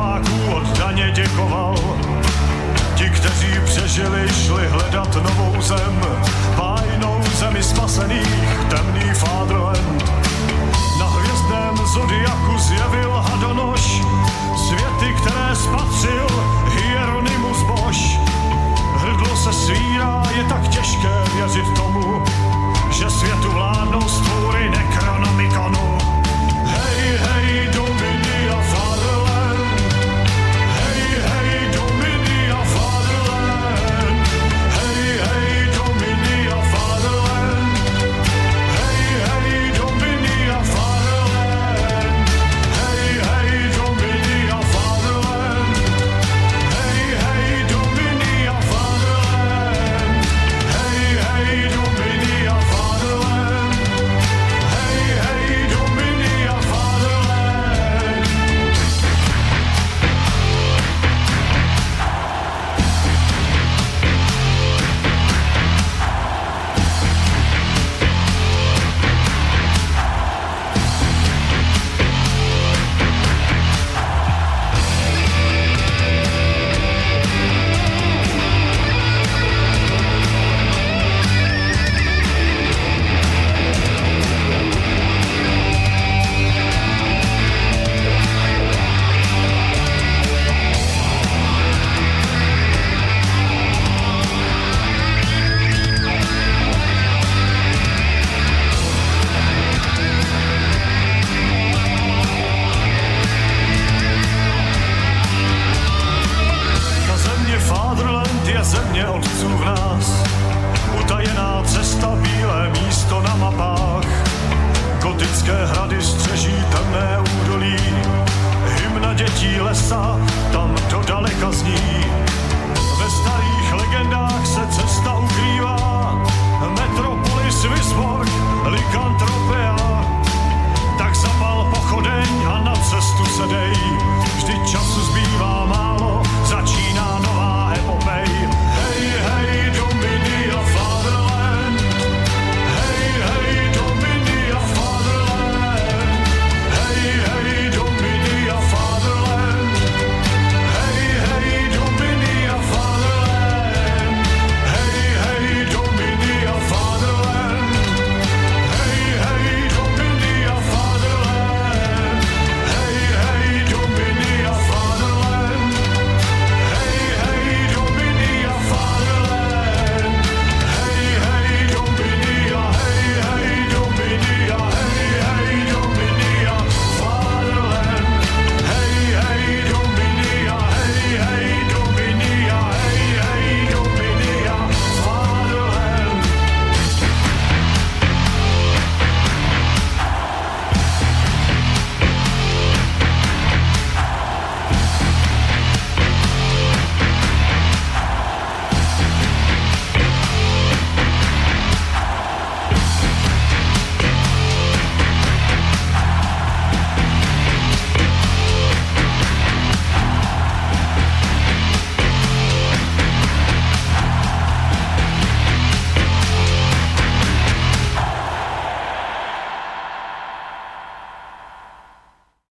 Slováků 0.00 0.54
od 0.54 0.78
daně 0.78 1.10
děkoval. 1.10 1.74
Ti, 2.94 3.10
kteří 3.10 3.60
přežili, 3.64 4.28
šli 4.28 4.68
hledat 4.68 5.14
novou 5.14 5.62
zem, 5.62 6.00
pájnou 6.56 7.20
zemi 7.34 7.62
spasených, 7.62 8.58
temný 8.70 9.14
Fatherland. 9.14 10.10
Na 10.98 11.06
hvězdném 11.06 11.86
zodiaku 11.86 12.58
zjevil 12.58 13.10
Hadonoš, 13.10 14.02
světy, 14.68 15.14
které 15.20 15.56
spatřil 15.56 16.26
Hieronymus 16.66 17.62
Bosch. 17.62 18.18
Hrdlo 18.96 19.36
se 19.36 19.52
svírá, 19.52 20.22
je 20.36 20.44
tak 20.44 20.68
těžké 20.68 21.14
věřit 21.34 21.74
tomu, 21.76 22.24
že 22.90 23.10
světu 23.10 23.50
vládnou 23.52 24.08
stvůry 24.08 24.70
nekrát. 24.70 24.99